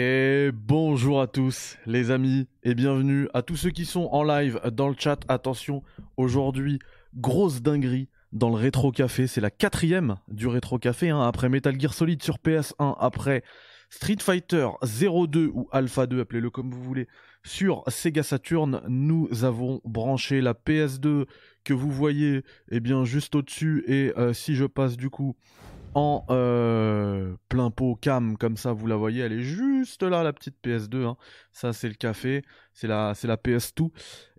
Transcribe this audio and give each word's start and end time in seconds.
Et 0.00 0.52
bonjour 0.52 1.20
à 1.20 1.26
tous 1.26 1.76
les 1.84 2.12
amis 2.12 2.46
et 2.62 2.76
bienvenue 2.76 3.28
à 3.34 3.42
tous 3.42 3.56
ceux 3.56 3.70
qui 3.70 3.84
sont 3.84 4.08
en 4.12 4.22
live 4.22 4.60
dans 4.70 4.88
le 4.88 4.94
chat. 4.96 5.18
Attention, 5.26 5.82
aujourd'hui, 6.16 6.78
grosse 7.16 7.62
dinguerie 7.62 8.08
dans 8.30 8.48
le 8.48 8.54
Rétro 8.54 8.92
Café. 8.92 9.26
C'est 9.26 9.40
la 9.40 9.50
quatrième 9.50 10.14
du 10.28 10.46
Rétro 10.46 10.78
Café, 10.78 11.08
hein, 11.10 11.22
après 11.22 11.48
Metal 11.48 11.74
Gear 11.80 11.92
Solid 11.92 12.22
sur 12.22 12.36
PS1, 12.36 12.94
après 13.00 13.42
Street 13.90 14.18
Fighter 14.20 14.68
02 14.84 15.50
ou 15.52 15.68
Alpha 15.72 16.06
2, 16.06 16.20
appelez-le 16.20 16.50
comme 16.50 16.70
vous 16.70 16.84
voulez, 16.84 17.08
sur 17.42 17.82
Sega 17.88 18.22
Saturn. 18.22 18.82
Nous 18.86 19.28
avons 19.42 19.80
branché 19.84 20.40
la 20.40 20.54
PS2 20.54 21.24
que 21.64 21.74
vous 21.74 21.90
voyez 21.90 22.44
eh 22.70 22.78
bien, 22.78 23.04
juste 23.04 23.34
au-dessus. 23.34 23.82
Et 23.88 24.12
euh, 24.16 24.32
si 24.32 24.54
je 24.54 24.64
passe 24.64 24.96
du 24.96 25.10
coup 25.10 25.34
en 25.94 26.24
euh, 26.30 27.34
plein 27.48 27.70
pot 27.70 27.96
cam 28.00 28.36
comme 28.36 28.56
ça 28.56 28.72
vous 28.72 28.86
la 28.86 28.96
voyez 28.96 29.22
elle 29.22 29.32
est 29.32 29.42
juste 29.42 30.02
là 30.02 30.22
la 30.22 30.32
petite 30.32 30.56
PS2 30.64 31.04
hein. 31.04 31.16
ça 31.52 31.72
c'est 31.72 31.88
le 31.88 31.94
café 31.94 32.42
c'est 32.72 32.86
la 32.86 33.14
la 33.24 33.36
PS2 33.36 33.90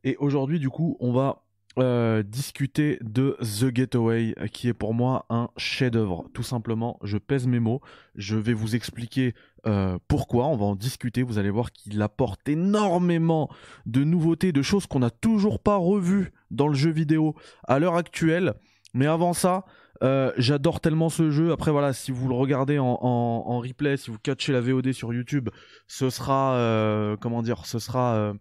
et 0.03 0.15
aujourd'hui 0.17 0.59
du 0.59 0.69
coup 0.69 0.97
on 0.99 1.11
va 1.11 1.43
euh, 1.77 2.23
discuter 2.23 2.97
de 3.01 3.37
The 3.39 3.73
Getaway 3.73 4.33
qui 4.51 4.67
est 4.67 4.73
pour 4.73 4.93
moi 4.93 5.25
un 5.29 5.49
chef-d'œuvre. 5.55 6.25
Tout 6.33 6.43
simplement 6.43 6.99
je 7.03 7.17
pèse 7.17 7.47
mes 7.47 7.59
mots 7.59 7.79
je 8.15 8.35
vais 8.35 8.53
vous 8.53 8.75
expliquer 8.75 9.33
euh, 9.67 9.97
pourquoi 10.07 10.47
on 10.47 10.57
va 10.57 10.65
en 10.65 10.75
discuter 10.75 11.21
vous 11.21 11.37
allez 11.37 11.51
voir 11.51 11.71
qu'il 11.71 12.01
apporte 12.01 12.49
énormément 12.49 13.49
de 13.85 14.03
nouveautés 14.03 14.51
de 14.51 14.61
choses 14.61 14.87
qu'on 14.87 14.99
n'a 14.99 15.11
toujours 15.11 15.59
pas 15.59 15.77
revues 15.77 16.33
dans 16.49 16.67
le 16.67 16.73
jeu 16.73 16.89
vidéo 16.89 17.35
à 17.65 17.79
l'heure 17.79 17.95
actuelle. 17.95 18.55
Mais 18.93 19.05
avant 19.05 19.33
ça 19.33 19.63
euh, 20.01 20.31
j'adore 20.37 20.79
tellement 20.79 21.09
ce 21.09 21.29
jeu. 21.29 21.51
Après 21.51 21.71
voilà, 21.71 21.93
si 21.93 22.11
vous 22.11 22.27
le 22.27 22.35
regardez 22.35 22.79
en, 22.79 23.59
replay, 23.59 23.97
si 23.97 24.11
vous 24.11 24.19
catchez 24.19 24.53
la 24.53 24.61
VOD 24.61 24.91
sur 24.93 25.13
YouTube, 25.13 25.49
ce 25.87 26.09
sera 26.09 26.53
euh, 26.55 27.17
comment 27.17 27.41
dire, 27.41 27.65
ce 27.65 27.79
sera 27.79 28.15
euh, 28.15 28.33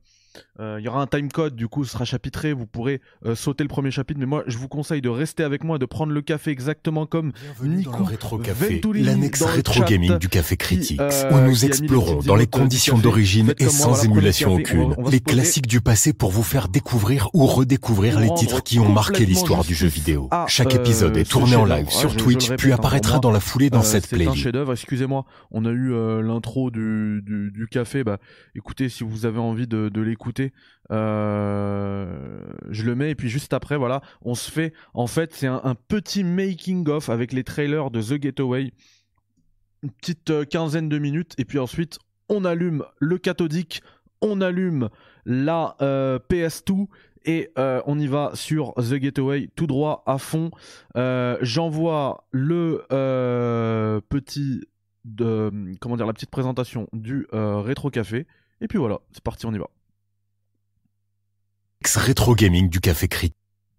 il 0.59 0.81
y 0.81 0.89
aura 0.89 1.01
un 1.01 1.07
timecode, 1.07 1.55
du 1.55 1.69
coup, 1.69 1.85
ce 1.85 1.93
sera 1.93 2.05
chapitré. 2.05 2.53
Vous 2.53 2.67
pourrez 2.67 3.01
euh, 3.27 3.35
sauter 3.35 3.65
le 3.65 3.69
premier 3.69 3.91
chapitre. 3.91 4.21
Mais 4.21 4.27
moi, 4.27 4.45
je 4.47 4.59
vous 4.59 4.69
conseille 4.69 5.01
de 5.01 5.09
rester 5.09 5.43
avec 5.43 5.65
moi, 5.65 5.79
de 5.79 5.87
prendre 5.87 6.13
le 6.13 6.23
café 6.23 6.51
exactement 6.51 7.07
comme 7.07 7.33
Nico 7.63 8.05
rétro 8.05 8.39
café, 8.39 8.81
l'annexe 8.95 9.43
rétro 9.43 9.85
gaming 9.85 10.19
du 10.19 10.29
café 10.29 10.57
critique, 10.57 11.01
euh, 11.01 11.33
où 11.33 11.47
nous 11.47 11.65
explorons 11.65 12.21
dans 12.21 12.37
les 12.37 12.47
conditions 12.47 12.99
d'origine 12.99 13.55
et 13.59 13.69
sans 13.69 14.05
émulation 14.05 14.55
aucune 14.55 14.95
les 15.11 15.21
classiques 15.21 15.67
du 15.67 15.81
passé 15.81 16.13
pour 16.13 16.31
vous 16.31 16.43
faire 16.43 16.69
découvrir 16.69 17.29
ou 17.35 17.47
redécouvrir 17.47 18.21
les 18.21 18.33
titres 18.35 18.63
qui 18.63 18.79
ont 18.79 18.89
marqué 18.89 19.25
l'histoire 19.25 19.65
du 19.65 19.75
jeu 19.75 19.89
vidéo. 19.89 20.29
Chaque 20.47 20.75
épisode 20.75 21.17
est 21.17 21.29
tourné 21.29 21.57
en 21.57 21.65
live 21.65 21.91
sur 21.91 22.17
Twitch, 22.17 22.51
puis 22.57 22.73
apparaîtra 22.73 23.19
dans 23.19 23.31
la 23.31 23.41
foulée 23.41 23.71
dans 23.71 23.83
cette 23.83 24.09
playlist. 24.09 24.33
C'est 24.33 24.41
un 24.41 24.43
chef-d'œuvre. 24.43 24.73
Excusez-moi, 24.73 25.25
on 25.51 25.65
a 25.65 25.71
eu 25.71 25.93
l'intro 26.23 26.71
du, 26.71 27.69
café. 27.71 28.05
Bah, 28.05 28.19
écoutez, 28.55 28.89
si 28.89 29.05
vous 29.05 29.27
avez 29.27 29.39
envie 29.39 29.67
de, 29.67 29.89
de 29.89 30.01
euh, 30.91 32.43
je 32.71 32.85
le 32.85 32.95
mets 32.95 33.11
et 33.11 33.15
puis 33.15 33.29
juste 33.29 33.53
après, 33.53 33.77
voilà, 33.77 34.01
on 34.23 34.35
se 34.35 34.51
fait. 34.51 34.73
En 34.95 35.07
fait, 35.07 35.35
c'est 35.35 35.47
un, 35.47 35.75
petit 35.89 36.25
making 36.25 36.89
of 36.89 37.09
avec 37.09 37.33
les 37.33 37.45
trailers 37.45 37.91
de 37.91 38.01
The 38.01 38.21
Getaway, 38.23 38.73
une 39.83 39.91
petite 39.91 40.31
euh, 40.31 40.45
quinzaine 40.45 40.89
de 40.89 40.99
minutes 40.99 41.35
et 41.39 41.45
puis 41.45 41.59
ensuite 41.59 41.99
on 42.29 42.45
allume 42.45 42.85
le 42.99 43.19
cathodique, 43.19 43.83
on 44.21 44.41
allume 44.41 44.91
la 45.25 45.77
euh, 45.81 46.19
PS2 46.31 46.87
et 47.25 47.51
on 47.57 47.99
y 47.99 48.07
va 48.07 48.31
sur 48.35 48.73
The 48.75 48.95
Getaway 48.95 49.51
tout 49.55 49.67
droit 49.67 50.03
à 50.07 50.19
fond. 50.19 50.51
J'envoie 50.95 52.27
le 52.31 52.85
petit 54.09 54.63
comment 55.81 55.97
dire 55.97 56.07
la 56.07 56.13
petite 56.13 56.31
présentation 56.31 56.89
du 56.93 57.27
rétro 57.33 57.91
café 57.91 58.27
et 58.61 58.69
puis 58.69 58.79
voilà, 58.79 59.01
c'est 59.13 59.23
parti, 59.23 59.47
on 59.47 59.53
y 59.53 59.59
va 59.59 59.69
rétro 61.97 62.35
gaming 62.35 62.69
du 62.69 62.81
Café 62.81 63.09
Critique. 63.09 63.35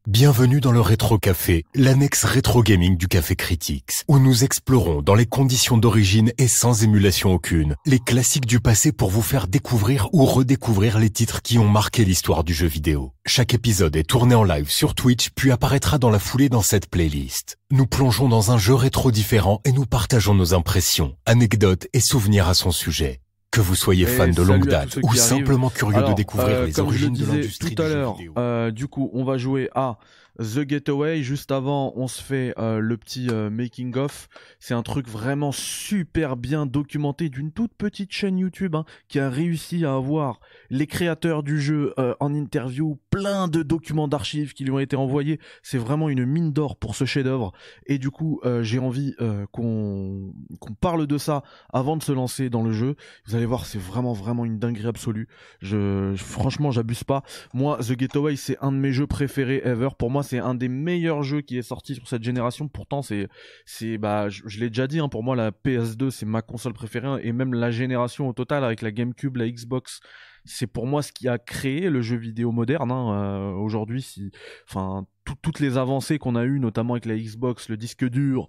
Bienvenue 0.08 0.62
dans 0.62 0.72
le 0.72 0.82
Rétro 0.82 1.20
Café, 1.20 1.66
l'annexe 1.76 2.24
rétro 2.24 2.64
gaming 2.64 2.98
du 2.98 3.08
Café 3.08 3.36
Critics, 3.36 4.04
où 4.08 4.18
nous 4.18 4.44
explorons 4.44 5.02
dans 5.02 5.14
les 5.14 5.26
conditions 5.26 5.78
d'origine 5.78 6.32
et 6.38 6.48
sans 6.48 6.84
émulation 6.84 7.32
aucune, 7.34 7.76
les 7.86 8.00
classiques 8.00 8.48
du 8.48 8.60
passé 8.60 8.92
pour 8.92 9.10
vous 9.10 9.22
faire 9.22 9.48
découvrir 9.48 10.08
ou 10.14 10.26
redécouvrir 10.26 10.98
les 10.98 11.10
titres 11.10 11.42
qui 11.42 11.60
ont 11.60 11.68
marqué 11.68 12.06
l'histoire 12.06 12.44
du 12.44 12.54
jeu 12.54 12.68
vidéo. 12.68 13.14
Chaque 13.26 13.54
épisode 13.54 13.96
est 13.96 14.04
tourné 14.04 14.34
en 14.34 14.44
live 14.44 14.72
sur 14.72 14.96
Twitch 14.96 15.30
puis 15.36 15.52
apparaîtra 15.52 16.00
dans 16.00 16.10
la 16.10 16.20
foulée 16.20 16.50
dans 16.50 16.64
cette 16.64 16.90
playlist. 16.90 17.58
Nous 17.72 17.86
plongeons 17.86 18.30
dans 18.30 18.52
un 18.52 18.58
jeu 18.58 18.74
rétro 18.74 19.12
différent 19.12 19.62
et 19.66 19.72
nous 19.72 19.86
partageons 19.86 20.34
nos 20.34 20.54
impressions, 20.54 21.16
anecdotes 21.26 21.88
et 21.94 22.00
souvenirs 22.00 22.48
à 22.48 22.54
son 22.54 22.72
sujet. 22.72 23.22
Que 23.52 23.62
vous 23.62 23.76
soyez 23.76 24.06
fan 24.06 24.32
de 24.32 24.44
longue 24.44 24.68
date 24.68 25.00
ou 25.02 25.14
simplement 25.16 25.70
curieux 25.70 26.04
de 26.04 26.14
découvrir 26.14 26.58
euh, 26.58 26.66
les 26.68 26.80
origines 26.80 27.14
de 27.14 27.26
l'industrie 27.26 27.74
tout 27.74 27.82
à 27.82 27.90
l'heure, 27.90 28.18
euh, 28.38 28.70
du 28.70 28.88
coup, 28.88 29.10
on 29.14 29.24
va 29.24 29.38
jouer 29.38 29.70
à 29.74 29.98
The 30.40 30.68
Getaway. 30.68 31.22
Juste 31.22 31.52
avant, 31.52 31.92
on 31.96 32.08
se 32.08 32.22
fait 32.22 32.54
euh, 32.58 32.80
le 32.80 32.96
petit 32.98 33.28
euh, 33.30 33.50
making 33.50 33.96
of. 33.98 34.30
C'est 34.60 34.74
un 34.74 34.84
truc 34.84 35.08
vraiment 35.08 35.52
super 35.52 36.38
bien 36.38 36.66
documenté 36.66 37.30
d'une 37.30 37.52
toute 37.52 37.74
petite 37.74 38.12
chaîne 38.12 38.38
YouTube 38.38 38.76
hein, 38.76 38.86
qui 39.10 39.20
a 39.20 39.30
réussi 39.30 39.84
à 39.84 39.96
avoir 39.96 40.40
les 40.70 40.88
créateurs 40.88 41.44
du 41.44 41.60
jeu 41.60 41.94
euh, 42.00 42.16
en 42.22 42.34
interview, 42.34 42.98
plein 43.10 43.48
de 43.48 43.64
documents 43.64 44.08
d'archives 44.08 44.54
qui 44.54 44.64
lui 44.64 44.72
ont 44.72 44.80
été 44.80 44.96
envoyés. 44.96 45.40
C'est 45.62 45.78
vraiment 45.78 46.10
une 46.10 46.26
mine 46.26 46.54
d'or 46.54 46.78
pour 46.78 46.96
ce 46.96 47.04
chef-d'œuvre. 47.04 47.52
Et 47.86 47.98
du 47.98 48.10
coup, 48.10 48.42
j'ai 48.62 48.80
envie 48.80 49.16
qu'on 49.52 50.34
qu'on 50.60 50.74
parle 50.74 51.08
de 51.08 51.18
ça 51.18 51.44
avant 51.74 51.98
de 51.98 52.04
se 52.04 52.12
lancer 52.12 52.50
dans 52.50 52.64
le 52.64 52.72
jeu. 52.72 52.96
Vous 53.26 53.36
allez 53.36 53.46
voir, 53.46 53.66
c'est 53.66 53.80
vraiment 53.80 54.14
vraiment 54.14 54.46
une 54.46 54.60
dinguerie 54.60 54.88
absolue. 54.88 55.28
Je, 55.62 56.14
franchement, 56.16 56.72
j'abuse 56.72 57.04
pas. 57.04 57.24
Moi, 57.54 57.78
The 57.80 58.00
Getaway, 58.00 58.36
c'est 58.36 58.58
un 58.62 58.72
de 58.72 58.78
mes 58.78 58.92
jeux 58.92 59.08
préférés 59.08 59.62
ever. 59.66 59.90
Pour 59.98 60.10
moi, 60.10 60.24
c'est 60.30 60.40
un 60.40 60.54
des 60.54 60.70
meilleurs 60.70 61.24
jeux 61.24 61.42
qui 61.42 61.58
est 61.58 61.64
sorti 61.64 61.96
sur 61.96 62.08
cette 62.08 62.24
génération. 62.24 62.68
Pourtant, 62.68 63.02
c'est, 63.02 63.28
c'est, 63.66 63.98
bah, 63.98 64.30
je, 64.30 64.60
l'ai 64.60 64.70
déjà 64.70 64.86
dit, 64.86 65.00
hein, 65.00 65.10
pour 65.10 65.24
moi, 65.24 65.36
la 65.36 65.50
PS2, 65.52 66.12
c'est 66.12 66.28
ma 66.28 66.44
console 66.44 66.74
préférée, 66.74 67.20
et 67.24 67.34
même 67.34 67.54
la 67.54 67.72
génération 67.72 68.30
au 68.30 68.34
total 68.34 68.64
avec 68.64 68.82
la 68.82 68.92
GameCube, 68.92 69.38
la 69.38 69.50
Xbox. 69.50 70.00
C'est 70.46 70.68
pour 70.68 70.86
moi 70.86 71.02
ce 71.02 71.12
qui 71.12 71.28
a 71.28 71.38
créé 71.40 71.90
le 71.90 72.02
jeu 72.02 72.16
vidéo 72.16 72.52
moderne. 72.52 72.92
Hein, 72.92 73.14
euh, 73.14 73.52
aujourd'hui, 73.54 74.04
si, 74.04 74.32
enfin, 74.70 75.08
toutes 75.42 75.60
les 75.60 75.78
avancées 75.78 76.20
qu'on 76.20 76.36
a 76.36 76.44
eues, 76.46 76.60
notamment 76.60 76.94
avec 76.94 77.06
la 77.06 77.18
Xbox, 77.18 77.68
le 77.68 77.78
disque 77.78 78.08
dur, 78.08 78.48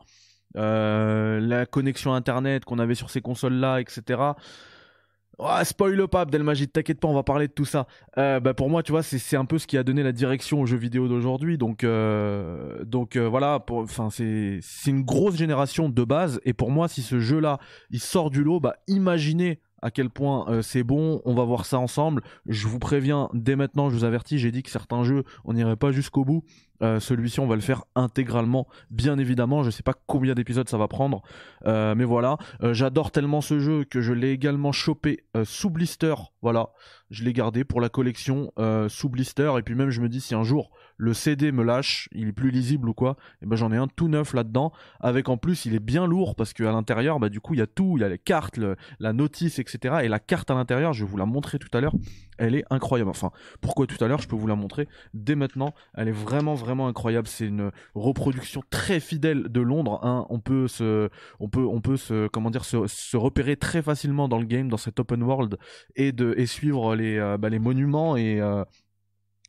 euh, 0.56 1.40
la 1.40 1.64
connexion 1.64 2.12
internet 2.12 2.64
qu'on 2.64 2.78
avait 2.78 2.94
sur 2.96 3.08
ces 3.08 3.20
consoles 3.20 3.54
là 3.54 3.80
etc 3.80 4.32
Oh, 5.42 5.64
spoil 5.64 6.06
pas, 6.06 6.20
Abdelmajid, 6.20 6.70
t'inquiète 6.70 7.00
pas, 7.00 7.08
on 7.08 7.14
va 7.14 7.22
parler 7.22 7.48
de 7.48 7.52
tout 7.52 7.64
ça. 7.64 7.86
Euh, 8.18 8.40
bah 8.40 8.52
pour 8.52 8.68
moi, 8.68 8.82
tu 8.82 8.92
vois, 8.92 9.02
c'est 9.02 9.36
un 9.38 9.46
peu 9.46 9.56
ce 9.56 9.66
qui 9.66 9.78
a 9.78 9.82
donné 9.82 10.02
la 10.02 10.12
direction 10.12 10.60
aux 10.60 10.66
jeux 10.66 10.76
vidéo 10.76 11.08
d'aujourd'hui. 11.08 11.56
Donc, 11.56 11.82
euh, 11.82 12.84
euh, 13.16 13.28
voilà, 13.28 13.64
c'est 14.10 14.60
une 14.86 15.02
grosse 15.02 15.36
génération 15.36 15.88
de 15.88 16.04
base. 16.04 16.42
Et 16.44 16.52
pour 16.52 16.70
moi, 16.70 16.88
si 16.88 17.00
ce 17.00 17.20
jeu-là, 17.20 17.58
il 17.90 18.00
sort 18.00 18.28
du 18.28 18.44
lot, 18.44 18.60
bah 18.60 18.76
imaginez 18.86 19.60
à 19.80 19.90
quel 19.90 20.10
point 20.10 20.60
c'est 20.60 20.82
bon. 20.82 21.22
On 21.24 21.32
va 21.32 21.44
voir 21.44 21.64
ça 21.64 21.78
ensemble. 21.78 22.20
Je 22.44 22.68
vous 22.68 22.78
préviens 22.78 23.30
dès 23.32 23.56
maintenant, 23.56 23.88
je 23.88 23.94
vous 23.94 24.04
avertis, 24.04 24.38
j'ai 24.38 24.52
dit 24.52 24.62
que 24.62 24.70
certains 24.70 25.04
jeux, 25.04 25.24
on 25.46 25.54
n'irait 25.54 25.76
pas 25.76 25.90
jusqu'au 25.90 26.22
bout. 26.22 26.44
Euh, 26.82 27.00
celui-ci, 27.00 27.40
on 27.40 27.46
va 27.46 27.54
le 27.54 27.60
faire 27.60 27.84
intégralement, 27.94 28.66
bien 28.90 29.18
évidemment. 29.18 29.62
Je 29.62 29.70
sais 29.70 29.82
pas 29.82 29.94
combien 30.06 30.34
d'épisodes 30.34 30.68
ça 30.68 30.78
va 30.78 30.88
prendre, 30.88 31.22
euh, 31.66 31.94
mais 31.94 32.04
voilà. 32.04 32.36
J'adore 32.72 33.10
tellement 33.10 33.40
ce 33.40 33.58
jeu 33.58 33.84
que 33.84 34.00
je 34.00 34.12
l'ai 34.12 34.30
également 34.30 34.72
chopé 34.72 35.24
sous 35.44 35.70
blister. 35.70 36.14
Voilà, 36.42 36.70
je 37.10 37.24
l'ai 37.24 37.32
gardé 37.32 37.64
pour 37.64 37.80
la 37.80 37.88
collection 37.88 38.52
sous 38.88 39.08
blister. 39.08 39.52
Et 39.58 39.62
puis 39.62 39.74
même, 39.74 39.90
je 39.90 40.00
me 40.00 40.08
dis 40.08 40.20
si 40.20 40.34
un 40.34 40.44
jour 40.44 40.70
le 41.00 41.14
CD 41.14 41.50
me 41.50 41.64
lâche, 41.64 42.10
il 42.12 42.28
est 42.28 42.32
plus 42.32 42.50
lisible 42.50 42.86
ou 42.90 42.92
quoi, 42.92 43.16
et 43.40 43.46
ben 43.46 43.56
j'en 43.56 43.72
ai 43.72 43.76
un 43.78 43.88
tout 43.88 44.08
neuf 44.08 44.34
là-dedans, 44.34 44.70
avec 45.00 45.30
en 45.30 45.38
plus 45.38 45.64
il 45.64 45.74
est 45.74 45.80
bien 45.80 46.06
lourd 46.06 46.34
parce 46.34 46.52
qu'à 46.52 46.70
l'intérieur, 46.72 47.18
bah 47.18 47.30
du 47.30 47.40
coup 47.40 47.54
il 47.54 47.60
y 47.60 47.62
a 47.62 47.66
tout, 47.66 47.94
il 47.96 48.02
y 48.02 48.04
a 48.04 48.08
les 48.10 48.18
cartes, 48.18 48.58
la 48.98 49.12
notice, 49.14 49.58
etc. 49.58 50.00
Et 50.02 50.08
la 50.08 50.18
carte 50.18 50.50
à 50.50 50.54
l'intérieur, 50.54 50.92
je 50.92 51.04
vais 51.04 51.10
vous 51.10 51.16
la 51.16 51.24
montrer 51.24 51.58
tout 51.58 51.70
à 51.72 51.80
l'heure, 51.80 51.94
elle 52.36 52.54
est 52.54 52.64
incroyable. 52.68 53.08
Enfin, 53.08 53.30
pourquoi 53.62 53.86
tout 53.86 54.02
à 54.04 54.08
l'heure, 54.08 54.20
je 54.20 54.28
peux 54.28 54.36
vous 54.36 54.46
la 54.46 54.56
montrer 54.56 54.88
dès 55.14 55.36
maintenant, 55.36 55.74
elle 55.94 56.08
est 56.08 56.12
vraiment 56.12 56.54
vraiment 56.54 56.86
incroyable. 56.86 57.28
C'est 57.28 57.46
une 57.46 57.70
reproduction 57.94 58.62
très 58.68 59.00
fidèle 59.00 59.48
de 59.48 59.60
Londres. 59.62 60.00
Hein. 60.02 60.26
On 60.28 60.38
peut 60.38 60.68
se, 60.68 61.08
on 61.38 61.48
peut, 61.48 61.64
on 61.64 61.80
peut 61.80 61.96
se, 61.96 62.28
comment 62.28 62.50
dire, 62.50 62.66
se, 62.66 63.16
repérer 63.16 63.56
très 63.56 63.80
facilement 63.80 64.28
dans 64.28 64.38
le 64.38 64.46
game, 64.46 64.68
dans 64.68 64.76
cet 64.76 65.00
open 65.00 65.22
world 65.22 65.56
et 65.96 66.12
de 66.12 66.34
et 66.36 66.46
suivre 66.46 66.94
les, 66.94 66.99
euh, 67.00 67.36
bah, 67.38 67.48
les 67.48 67.58
monuments 67.58 68.16
et 68.16 68.40
euh, 68.40 68.64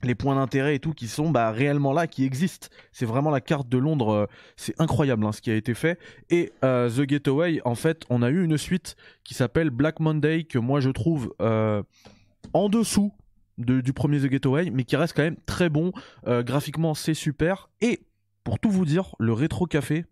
les 0.03 0.15
points 0.15 0.35
d'intérêt 0.35 0.75
et 0.75 0.79
tout 0.79 0.93
qui 0.93 1.07
sont 1.07 1.29
bah, 1.29 1.51
réellement 1.51 1.93
là, 1.93 2.07
qui 2.07 2.25
existent. 2.25 2.67
C'est 2.91 3.05
vraiment 3.05 3.29
la 3.29 3.41
carte 3.41 3.69
de 3.69 3.77
Londres, 3.77 4.13
euh, 4.13 4.25
c'est 4.55 4.79
incroyable 4.79 5.25
hein, 5.25 5.31
ce 5.31 5.41
qui 5.41 5.51
a 5.51 5.55
été 5.55 5.73
fait. 5.73 5.99
Et 6.29 6.51
The 6.61 7.07
Getaway, 7.07 7.61
en 7.65 7.75
fait, 7.75 8.03
on 8.09 8.21
a 8.21 8.29
eu 8.29 8.43
une 8.43 8.57
suite 8.57 8.95
qui 9.23 9.33
s'appelle 9.33 9.69
Black 9.69 9.99
Monday, 9.99 10.43
que 10.43 10.59
moi 10.59 10.79
je 10.79 10.89
trouve 10.89 11.33
en 11.39 12.69
dessous 12.69 13.13
du 13.57 13.93
premier 13.93 14.19
The 14.19 14.31
Getaway, 14.31 14.71
mais 14.71 14.83
qui 14.83 14.95
reste 14.95 15.15
quand 15.15 15.23
même 15.23 15.37
très 15.45 15.69
bon. 15.69 15.91
graphiquement, 16.25 16.93
c'est 16.93 17.13
super. 17.13 17.69
Et 17.81 18.01
pour 18.43 18.59
tout 18.59 18.71
vous 18.71 18.85
dire, 18.85 19.15
le 19.19 19.33
rétro 19.33 19.67
café, 19.67 20.05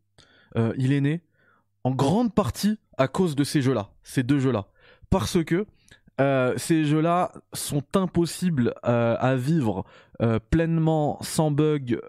il 0.56 0.94
est 0.94 1.01
né 1.01 1.21
en 1.83 1.92
grande 1.92 2.33
partie 2.33 2.77
à 2.97 3.07
cause 3.07 3.35
de 3.35 3.44
ces 3.44 3.62
jeux-là, 3.62 3.89
ces 4.03 4.24
deux 4.24 4.39
jeux-là 4.39 4.68
parce 5.09 5.44
que 5.44 5.65
euh, 6.19 6.54
ces 6.57 6.86
jeux-là 6.86 7.31
sont 7.54 7.83
impossibles 7.95 8.74
euh, 8.86 9.16
à 9.19 9.36
vivre 9.36 9.86
euh, 10.21 10.39
pleinement, 10.50 11.18
sans 11.21 11.51
bug, 11.51 12.00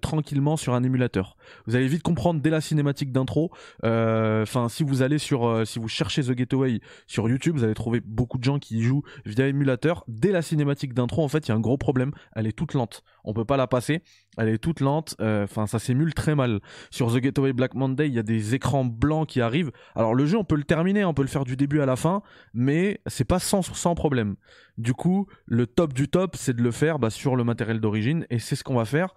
tranquillement 0.00 0.56
sur 0.56 0.74
un 0.74 0.82
émulateur. 0.82 1.36
Vous 1.66 1.76
allez 1.76 1.88
vite 1.88 2.02
comprendre 2.02 2.40
dès 2.40 2.50
la 2.50 2.60
cinématique 2.60 3.12
d'intro. 3.12 3.50
Enfin, 3.82 4.68
si 4.68 4.82
vous 4.82 5.02
allez 5.02 5.18
sur, 5.18 5.66
si 5.66 5.78
vous 5.78 5.88
cherchez 5.88 6.22
The 6.22 6.36
Getaway 6.36 6.80
sur 7.06 7.28
YouTube, 7.28 7.56
vous 7.56 7.64
allez 7.64 7.74
trouver 7.74 8.00
beaucoup 8.00 8.38
de 8.38 8.44
gens 8.44 8.58
qui 8.58 8.78
y 8.78 8.82
jouent 8.82 9.02
via 9.24 9.46
émulateur. 9.46 10.04
Dès 10.08 10.32
la 10.32 10.42
cinématique 10.42 10.94
d'intro, 10.94 11.24
en 11.24 11.28
fait, 11.28 11.46
il 11.46 11.50
y 11.50 11.52
a 11.52 11.54
un 11.54 11.60
gros 11.60 11.78
problème. 11.78 12.12
Elle 12.34 12.46
est 12.46 12.52
toute 12.52 12.74
lente. 12.74 13.02
On 13.24 13.32
peut 13.32 13.44
pas 13.44 13.56
la 13.56 13.66
passer. 13.66 14.02
Elle 14.36 14.48
est 14.48 14.58
toute 14.58 14.80
lente. 14.80 15.16
Enfin, 15.20 15.66
ça 15.66 15.78
s'émule 15.78 16.14
très 16.14 16.34
mal. 16.34 16.60
Sur 16.90 17.12
The 17.12 17.22
Getaway 17.22 17.52
Black 17.52 17.74
Monday, 17.74 18.08
il 18.08 18.14
y 18.14 18.18
a 18.18 18.22
des 18.22 18.54
écrans 18.54 18.84
blancs 18.84 19.28
qui 19.28 19.40
arrivent. 19.40 19.72
Alors 19.94 20.14
le 20.14 20.26
jeu, 20.26 20.38
on 20.38 20.44
peut 20.44 20.56
le 20.56 20.64
terminer, 20.64 21.04
on 21.04 21.14
peut 21.14 21.22
le 21.22 21.28
faire 21.28 21.44
du 21.44 21.56
début 21.56 21.80
à 21.80 21.86
la 21.86 21.96
fin, 21.96 22.22
mais 22.54 23.00
c'est 23.06 23.24
pas 23.24 23.38
sans, 23.38 23.62
problème. 23.94 24.36
Du 24.78 24.94
coup, 24.94 25.26
le 25.44 25.66
top 25.66 25.92
du 25.92 26.08
top, 26.08 26.36
c'est 26.36 26.54
de 26.54 26.62
le 26.62 26.70
faire 26.70 26.98
bah, 26.98 27.10
sur 27.10 27.36
le 27.36 27.44
matériel 27.44 27.80
d'origine, 27.80 28.26
et 28.30 28.38
c'est 28.38 28.56
ce 28.56 28.62
qu'on 28.62 28.76
va 28.76 28.84
faire. 28.84 29.14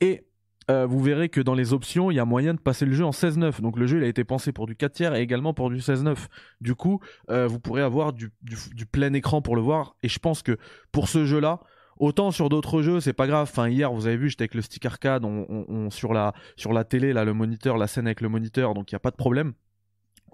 Et 0.00 0.26
euh, 0.70 0.86
vous 0.86 1.02
verrez 1.02 1.28
que 1.28 1.42
dans 1.42 1.54
les 1.54 1.74
options, 1.74 2.10
il 2.10 2.14
y 2.14 2.18
a 2.18 2.24
moyen 2.24 2.54
de 2.54 2.58
passer 2.58 2.86
le 2.86 2.92
jeu 2.92 3.04
en 3.04 3.10
16-9. 3.10 3.60
Donc 3.60 3.78
le 3.78 3.86
jeu, 3.86 3.98
il 3.98 4.04
a 4.04 4.06
été 4.06 4.24
pensé 4.24 4.50
pour 4.50 4.66
du 4.66 4.76
4 4.76 4.92
tiers 4.92 5.14
et 5.14 5.20
également 5.20 5.52
pour 5.52 5.68
du 5.68 5.76
16-9. 5.76 6.16
Du 6.62 6.74
coup, 6.74 7.00
euh, 7.30 7.46
vous 7.46 7.60
pourrez 7.60 7.82
avoir 7.82 8.14
du, 8.14 8.30
plein 8.90 9.12
écran 9.12 9.42
pour 9.42 9.56
le 9.56 9.62
voir. 9.62 9.96
Et 10.02 10.08
je 10.08 10.18
pense 10.18 10.42
que 10.42 10.56
pour 10.90 11.08
ce 11.08 11.26
jeu-là, 11.26 11.60
autant 11.98 12.30
sur 12.30 12.48
d'autres 12.48 12.80
jeux, 12.80 13.00
c'est 13.00 13.12
pas 13.12 13.26
grave. 13.26 13.48
Enfin, 13.50 13.68
hier, 13.68 13.92
vous 13.92 14.06
avez 14.06 14.16
vu, 14.16 14.30
j'étais 14.30 14.44
avec 14.44 14.54
le 14.54 14.62
stick 14.62 14.86
arcade, 14.86 15.24
on, 15.26 15.90
sur, 15.90 16.14
la, 16.14 16.32
sur 16.56 16.72
la 16.72 16.84
télé, 16.84 17.12
là, 17.12 17.26
le 17.26 17.34
moniteur, 17.34 17.76
la 17.76 17.86
scène 17.86 18.06
avec 18.06 18.22
le 18.22 18.30
moniteur, 18.30 18.72
donc 18.72 18.90
il 18.90 18.94
n'y 18.94 18.96
a 18.96 19.00
pas 19.00 19.10
de 19.10 19.16
problème 19.16 19.52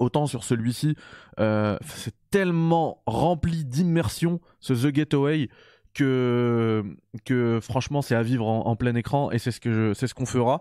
autant 0.00 0.26
sur 0.26 0.42
celui-ci, 0.42 0.96
euh, 1.38 1.76
c'est 1.84 2.14
tellement 2.30 3.02
rempli 3.06 3.64
d'immersion, 3.64 4.40
ce 4.58 4.72
The 4.72 4.94
Getaway, 4.94 5.48
que, 5.94 6.84
que 7.24 7.58
franchement 7.60 8.00
c'est 8.00 8.14
à 8.14 8.22
vivre 8.22 8.46
en, 8.46 8.76
plein 8.76 8.94
écran 8.94 9.32
et 9.32 9.38
c'est 9.38 9.50
ce 9.50 9.60
ce 9.94 10.14
qu'on 10.14 10.26
fera. 10.26 10.60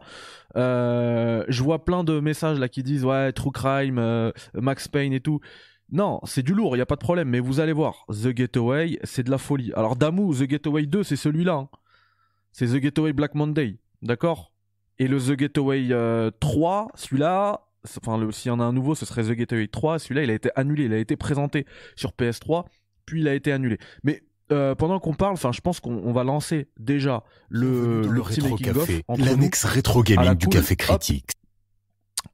Euh, 0.56 1.46
je 1.48 1.64
vois 1.64 1.86
plein 1.86 2.04
de 2.04 2.20
messages 2.20 2.60
là 2.60 2.68
qui 2.68 2.84
disent 2.84 3.06
ouais 3.06 3.32
True 3.32 3.52
Crime, 3.52 4.00
euh, 4.00 4.32
Max 4.54 4.88
Payne 4.88 5.14
et 5.14 5.20
tout. 5.20 5.40
Non, 5.92 6.20
c'est 6.24 6.44
du 6.44 6.54
lourd, 6.54 6.76
il 6.76 6.80
y 6.80 6.84
a 6.84 6.86
pas 6.86 6.96
de 6.96 7.02
problème, 7.02 7.30
mais 7.30 7.40
vous 7.40 7.60
allez 7.60 7.74
voir, 7.74 8.06
The 8.10 8.36
Getaway, 8.36 9.00
c'est 9.04 9.24
de 9.24 9.32
la 9.32 9.40
folie. 9.40 9.72
Alors 9.74 9.96
Damu, 9.96 10.36
The 10.36 10.48
Getaway 10.48 10.86
2, 10.86 11.04
c'est 11.04 11.16
celui-là. 11.16 11.54
Hein. 11.54 11.70
C'est 12.52 12.68
The 12.68 12.82
Getaway 12.82 13.14
Black 13.14 13.34
Monday, 13.34 13.78
d'accord? 14.04 14.52
Et 15.00 15.08
le 15.08 15.18
The 15.18 15.40
Getaway 15.40 15.90
3, 16.40 16.90
celui-là, 16.94 17.69
enfin 17.86 18.20
s'il 18.32 18.50
y 18.50 18.52
en 18.52 18.60
a 18.60 18.64
un 18.64 18.74
nouveau 18.74 18.96
ce 18.96 19.06
serait 19.06 19.24
The 19.24 19.38
Getaway 19.38 19.68
3 19.68 20.00
celui-là 20.00 20.24
il 20.24 20.30
a 20.30 20.34
été 20.34 20.50
annulé 20.56 20.86
il 20.86 20.94
a 20.94 20.98
été 20.98 21.16
présenté 21.16 21.66
sur 21.96 22.12
PS3 22.12 22.66
puis 23.06 23.22
il 23.22 23.28
a 23.28 23.34
été 23.34 23.52
annulé 23.52 23.78
mais 24.04 24.24
euh, 24.52 24.74
pendant 24.74 25.00
qu'on 25.00 25.14
parle, 25.14 25.34
enfin, 25.34 25.52
je 25.52 25.62
pense 25.62 25.80
qu'on 25.80 26.12
va 26.12 26.24
lancer 26.24 26.70
déjà 26.80 27.24
le, 27.50 28.02
le, 28.02 28.22
petit 28.24 28.42
making 28.42 28.74
café, 28.74 29.04
l'annexe 29.18 29.64
rétro 29.64 30.02
gaming 30.02 30.34
du 30.36 30.48
café 30.48 30.76
critique. 30.76 31.32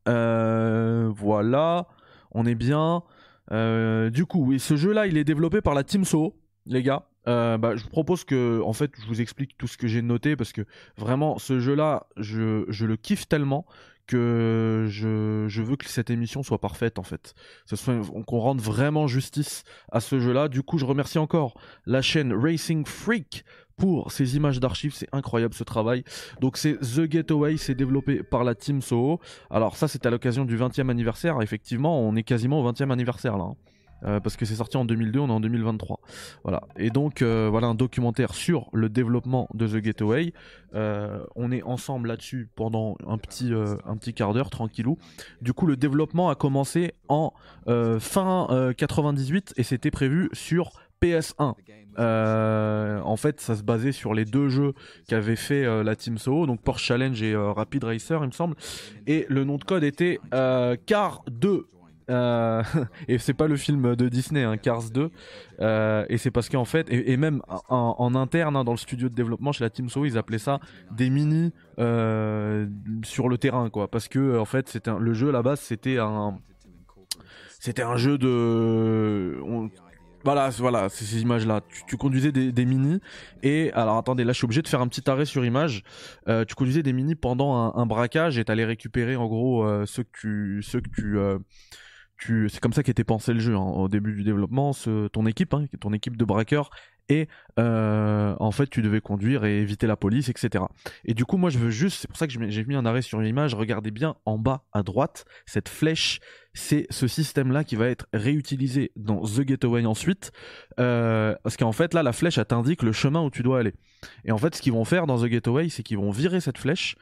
Euh, 0.07 1.11
voilà, 1.13 1.87
on 2.31 2.45
est 2.45 2.55
bien. 2.55 3.03
Euh, 3.51 4.09
du 4.09 4.25
coup, 4.25 4.45
oui, 4.45 4.59
ce 4.59 4.77
jeu-là, 4.77 5.07
il 5.07 5.17
est 5.17 5.25
développé 5.25 5.59
par 5.59 5.73
la 5.73 5.83
Team 5.83 6.05
So, 6.05 6.39
les 6.65 6.83
gars. 6.83 7.03
bah, 7.25 7.75
je 7.75 7.83
vous 7.83 7.89
propose 7.89 8.23
que, 8.23 8.61
en 8.61 8.73
fait, 8.73 8.91
je 9.01 9.07
vous 9.07 9.19
explique 9.19 9.57
tout 9.57 9.67
ce 9.67 9.77
que 9.77 9.87
j'ai 9.87 10.01
noté 10.01 10.37
parce 10.37 10.53
que 10.53 10.61
vraiment, 10.97 11.37
ce 11.37 11.59
jeu-là, 11.59 12.07
je, 12.15 12.63
je 12.69 12.85
le 12.85 12.95
kiffe 12.95 13.27
tellement 13.27 13.65
que 14.07 14.85
je, 14.89 15.61
veux 15.61 15.75
que 15.75 15.87
cette 15.87 16.09
émission 16.09 16.43
soit 16.43 16.59
parfaite 16.59 16.99
en 16.99 17.03
fait. 17.03 17.33
Qu'on 18.27 18.39
rende 18.39 18.61
vraiment 18.61 19.07
justice 19.07 19.63
à 19.91 19.99
ce 19.99 20.19
jeu-là. 20.19 20.47
Du 20.47 20.63
coup, 20.63 20.77
je 20.77 20.85
remercie 20.85 21.17
encore 21.17 21.55
la 21.85 22.01
chaîne 22.01 22.33
Racing 22.33 22.85
Freak 22.85 23.45
pour 23.77 24.11
ces 24.11 24.35
images 24.35 24.59
d'archives. 24.59 24.93
C'est 24.93 25.09
incroyable 25.11 25.53
ce 25.53 25.63
travail. 25.63 26.03
Donc 26.41 26.57
c'est 26.57 26.77
The 26.77 27.09
Getaway, 27.11 27.57
c'est 27.57 27.75
développé 27.75 28.23
par 28.23 28.43
la 28.43 28.55
Team 28.55 28.81
Soho. 28.81 29.19
Alors 29.49 29.77
ça, 29.77 29.87
c'est 29.87 30.05
à 30.05 30.09
l'occasion 30.09 30.45
du 30.45 30.57
20e 30.57 30.89
anniversaire. 30.89 31.41
Effectivement, 31.41 31.99
on 31.99 32.15
est 32.15 32.23
quasiment 32.23 32.61
au 32.61 32.71
20e 32.71 32.91
anniversaire 32.91 33.37
là. 33.37 33.45
Hein. 33.45 33.55
Euh, 34.03 34.19
parce 34.19 34.35
que 34.35 34.45
c'est 34.45 34.55
sorti 34.55 34.77
en 34.77 34.85
2002, 34.85 35.19
on 35.19 35.27
est 35.27 35.31
en 35.31 35.39
2023. 35.39 35.99
Voilà. 36.43 36.61
Et 36.77 36.89
donc 36.89 37.21
euh, 37.21 37.47
voilà 37.49 37.67
un 37.67 37.75
documentaire 37.75 38.33
sur 38.33 38.69
le 38.73 38.89
développement 38.89 39.47
de 39.53 39.67
The 39.67 39.83
Getaway. 39.83 40.33
Euh, 40.73 41.23
on 41.35 41.51
est 41.51 41.63
ensemble 41.63 42.09
là-dessus 42.09 42.49
pendant 42.55 42.97
un 43.07 43.17
petit 43.17 43.51
un 43.53 43.97
petit 43.97 44.13
quart 44.13 44.33
d'heure 44.33 44.49
tranquillou. 44.49 44.97
Du 45.41 45.53
coup, 45.53 45.65
le 45.65 45.77
développement 45.77 46.29
a 46.29 46.35
commencé 46.35 46.93
en 47.07 47.33
fin 47.99 48.73
98 48.77 49.53
et 49.57 49.63
c'était 49.63 49.91
prévu 49.91 50.29
sur 50.33 50.71
PS1. 51.01 51.53
en 51.97 53.17
fait, 53.17 53.39
ça 53.39 53.55
se 53.55 53.63
basait 53.63 53.91
sur 53.91 54.13
les 54.13 54.25
deux 54.25 54.49
jeux 54.49 54.73
qu'avait 55.07 55.35
fait 55.35 55.83
la 55.83 55.95
Team 55.95 56.17
Soho, 56.17 56.45
donc 56.45 56.61
Porsche 56.61 56.85
Challenge 56.85 57.21
et 57.21 57.35
Rapid 57.35 57.83
Racer, 57.83 58.21
il 58.23 58.27
me 58.27 58.31
semble. 58.31 58.55
Et 59.07 59.25
le 59.29 59.43
nom 59.43 59.57
de 59.57 59.63
code 59.63 59.83
était 59.83 60.19
Car 60.85 61.23
2 61.29 61.67
euh, 62.09 62.63
et 63.07 63.17
c'est 63.17 63.33
pas 63.33 63.47
le 63.47 63.57
film 63.57 63.95
de 63.95 64.09
Disney, 64.09 64.43
hein, 64.43 64.57
Cars 64.57 64.89
2. 64.91 65.11
Euh, 65.61 66.05
et 66.09 66.17
c'est 66.17 66.31
parce 66.31 66.49
qu'en 66.49 66.65
fait, 66.65 66.87
et, 66.89 67.17
même 67.17 67.41
en, 67.69 68.15
interne, 68.15 68.55
hein, 68.55 68.63
dans 68.63 68.71
le 68.71 68.77
studio 68.77 69.09
de 69.09 69.15
développement 69.15 69.51
chez 69.51 69.63
la 69.63 69.69
Team 69.69 69.89
So, 69.89 70.05
ils 70.05 70.17
appelaient 70.17 70.37
ça 70.37 70.59
des 70.91 71.09
mini 71.09 71.53
euh, 71.79 72.67
sur 73.03 73.29
le 73.29 73.37
terrain, 73.37 73.69
quoi. 73.69 73.89
Parce 73.89 74.07
que 74.07 74.37
en 74.37 74.45
fait, 74.45 74.79
le 74.87 75.13
jeu 75.13 75.29
à 75.29 75.31
la 75.31 75.41
base, 75.41 75.59
c'était 75.59 75.97
un, 75.97 76.37
c'était 77.59 77.83
un 77.83 77.97
jeu 77.97 78.17
de, 78.17 79.37
voilà, 80.23 80.49
voilà, 80.49 80.89
c'est 80.89 81.05
ces 81.05 81.21
images-là. 81.21 81.61
Tu, 81.87 81.97
conduisais 81.97 82.31
des, 82.31 82.65
mini 82.65 82.99
et 83.43 83.71
alors 83.73 83.97
attendez, 83.97 84.23
là 84.23 84.33
je 84.33 84.37
suis 84.37 84.45
obligé 84.45 84.63
de 84.63 84.67
faire 84.67 84.81
un 84.81 84.87
petit 84.87 85.07
arrêt 85.09 85.25
sur 85.25 85.45
image. 85.45 85.83
tu 86.25 86.55
conduisais 86.55 86.81
des 86.83 86.93
mini 86.93 87.15
pendant 87.15 87.75
un, 87.75 87.85
braquage 87.85 88.39
et 88.39 88.45
t'allais 88.45 88.65
récupérer 88.65 89.15
en 89.15 89.27
gros 89.27 89.85
ceux 89.85 90.03
que 90.03 90.09
tu, 90.19 90.61
ceux 90.63 90.81
que 90.81 90.89
tu 90.89 91.17
c'est 92.17 92.59
comme 92.59 92.73
ça 92.73 92.83
qu'était 92.83 93.03
pensé 93.03 93.33
le 93.33 93.39
jeu 93.39 93.55
hein, 93.55 93.59
au 93.59 93.87
début 93.87 94.13
du 94.13 94.23
développement. 94.23 94.71
ton 95.11 95.25
équipe, 95.25 95.53
hein, 95.53 95.65
ton 95.79 95.93
équipe 95.93 96.17
de 96.17 96.25
braqueurs, 96.25 96.69
et 97.09 97.27
euh, 97.59 98.35
en 98.39 98.51
fait 98.51 98.67
tu 98.67 98.81
devais 98.81 99.01
conduire 99.01 99.45
et 99.45 99.59
éviter 99.59 99.87
la 99.87 99.95
police, 99.95 100.29
etc. 100.29 100.65
Et 101.03 101.13
du 101.13 101.25
coup, 101.25 101.37
moi 101.37 101.49
je 101.49 101.59
veux 101.59 101.69
juste, 101.69 101.99
c'est 101.99 102.07
pour 102.07 102.17
ça 102.17 102.27
que 102.27 102.33
j'ai 102.33 102.65
mis 102.65 102.75
un 102.75 102.85
arrêt 102.85 103.01
sur 103.01 103.19
l'image. 103.19 103.53
Regardez 103.53 103.91
bien 103.91 104.15
en 104.25 104.37
bas 104.37 104.63
à 104.73 104.83
droite 104.83 105.25
cette 105.45 105.69
flèche. 105.69 106.19
C'est 106.57 106.87
ce 106.89 107.07
système-là 107.07 107.63
qui 107.65 107.75
va 107.75 107.87
être 107.87 108.07
réutilisé 108.13 108.91
dans 108.95 109.21
The 109.21 109.45
Getaway 109.45 109.85
ensuite, 109.85 110.31
euh, 110.79 111.35
parce 111.43 111.57
qu'en 111.57 111.73
fait 111.73 111.93
là, 111.93 112.01
la 112.01 112.13
flèche 112.13 112.37
elle 112.37 112.45
t'indique 112.45 112.81
le 112.81 112.93
chemin 112.93 113.21
où 113.21 113.29
tu 113.29 113.43
dois 113.43 113.59
aller. 113.59 113.73
Et 114.23 114.31
en 114.31 114.37
fait, 114.37 114.55
ce 114.55 114.61
qu'ils 114.61 114.73
vont 114.73 114.85
faire 114.85 115.05
dans 115.05 115.21
The 115.21 115.27
Getaway, 115.27 115.69
c'est 115.69 115.83
qu'ils 115.83 115.97
vont 115.97 116.11
virer 116.11 116.39
cette 116.39 116.57
flèche 116.57 116.95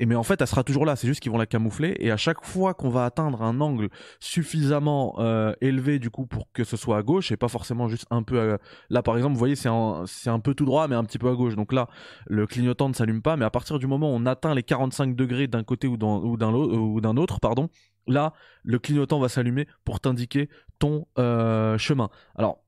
et 0.00 0.06
mais 0.06 0.14
en 0.14 0.22
fait, 0.22 0.40
elle 0.40 0.46
sera 0.46 0.64
toujours 0.64 0.86
là. 0.86 0.96
C'est 0.96 1.06
juste 1.06 1.20
qu'ils 1.20 1.30
vont 1.30 1.36
la 1.36 1.44
camoufler. 1.46 1.94
Et 1.98 2.10
à 2.10 2.16
chaque 2.16 2.42
fois 2.42 2.72
qu'on 2.72 2.88
va 2.88 3.04
atteindre 3.04 3.42
un 3.42 3.60
angle 3.60 3.90
suffisamment 4.18 5.16
euh, 5.18 5.52
élevé 5.60 5.98
du 5.98 6.08
coup 6.08 6.24
pour 6.24 6.50
que 6.52 6.64
ce 6.64 6.78
soit 6.78 6.96
à 6.96 7.02
gauche 7.02 7.30
et 7.32 7.36
pas 7.36 7.48
forcément 7.48 7.86
juste 7.86 8.06
un 8.10 8.22
peu 8.22 8.56
là 8.88 9.02
par 9.02 9.16
exemple, 9.16 9.34
vous 9.34 9.38
voyez, 9.38 9.56
c'est 9.56 9.68
un, 9.68 10.04
un 10.26 10.40
peu 10.40 10.54
tout 10.54 10.64
droit 10.64 10.88
mais 10.88 10.96
un 10.96 11.04
petit 11.04 11.18
peu 11.18 11.28
à 11.28 11.34
gauche. 11.34 11.54
Donc 11.54 11.74
là, 11.74 11.86
le 12.26 12.46
clignotant 12.46 12.88
ne 12.88 12.94
s'allume 12.94 13.20
pas. 13.20 13.36
Mais 13.36 13.44
à 13.44 13.50
partir 13.50 13.78
du 13.78 13.86
moment 13.86 14.10
où 14.10 14.16
on 14.16 14.24
atteint 14.24 14.54
les 14.54 14.62
45 14.62 15.14
degrés 15.14 15.48
d'un 15.48 15.64
côté 15.64 15.86
ou 15.86 15.98
d'un 15.98 17.16
autre, 17.16 17.40
pardon, 17.40 17.68
là, 18.10 18.34
le 18.62 18.78
clignotant 18.78 19.18
va 19.20 19.28
s'allumer 19.28 19.66
pour 19.84 20.00
t'indiquer 20.00 20.48
ton 20.78 21.06
euh, 21.18 21.78
chemin. 21.78 22.10
Alors 22.36 22.58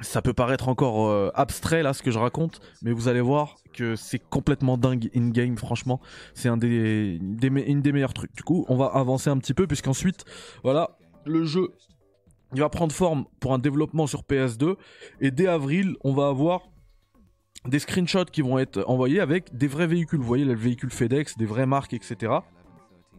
ça 0.00 0.22
peut 0.22 0.32
paraître 0.32 0.68
encore 0.68 1.08
euh, 1.08 1.30
abstrait 1.34 1.82
là 1.82 1.92
ce 1.92 2.02
que 2.02 2.10
je 2.10 2.18
raconte, 2.18 2.60
mais 2.82 2.92
vous 2.92 3.08
allez 3.08 3.20
voir 3.20 3.56
que 3.72 3.94
c'est 3.94 4.18
complètement 4.18 4.76
dingue 4.76 5.10
in 5.14 5.28
game. 5.30 5.56
Franchement, 5.56 6.00
c'est 6.34 6.48
un 6.48 6.56
des, 6.56 7.18
une 7.20 7.82
des 7.82 7.92
meilleurs 7.92 8.14
trucs. 8.14 8.34
Du 8.34 8.42
coup, 8.42 8.64
on 8.68 8.76
va 8.76 8.86
avancer 8.86 9.30
un 9.30 9.38
petit 9.38 9.54
peu 9.54 9.66
puisqu'ensuite, 9.66 10.24
voilà, 10.62 10.96
le 11.24 11.44
jeu 11.44 11.68
il 12.54 12.60
va 12.60 12.68
prendre 12.68 12.92
forme 12.92 13.24
pour 13.40 13.54
un 13.54 13.58
développement 13.58 14.06
sur 14.06 14.22
PS2 14.22 14.76
et 15.20 15.30
dès 15.30 15.46
avril, 15.46 15.96
on 16.04 16.12
va 16.12 16.28
avoir 16.28 16.62
des 17.66 17.78
screenshots 17.78 18.26
qui 18.26 18.42
vont 18.42 18.58
être 18.58 18.84
envoyés 18.86 19.20
avec 19.20 19.56
des 19.56 19.68
vrais 19.68 19.86
véhicules. 19.86 20.18
Vous 20.18 20.26
voyez, 20.26 20.44
le 20.44 20.54
véhicule 20.54 20.90
FedEx, 20.90 21.38
des 21.38 21.46
vraies 21.46 21.66
marques, 21.66 21.94
etc. 21.94 22.32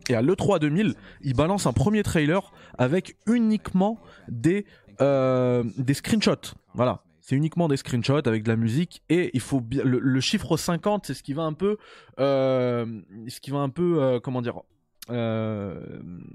Et 0.09 0.15
à 0.15 0.21
l'E3 0.21 0.59
2000, 0.59 0.95
il 1.21 1.33
balance 1.33 1.65
un 1.65 1.73
premier 1.73 2.03
trailer 2.03 2.51
avec 2.77 3.15
uniquement 3.27 3.99
des, 4.27 4.65
euh, 5.01 5.63
des 5.77 5.93
screenshots. 5.93 6.55
Voilà. 6.73 7.03
C'est 7.21 7.35
uniquement 7.35 7.69
des 7.69 7.77
screenshots 7.77 8.27
avec 8.27 8.43
de 8.43 8.49
la 8.49 8.57
musique 8.57 9.01
et 9.09 9.31
il 9.33 9.39
faut 9.39 9.63
le, 9.71 10.19
chiffre 10.19 10.57
50 10.57 11.05
c'est 11.05 11.13
ce 11.13 11.23
qui 11.23 11.31
va 11.31 11.43
un 11.43 11.53
peu 11.53 11.77
euh, 12.19 12.85
ce 13.29 13.39
qui 13.39 13.49
va 13.49 13.59
un 13.59 13.69
peu 13.69 14.03
euh, 14.03 14.19
comment 14.19 14.41
dire 14.41 14.59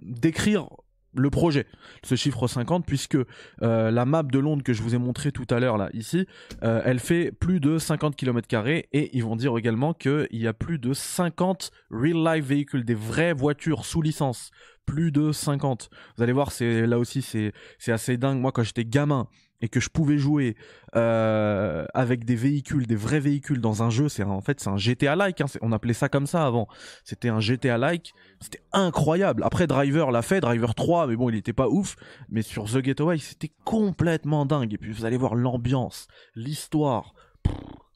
décrire 0.02 0.68
le 1.15 1.31
projet, 1.31 1.67
ce 2.05 2.15
chiffre 2.15 2.47
50, 2.47 2.87
puisque 2.87 3.17
euh, 3.62 3.91
la 3.91 4.05
map 4.05 4.23
de 4.23 4.38
Londres 4.38 4.62
que 4.62 4.73
je 4.73 4.83
vous 4.83 4.95
ai 4.95 4.99
montré 4.99 5.33
tout 5.33 5.47
à 5.50 5.59
l'heure 5.59 5.79
là, 5.79 5.88
ici, 5.93 6.27
euh, 6.62 6.83
elle 6.85 6.99
fait 6.99 7.33
plus 7.33 7.61
de 7.61 7.79
50 7.79 8.17
km 8.17 8.49
et 8.93 9.17
ils 9.17 9.25
vont 9.25 9.37
dire 9.37 9.57
également 9.57 9.95
qu'il 9.95 10.29
y 10.33 10.47
a 10.47 10.53
plus 10.53 10.79
de 10.79 10.93
50 10.93 11.71
real 11.91 12.37
life 12.37 12.45
véhicules, 12.45 12.85
des 12.85 12.95
vraies 12.95 13.33
voitures 13.33 13.85
sous 13.85 14.03
licence, 14.03 14.50
plus 14.87 15.12
de 15.12 15.33
50. 15.33 15.91
Vous 16.17 16.23
allez 16.23 16.33
voir, 16.33 16.53
c'est 16.53 16.87
là 16.87 16.99
aussi 16.99 17.23
c'est 17.23 17.53
assez 17.93 18.17
dingue. 18.17 18.41
Moi, 18.41 18.53
quand 18.53 18.62
j'étais 18.62 18.85
gamin 18.85 19.29
et 19.61 19.69
que 19.69 19.81
je 19.81 19.88
pouvais 19.88 20.19
jouer 20.19 20.57
euh, 20.95 21.85
avec 21.95 22.25
des 22.25 22.37
véhicules, 22.37 22.87
des 22.87 22.97
vrais 22.97 23.21
véhicules 23.21 23.61
dans 23.61 23.83
un 23.83 23.91
jeu, 23.91 24.09
c'est 24.09 24.23
en 24.23 24.41
fait 24.41 24.61
c'est 24.61 24.71
un 24.71 24.77
GTA 24.77 25.17
like. 25.17 25.41
Hein, 25.41 25.47
on 25.62 25.73
appelait 25.73 25.95
ça 25.95 26.09
comme 26.09 26.27
ça 26.27 26.47
avant. 26.47 26.69
C'était 27.05 27.29
un 27.29 27.41
GTA 27.41 27.79
like. 27.79 28.15
C'était 28.41 28.62
incroyable. 28.73 29.43
Après 29.43 29.67
Driver 29.67 30.11
l'a 30.11 30.23
fait, 30.23 30.41
Driver 30.41 30.75
3, 30.75 31.09
mais 31.09 31.17
bon 31.17 31.29
il 31.29 31.37
était 31.37 31.53
pas 31.53 31.69
ouf. 31.69 31.97
Mais 32.29 32.43
sur 32.43 32.65
The 32.65 32.85
Getaway 32.85 33.19
c'était 33.19 33.50
complètement 33.65 34.47
dingue. 34.47 34.75
Et 34.75 34.79
puis 34.79 34.93
vous 34.93 35.05
allez 35.05 35.17
voir 35.17 35.35
l'ambiance, 35.35 36.07
l'histoire, 36.35 37.15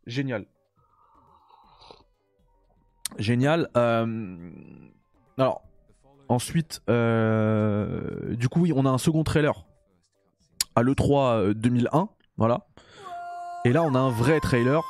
génial, 0.06 0.46
génial. 3.18 3.68
Euh... 3.76 4.50
Alors 5.38 5.62
ensuite, 6.28 6.82
euh... 6.88 8.34
du 8.34 8.48
coup 8.48 8.62
oui, 8.62 8.72
on 8.74 8.84
a 8.84 8.90
un 8.90 8.98
second 8.98 9.22
trailer 9.22 9.64
à 10.74 10.82
l'E3 10.82 11.52
2001, 11.54 11.98
euh, 11.98 12.04
voilà. 12.36 12.66
Et 13.64 13.72
là, 13.72 13.82
on 13.82 13.94
a 13.94 13.98
un 13.98 14.10
vrai 14.10 14.40
trailer. 14.40 14.82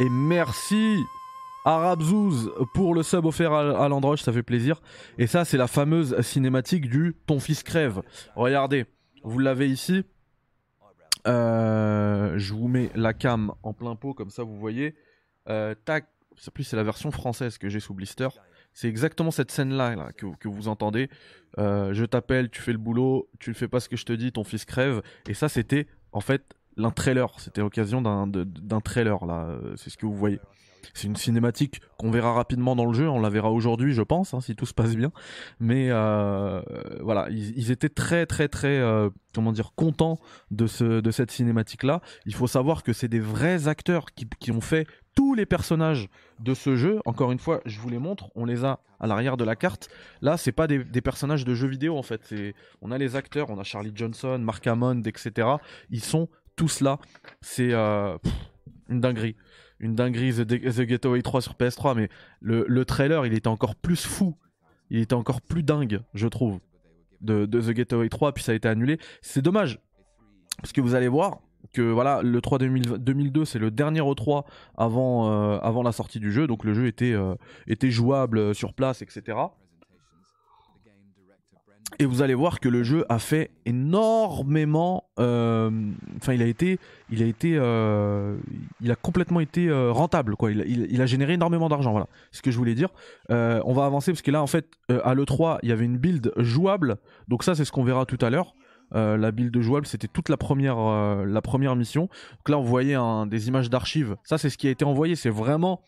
Et 0.00 0.08
merci 0.08 0.96
Arabzouz 1.64 2.50
pour 2.74 2.94
le 2.94 3.02
sub 3.02 3.24
offert 3.24 3.52
à, 3.52 3.88
l'Android, 3.88 4.16
ça 4.16 4.32
fait 4.32 4.42
plaisir. 4.42 4.80
Et 5.18 5.26
ça, 5.26 5.44
c'est 5.44 5.56
la 5.56 5.68
fameuse 5.68 6.20
cinématique 6.22 6.88
du 6.88 7.14
Ton 7.26 7.38
fils 7.38 7.62
crève. 7.62 8.02
Regardez, 8.34 8.86
vous 9.22 9.38
l'avez 9.38 9.68
ici. 9.68 10.04
Euh, 11.28 12.36
je 12.36 12.52
vous 12.52 12.66
mets 12.66 12.90
la 12.96 13.12
cam 13.12 13.52
en 13.62 13.72
plein 13.72 13.94
pot, 13.94 14.12
comme 14.12 14.30
ça 14.30 14.42
vous 14.42 14.58
voyez. 14.58 14.96
Euh, 15.48 15.74
tac, 15.84 16.06
plus 16.52 16.64
c'est 16.64 16.76
la 16.76 16.82
version 16.82 17.10
française 17.12 17.58
que 17.58 17.68
j'ai 17.68 17.80
sous 17.80 17.94
blister. 17.94 18.28
C'est 18.74 18.88
exactement 18.88 19.30
cette 19.30 19.50
scène-là 19.50 20.12
que, 20.16 20.48
vous 20.48 20.68
entendez. 20.68 21.10
Euh, 21.58 21.92
je 21.92 22.04
t'appelle, 22.04 22.50
tu 22.50 22.62
fais 22.62 22.72
le 22.72 22.78
boulot, 22.78 23.28
tu 23.38 23.50
ne 23.50 23.54
fais 23.54 23.68
pas 23.68 23.80
ce 23.80 23.88
que 23.88 23.96
je 23.96 24.04
te 24.04 24.12
dis, 24.12 24.32
ton 24.32 24.44
fils 24.44 24.64
crève. 24.64 25.02
Et 25.28 25.34
ça, 25.34 25.48
c'était 25.48 25.86
en 26.12 26.20
fait 26.20 26.54
un 26.78 26.90
trailer. 26.90 27.38
C'était 27.38 27.60
l'occasion 27.60 28.00
d'un 28.02 28.80
trailer, 28.80 29.24
là. 29.26 29.46
Euh, 29.46 29.74
c'est 29.76 29.90
ce 29.90 29.98
que 29.98 30.06
vous 30.06 30.14
voyez. 30.14 30.40
C'est 30.94 31.06
une 31.06 31.16
cinématique 31.16 31.80
qu'on 31.96 32.10
verra 32.10 32.32
rapidement 32.32 32.74
dans 32.74 32.86
le 32.86 32.92
jeu. 32.92 33.08
On 33.08 33.20
la 33.20 33.30
verra 33.30 33.52
aujourd'hui, 33.52 33.92
je 33.92 34.02
pense, 34.02 34.34
hein, 34.34 34.40
si 34.40 34.56
tout 34.56 34.66
se 34.66 34.74
passe 34.74 34.96
bien. 34.96 35.12
Mais 35.60 35.88
euh, 35.90 36.60
voilà, 37.00 37.28
ils, 37.30 37.70
étaient 37.70 37.88
très, 37.88 38.26
très, 38.26 38.48
très, 38.48 38.82
comment 39.32 39.52
dire, 39.52 39.74
contents 39.76 40.18
de, 40.50 40.66
ce, 40.66 41.00
de 41.00 41.10
cette 41.10 41.30
cinématique-là. 41.30 42.00
Il 42.26 42.34
faut 42.34 42.48
savoir 42.48 42.82
que 42.82 42.92
c'est 42.92 43.06
des 43.08 43.20
vrais 43.20 43.68
acteurs 43.68 44.06
qui 44.12 44.50
ont 44.50 44.60
fait 44.60 44.86
tous 45.14 45.34
les 45.34 45.46
personnages 45.46 46.08
de 46.40 46.54
ce 46.54 46.76
jeu. 46.76 47.00
Encore 47.04 47.32
une 47.32 47.38
fois, 47.38 47.60
je 47.66 47.78
vous 47.78 47.88
les 47.88 47.98
montre. 47.98 48.30
On 48.34 48.44
les 48.44 48.64
a 48.64 48.80
à 49.00 49.06
l'arrière 49.06 49.36
de 49.36 49.44
la 49.44 49.56
carte. 49.56 49.88
Là, 50.20 50.36
c'est 50.36 50.52
pas 50.52 50.66
des, 50.66 51.00
personnages 51.00 51.44
de 51.44 51.54
jeux 51.54 51.68
vidéo 51.68 51.96
en 51.96 52.02
fait. 52.02 52.34
on 52.80 52.90
a 52.90 52.98
les 52.98 53.16
acteurs, 53.16 53.50
on 53.50 53.58
a 53.58 53.64
Charlie 53.64 53.92
Johnson, 53.94 54.38
Mark 54.38 54.66
Hammond, 54.66 55.02
etc. 55.02 55.48
Ils 55.90 56.02
sont 56.02 56.28
tous 56.56 56.80
là. 56.80 56.98
C'est 57.40 57.72
euh, 57.72 58.16
une 58.88 59.00
dinguerie. 59.00 59.36
Une 59.80 59.94
dinguerie 59.94 60.32
The, 60.32 60.46
The, 60.46 60.88
Getaway 60.88 61.22
3 61.22 61.42
sur 61.42 61.54
PS3. 61.54 61.96
Mais 61.96 62.08
le, 62.40 62.64
le, 62.68 62.84
trailer, 62.84 63.26
il 63.26 63.34
était 63.34 63.48
encore 63.48 63.74
plus 63.74 64.06
fou. 64.06 64.36
Il 64.90 65.00
était 65.00 65.14
encore 65.14 65.40
plus 65.40 65.62
dingue, 65.62 66.02
je 66.14 66.28
trouve, 66.28 66.60
de, 67.20 67.46
de 67.46 67.60
The 67.60 67.74
Getaway 67.74 68.08
3. 68.08 68.32
Puis 68.32 68.44
ça 68.44 68.52
a 68.52 68.54
été 68.54 68.68
annulé. 68.68 68.98
C'est 69.20 69.42
dommage. 69.42 69.80
Parce 70.58 70.72
que 70.72 70.80
vous 70.80 70.94
allez 70.94 71.08
voir, 71.08 71.40
que 71.72 71.82
voilà, 71.82 72.20
le 72.22 72.40
3 72.40 72.58
2002, 72.58 73.44
c'est 73.44 73.58
le 73.58 73.70
dernier 73.70 74.00
E3 74.00 74.44
avant, 74.76 75.30
euh, 75.30 75.58
avant 75.60 75.82
la 75.82 75.92
sortie 75.92 76.20
du 76.20 76.32
jeu, 76.32 76.46
donc 76.46 76.64
le 76.64 76.74
jeu 76.74 76.86
était, 76.86 77.12
euh, 77.12 77.34
jouable 77.82 78.54
sur 78.54 78.74
place, 78.74 79.02
etc. 79.02 79.38
Et 81.98 82.06
vous 82.06 82.22
allez 82.22 82.34
voir 82.34 82.58
que 82.58 82.70
le 82.70 82.82
jeu 82.82 83.04
a 83.10 83.18
fait 83.18 83.50
énormément. 83.66 85.04
Euh, 85.20 85.70
enfin, 86.16 86.32
il 86.32 86.42
a 86.42 86.46
été, 86.46 86.78
il 87.10 87.22
a 87.22 87.26
été, 87.26 87.50
il 87.50 88.90
a 88.90 88.96
complètement 88.96 89.40
été 89.40 89.70
rentable, 89.90 90.36
quoi. 90.36 90.50
Il, 90.50 90.64
il, 90.90 91.02
a 91.02 91.06
généré 91.06 91.34
énormément 91.34 91.68
d'argent, 91.68 91.90
voilà. 91.92 92.08
Ce 92.30 92.40
que 92.40 92.50
je 92.50 92.56
voulais 92.56 92.74
dire. 92.74 92.88
on 93.28 93.72
va 93.74 93.84
avancer 93.84 94.10
parce 94.10 94.22
que 94.22 94.30
là, 94.30 94.42
en 94.42 94.46
fait, 94.46 94.66
à 95.04 95.12
le 95.12 95.26
3, 95.26 95.58
il 95.62 95.68
y 95.68 95.72
avait 95.72 95.84
une 95.84 95.98
build 95.98 96.32
jouable. 96.38 96.96
Donc 97.28 97.44
ça, 97.44 97.54
c'est 97.54 97.66
ce 97.66 97.72
qu'on 97.72 97.84
verra 97.84 98.06
tout 98.06 98.18
à 98.24 98.30
l'heure. 98.30 98.54
Euh, 98.94 99.16
la 99.16 99.30
build 99.30 99.58
jouable, 99.60 99.86
c'était 99.86 100.08
toute 100.08 100.28
la 100.28 100.36
première, 100.36 100.78
euh, 100.78 101.24
la 101.24 101.42
première 101.42 101.76
mission. 101.76 102.02
Donc 102.02 102.48
là, 102.48 102.58
on 102.58 102.62
voyait 102.62 102.96
des 103.26 103.48
images 103.48 103.70
d'archives. 103.70 104.16
Ça, 104.24 104.38
c'est 104.38 104.50
ce 104.50 104.58
qui 104.58 104.68
a 104.68 104.70
été 104.70 104.84
envoyé. 104.84 105.16
C'est 105.16 105.30
vraiment 105.30 105.82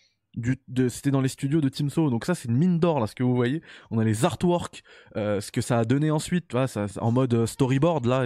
c'était 0.89 1.13
dans 1.13 1.21
les 1.21 1.29
studios 1.29 1.61
de 1.61 1.69
Team 1.69 1.89
Donc 1.89 2.25
ça, 2.25 2.35
c'est 2.35 2.49
une 2.49 2.57
mine 2.57 2.81
d'or 2.81 2.99
là, 2.99 3.07
ce 3.07 3.15
que 3.15 3.23
vous 3.23 3.37
voyez. 3.37 3.63
On 3.93 4.01
a 4.01 4.05
les 4.05 4.25
artworks, 4.25 4.83
euh, 5.17 5.41
ce 5.41 5.53
que 5.53 5.61
ça 5.61 5.79
a 5.79 5.85
donné 5.85 6.11
ensuite, 6.11 6.51
ça, 6.67 6.87
en 7.01 7.13
mode 7.13 7.47
storyboard 7.47 8.05
là. 8.07 8.25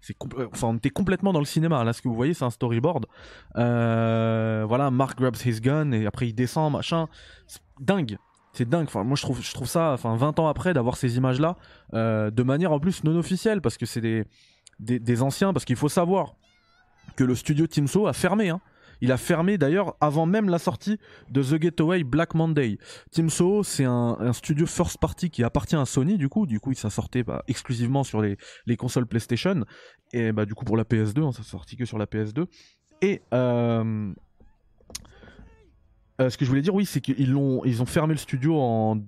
c'est 0.00 0.16
enfin, 0.50 0.68
on 0.68 0.76
était 0.76 0.88
complètement 0.88 1.34
dans 1.34 1.40
le 1.40 1.44
cinéma. 1.44 1.84
Là, 1.84 1.92
ce 1.92 2.00
que 2.00 2.08
vous 2.08 2.14
voyez, 2.14 2.32
c'est 2.32 2.46
un 2.46 2.50
storyboard. 2.50 3.04
voilà, 3.54 4.90
Mark 4.90 5.18
grabs 5.18 5.36
his 5.44 5.60
gun 5.60 5.92
et 5.92 6.06
après 6.06 6.28
il 6.28 6.32
descend, 6.32 6.72
machin. 6.72 7.06
dingue 7.80 8.16
c'est 8.52 8.68
dingue. 8.68 8.88
Moi, 8.94 9.16
je 9.16 9.22
trouve, 9.22 9.66
ça, 9.66 9.92
enfin, 9.92 10.16
20 10.16 10.38
ans 10.38 10.48
après, 10.48 10.74
d'avoir 10.74 10.96
ces 10.96 11.16
images-là, 11.16 11.56
euh, 11.94 12.30
de 12.30 12.42
manière 12.42 12.72
en 12.72 12.80
plus 12.80 13.02
non 13.04 13.16
officielle, 13.16 13.62
parce 13.62 13.78
que 13.78 13.86
c'est 13.86 14.00
des, 14.00 14.26
des, 14.78 15.22
anciens, 15.22 15.52
parce 15.52 15.64
qu'il 15.64 15.76
faut 15.76 15.88
savoir 15.88 16.34
que 17.16 17.24
le 17.24 17.34
studio 17.34 17.66
Timso 17.66 18.06
a 18.06 18.12
fermé. 18.12 18.50
Hein. 18.50 18.60
Il 19.00 19.10
a 19.10 19.16
fermé 19.16 19.58
d'ailleurs 19.58 19.96
avant 20.00 20.26
même 20.26 20.48
la 20.48 20.58
sortie 20.58 20.98
de 21.30 21.42
The 21.42 21.60
Getaway 21.60 22.04
Black 22.04 22.34
Monday. 22.34 22.78
Timso, 23.10 23.64
c'est 23.64 23.84
un, 23.84 24.32
studio 24.32 24.66
first 24.66 24.98
party 24.98 25.30
qui 25.30 25.42
appartient 25.42 25.74
à 25.74 25.86
Sony, 25.86 26.18
du 26.18 26.28
coup. 26.28 26.46
Du 26.46 26.60
coup, 26.60 26.72
ça 26.74 26.90
sortait 26.90 27.24
bah, 27.24 27.42
exclusivement 27.48 28.04
sur 28.04 28.20
les, 28.20 28.36
les, 28.66 28.76
consoles 28.76 29.06
PlayStation. 29.06 29.64
Et 30.12 30.30
bah, 30.30 30.44
du 30.44 30.54
coup, 30.54 30.64
pour 30.64 30.76
la 30.76 30.84
PS2, 30.84 31.24
hein, 31.24 31.32
ça 31.32 31.42
sortit 31.42 31.76
que 31.76 31.84
sur 31.84 31.98
la 31.98 32.06
PS2. 32.06 32.46
Et. 33.00 33.22
Euh, 33.32 34.12
euh, 36.22 36.30
ce 36.30 36.38
que 36.38 36.44
je 36.44 36.50
voulais 36.50 36.62
dire, 36.62 36.74
oui, 36.74 36.86
c'est 36.86 37.00
qu'ils 37.00 37.34
ont, 37.36 37.62
ils 37.64 37.82
ont 37.82 37.86
fermé 37.86 38.14
le 38.14 38.18
studio 38.18 38.58
en 38.60 38.98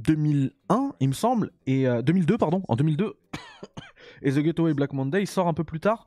2001, 0.00 0.94
il 1.00 1.08
me 1.08 1.14
semble, 1.14 1.52
et 1.66 1.86
2002, 2.02 2.34
euh, 2.34 2.38
pardon, 2.38 2.62
en 2.68 2.76
2002. 2.76 3.14
et 4.22 4.32
The 4.32 4.38
Gateway 4.38 4.74
Black 4.74 4.92
Monday 4.92 5.26
sort 5.26 5.48
un 5.48 5.54
peu 5.54 5.64
plus 5.64 5.80
tard. 5.80 6.06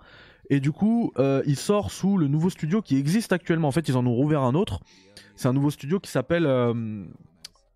Et 0.50 0.60
du 0.60 0.72
coup, 0.72 1.12
euh, 1.20 1.44
il 1.46 1.56
sort 1.56 1.92
sous 1.92 2.18
le 2.18 2.28
nouveau 2.28 2.50
studio 2.50 2.82
qui 2.82 2.98
existe 2.98 3.32
actuellement. 3.32 3.68
En 3.68 3.72
fait, 3.72 3.88
ils 3.88 3.96
en 3.96 4.06
ont 4.08 4.14
rouvert 4.14 4.42
un 4.42 4.56
autre. 4.56 4.80
C'est 5.36 5.48
un 5.48 5.54
nouveau 5.54 5.70
studio 5.70 6.00
qui 6.00 6.10
s'appelle 6.10 6.48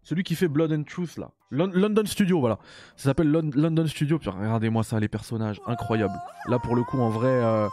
celui 0.01 0.23
qui 0.23 0.35
fait 0.35 0.47
Blood 0.47 0.71
and 0.73 0.83
Truth 0.83 1.17
là. 1.17 1.29
London 1.51 2.03
Studio, 2.05 2.39
voilà. 2.39 2.57
Ça 2.97 3.05
s'appelle 3.05 3.29
London 3.29 3.85
Studio. 3.85 4.19
Regardez-moi 4.25 4.83
ça, 4.83 4.99
les 4.99 5.07
personnages, 5.07 5.61
incroyables. 5.67 6.19
Là, 6.49 6.57
pour 6.57 6.75
le 6.75 6.83
coup, 6.83 6.99
en 6.99 7.09
vrai 7.09 7.69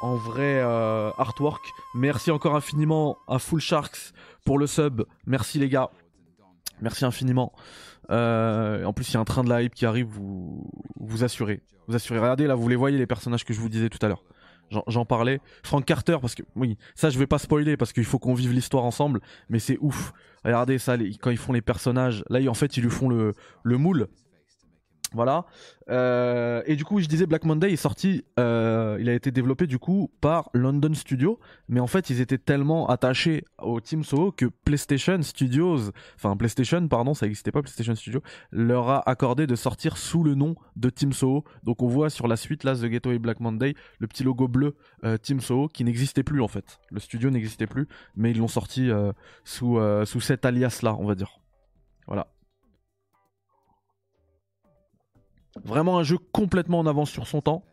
en 0.00 0.14
vrai 0.14 0.60
euh, 0.62 1.10
artwork. 1.18 1.64
Merci 1.94 2.30
encore 2.30 2.56
infiniment 2.56 3.18
à 3.28 3.38
Full 3.38 3.60
Sharks 3.60 4.12
pour 4.44 4.58
le 4.58 4.66
sub. 4.66 5.02
Merci 5.26 5.58
les 5.58 5.68
gars. 5.68 5.90
Merci 6.80 7.04
infiniment. 7.04 7.52
Euh, 8.10 8.84
en 8.84 8.92
plus, 8.92 9.10
il 9.10 9.14
y 9.14 9.16
a 9.16 9.20
un 9.20 9.24
train 9.24 9.42
de 9.42 9.48
la 9.48 9.62
hype 9.62 9.74
qui 9.74 9.86
arrive, 9.86 10.06
vous 10.06 10.70
vous 11.00 11.24
assurez. 11.24 11.62
Vous 11.88 11.94
assurez. 11.94 12.18
Regardez 12.18 12.46
là, 12.46 12.54
vous 12.54 12.68
les 12.68 12.76
voyez 12.76 12.98
les 12.98 13.06
personnages 13.06 13.44
que 13.44 13.54
je 13.54 13.60
vous 13.60 13.68
disais 13.68 13.88
tout 13.88 13.98
à 14.02 14.08
l'heure. 14.08 14.24
J'en 14.88 15.04
parlais. 15.04 15.40
Frank 15.62 15.84
Carter, 15.84 16.18
parce 16.20 16.34
que 16.34 16.42
oui, 16.56 16.76
ça 16.96 17.08
je 17.08 17.18
vais 17.20 17.28
pas 17.28 17.38
spoiler 17.38 17.76
parce 17.76 17.92
qu'il 17.92 18.04
faut 18.04 18.18
qu'on 18.18 18.34
vive 18.34 18.52
l'histoire 18.52 18.82
ensemble, 18.82 19.20
mais 19.48 19.60
c'est 19.60 19.78
ouf. 19.80 20.12
Regardez 20.44 20.78
ça, 20.78 20.96
quand 21.20 21.30
ils 21.30 21.36
font 21.36 21.52
les 21.52 21.60
personnages, 21.62 22.24
là 22.30 22.40
en 22.50 22.54
fait 22.54 22.76
ils 22.76 22.82
lui 22.82 22.90
font 22.90 23.08
le, 23.08 23.32
le 23.62 23.78
moule 23.78 24.08
voilà. 25.12 25.46
Euh, 25.88 26.62
et 26.66 26.74
du 26.74 26.84
coup, 26.84 27.00
je 27.00 27.06
disais 27.06 27.26
Black 27.26 27.44
Monday 27.44 27.72
est 27.72 27.76
sorti, 27.76 28.24
euh, 28.40 28.98
il 29.00 29.08
a 29.08 29.14
été 29.14 29.30
développé 29.30 29.66
du 29.66 29.78
coup 29.78 30.10
par 30.20 30.50
London 30.52 30.92
Studio, 30.94 31.38
mais 31.68 31.80
en 31.80 31.86
fait, 31.86 32.10
ils 32.10 32.20
étaient 32.20 32.38
tellement 32.38 32.88
attachés 32.88 33.44
au 33.62 33.80
Team 33.80 34.02
Soho 34.02 34.32
que 34.32 34.46
PlayStation 34.46 35.22
Studios, 35.22 35.92
enfin 36.16 36.36
PlayStation, 36.36 36.86
pardon, 36.88 37.14
ça 37.14 37.26
n'existait 37.26 37.52
pas 37.52 37.62
PlayStation 37.62 37.94
Studio, 37.94 38.20
leur 38.50 38.88
a 38.88 39.08
accordé 39.08 39.46
de 39.46 39.54
sortir 39.54 39.96
sous 39.96 40.24
le 40.24 40.34
nom 40.34 40.56
de 40.74 40.90
Team 40.90 41.12
Soho. 41.12 41.44
Donc 41.62 41.82
on 41.82 41.88
voit 41.88 42.10
sur 42.10 42.26
la 42.26 42.36
suite 42.36 42.64
là, 42.64 42.74
The 42.74 42.86
Gateway 42.86 43.18
Black 43.18 43.40
Monday, 43.40 43.74
le 43.98 44.06
petit 44.08 44.24
logo 44.24 44.48
bleu 44.48 44.76
euh, 45.04 45.16
Team 45.18 45.40
Soho 45.40 45.68
qui 45.68 45.84
n'existait 45.84 46.24
plus 46.24 46.42
en 46.42 46.48
fait. 46.48 46.80
Le 46.90 47.00
studio 47.00 47.30
n'existait 47.30 47.66
plus, 47.66 47.86
mais 48.16 48.32
ils 48.32 48.38
l'ont 48.38 48.48
sorti 48.48 48.90
sous 49.44 49.78
sous 50.04 50.20
cet 50.20 50.44
alias 50.44 50.80
là, 50.82 50.96
on 50.98 51.06
va 51.06 51.14
dire. 51.14 51.38
Voilà. 52.06 52.28
Vraiment 55.64 55.98
un 55.98 56.02
jeu 56.02 56.18
complètement 56.32 56.78
en 56.78 56.86
avance 56.86 57.10
sur 57.10 57.26
son 57.26 57.40
temps. 57.40 57.64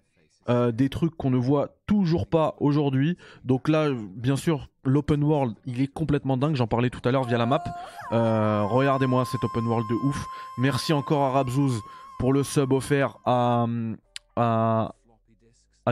Euh, 0.50 0.74
des 0.74 0.90
trucs 0.90 1.16
qu'on 1.16 1.30
ne 1.30 1.38
voit 1.38 1.78
toujours 1.88 2.28
pas 2.28 2.56
aujourd'hui. 2.60 3.18
Donc 3.46 3.70
là, 3.70 3.90
bien 3.94 4.36
sûr, 4.36 4.70
l'open 4.84 5.24
world, 5.24 5.56
il 5.66 5.82
est 5.82 5.88
complètement 5.88 6.36
dingue. 6.36 6.56
J'en 6.56 6.68
parlais 6.68 6.90
tout 6.90 7.00
à 7.08 7.12
l'heure 7.12 7.24
via 7.24 7.38
la 7.38 7.46
map. 7.46 7.64
Euh, 8.12 8.64
regardez-moi 8.64 9.24
cet 9.24 9.42
open 9.44 9.66
world 9.66 9.86
de 9.90 9.96
ouf. 10.06 10.26
Merci 10.58 10.92
encore 10.92 11.22
à 11.22 11.32
Rabzouz 11.32 11.82
pour 12.20 12.34
le 12.34 12.44
sub 12.44 12.74
offert 12.74 13.20
à, 13.26 13.66
à, 14.36 14.92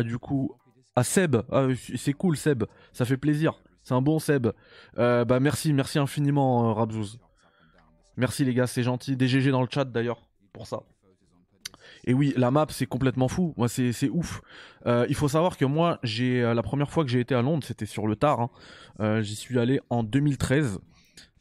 du 0.03 0.17
coup 0.17 0.53
à 0.98 1.03
Seb. 1.03 1.38
Ah, 1.50 1.67
c'est 1.95 2.13
cool 2.13 2.36
Seb, 2.36 2.65
ça 2.91 3.05
fait 3.05 3.17
plaisir. 3.17 3.62
C'est 3.83 3.93
un 3.93 4.01
bon 4.01 4.19
Seb. 4.19 4.48
Euh, 4.98 5.24
bah 5.24 5.39
merci, 5.39 5.71
merci 5.71 5.98
infiniment 5.98 6.74
Rabzouz. 6.74 7.19
Merci 8.17 8.43
les 8.43 8.53
gars, 8.53 8.67
c'est 8.67 8.83
gentil. 8.83 9.15
Des 9.15 9.50
dans 9.50 9.62
le 9.62 9.69
chat 9.71 9.86
d'ailleurs 9.86 10.21
pour 10.51 10.67
ça. 10.67 10.83
Et 12.05 12.13
oui, 12.13 12.34
la 12.36 12.51
map 12.51 12.67
c'est 12.70 12.86
complètement 12.86 13.27
fou. 13.27 13.53
Moi 13.58 13.67
c'est 13.67 14.10
ouf. 14.10 14.41
Euh, 14.86 15.05
il 15.10 15.15
faut 15.15 15.27
savoir 15.27 15.58
que 15.58 15.65
moi 15.65 16.00
j'ai 16.03 16.41
la 16.41 16.63
première 16.63 16.89
fois 16.89 17.03
que 17.03 17.10
j'ai 17.10 17.20
été 17.20 17.36
à 17.36 17.41
Londres, 17.41 17.63
c'était 17.65 17.86
sur 17.86 18.08
le 18.08 18.15
tard. 18.15 18.50
Hein. 19.00 19.22
J'y 19.22 19.36
suis 19.36 19.60
allé 19.60 19.79
en 19.89 20.03
2013. 20.03 20.79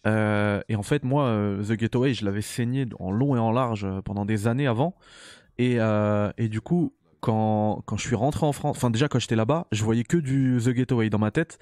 et 0.06 0.76
en 0.76 0.82
fait 0.82 1.04
moi 1.04 1.56
The 1.66 1.78
Getaway 1.78 2.14
je 2.14 2.24
l'avais 2.24 2.42
saigné 2.42 2.86
en 2.98 3.10
long 3.10 3.36
et 3.36 3.38
en 3.38 3.52
large 3.52 3.86
pendant 4.04 4.24
des 4.24 4.48
années 4.48 4.66
avant. 4.66 4.94
Et, 5.58 5.78
et 6.38 6.48
du 6.48 6.60
coup 6.60 6.94
quand, 7.20 7.82
quand 7.86 7.96
je 7.96 8.06
suis 8.06 8.16
rentré 8.16 8.46
en 8.46 8.52
France, 8.52 8.76
enfin 8.76 8.90
déjà 8.90 9.08
quand 9.08 9.18
j'étais 9.18 9.36
là-bas, 9.36 9.66
je 9.72 9.84
voyais 9.84 10.04
que 10.04 10.16
du 10.16 10.58
The 10.62 10.74
Getaway 10.74 11.10
dans 11.10 11.18
ma 11.18 11.30
tête. 11.30 11.58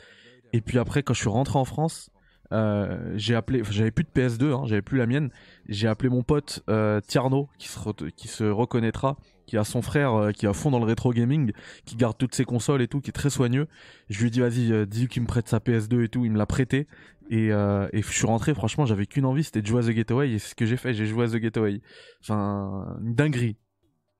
Et 0.53 0.61
puis 0.61 0.79
après, 0.79 1.03
quand 1.03 1.15
je 1.15 1.21
suis 1.21 1.29
rentré 1.29 1.59
en 1.59 1.65
France, 1.65 2.11
euh, 2.53 3.13
j'ai 3.17 3.35
appelé, 3.35 3.63
j'avais 3.71 3.91
plus 3.91 4.05
de 4.05 4.11
PS2, 4.11 4.53
hein, 4.53 4.63
j'avais 4.67 4.83
plus 4.83 4.99
la 4.99 5.07
mienne. 5.07 5.31
J'ai 5.69 5.89
appelé 5.89 6.09
mon 6.09 6.23
pote 6.23 6.63
euh, 6.69 7.01
Tierno, 7.01 7.49
qui 7.59 7.69
se, 7.69 8.45
reconnaîtra, 8.45 9.17
qui 9.47 9.57
a 9.57 9.65
son 9.65 9.83
frère 9.83 10.15
euh, 10.15 10.33
qui 10.33 10.47
est 10.47 10.49
à 10.49 10.53
fond 10.53 10.71
dans 10.71 10.79
le 10.79 10.85
rétro 10.85 11.13
gaming, 11.13 11.53
qui 11.85 11.97
garde 11.97 12.17
toutes 12.17 12.35
ses 12.35 12.45
consoles 12.45 12.83
et 12.83 12.89
tout, 12.89 13.01
qui 13.01 13.11
est 13.11 13.13
très 13.13 13.31
soigneux. 13.31 13.67
Je 14.09 14.21
lui 14.21 14.29
ai 14.29 14.31
dit 14.31 14.41
vas-y, 14.41 14.73
euh, 14.73 14.87
dis 14.87 15.09
qu'il 15.09 15.23
me 15.23 15.27
prête 15.27 15.49
sa 15.49 15.59
PS2 15.59 16.05
et 16.05 16.09
tout. 16.09 16.25
Il 16.25 16.33
me 16.33 16.39
l'a 16.39 16.47
prêté 16.47 16.87
et, 17.31 17.53
euh, 17.53 17.89
et 17.93 18.03
je 18.03 18.11
suis 18.11 18.27
rentré. 18.27 18.55
Franchement, 18.55 18.87
j'avais 18.87 19.07
qu'une 19.07 19.25
envie, 19.27 19.45
c'était 19.45 19.63
de 19.63 19.67
jouer 19.67 19.83
à 19.83 19.87
The 19.87 19.95
Getaway 19.95 20.31
et 20.31 20.39
c'est 20.39 20.51
ce 20.51 20.55
que 20.55 20.67
j'ai 20.67 20.77
fait. 20.77 20.95
J'ai 20.95 21.07
joué 21.07 21.25
à 21.25 21.29
The 21.29 21.41
Getaway. 21.41 21.81
Enfin, 22.23 22.97
une 23.03 23.15
dinguerie 23.15 23.57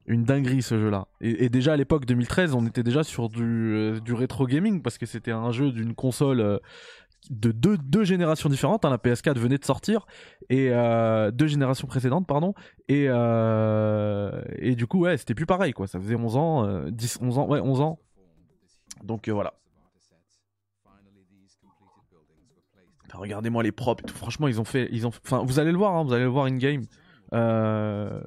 une 0.09 0.25
dinguerie 0.25 0.63
ce 0.63 0.79
jeu-là. 0.79 1.07
Et, 1.21 1.51
déjà 1.51 1.75
à 1.75 1.77
l'époque 1.77 2.07
2013, 2.07 2.55
on 2.55 2.67
était 2.67 2.83
déjà 2.83 3.05
sur 3.05 3.29
du, 3.29 3.43
euh, 3.45 4.01
du 4.01 4.15
rétro 4.15 4.47
gaming 4.47 4.83
parce 4.83 4.97
que 4.97 5.05
c'était 5.05 5.33
un 5.33 5.53
jeu 5.53 5.71
d'une 5.71 5.95
console 5.95 6.41
euh, 6.41 6.59
de 7.31 7.53
deux, 7.53 7.77
deux, 7.79 8.05
générations 8.05 8.49
différentes. 8.49 8.85
Hein, 8.85 8.91
la 8.91 8.97
PS4 8.97 9.39
venait 9.39 9.59
de 9.59 9.65
sortir 9.65 10.07
et 10.51 10.71
euh, 10.71 11.31
deux 11.31 11.47
générations 11.47 11.87
précédentes, 11.87 12.27
pardon. 12.27 12.55
Et 12.89 13.05
et 13.05 14.75
du 14.75 14.87
coup, 14.87 15.01
ouais, 15.01 15.17
c'était 15.17 15.35
plus 15.35 15.47
pareil 15.47 15.73
quoi. 15.73 15.87
Ça 15.87 15.99
faisait 15.99 16.17
11 16.17 16.37
ans, 16.37 16.85
10, 16.89 17.19
11 17.23 17.39
ans, 17.39 17.49
ouais, 17.49 17.61
11 17.61 17.81
ans. 17.81 17.99
Donc 19.05 19.29
voilà. 19.29 19.55
Regardez-moi 23.15 23.63
les 23.63 23.73
props. 23.73 24.03
Franchement, 24.13 24.49
ils 24.49 24.61
ont 24.61 24.65
fait, 24.65 24.89
ils 24.93 25.07
ont, 25.07 25.11
enfin, 25.25 25.43
vous 25.45 25.59
allez 25.59 25.73
le 25.73 25.79
voir, 25.79 25.95
hein, 25.95 26.05
vous 26.05 26.13
allez 26.13 26.25
le 26.25 26.31
voir 26.31 26.47
in 26.47 26.57
game. 26.57 26.85
Euh, 27.33 28.21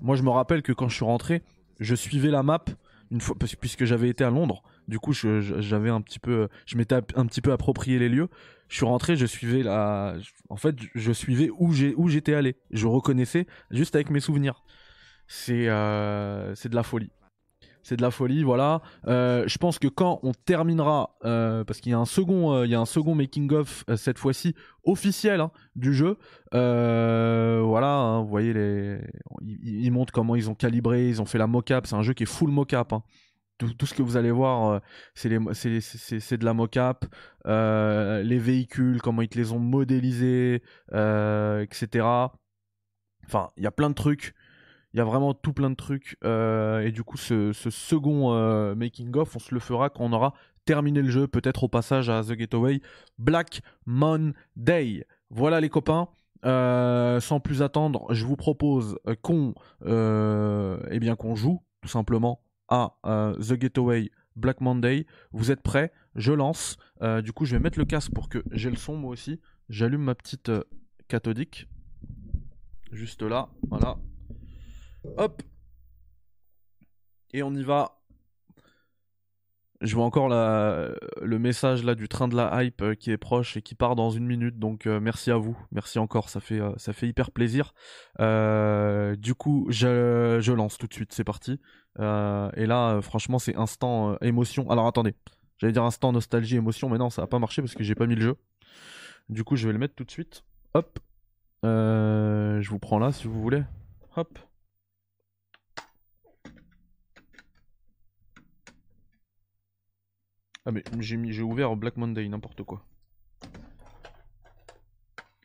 moi, 0.00 0.16
je 0.16 0.22
me 0.22 0.30
rappelle 0.30 0.62
que 0.62 0.72
quand 0.72 0.88
je 0.88 0.94
suis 0.94 1.04
rentré, 1.04 1.42
je 1.78 1.94
suivais 1.94 2.30
la 2.30 2.42
map 2.42 2.64
une 3.10 3.20
fois 3.20 3.36
puisque 3.38 3.84
j'avais 3.84 4.08
été 4.08 4.24
à 4.24 4.30
Londres. 4.30 4.62
Du 4.90 4.98
coup, 4.98 5.12
j'avais 5.12 5.88
un 5.88 6.00
petit 6.00 6.18
peu, 6.18 6.48
je 6.66 6.76
m'étais 6.76 6.96
un 6.96 7.26
petit 7.26 7.40
peu 7.40 7.52
approprié 7.52 8.00
les 8.00 8.08
lieux. 8.08 8.28
Je 8.68 8.74
suis 8.74 8.84
rentré, 8.84 9.16
je 9.16 9.24
suivais 9.24 9.62
la, 9.62 10.16
en 10.48 10.56
fait, 10.56 10.74
je 10.96 11.12
suivais 11.12 11.48
où 11.58 11.72
j'ai 11.72 11.94
où 11.96 12.08
j'étais 12.08 12.34
allé. 12.34 12.56
Je 12.72 12.88
reconnaissais 12.88 13.46
juste 13.70 13.94
avec 13.94 14.10
mes 14.10 14.18
souvenirs. 14.18 14.64
C'est 15.28 15.68
euh, 15.68 16.54
c'est 16.56 16.68
de 16.68 16.74
la 16.74 16.82
folie 16.82 17.10
c'est 17.82 17.96
de 17.96 18.02
la 18.02 18.10
folie, 18.10 18.42
voilà. 18.42 18.82
Euh, 19.06 19.44
je 19.46 19.56
pense 19.56 19.78
que 19.78 19.88
quand 19.88 20.20
on 20.22 20.32
terminera, 20.34 21.16
euh, 21.24 21.64
parce 21.64 21.80
qu'il 21.80 21.92
y 21.92 21.94
a 21.94 21.98
un 21.98 22.04
second, 22.04 22.62
il 22.62 22.70
y 22.70 22.74
a 22.74 22.80
un 22.80 22.84
second 22.84 23.14
making 23.14 23.50
of 23.54 23.84
cette 23.96 24.18
fois-ci 24.18 24.54
officiel 24.84 25.40
hein, 25.40 25.50
du 25.76 25.94
jeu. 25.94 26.18
voilà, 26.52 27.94
hein, 27.94 28.20
vous 28.20 28.28
voyez 28.28 28.52
les, 28.52 28.98
ils, 29.62 29.90
montrent 29.90 30.12
comment 30.12 30.36
ils 30.36 30.50
ont 30.50 30.54
calibré, 30.54 31.08
ils 31.08 31.22
ont 31.22 31.24
fait 31.24 31.38
la 31.38 31.46
mocap. 31.46 31.86
C'est 31.86 31.96
un 31.96 32.02
jeu 32.02 32.12
qui 32.12 32.24
est 32.24 32.26
full 32.26 32.50
mocap. 32.50 32.92
Hein. 32.92 33.02
Tout, 33.60 33.86
ce 33.86 33.94
que 33.94 34.02
vous 34.02 34.16
allez 34.16 34.30
voir, 34.30 34.80
c'est 35.14 35.28
de 35.28 36.44
la 36.44 36.54
mocap. 36.54 37.04
les 37.46 38.38
véhicules, 38.38 39.00
comment 39.02 39.22
ils 39.22 39.28
les 39.34 39.52
ont 39.52 39.58
modélisés, 39.58 40.62
etc. 40.90 42.06
Enfin, 43.26 43.50
il 43.56 43.62
y 43.62 43.66
a 43.66 43.70
plein 43.70 43.90
de 43.90 43.94
trucs. 43.94 44.34
Il 44.92 44.96
y 44.96 45.00
a 45.00 45.04
vraiment 45.04 45.34
tout 45.34 45.52
plein 45.52 45.70
de 45.70 45.76
trucs. 45.76 46.16
Euh, 46.24 46.80
et 46.80 46.90
du 46.90 47.04
coup, 47.04 47.16
ce, 47.16 47.52
second 47.52 48.34
euh, 48.34 48.74
making-of, 48.74 49.36
on 49.36 49.38
se 49.38 49.54
le 49.54 49.60
fera 49.60 49.88
quand 49.88 50.04
on 50.04 50.12
aura 50.12 50.34
terminé 50.64 51.00
le 51.00 51.10
jeu, 51.10 51.26
peut-être 51.28 51.64
au 51.64 51.68
passage 51.68 52.10
à 52.10 52.22
The 52.22 52.36
Getaway. 52.38 52.80
Black 53.18 53.62
Monday. 53.86 55.06
Voilà 55.30 55.60
les 55.60 55.68
copains. 55.68 56.08
Euh, 56.46 57.20
sans 57.20 57.38
plus 57.38 57.62
attendre, 57.62 58.06
je 58.14 58.24
vous 58.24 58.36
propose 58.36 58.98
qu'on 59.20 59.52
eh 59.84 61.14
qu'on 61.18 61.34
joue 61.34 61.62
tout 61.82 61.88
simplement 61.88 62.40
à 62.70 62.96
The 63.38 63.60
Getaway 63.60 64.10
Black 64.36 64.60
Monday. 64.60 65.06
Vous 65.32 65.50
êtes 65.50 65.62
prêts? 65.62 65.92
Je 66.14 66.32
lance. 66.32 66.76
du 67.22 67.32
coup, 67.32 67.44
je 67.44 67.56
vais 67.56 67.62
mettre 67.62 67.78
le 67.78 67.84
casque 67.84 68.12
pour 68.12 68.28
que 68.28 68.42
j'ai 68.50 68.70
le 68.70 68.76
son 68.76 68.96
moi 68.96 69.10
aussi. 69.10 69.40
J'allume 69.68 70.02
ma 70.02 70.14
petite 70.14 70.50
cathodique. 71.08 71.68
Juste 72.92 73.22
là, 73.22 73.48
voilà. 73.68 73.98
Hop. 75.16 75.42
Et 77.32 77.42
on 77.42 77.54
y 77.54 77.62
va. 77.62 78.00
Je 79.80 79.94
vois 79.94 80.04
encore 80.04 80.28
le 80.28 81.38
message 81.38 81.84
là 81.84 81.94
du 81.94 82.06
train 82.06 82.28
de 82.28 82.36
la 82.36 82.62
hype 82.62 82.82
euh, 82.82 82.94
qui 82.94 83.10
est 83.12 83.16
proche 83.16 83.56
et 83.56 83.62
qui 83.62 83.74
part 83.74 83.96
dans 83.96 84.10
une 84.10 84.26
minute. 84.26 84.58
Donc 84.58 84.86
euh, 84.86 85.00
merci 85.00 85.30
à 85.30 85.38
vous, 85.38 85.56
merci 85.72 85.98
encore, 85.98 86.28
ça 86.28 86.38
fait 86.40 86.60
euh, 86.60 86.72
ça 86.76 86.92
fait 86.92 87.08
hyper 87.08 87.30
plaisir. 87.30 87.72
du 88.18 89.34
coup, 89.34 89.66
je, 89.70 90.52
lance 90.52 90.76
tout 90.76 90.86
de 90.86 90.92
suite, 90.92 91.14
c'est 91.14 91.24
parti. 91.24 91.60
Et 91.98 92.66
là, 92.66 93.00
franchement, 93.02 93.38
c'est 93.38 93.56
instant 93.56 94.16
émotion. 94.18 94.70
Alors 94.70 94.86
attendez, 94.86 95.14
j'allais 95.58 95.72
dire 95.72 95.84
instant 95.84 96.12
nostalgie 96.12 96.56
émotion, 96.56 96.88
mais 96.88 96.98
non, 96.98 97.10
ça 97.10 97.22
a 97.22 97.26
pas 97.26 97.38
marché 97.38 97.62
parce 97.62 97.74
que 97.74 97.82
j'ai 97.82 97.94
pas 97.94 98.06
mis 98.06 98.14
le 98.14 98.22
jeu. 98.22 98.36
Du 99.28 99.44
coup, 99.44 99.56
je 99.56 99.66
vais 99.66 99.72
le 99.72 99.78
mettre 99.78 99.94
tout 99.94 100.04
de 100.04 100.10
suite. 100.10 100.44
Hop, 100.74 100.98
je 101.62 102.68
vous 102.68 102.78
prends 102.78 102.98
là 102.98 103.12
si 103.12 103.26
vous 103.26 103.40
voulez. 103.40 103.62
Hop. 104.16 104.38
Ah 110.66 110.72
mais 110.72 110.82
j'ai 111.00 111.42
ouvert 111.42 111.74
Black 111.74 111.96
Monday, 111.96 112.28
n'importe 112.28 112.62
quoi. 112.62 112.84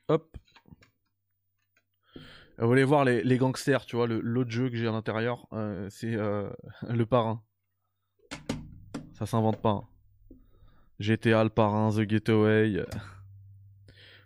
Hop. 0.09 0.37
Vous 2.57 2.67
voulez 2.67 2.83
voir 2.83 3.05
les, 3.05 3.37
gangsters, 3.37 3.85
tu 3.85 3.95
vois, 3.95 4.07
l'autre 4.07 4.51
jeu 4.51 4.69
que 4.69 4.75
j'ai 4.75 4.87
à 4.87 4.91
l'intérieur, 4.91 5.47
euh, 5.53 5.87
c'est 5.89 6.15
euh, 6.15 6.49
le 6.89 7.05
parrain. 7.05 7.41
Ça 9.13 9.25
s'invente 9.25 9.61
pas. 9.61 9.69
Hein. 9.69 9.83
GTA 10.99 11.43
le 11.43 11.49
parrain, 11.49 11.89
The 11.91 12.09
Getaway. 12.09 12.85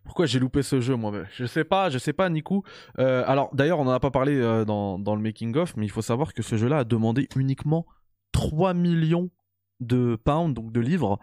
Pourquoi 0.03 0.25
j'ai 0.25 0.39
loupé 0.39 0.63
ce 0.63 0.79
jeu 0.81 0.95
moi 0.95 1.11
Je 1.31 1.45
sais 1.45 1.63
pas, 1.63 1.89
je 1.89 1.97
sais 1.97 2.13
pas 2.13 2.29
Nico. 2.29 2.63
Euh, 2.97 3.23
alors 3.27 3.53
d'ailleurs 3.53 3.79
on 3.79 3.87
en 3.87 3.91
a 3.91 3.99
pas 3.99 4.11
parlé 4.11 4.39
dans, 4.65 4.97
dans 4.97 5.15
le 5.15 5.21
making 5.21 5.55
of, 5.55 5.75
mais 5.77 5.85
il 5.85 5.89
faut 5.89 6.01
savoir 6.01 6.33
que 6.33 6.41
ce 6.41 6.55
jeu-là 6.57 6.79
a 6.79 6.83
demandé 6.83 7.27
uniquement 7.35 7.85
3 8.31 8.73
millions 8.73 9.29
de 9.79 10.17
pounds, 10.23 10.53
donc 10.53 10.71
de 10.71 10.79
livres, 10.79 11.19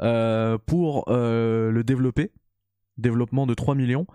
euh, 0.00 0.58
pour 0.58 1.04
euh, 1.08 1.70
le 1.70 1.84
développer. 1.84 2.32
Développement 2.96 3.46
de 3.46 3.54
3 3.54 3.74
millions. 3.74 4.06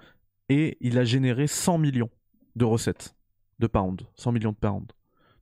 Et 0.50 0.78
il 0.82 0.98
a 0.98 1.04
généré 1.04 1.48
100 1.48 1.78
millions 1.78 2.10
de 2.56 2.66
recettes 2.66 3.16
de 3.60 3.68
pounds. 3.68 4.06
100 4.16 4.32
millions 4.32 4.52
de 4.52 4.58
pounds. 4.58 4.88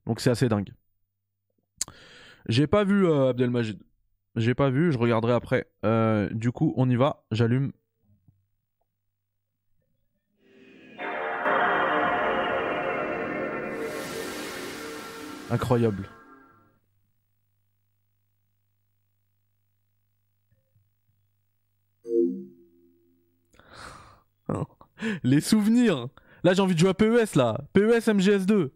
Donc 0.06 0.20
c'est 0.20 0.30
assez 0.30 0.48
dingue. 0.48 0.72
J'ai 2.48 2.66
pas 2.66 2.84
vu 2.84 3.06
euh, 3.06 3.30
Abdelmajid. 3.30 3.82
J'ai 4.36 4.54
pas 4.54 4.70
vu, 4.70 4.92
je 4.92 4.98
regarderai 4.98 5.34
après. 5.34 5.68
du 6.32 6.52
coup, 6.52 6.72
on 6.76 6.88
y 6.88 6.96
va. 6.96 7.24
J'allume. 7.30 7.72
Incroyable. 15.50 16.08
Les 25.22 25.40
souvenirs. 25.40 26.08
Là, 26.44 26.54
j'ai 26.54 26.62
envie 26.62 26.74
de 26.74 26.78
jouer 26.78 26.90
à 26.90 26.94
PES, 26.94 27.36
là. 27.36 27.58
PES 27.72 28.08
MGS2. 28.08 28.70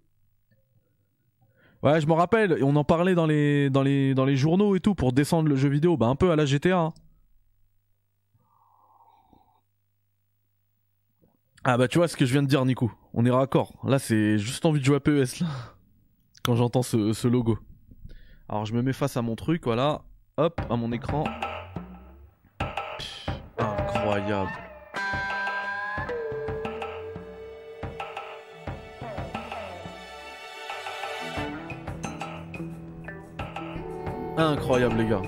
Ouais, 1.82 2.00
je 2.00 2.06
me 2.06 2.12
rappelle, 2.12 2.58
on 2.62 2.74
en 2.76 2.84
parlait 2.84 3.14
dans 3.14 3.26
les, 3.26 3.70
dans, 3.70 3.82
les, 3.82 4.14
dans 4.14 4.24
les 4.24 4.36
journaux 4.36 4.74
et 4.76 4.80
tout 4.80 4.94
pour 4.94 5.12
descendre 5.12 5.48
le 5.48 5.56
jeu 5.56 5.68
vidéo, 5.68 5.96
bah 5.96 6.06
un 6.06 6.16
peu 6.16 6.30
à 6.30 6.36
la 6.36 6.46
GTA. 6.46 6.78
Hein. 6.78 6.94
Ah 11.62 11.76
bah 11.76 11.88
tu 11.88 11.98
vois 11.98 12.08
ce 12.08 12.16
que 12.16 12.24
je 12.24 12.32
viens 12.32 12.42
de 12.42 12.48
dire 12.48 12.64
Nico, 12.64 12.90
on 13.12 13.26
est 13.26 13.30
raccord. 13.30 13.72
Là 13.84 13.98
c'est 13.98 14.38
juste 14.38 14.64
envie 14.64 14.80
de 14.80 14.84
jouer 14.84 14.96
à 14.96 15.00
PES 15.00 15.40
là. 15.40 15.46
Quand 16.44 16.56
j'entends 16.56 16.82
ce, 16.82 17.26
logo. 17.26 17.58
Alors 18.48 18.64
je 18.64 18.72
me 18.72 18.82
mets 18.82 18.92
face 18.92 19.16
à 19.16 19.22
mon 19.22 19.36
truc, 19.36 19.64
voilà. 19.64 20.02
Hop, 20.38 20.60
à 20.70 20.76
mon 20.76 20.92
écran. 20.92 21.24
incroyable. 23.58 24.65
Incroyable 34.36 34.98
les 34.98 35.06
gars. 35.06 35.22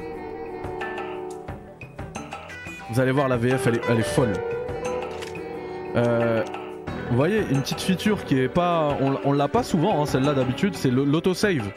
Vous 2.91 3.01
allez 3.01 3.13
voir 3.13 3.29
la 3.29 3.37
VF 3.37 3.67
elle 3.67 4.01
est, 4.01 4.03
folle. 4.03 4.33
Euh, 5.97 6.43
vous 7.11 7.17
voyez 7.17 7.41
une 7.51 7.61
petite 7.61 7.81
feature 7.81 8.25
qui 8.25 8.39
est 8.39 8.49
pas... 8.49 8.97
On, 9.25 9.33
l'a 9.33 9.49
pas 9.49 9.63
souvent 9.63 10.03
hein, 10.03 10.07
celle-là 10.07 10.35
d'habitude, 10.35 10.75
c'est 10.75 10.91
l'autosave. 10.91 11.71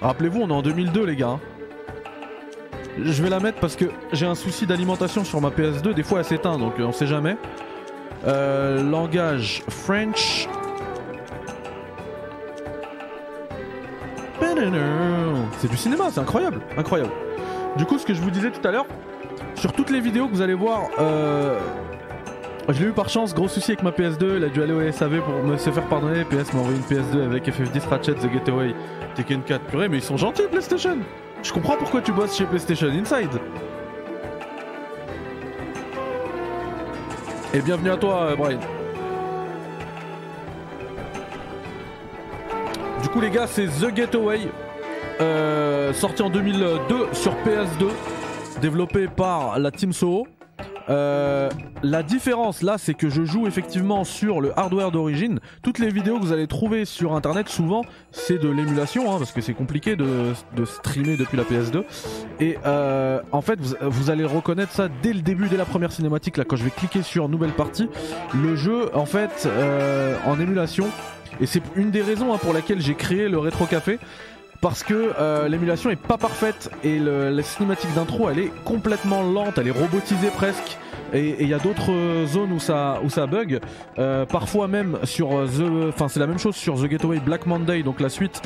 Rappelez-vous 0.00 0.40
on 0.42 0.48
est 0.48 0.52
en 0.52 0.62
2002 0.62 1.04
les 1.04 1.16
gars. 1.16 1.28
hein. 1.28 1.40
Je 3.02 3.22
vais 3.22 3.30
la 3.30 3.40
mettre 3.40 3.58
parce 3.60 3.76
que 3.76 3.86
j'ai 4.12 4.26
un 4.26 4.34
souci 4.34 4.66
d'alimentation 4.66 5.24
sur 5.24 5.40
ma 5.40 5.50
PS2, 5.50 5.94
des 5.94 6.02
fois 6.02 6.20
elle 6.20 6.24
s'éteint 6.24 6.58
donc 6.58 6.78
euh, 6.78 6.84
on 6.84 6.92
sait 6.92 7.06
jamais. 7.06 7.36
Euh, 8.26 8.82
langage 8.82 9.62
French. 9.68 10.48
C'est 15.58 15.70
du 15.70 15.76
cinéma, 15.76 16.04
c'est 16.10 16.20
incroyable, 16.20 16.60
incroyable. 16.76 17.12
Du 17.76 17.84
coup, 17.84 17.98
ce 17.98 18.06
que 18.06 18.14
je 18.14 18.20
vous 18.20 18.30
disais 18.30 18.50
tout 18.50 18.66
à 18.66 18.70
l'heure, 18.70 18.86
sur 19.54 19.72
toutes 19.72 19.90
les 19.90 20.00
vidéos 20.00 20.28
que 20.28 20.32
vous 20.32 20.42
allez 20.42 20.54
voir, 20.54 20.88
euh, 20.98 21.58
je 22.68 22.82
l'ai 22.82 22.88
eu 22.88 22.92
par 22.92 23.08
chance, 23.08 23.34
gros 23.34 23.48
souci 23.48 23.72
avec 23.72 23.82
ma 23.82 23.90
PS2, 23.90 24.36
il 24.36 24.44
a 24.44 24.48
dû 24.48 24.62
aller 24.62 24.72
au 24.72 24.90
SAV 24.90 25.20
pour 25.20 25.34
me 25.42 25.56
se 25.58 25.70
faire 25.70 25.86
pardonner. 25.86 26.24
PS 26.24 26.52
m'a 26.54 26.60
envoyé 26.60 26.78
une 26.78 26.84
PS2 26.84 27.24
avec 27.24 27.46
FF10 27.46 27.88
Ratchet, 27.88 28.14
The 28.14 28.32
Getaway, 28.32 28.74
Tekken 29.14 29.42
4. 29.42 29.64
Purée, 29.66 29.88
mais 29.88 29.98
ils 29.98 30.02
sont 30.02 30.16
gentils 30.16 30.44
PlayStation. 30.50 30.98
Je 31.42 31.52
comprends 31.52 31.76
pourquoi 31.76 32.00
tu 32.00 32.12
bosses 32.12 32.36
chez 32.36 32.46
PlayStation 32.46 32.88
Inside. 32.88 33.38
Et 37.52 37.60
bienvenue 37.60 37.90
à 37.90 37.96
toi, 37.96 38.22
euh, 38.22 38.36
Brian. 38.36 38.58
Du 43.02 43.08
coup, 43.10 43.20
les 43.20 43.30
gars, 43.30 43.46
c'est 43.46 43.66
The 43.66 43.94
Getaway, 43.94 44.48
euh, 45.20 45.92
sorti 45.92 46.22
en 46.22 46.30
2002 46.30 47.08
sur 47.12 47.32
PS2, 47.44 47.88
développé 48.60 49.08
par 49.08 49.58
la 49.58 49.70
Team 49.70 49.92
Soho. 49.92 50.26
Euh, 50.90 51.48
la 51.82 52.02
différence 52.02 52.62
là, 52.62 52.76
c'est 52.78 52.94
que 52.94 53.08
je 53.08 53.24
joue 53.24 53.46
effectivement 53.46 54.04
sur 54.04 54.40
le 54.40 54.58
hardware 54.58 54.90
d'origine. 54.90 55.40
Toutes 55.62 55.78
les 55.78 55.88
vidéos 55.88 56.18
que 56.18 56.24
vous 56.24 56.32
allez 56.32 56.46
trouver 56.46 56.84
sur 56.84 57.14
internet, 57.14 57.48
souvent, 57.48 57.82
c'est 58.10 58.38
de 58.38 58.48
l'émulation, 58.48 59.12
hein, 59.12 59.18
parce 59.18 59.32
que 59.32 59.40
c'est 59.40 59.54
compliqué 59.54 59.96
de, 59.96 60.32
de 60.56 60.64
streamer 60.64 61.16
depuis 61.16 61.36
la 61.36 61.44
PS2. 61.44 61.84
Et 62.40 62.58
euh, 62.66 63.20
en 63.32 63.40
fait, 63.40 63.58
vous, 63.60 63.74
vous 63.82 64.10
allez 64.10 64.24
reconnaître 64.24 64.72
ça 64.72 64.88
dès 65.02 65.12
le 65.12 65.22
début, 65.22 65.48
dès 65.48 65.56
la 65.56 65.64
première 65.64 65.92
cinématique. 65.92 66.36
Là, 66.36 66.44
quand 66.44 66.56
je 66.56 66.64
vais 66.64 66.70
cliquer 66.70 67.02
sur 67.02 67.28
nouvelle 67.28 67.52
partie, 67.52 67.88
le 68.34 68.56
jeu, 68.56 68.90
en 68.94 69.06
fait, 69.06 69.46
euh, 69.46 70.16
en 70.26 70.38
émulation. 70.38 70.86
Et 71.40 71.46
c'est 71.46 71.62
une 71.74 71.90
des 71.90 72.02
raisons 72.02 72.32
hein, 72.32 72.38
pour 72.38 72.52
laquelle 72.52 72.80
j'ai 72.80 72.94
créé 72.94 73.28
le 73.28 73.38
rétro 73.38 73.66
café 73.66 73.98
parce 74.64 74.82
que 74.82 75.12
euh, 75.20 75.46
l'émulation 75.46 75.90
est 75.90 75.96
pas 75.96 76.16
parfaite 76.16 76.70
et 76.82 76.98
le- 76.98 77.28
la 77.28 77.42
cinématique 77.42 77.92
d'intro 77.94 78.30
elle 78.30 78.38
est 78.38 78.50
complètement 78.64 79.22
lente, 79.22 79.58
elle 79.58 79.68
est 79.68 79.78
robotisée 79.82 80.30
presque. 80.34 80.78
Et 81.12 81.36
il 81.42 81.48
y 81.48 81.54
a 81.54 81.58
d'autres 81.58 81.92
euh, 81.92 82.26
zones 82.26 82.50
où 82.50 82.58
ça, 82.58 82.98
où 83.04 83.10
ça 83.10 83.26
bug. 83.26 83.60
Euh, 83.98 84.24
parfois 84.24 84.66
même 84.66 84.98
sur 85.04 85.36
euh, 85.36 85.46
The. 85.46 85.90
Enfin, 85.90 86.08
c'est 86.08 86.18
la 86.18 86.26
même 86.26 86.38
chose 86.38 86.56
sur 86.56 86.74
The 86.76 86.88
Getaway 86.90 87.20
Black 87.20 87.44
Monday, 87.46 87.82
donc 87.82 88.00
la 88.00 88.08
suite 88.08 88.40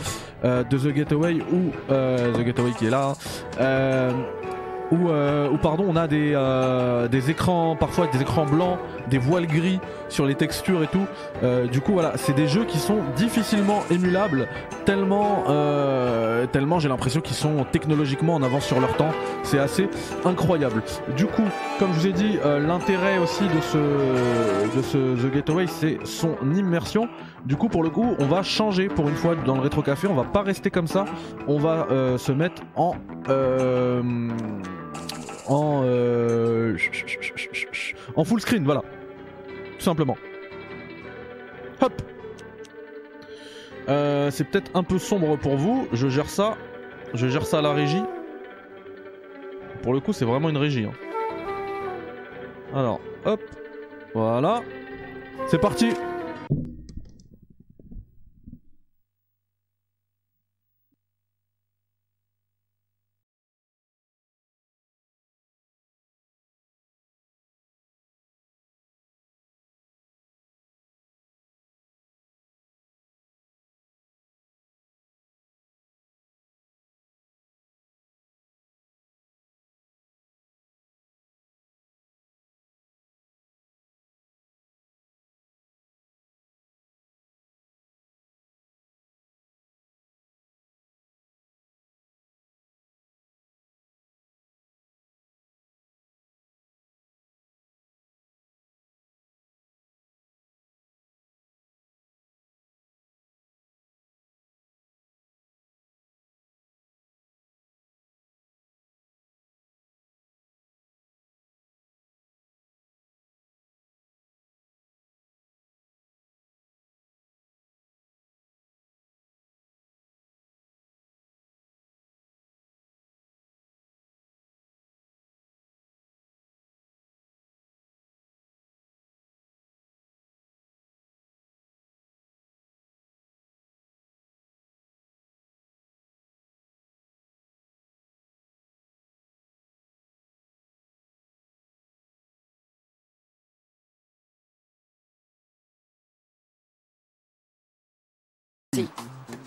euh, 0.44 0.64
de 0.64 0.76
The 0.76 0.92
Getaway 0.94 1.36
ou 1.52 1.70
euh, 1.90 2.32
The 2.32 2.44
Getaway 2.44 2.72
qui 2.72 2.86
est 2.86 2.90
là. 2.90 3.12
Euh, 3.60 4.10
où, 4.90 5.08
euh, 5.08 5.48
pardon, 5.62 5.84
on 5.88 5.96
a 5.96 6.06
des, 6.06 6.32
euh, 6.34 7.08
des 7.08 7.30
écrans, 7.30 7.76
parfois 7.76 8.06
des 8.06 8.20
écrans 8.20 8.46
blancs, 8.46 8.78
des 9.08 9.18
voiles 9.18 9.46
gris 9.46 9.80
sur 10.08 10.26
les 10.26 10.34
textures 10.34 10.82
et 10.82 10.86
tout. 10.86 11.06
Euh, 11.42 11.66
du 11.66 11.80
coup, 11.80 11.92
voilà, 11.92 12.12
c'est 12.16 12.34
des 12.34 12.46
jeux 12.46 12.64
qui 12.64 12.78
sont 12.78 12.98
difficilement 13.16 13.82
émulables, 13.90 14.48
tellement, 14.84 15.44
tellement 16.52 16.78
j'ai 16.78 16.88
l'impression 16.88 17.20
qu'ils 17.20 17.36
sont 17.36 17.64
technologiquement 17.70 18.34
en 18.34 18.42
avance 18.42 18.64
sur 18.64 18.80
leur 18.80 18.96
temps. 18.96 19.10
C'est 19.42 19.58
assez 19.58 19.88
incroyable. 20.24 20.82
Du 21.16 21.26
coup, 21.26 21.44
comme 21.78 21.92
je 21.92 22.00
vous 22.00 22.06
ai 22.06 22.12
dit, 22.12 22.38
l'intérêt 22.44 23.18
aussi 23.18 23.44
de 23.44 23.60
ce, 23.60 24.76
de 24.76 24.82
ce 24.82 25.26
The 25.26 25.32
Getaway, 25.32 25.66
c'est 25.66 25.98
son 26.04 26.36
immersion. 26.54 27.08
Du 27.44 27.56
coup, 27.56 27.68
pour 27.68 27.82
le 27.82 27.90
coup, 27.90 28.14
on 28.18 28.26
va 28.26 28.42
changer 28.42 28.88
pour 28.88 29.08
une 29.08 29.14
fois 29.14 29.34
dans 29.34 29.54
le 29.54 29.60
rétro 29.60 29.82
café. 29.82 30.06
On 30.08 30.14
va 30.14 30.24
pas 30.24 30.42
rester 30.42 30.70
comme 30.70 30.86
ça. 30.86 31.04
On 31.46 31.58
va 31.58 31.86
euh, 31.90 32.18
se 32.18 32.32
mettre 32.32 32.62
en 32.76 32.94
euh, 33.28 34.02
en 35.46 35.82
euh, 35.84 36.76
en 38.16 38.24
full 38.24 38.40
screen, 38.40 38.64
voilà, 38.64 38.82
tout 39.78 39.84
simplement. 39.84 40.16
Hop. 41.80 41.92
Euh, 43.88 44.30
c'est 44.30 44.44
peut-être 44.44 44.70
un 44.74 44.82
peu 44.82 44.98
sombre 44.98 45.36
pour 45.38 45.56
vous. 45.56 45.88
Je 45.92 46.08
gère 46.08 46.28
ça. 46.28 46.56
Je 47.14 47.28
gère 47.28 47.46
ça 47.46 47.60
à 47.60 47.62
la 47.62 47.72
régie. 47.72 48.02
Pour 49.82 49.94
le 49.94 50.00
coup, 50.00 50.12
c'est 50.12 50.26
vraiment 50.26 50.50
une 50.50 50.58
régie. 50.58 50.84
hein. 50.84 50.92
Alors, 52.74 53.00
hop, 53.24 53.40
voilà. 54.12 54.60
C'est 55.46 55.58
parti. 55.58 55.94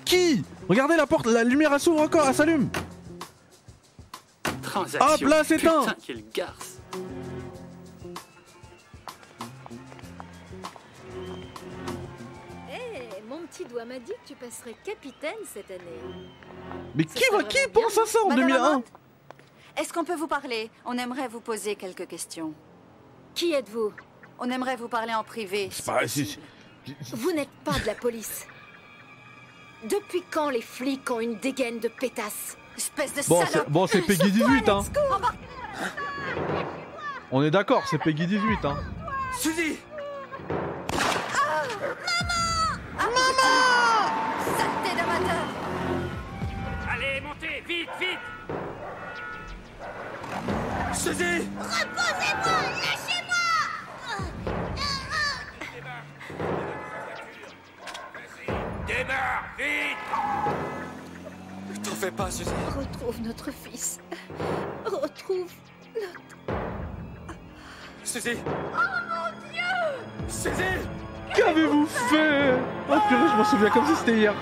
Qui 0.05 0.43
Regardez 0.67 0.95
la 0.95 1.05
porte, 1.07 1.25
la 1.27 1.43
lumière 1.43 1.71
elle 1.73 1.79
s'ouvre 1.79 2.01
encore, 2.01 2.27
elle 2.27 2.35
s'allume. 2.35 2.69
Transaction. 4.61 5.13
Hop, 5.13 5.21
là, 5.21 5.43
c'est 5.43 5.65
un. 5.67 5.85
quelle 6.05 6.23
garce. 6.33 6.77
Eh, 12.71 13.21
mon 13.27 13.39
petit 13.47 13.65
doigt 13.65 13.85
m'a 13.85 13.99
dit 13.99 14.11
que 14.23 14.27
tu 14.27 14.35
passerais 14.35 14.75
capitaine 14.83 15.35
cette 15.45 15.69
année. 15.71 16.01
Mais 16.95 17.03
Ça 17.07 17.13
qui 17.19 17.23
va 17.31 17.43
qui 17.43 17.57
pense 17.73 17.97
à 17.97 18.05
ça 18.05 18.19
en 18.23 18.29
Madame 18.29 18.47
2001 18.47 18.63
Amante, 18.65 18.85
Est-ce 19.77 19.93
qu'on 19.93 20.03
peut 20.03 20.15
vous 20.15 20.27
parler? 20.27 20.69
On 20.85 20.97
aimerait 20.97 21.27
vous 21.27 21.41
poser 21.41 21.75
quelques 21.75 22.07
questions. 22.07 22.53
Qui 23.35 23.53
êtes-vous? 23.53 23.93
On 24.39 24.49
aimerait 24.49 24.75
vous 24.75 24.87
parler 24.87 25.13
en 25.13 25.23
privé. 25.23 25.69
C'est 25.71 25.85
pas- 25.85 26.01
Vous 27.13 27.31
n'êtes 27.31 27.49
pas 27.63 27.77
de 27.79 27.85
la 27.85 27.95
police. 27.95 28.45
Depuis 29.89 30.23
quand 30.29 30.49
les 30.49 30.61
flics 30.61 31.09
ont 31.09 31.19
une 31.19 31.35
dégaine 31.37 31.79
de 31.79 31.87
pétasse 31.87 32.57
Espèce 32.77 33.13
de 33.13 33.21
Bon, 33.27 33.45
salope. 33.45 33.69
bon, 33.69 33.87
c'est 33.87 34.01
Peggy 34.01 34.31
18 34.31 34.69
hein. 34.69 34.83
On 37.31 37.41
est 37.43 37.51
d'accord, 37.51 37.83
c'est 37.89 37.97
Peggy 37.97 38.27
18 38.27 38.65
hein. 38.65 38.77
Suzy 39.37 39.77
Saleté 44.57 44.95
d'amateur. 44.97 45.45
Allez, 46.91 47.21
montez, 47.21 47.63
vite, 47.67 47.89
vite. 47.99 48.19
Suzy 50.93 51.23
Démarre, 51.23 52.70
fais 62.01 62.11
pas, 62.11 62.31
Suzy. 62.31 62.49
Retrouve 62.75 63.21
notre 63.21 63.51
fils. 63.51 63.99
Retrouve 64.85 65.51
notre... 65.93 66.51
Suzy 68.03 68.31
Oh 68.47 68.79
mon 69.07 69.51
Dieu 69.51 70.27
Suzy 70.27 70.87
Qu'avez-vous 71.35 71.85
fait? 71.85 72.55
Oh 72.89 72.97
purée, 73.07 73.27
je 73.29 73.37
m'en 73.37 73.45
souviens 73.45 73.69
comme 73.69 73.85
si 73.85 73.95
c'était 73.97 74.17
hier. 74.17 74.33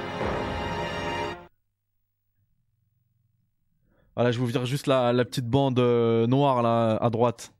Voilà, 4.16 4.32
je 4.32 4.40
vous 4.40 4.46
vire 4.46 4.66
juste 4.66 4.88
la, 4.88 5.12
la 5.12 5.26
petite 5.26 5.48
bande 5.48 5.80
euh, 5.80 6.28
noire 6.28 6.62
là 6.62 6.96
à 6.96 7.10
droite. 7.10 7.52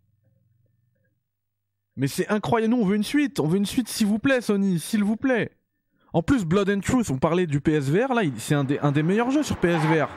Mais 1.98 2.08
c'est 2.08 2.30
incroyable, 2.30 2.74
nous 2.74 2.82
on 2.82 2.86
veut 2.86 2.96
une 2.96 3.04
suite, 3.04 3.42
on 3.42 3.48
veut 3.48 3.58
une 3.58 3.66
suite 3.66 3.90
s'il 3.90 4.08
vous 4.08 4.20
plaît 4.20 4.40
Sony, 4.40 4.80
s'il 4.80 5.04
vous 5.04 5.18
plaît. 5.18 5.52
En 6.12 6.24
plus 6.24 6.44
Blood 6.44 6.70
and 6.70 6.80
Truth, 6.80 7.12
on 7.12 7.18
parlait 7.18 7.46
du 7.46 7.62
PSVR 7.62 8.14
là, 8.14 8.24
c'est 8.38 8.56
un 8.56 8.64
des, 8.64 9.04
meilleurs 9.04 9.30
jeux 9.30 9.44
sur 9.44 9.58
PSVR. 9.58 10.08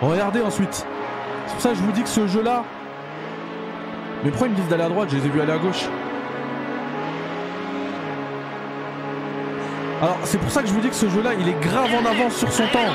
Regardez 0.00 0.40
ensuite. 0.40 0.86
C'est 1.46 1.52
pour 1.52 1.60
ça 1.60 1.68
que 1.70 1.74
je 1.76 1.82
vous 1.82 1.92
dis 1.92 2.02
que 2.02 2.08
ce 2.08 2.26
jeu 2.26 2.42
là... 2.42 2.64
Mais 4.24 4.30
pourquoi 4.30 4.48
ils 4.48 4.52
me 4.52 4.56
disent 4.56 4.68
d'aller 4.68 4.84
à 4.84 4.88
droite 4.88 5.10
Je 5.10 5.16
les 5.16 5.26
ai 5.26 5.28
vus 5.28 5.40
aller 5.40 5.52
à 5.52 5.58
gauche. 5.58 5.88
Alors, 10.00 10.18
c'est 10.24 10.38
pour 10.38 10.50
ça 10.50 10.62
que 10.62 10.68
je 10.68 10.72
vous 10.72 10.80
dis 10.80 10.88
que 10.88 10.94
ce 10.94 11.08
jeu-là, 11.08 11.34
il 11.34 11.48
est 11.48 11.60
grave 11.60 11.90
en 11.94 12.04
avance 12.04 12.36
sur 12.36 12.50
son 12.50 12.66
temps. 12.68 12.92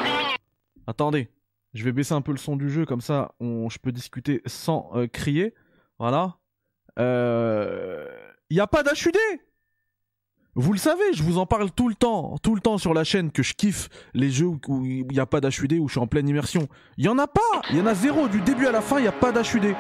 Attendez, 0.88 1.30
je 1.74 1.84
vais 1.84 1.92
baisser 1.92 2.14
un 2.14 2.22
peu 2.22 2.32
le 2.32 2.38
son 2.38 2.58
du 2.58 2.70
jeu, 2.70 2.86
comme 2.86 3.02
ça, 3.02 3.34
je 3.40 3.78
peux 3.78 3.92
discuter 3.92 4.42
sans 4.46 4.90
euh, 4.96 5.08
crier. 5.08 5.54
Voilà. 6.00 6.38
Euh, 7.00 8.08
Il 8.50 8.56
n'y 8.56 8.62
a 8.62 8.68
pas 8.68 8.84
d'HUD 8.84 9.16
Vous 10.60 10.74
le 10.74 10.80
savez, 10.80 11.14
je 11.14 11.22
vous 11.22 11.38
en 11.38 11.46
parle 11.46 11.70
tout 11.70 11.88
le 11.88 11.94
temps, 11.94 12.36
tout 12.42 12.56
le 12.56 12.62
temps 12.62 12.80
sur 12.80 12.96
la 12.96 13.04
chaîne, 13.04 13.30
que 13.32 13.44
je 13.44 13.54
kiffe 13.54 13.90
les 14.16 14.32
jeux 14.32 14.48
où 14.48 14.86
il 14.86 15.06
n'y 15.06 15.20
a 15.20 15.28
pas 15.28 15.40
d'HUD, 15.40 15.74
où 15.74 15.88
je 15.88 15.92
suis 15.92 16.00
en 16.00 16.08
pleine 16.08 16.28
immersion. 16.28 16.68
Il 16.98 17.06
y 17.06 17.10
en 17.10 17.20
a 17.20 17.28
pas 17.28 17.62
Il 17.70 17.78
y 17.78 17.82
en 17.82 17.86
a 17.86 17.94
zéro, 17.94 18.28
du 18.28 18.42
début 18.42 18.66
à 18.66 18.72
la 18.72 18.82
fin, 18.82 18.98
il 18.98 19.04
n'y 19.04 19.08
a 19.08 19.12
pas 19.12 19.32
d'HUD. 19.32 19.76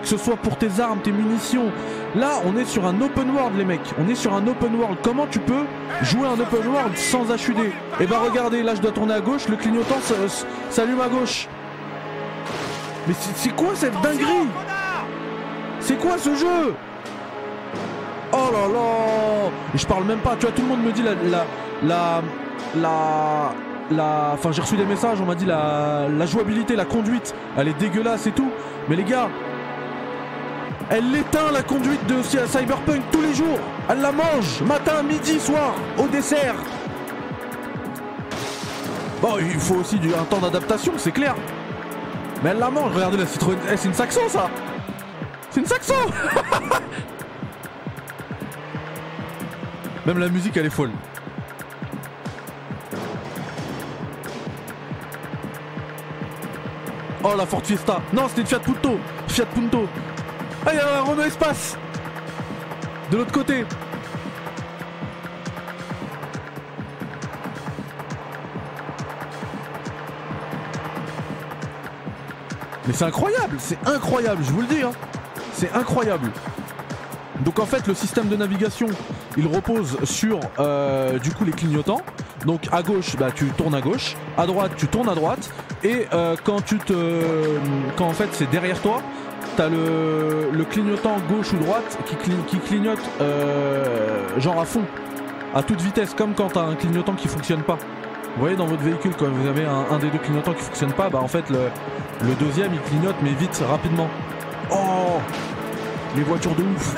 Que 0.00 0.08
ce 0.08 0.16
soit 0.16 0.36
pour 0.36 0.56
tes 0.56 0.80
armes, 0.80 1.00
tes 1.02 1.12
munitions. 1.12 1.70
Là, 2.16 2.40
on 2.46 2.56
est 2.56 2.64
sur 2.64 2.86
un 2.86 2.98
open 3.02 3.32
world, 3.32 3.54
les 3.58 3.66
mecs. 3.66 3.94
On 3.98 4.08
est 4.08 4.14
sur 4.14 4.32
un 4.32 4.46
open 4.46 4.74
world. 4.76 4.96
Comment 5.02 5.26
tu 5.26 5.40
peux 5.40 5.66
jouer 6.00 6.26
un 6.26 6.40
open 6.40 6.66
world 6.68 6.96
sans 6.96 7.30
HUD 7.30 7.58
Eh 8.00 8.06
ben 8.06 8.16
regardez, 8.18 8.62
là 8.62 8.74
je 8.74 8.80
dois 8.80 8.92
tourner 8.92 9.12
à 9.12 9.20
gauche, 9.20 9.46
le 9.46 9.56
clignotant 9.56 10.00
s'allume 10.70 11.02
à 11.02 11.08
gauche. 11.10 11.48
Mais 13.06 13.14
c'est 13.36 13.54
quoi 13.54 13.74
cette 13.74 14.00
dinguerie? 14.00 14.48
C'est 15.80 15.98
quoi 16.00 16.16
ce 16.16 16.34
jeu? 16.34 16.74
Oh 18.32 18.48
là 18.52 18.66
là 18.72 19.50
je 19.74 19.86
parle 19.86 20.04
même 20.04 20.18
pas, 20.20 20.36
tu 20.38 20.46
vois, 20.46 20.54
tout 20.54 20.62
le 20.62 20.68
monde 20.68 20.82
me 20.84 20.92
dit 20.92 21.02
la... 21.02 21.12
la... 21.14 21.44
la... 21.82 22.22
la... 22.76 23.52
la- 23.90 24.30
Enfin 24.34 24.52
j'ai 24.52 24.62
reçu 24.62 24.76
des 24.76 24.84
messages, 24.86 25.20
on 25.20 25.26
m'a 25.26 25.34
dit 25.34 25.44
la... 25.46 26.08
la 26.08 26.26
jouabilité, 26.26 26.76
la 26.76 26.84
conduite, 26.84 27.34
elle 27.56 27.68
est 27.68 27.78
dégueulasse 27.78 28.26
et 28.26 28.32
tout. 28.32 28.50
Mais 28.88 28.96
les 28.96 29.04
gars, 29.04 29.28
elle 30.90 31.10
l'éteint 31.10 31.50
la 31.52 31.62
conduite 31.62 32.04
de 32.06 32.22
Cy- 32.22 32.46
Cyberpunk 32.46 33.02
tous 33.10 33.20
les 33.22 33.34
jours. 33.34 33.58
Elle 33.88 34.00
la 34.00 34.12
mange 34.12 34.62
matin, 34.66 35.02
midi, 35.02 35.38
soir, 35.40 35.74
au 35.98 36.06
dessert. 36.08 36.54
Bon, 39.20 39.36
il 39.38 39.58
faut 39.60 39.76
aussi 39.76 39.98
du, 39.98 40.08
un 40.14 40.24
temps 40.24 40.38
d'adaptation, 40.40 40.92
c'est 40.96 41.12
clair. 41.12 41.34
Mais 42.42 42.50
elle 42.50 42.58
la 42.58 42.70
mange. 42.70 42.92
Regardez 42.94 43.18
la 43.18 43.26
Citroën. 43.26 43.56
Eh, 43.72 43.76
c'est 43.76 43.88
une 43.88 43.94
Saxo 43.94 44.20
ça. 44.28 44.48
C'est 45.50 45.60
une 45.60 45.66
Saxo. 45.66 45.94
Même 50.06 50.18
la 50.18 50.28
musique, 50.28 50.56
elle 50.56 50.66
est 50.66 50.70
folle. 50.70 50.90
Oh 57.24 57.34
la 57.36 57.46
Ford 57.46 57.62
Fiesta. 57.62 58.00
Non, 58.12 58.26
c'était 58.28 58.40
une 58.40 58.46
Fiat 58.48 58.58
Punto. 58.60 58.98
Fiat 59.28 59.46
Punto. 59.46 59.88
Ah, 60.66 60.70
un 60.98 61.02
Renault 61.02 61.22
Espace 61.22 61.76
De 63.10 63.16
l'autre 63.16 63.32
côté 63.32 63.64
Mais 72.86 72.92
c'est 72.92 73.04
incroyable, 73.04 73.56
c'est 73.58 73.78
incroyable, 73.86 74.42
je 74.44 74.50
vous 74.50 74.60
le 74.62 74.66
dis, 74.66 74.82
hein. 74.82 74.90
c'est 75.54 75.72
incroyable. 75.72 76.32
Donc 77.44 77.58
en 77.58 77.66
fait 77.66 77.86
le 77.86 77.94
système 77.94 78.28
de 78.28 78.36
navigation 78.36 78.86
il 79.36 79.46
repose 79.46 79.98
sur 80.04 80.38
euh, 80.58 81.18
du 81.18 81.30
coup 81.32 81.44
les 81.44 81.52
clignotants. 81.52 82.00
Donc 82.46 82.62
à 82.72 82.82
gauche 82.82 83.16
bah, 83.16 83.28
tu 83.34 83.46
tournes 83.46 83.74
à 83.74 83.80
gauche, 83.80 84.16
à 84.36 84.46
droite 84.46 84.72
tu 84.76 84.86
tournes 84.86 85.08
à 85.08 85.14
droite 85.14 85.50
et 85.84 86.06
euh, 86.12 86.36
quand 86.44 86.64
tu 86.64 86.78
te 86.78 86.94
quand 87.96 88.06
en 88.06 88.12
fait 88.12 88.28
c'est 88.32 88.50
derrière 88.50 88.80
toi 88.80 89.00
t'as 89.56 89.68
le, 89.68 90.50
le 90.52 90.64
clignotant 90.64 91.16
gauche 91.28 91.52
ou 91.52 91.56
droite 91.58 91.98
qui, 92.06 92.14
cli- 92.16 92.44
qui 92.46 92.58
clignote 92.58 93.00
euh, 93.20 94.38
genre 94.38 94.60
à 94.60 94.64
fond 94.64 94.82
à 95.54 95.62
toute 95.62 95.80
vitesse 95.82 96.14
comme 96.14 96.34
quand 96.34 96.48
t'as 96.54 96.62
un 96.62 96.74
clignotant 96.74 97.12
qui 97.14 97.28
fonctionne 97.28 97.62
pas. 97.62 97.76
Vous 98.34 98.40
voyez 98.40 98.56
dans 98.56 98.64
votre 98.66 98.82
véhicule 98.82 99.12
quand 99.18 99.26
vous 99.28 99.46
avez 99.48 99.64
un, 99.66 99.84
un 99.94 99.98
des 99.98 100.08
deux 100.08 100.18
clignotants 100.18 100.54
qui 100.54 100.62
fonctionne 100.62 100.92
pas 100.92 101.10
bah 101.10 101.18
en 101.22 101.28
fait 101.28 101.48
le, 101.50 101.58
le 102.26 102.34
deuxième 102.36 102.72
il 102.72 102.80
clignote 102.80 103.16
mais 103.22 103.30
vite 103.32 103.62
rapidement. 103.68 104.08
Oh 104.70 105.18
les 106.16 106.22
voitures 106.22 106.54
de 106.54 106.62
ouf. 106.62 106.94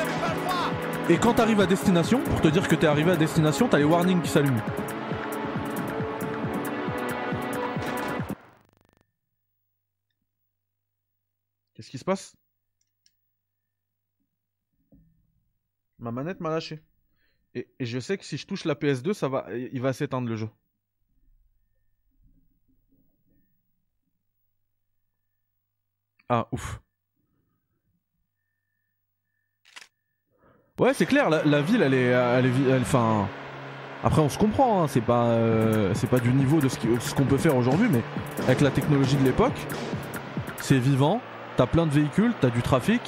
Et 1.10 1.18
quand 1.18 1.34
t'arrives 1.34 1.60
à 1.60 1.66
destination, 1.66 2.24
pour 2.24 2.40
te 2.40 2.48
dire 2.48 2.66
que 2.66 2.74
t'es 2.74 2.86
arrivé 2.86 3.10
à 3.10 3.16
destination, 3.16 3.68
t'as 3.68 3.76
les 3.76 3.84
warnings 3.84 4.22
qui 4.22 4.30
s'allument. 4.30 4.62
Qu'est-ce 11.74 11.90
qui 11.90 11.98
se 11.98 12.04
passe? 12.06 12.34
Ma 15.98 16.10
manette 16.10 16.40
m'a 16.40 16.48
lâché. 16.48 16.82
Et, 17.54 17.68
je 17.80 17.98
sais 18.00 18.16
que 18.16 18.24
si 18.24 18.38
je 18.38 18.46
touche 18.46 18.64
la 18.64 18.74
PS2, 18.74 19.12
ça 19.12 19.28
va, 19.28 19.46
il 19.54 19.80
va 19.82 19.92
s'éteindre 19.92 20.28
le 20.28 20.36
jeu. 20.36 20.48
Ah, 26.28 26.48
ouf. 26.52 26.83
Ouais, 30.80 30.92
c'est 30.92 31.06
clair, 31.06 31.30
la, 31.30 31.44
la 31.44 31.60
ville, 31.60 31.82
elle 31.82 31.94
est, 31.94 32.06
elle 32.06 32.46
est, 32.46 32.80
enfin. 32.80 33.28
Après, 34.02 34.20
on 34.20 34.28
se 34.28 34.36
comprend, 34.36 34.82
hein, 34.82 34.86
c'est 34.88 35.00
pas, 35.00 35.26
euh, 35.26 35.92
c'est 35.94 36.10
pas 36.10 36.18
du 36.18 36.30
niveau 36.32 36.58
de 36.60 36.68
ce 36.68 36.76
qui- 36.76 36.88
ce 36.98 37.14
qu'on 37.14 37.22
peut 37.24 37.38
faire 37.38 37.56
aujourd'hui, 37.56 37.86
mais 37.90 38.02
avec 38.42 38.60
la 38.60 38.70
technologie 38.70 39.14
de 39.16 39.24
l'époque, 39.24 39.54
c'est 40.56 40.78
vivant. 40.78 41.20
T'as 41.56 41.66
plein 41.66 41.86
de 41.86 41.92
véhicules, 41.92 42.32
t'as 42.40 42.50
du 42.50 42.60
trafic. 42.60 43.00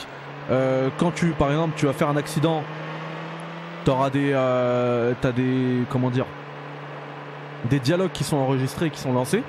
Euh, 0.52 0.90
quand 0.96 1.11
tu, 1.12 1.31
par 1.31 1.50
exemple, 1.50 1.74
tu 1.76 1.87
vas 1.87 1.92
faire 1.92 2.09
un 2.09 2.16
accident, 2.16 2.62
t'auras 3.85 4.11
des, 4.11 4.31
euh, 4.33 5.12
t'as 5.20 5.33
des, 5.33 5.81
comment 5.90 6.11
dire, 6.11 6.26
des 7.68 7.81
dialogues 7.81 8.12
qui 8.12 8.22
sont 8.22 8.37
enregistrés, 8.37 8.90
qui 8.90 9.00
sont 9.00 9.12
lancés. 9.12 9.42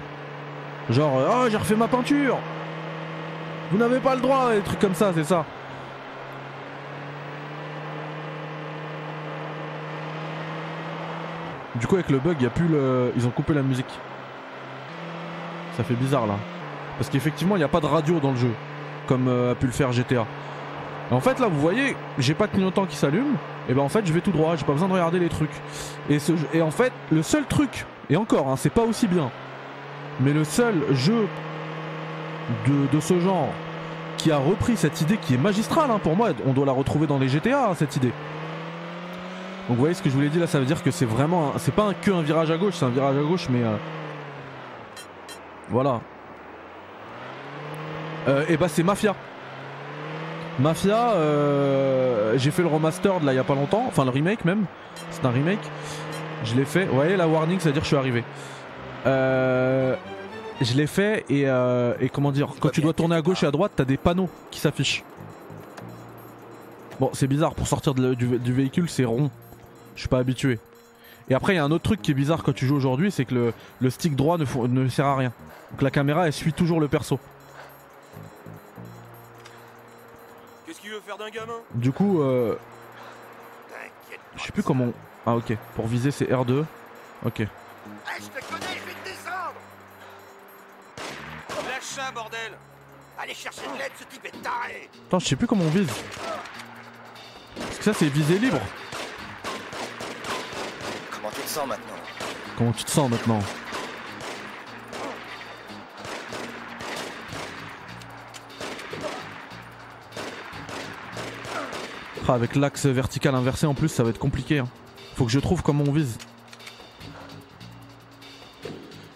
Genre, 0.89 1.17
euh, 1.19 1.29
oh, 1.45 1.47
j'ai 1.51 1.57
refait 1.57 1.75
ma 1.75 1.87
peinture. 1.87 2.37
Vous 3.71 3.77
n'avez 3.77 3.99
pas 3.99 4.15
le 4.15 4.21
droit, 4.21 4.53
des 4.53 4.61
trucs 4.61 4.79
comme 4.79 4.95
ça, 4.95 5.11
c'est 5.13 5.23
ça. 5.23 5.45
Du 11.79 11.87
coup, 11.87 11.95
avec 11.95 12.09
le 12.09 12.19
bug, 12.19 12.41
y 12.41 12.47
plus 12.47 12.67
le... 12.67 13.11
ils 13.15 13.27
ont 13.27 13.29
coupé 13.29 13.53
la 13.53 13.61
musique. 13.61 13.99
Ça 15.75 15.83
fait 15.83 15.93
bizarre 15.93 16.25
là. 16.25 16.35
Parce 16.97 17.09
qu'effectivement, 17.09 17.55
il 17.55 17.59
n'y 17.59 17.65
a 17.65 17.69
pas 17.69 17.79
de 17.79 17.85
radio 17.85 18.19
dans 18.19 18.31
le 18.31 18.37
jeu, 18.37 18.51
comme 19.05 19.27
euh, 19.27 19.51
a 19.51 19.55
pu 19.55 19.67
le 19.67 19.71
faire 19.71 19.91
GTA. 19.91 20.25
En 21.11 21.19
fait, 21.19 21.39
là, 21.39 21.47
vous 21.47 21.59
voyez, 21.59 21.95
j'ai 22.17 22.33
pas 22.33 22.47
de 22.47 22.51
clignotant 22.51 22.85
qui 22.85 22.95
s'allume. 22.95 23.35
Et 23.69 23.73
ben 23.73 23.81
en 23.81 23.89
fait, 23.89 24.05
je 24.05 24.11
vais 24.11 24.21
tout 24.21 24.31
droit, 24.31 24.55
j'ai 24.55 24.65
pas 24.65 24.73
besoin 24.73 24.87
de 24.87 24.93
regarder 24.93 25.19
les 25.19 25.29
trucs. 25.29 25.51
Et, 26.09 26.61
en 26.61 26.71
fait, 26.71 26.91
le 27.11 27.21
seul 27.21 27.45
truc, 27.45 27.85
et 28.09 28.17
encore, 28.17 28.49
hein, 28.49 28.55
c'est 28.57 28.71
pas 28.71 28.83
aussi 28.83 29.07
bien, 29.07 29.29
mais 30.19 30.33
le 30.33 30.43
seul 30.43 30.75
jeu 30.91 31.27
de, 32.65 32.95
de 32.95 32.99
ce 32.99 33.19
genre 33.19 33.49
qui 34.17 34.31
a 34.31 34.37
repris 34.37 34.77
cette 34.77 35.01
idée 35.01 35.17
qui 35.17 35.35
est 35.35 35.37
magistrale 35.37 35.91
hein, 35.91 35.99
pour 36.01 36.15
moi, 36.15 36.29
on 36.45 36.53
doit 36.53 36.65
la 36.65 36.71
retrouver 36.71 37.07
dans 37.07 37.19
les 37.19 37.29
GTA, 37.29 37.69
hein, 37.69 37.75
cette 37.75 37.95
idée. 37.97 38.11
Donc 39.67 39.75
vous 39.75 39.81
voyez 39.81 39.93
ce 39.93 40.01
que 40.01 40.09
je 40.09 40.15
vous 40.15 40.21
l'ai 40.21 40.29
dit 40.29 40.39
là, 40.39 40.47
ça 40.47 40.59
veut 40.59 40.65
dire 40.65 40.81
que 40.81 40.91
c'est 40.91 41.05
vraiment, 41.05 41.53
un- 41.55 41.57
c'est 41.59 41.73
pas 41.73 41.83
un, 41.83 41.93
que 41.93 42.11
un 42.11 42.21
virage 42.21 42.51
à 42.51 42.57
gauche, 42.57 42.75
c'est 42.75 42.85
un 42.85 42.89
virage 42.89 43.17
à 43.17 43.21
gauche, 43.21 43.47
mais 43.49 43.63
euh, 43.63 43.75
voilà. 45.69 45.99
Euh, 48.27 48.45
et 48.47 48.57
bah 48.57 48.67
c'est 48.69 48.83
Mafia. 48.83 49.13
Mafia, 50.59 51.11
euh, 51.11 52.37
j'ai 52.37 52.51
fait 52.51 52.61
le 52.61 52.67
remaster 52.69 53.19
de 53.19 53.25
là 53.25 53.33
il 53.33 53.35
y 53.35 53.39
a 53.39 53.43
pas 53.43 53.55
longtemps, 53.55 53.83
enfin 53.87 54.05
le 54.05 54.09
remake 54.11 54.43
même. 54.45 54.65
C'est 55.11 55.25
un 55.25 55.29
remake. 55.31 55.59
Je 56.43 56.55
l'ai 56.55 56.65
fait. 56.65 56.85
Vous 56.85 56.95
voyez 56.95 57.15
la 57.17 57.27
warning, 57.27 57.59
ça 57.59 57.65
veut 57.69 57.73
dire 57.73 57.81
que 57.81 57.85
je 57.85 57.89
suis 57.89 57.97
arrivé. 57.97 58.23
Euh, 59.05 59.95
je 60.61 60.73
l'ai 60.75 60.87
fait 60.87 61.25
et, 61.29 61.43
euh, 61.47 61.93
et 61.99 62.09
comment 62.09 62.31
dire, 62.31 62.49
quand 62.59 62.69
tu 62.69 62.81
dois 62.81 62.93
tourner 62.93 63.15
à 63.15 63.21
gauche 63.21 63.43
et 63.43 63.45
à 63.47 63.51
droite, 63.51 63.73
t'as 63.75 63.85
des 63.85 63.97
panneaux 63.97 64.29
qui 64.49 64.59
s'affichent. 64.59 65.03
Bon, 66.99 67.11
c'est 67.13 67.27
bizarre, 67.27 67.53
pour 67.53 67.67
sortir 67.67 67.93
de 67.93 68.01
le- 68.01 68.15
du, 68.15 68.25
du 68.39 68.53
véhicule, 68.53 68.89
c'est 68.89 69.05
rond. 69.05 69.29
Je 69.97 70.01
suis 70.01 70.07
pas 70.09 70.19
habitué. 70.19 70.59
Et 71.29 71.33
après, 71.33 71.53
il 71.53 71.55
y 71.57 71.59
a 71.59 71.63
un 71.65 71.71
autre 71.71 71.83
truc 71.83 72.01
qui 72.01 72.11
est 72.11 72.13
bizarre 72.13 72.41
quand 72.43 72.53
tu 72.53 72.65
joues 72.65 72.75
aujourd'hui, 72.77 73.11
c'est 73.11 73.25
que 73.25 73.33
le, 73.35 73.53
le 73.81 73.89
stick 73.89 74.15
droit 74.15 74.37
ne, 74.37 74.45
ne 74.67 74.87
sert 74.87 75.05
à 75.07 75.17
rien. 75.17 75.33
Donc 75.71 75.81
la 75.81 75.91
caméra, 75.91 76.25
elle 76.27 76.31
suit 76.33 76.53
toujours 76.53 76.79
le 76.79 76.87
perso. 76.87 77.19
Qu'est-ce 80.65 80.79
qu'il 80.79 80.91
veut 80.91 81.01
faire 81.05 81.17
d'un 81.17 81.29
gamin? 81.29 81.53
Du 81.73 81.91
coup, 81.91 82.21
euh, 82.21 82.55
je 84.37 84.43
sais 84.43 84.51
plus 84.51 84.63
comment... 84.63 84.85
on- 84.85 84.93
Ah 85.25 85.35
ok, 85.35 85.57
pour 85.75 85.87
viser 85.87 86.11
c'est 86.11 86.25
R2. 86.25 86.63
Ok. 87.25 87.39
Hey, 87.41 87.47
je 88.19 88.25
te 88.39 88.45
connais, 88.45 88.65
je 88.65 88.85
vais 88.85 88.93
te 89.03 89.09
descendre 89.09 89.53
Lâche 91.67 91.83
ça, 91.83 92.11
bordel 92.13 92.53
Allez 93.19 93.33
chercher 93.33 93.61
de 93.73 93.77
l'aide, 93.79 93.91
ce 93.99 94.03
type 94.05 94.25
est 94.25 94.41
taré 94.43 94.89
Attends, 95.07 95.19
je 95.19 95.25
sais 95.27 95.35
plus 95.35 95.47
comment 95.47 95.63
on 95.63 95.69
vise. 95.69 95.89
Parce 97.59 97.77
que 97.79 97.83
ça 97.83 97.93
c'est 97.93 98.07
visée 98.09 98.37
libre. 98.37 98.59
Comment 102.57 102.71
tu 102.71 102.83
te 102.83 102.91
sens 102.91 103.09
maintenant 103.09 103.39
Ah, 112.27 112.33
Avec 112.33 112.55
l'axe 112.55 112.85
vertical 112.85 113.35
inversé 113.35 113.65
en 113.65 113.73
plus, 113.73 113.89
ça 113.89 114.03
va 114.03 114.09
être 114.09 114.19
compliqué. 114.19 114.59
hein. 114.59 114.67
Faut 115.15 115.25
que 115.25 115.31
je 115.31 115.39
trouve 115.39 115.63
comment 115.63 115.83
on 115.87 115.91
vise. 115.91 116.17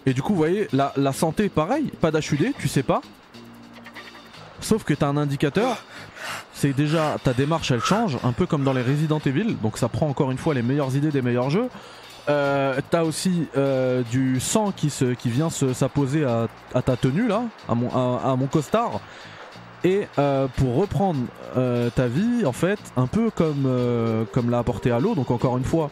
Et 0.06 0.14
du 0.14 0.22
coup, 0.22 0.32
vous 0.32 0.38
voyez, 0.38 0.66
la, 0.72 0.92
la 0.96 1.12
santé, 1.12 1.48
pareil, 1.48 1.92
pas 2.00 2.10
d'HUD, 2.10 2.52
tu 2.58 2.68
sais 2.68 2.82
pas. 2.82 3.02
Sauf 4.60 4.82
que 4.84 4.94
t'as 4.94 5.06
un 5.08 5.16
indicateur. 5.16 5.76
C'est 6.54 6.72
déjà, 6.72 7.16
ta 7.22 7.32
démarche 7.32 7.70
elle 7.72 7.80
change, 7.80 8.16
un 8.24 8.32
peu 8.32 8.46
comme 8.46 8.62
dans 8.64 8.72
les 8.72 8.82
Resident 8.82 9.18
Evil, 9.24 9.56
donc 9.60 9.78
ça 9.78 9.88
prend 9.88 10.08
encore 10.08 10.30
une 10.30 10.38
fois 10.38 10.54
les 10.54 10.62
meilleures 10.62 10.94
idées 10.96 11.10
des 11.10 11.22
meilleurs 11.22 11.50
jeux. 11.50 11.68
Euh, 12.28 12.80
T'as 12.90 13.02
aussi 13.02 13.48
euh, 13.56 14.02
du 14.10 14.38
sang 14.40 14.72
qui, 14.74 14.90
se, 14.90 15.06
qui 15.06 15.28
vient 15.28 15.50
se- 15.50 15.72
s'apposer 15.72 16.24
à, 16.24 16.46
à 16.74 16.82
ta 16.82 16.96
tenue 16.96 17.26
là, 17.26 17.42
à 17.68 17.74
mon, 17.74 17.88
à, 17.90 18.30
à 18.32 18.36
mon 18.36 18.46
costard. 18.46 19.00
Et 19.84 20.06
euh, 20.18 20.46
pour 20.56 20.76
reprendre 20.76 21.20
ta 21.96 22.06
vie, 22.06 22.46
en 22.46 22.52
fait, 22.52 22.78
un 22.96 23.06
peu 23.08 23.30
comme, 23.30 23.68
comme 24.32 24.48
l'a 24.48 24.58
apporté 24.60 24.90
Halo, 24.92 25.14
donc 25.16 25.30
encore 25.32 25.58
une 25.58 25.64
fois, 25.64 25.90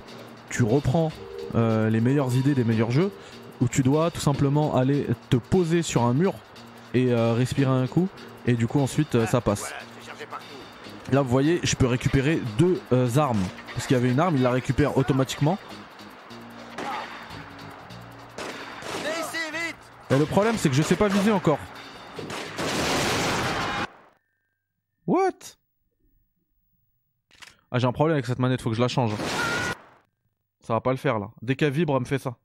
tu 0.49 0.63
reprends 0.63 1.11
les 1.55 2.01
meilleures 2.01 2.35
idées 2.37 2.55
des 2.55 2.63
meilleurs 2.65 2.93
jeux, 2.93 3.11
où 3.61 3.67
tu 3.69 3.83
dois 3.83 4.11
tout 4.13 4.21
simplement 4.21 4.77
aller 4.77 5.07
te 5.29 5.37
poser 5.37 5.83
sur 5.83 6.05
un 6.05 6.15
mur 6.15 6.35
et 6.95 7.13
respirer 7.13 7.71
un 7.71 7.87
coup, 7.89 8.09
et 8.47 8.53
du 8.55 8.67
coup 8.69 8.81
ensuite 8.81 9.27
ça 9.27 9.41
passe. 9.41 9.75
Là, 11.13 11.23
vous 11.23 11.29
voyez, 11.29 11.59
je 11.65 11.75
peux 11.75 11.87
récupérer 11.87 12.41
deux 12.59 12.81
armes. 13.19 13.43
Parce 13.75 13.87
qu'il 13.89 13.97
y 13.97 14.01
avait 14.01 14.11
une 14.13 14.21
arme, 14.21 14.37
il 14.37 14.43
la 14.43 14.53
récupère 14.53 14.97
automatiquement. 14.97 15.59
Le 20.19 20.27
problème, 20.27 20.57
c'est 20.59 20.69
que 20.69 20.75
je 20.75 20.83
sais 20.83 20.97
pas 20.97 21.09
viser 21.09 21.31
encore. 21.31 21.59
What? 25.07 25.57
Ah, 27.71 27.79
j'ai 27.79 27.87
un 27.87 27.93
problème 27.93 28.15
avec 28.15 28.27
cette 28.27 28.41
manette, 28.41 28.61
faut 28.61 28.71
que 28.71 28.77
je 28.77 28.81
la 28.81 28.89
change. 28.89 29.15
Ça 30.61 30.75
va 30.75 30.81
pas 30.81 30.91
le 30.91 30.97
faire 30.97 31.19
là. 31.19 31.31
Dès 31.43 31.57
qu'elle 31.57 31.73
vibre, 31.73 31.95
elle 31.95 32.01
me 32.01 32.05
fait 32.07 32.19
ça. 32.19 32.37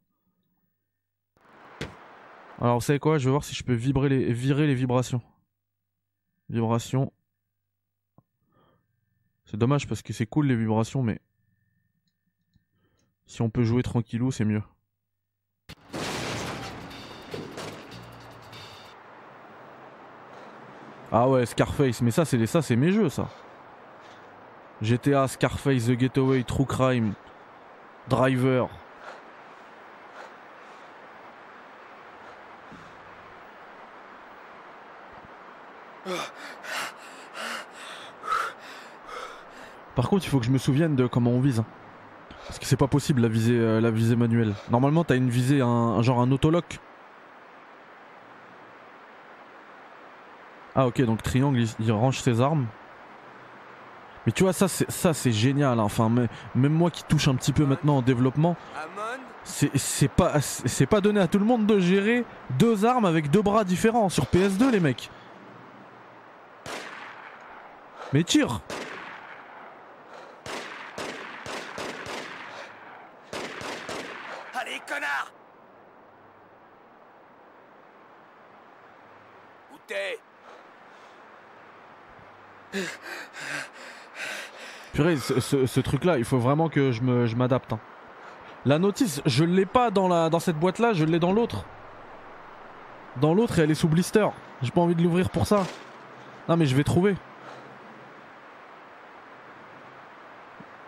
Alors, 2.59 2.75
vous 2.75 2.85
savez 2.85 2.99
quoi? 2.99 3.17
Je 3.17 3.25
vais 3.25 3.31
voir 3.31 3.43
si 3.43 3.53
je 3.53 3.63
peux 3.63 3.73
vibrer 3.73 4.09
les... 4.09 4.31
virer 4.31 4.67
les 4.67 4.75
vibrations. 4.75 5.21
Vibrations. 6.49 7.11
C'est 9.45 9.57
dommage 9.57 9.87
parce 9.87 10.01
que 10.01 10.13
c'est 10.13 10.27
cool 10.27 10.47
les 10.47 10.55
vibrations, 10.55 11.03
mais. 11.03 11.19
Si 13.25 13.41
on 13.41 13.49
peut 13.49 13.63
jouer 13.63 13.83
tranquillou, 13.83 14.31
c'est 14.31 14.45
mieux. 14.45 14.63
Ah 21.17 21.29
ouais, 21.29 21.45
Scarface, 21.45 22.01
mais 22.01 22.11
ça 22.11 22.25
c'est 22.25 22.45
ça 22.45 22.61
c'est 22.61 22.75
mes 22.75 22.91
jeux 22.91 23.07
ça. 23.07 23.29
GTA, 24.81 25.29
Scarface, 25.29 25.85
The 25.85 25.97
Getaway, 25.97 26.43
True 26.43 26.65
Crime, 26.65 27.13
Driver. 28.09 28.67
Par 39.95 40.09
contre, 40.09 40.25
il 40.25 40.29
faut 40.29 40.39
que 40.39 40.45
je 40.45 40.51
me 40.51 40.57
souvienne 40.57 40.95
de 40.95 41.07
comment 41.07 41.31
on 41.31 41.39
vise. 41.39 41.59
hein. 41.59 41.65
Parce 42.47 42.59
que 42.59 42.65
c'est 42.65 42.75
pas 42.77 42.87
possible 42.87 43.21
la 43.21 43.27
visée, 43.29 43.57
euh, 43.57 43.79
la 43.79 43.89
visée 43.91 44.15
manuelle. 44.15 44.53
Normalement, 44.69 45.03
t'as 45.03 45.15
une 45.15 45.29
visée, 45.29 45.61
un 45.61 46.01
genre 46.01 46.19
un 46.19 46.31
autolock. 46.31 46.79
Ah 50.75 50.87
ok, 50.87 51.01
donc 51.03 51.23
triangle, 51.23 51.63
il, 51.79 51.91
range 51.91 52.19
ses 52.19 52.41
armes. 52.41 52.67
Mais 54.25 54.31
tu 54.31 54.43
vois, 54.43 54.53
ça 54.53 54.67
c'est 54.67 54.89
ça 54.91 55.13
c'est 55.13 55.31
génial. 55.31 55.79
hein. 55.79 55.83
Enfin, 55.83 56.09
mais- 56.09 56.27
même 56.55 56.73
moi 56.73 56.91
qui 56.91 57.03
touche 57.03 57.27
un 57.27 57.35
petit 57.35 57.53
peu 57.53 57.65
maintenant 57.65 57.97
en 57.97 58.01
développement, 58.01 58.55
c'est 59.43 60.07
pas 60.09 60.41
c'est 60.41 60.87
pas 60.87 60.99
donné 61.01 61.19
à 61.19 61.27
tout 61.27 61.39
le 61.39 61.45
monde 61.45 61.65
de 61.65 61.79
gérer 61.79 62.25
deux 62.57 62.83
armes 62.85 63.05
avec 63.05 63.29
deux 63.29 63.41
bras 63.41 63.63
différents 63.63 64.09
sur 64.09 64.25
PS2 64.25 64.71
les 64.71 64.79
mecs. 64.79 65.09
Mais 68.13 68.23
tire. 68.23 68.61
Allez, 74.53 74.81
connard 74.87 75.31
Où 79.73 79.77
t'es 79.87 80.19
Purée, 84.93 85.17
ce, 85.17 85.79
truc-là, 85.79 86.17
il 86.17 86.23
faut 86.23 86.39
vraiment 86.39 86.69
que 86.69 86.91
je 86.91 87.35
m'adapte. 87.35 87.73
hein. 87.73 87.79
La 88.65 88.79
notice, 88.79 89.21
je 89.25 89.43
l'ai 89.43 89.65
pas 89.65 89.91
dans 89.91 90.39
cette 90.39 90.57
boîte-là, 90.57 90.93
je 90.93 91.05
l'ai 91.05 91.19
dans 91.19 91.33
l'autre. 91.33 91.65
Dans 93.21 93.33
l'autre, 93.33 93.59
elle 93.59 93.71
est 93.71 93.75
sous 93.75 93.87
blister. 93.87 94.27
J'ai 94.61 94.71
pas 94.71 94.81
envie 94.81 94.95
de 94.95 95.03
l'ouvrir 95.03 95.29
pour 95.29 95.47
ça. 95.47 95.63
Non, 96.49 96.57
mais 96.57 96.65
je 96.65 96.75
vais 96.75 96.83
trouver. 96.83 97.15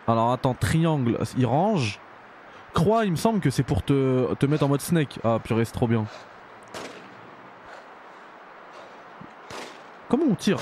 Alors 0.06 0.32
attends, 0.32 0.54
triangle, 0.54 1.18
il 1.36 1.46
range. 1.46 2.00
Croix, 2.72 3.04
il 3.04 3.10
me 3.10 3.16
semble 3.16 3.40
que 3.40 3.50
c'est 3.50 3.62
pour 3.62 3.82
te, 3.82 4.34
te 4.34 4.46
mettre 4.46 4.64
en 4.64 4.68
mode 4.68 4.80
snake. 4.80 5.18
Ah 5.22 5.38
purée, 5.42 5.64
c'est 5.64 5.72
trop 5.72 5.86
bien. 5.86 6.06
Comment 10.08 10.24
on 10.30 10.34
tire? 10.34 10.58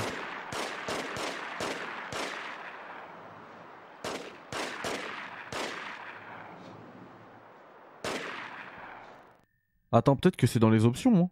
Attends, 9.97 10.14
peut-être 10.14 10.36
que 10.36 10.47
c'est 10.47 10.59
dans 10.59 10.68
les 10.68 10.84
options. 10.84 11.16
hein. 11.16 11.30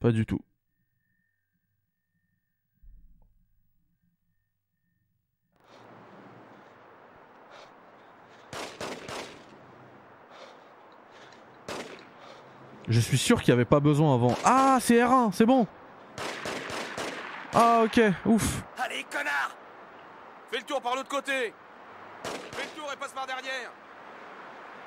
Pas 0.00 0.12
du 0.12 0.26
tout. 0.26 0.40
Je 12.88 12.98
suis 12.98 13.16
sûr 13.16 13.40
qu'il 13.40 13.52
n'y 13.54 13.60
avait 13.60 13.64
pas 13.64 13.80
besoin 13.80 14.14
avant. 14.14 14.36
Ah, 14.44 14.78
c'est 14.80 14.96
R1, 14.96 15.32
c'est 15.32 15.46
bon. 15.46 15.66
Ah, 17.54 17.82
ok, 17.84 18.00
ouf. 18.26 18.62
Allez, 18.78 19.04
connard 19.10 19.56
Fais 20.50 20.58
le 20.58 20.64
tour 20.64 20.82
par 20.82 20.96
l'autre 20.96 21.08
côté 21.08 21.54
et 22.92 22.96
passe 22.96 23.12
par 23.12 23.26
derrière 23.26 23.70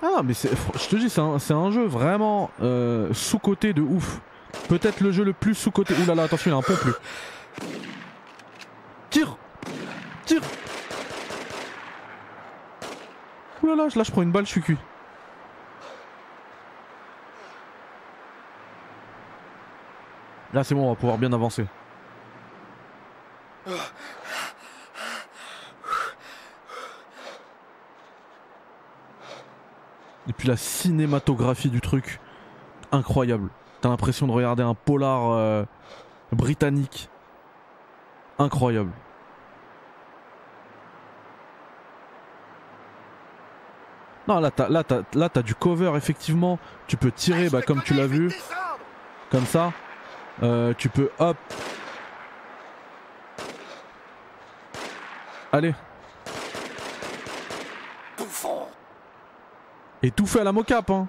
Ah, 0.02 0.22
mais 0.24 0.34
c'est, 0.34 0.50
je 0.50 0.88
te 0.88 0.96
dis, 0.96 1.10
c'est 1.10 1.22
un, 1.22 1.40
c'est 1.40 1.54
un 1.54 1.72
jeu 1.72 1.86
vraiment 1.86 2.50
euh, 2.62 3.14
sous-côté 3.14 3.74
de 3.74 3.82
ouf. 3.82 4.20
Peut-être 4.70 5.02
le 5.02 5.12
jeu 5.12 5.24
le 5.24 5.34
plus 5.34 5.56
sous-côté. 5.56 5.94
Ouh 5.96 6.06
là 6.06 6.16
là, 6.16 6.24
attention, 6.24 6.52
il 6.52 6.54
y 6.54 6.56
a 6.56 6.60
un 6.60 6.62
pont 6.62 6.76
plus. 6.76 6.94
Tire 9.10 9.38
Tire 10.26 10.42
Ouh 13.62 13.68
là 13.68 13.76
là, 13.76 13.88
là, 13.96 14.04
je 14.04 14.12
prends 14.12 14.22
une 14.22 14.32
balle, 14.32 14.46
je 14.46 14.52
suis 14.52 14.62
cuit. 14.62 14.78
Là, 20.54 20.64
c'est 20.64 20.76
bon, 20.76 20.86
on 20.86 20.90
va 20.90 20.96
pouvoir 20.96 21.18
bien 21.18 21.34
avancer. 21.34 21.66
Et 30.28 30.34
puis 30.34 30.48
la 30.48 30.58
cinématographie 30.58 31.70
du 31.70 31.82
truc, 31.82 32.20
incroyable. 32.92 33.50
T'as 33.82 33.90
l'impression 33.90 34.28
de 34.28 34.32
regarder 34.32 34.64
un 34.64 34.74
polar 34.74 35.32
euh, 35.32 35.66
britannique. 36.32 37.10
Incroyable. 38.40 38.92
Non, 44.28 44.40
là, 44.40 44.52
t'as, 44.52 44.70
là, 44.70 44.84
t'as, 44.86 45.02
là, 45.14 45.28
t'as 45.28 45.42
du 45.42 45.54
cover, 45.54 45.92
effectivement. 45.98 46.58
Tu 46.88 46.96
peux 46.96 47.12
tirer, 47.12 47.50
bah, 47.50 47.62
comme 47.62 47.82
tu 47.82 47.94
l'as 47.94 48.08
vu. 48.08 48.32
Comme 49.30 49.46
ça. 49.46 49.74
Euh, 50.42 50.74
tu 50.78 50.88
peux, 50.88 51.10
hop. 51.20 51.38
Allez. 55.52 55.76
Et 60.04 60.12
tout 60.12 60.28
fait 60.28 60.42
à 60.42 60.44
la 60.44 60.52
mocap, 60.52 60.90
hein. 60.90 61.08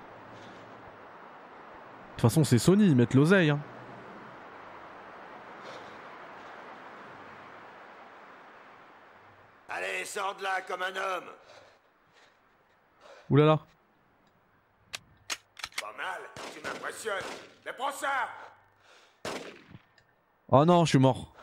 De 2.10 2.12
toute 2.12 2.20
façon, 2.20 2.44
c'est 2.44 2.58
Sony, 2.58 2.86
ils 2.86 2.94
mettent 2.94 3.14
l'oseille, 3.14 3.50
hein. 3.50 3.60
Allez, 9.68 10.04
sors 10.04 10.36
de 10.36 10.44
là 10.44 10.60
comme 10.66 10.82
un 10.82 10.94
homme. 10.94 11.24
Oulala. 13.28 13.58
Pas 15.80 15.92
mal, 15.96 16.20
tu 16.54 16.60
m'impressionnes. 16.62 17.24
Mais 17.66 17.72
prends 17.72 17.90
ça 17.90 18.28
Oh 20.48 20.64
non, 20.64 20.84
je 20.84 20.90
suis 20.90 20.98
mort. 21.00 21.33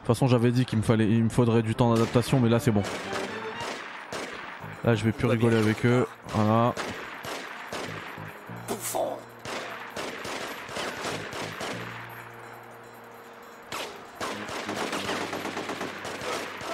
Toute 0.00 0.06
façon, 0.06 0.26
j'avais 0.26 0.50
dit 0.50 0.64
qu'il 0.64 0.78
me 0.78 0.82
fallait, 0.82 1.08
il 1.08 1.24
me 1.24 1.28
faudrait 1.28 1.62
du 1.62 1.74
temps 1.74 1.92
d'adaptation, 1.94 2.40
mais 2.40 2.48
là 2.48 2.58
c'est 2.58 2.70
bon. 2.70 2.82
Là, 4.82 4.94
je 4.94 5.04
vais 5.04 5.12
plus 5.12 5.26
rigoler 5.26 5.58
avec 5.58 5.84
eux. 5.84 6.06
Voilà. 6.28 6.74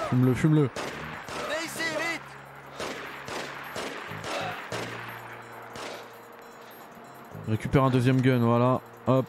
Fume-le, 0.09 0.33
fume-le. 0.33 0.69
Récupère 7.49 7.83
un 7.83 7.89
deuxième 7.89 8.21
gun, 8.21 8.39
voilà. 8.39 8.79
Hop. 9.07 9.25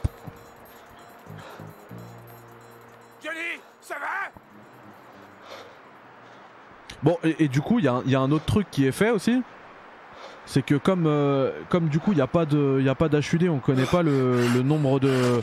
Bon, 7.03 7.17
et, 7.23 7.45
et 7.45 7.49
du 7.49 7.61
coup, 7.61 7.79
il 7.79 7.85
y, 7.85 7.89
a 7.89 7.95
un- 7.95 8.03
il 8.05 8.11
y 8.11 8.15
a 8.17 8.21
un 8.21 8.31
autre 8.33 8.45
truc 8.45 8.67
qui 8.71 8.87
est 8.87 8.93
fait 8.93 9.11
aussi. 9.11 9.43
C'est 10.47 10.63
que 10.63 10.75
comme, 10.77 11.07
euh, 11.07 11.53
comme 11.69 11.89
du 11.89 11.99
coup, 12.01 12.13
il 12.13 12.17
n'y 12.17 12.21
a 12.23 12.27
pas 12.27 12.45
de, 12.47 12.77
il 12.81 12.85
y 12.85 12.89
a 12.89 12.95
pas 12.95 13.09
d'HUD, 13.09 13.49
on 13.51 13.59
connaît 13.59 13.85
pas 13.85 14.03
le, 14.03 14.47
le 14.49 14.63
nombre 14.63 14.99
de, 14.99 15.43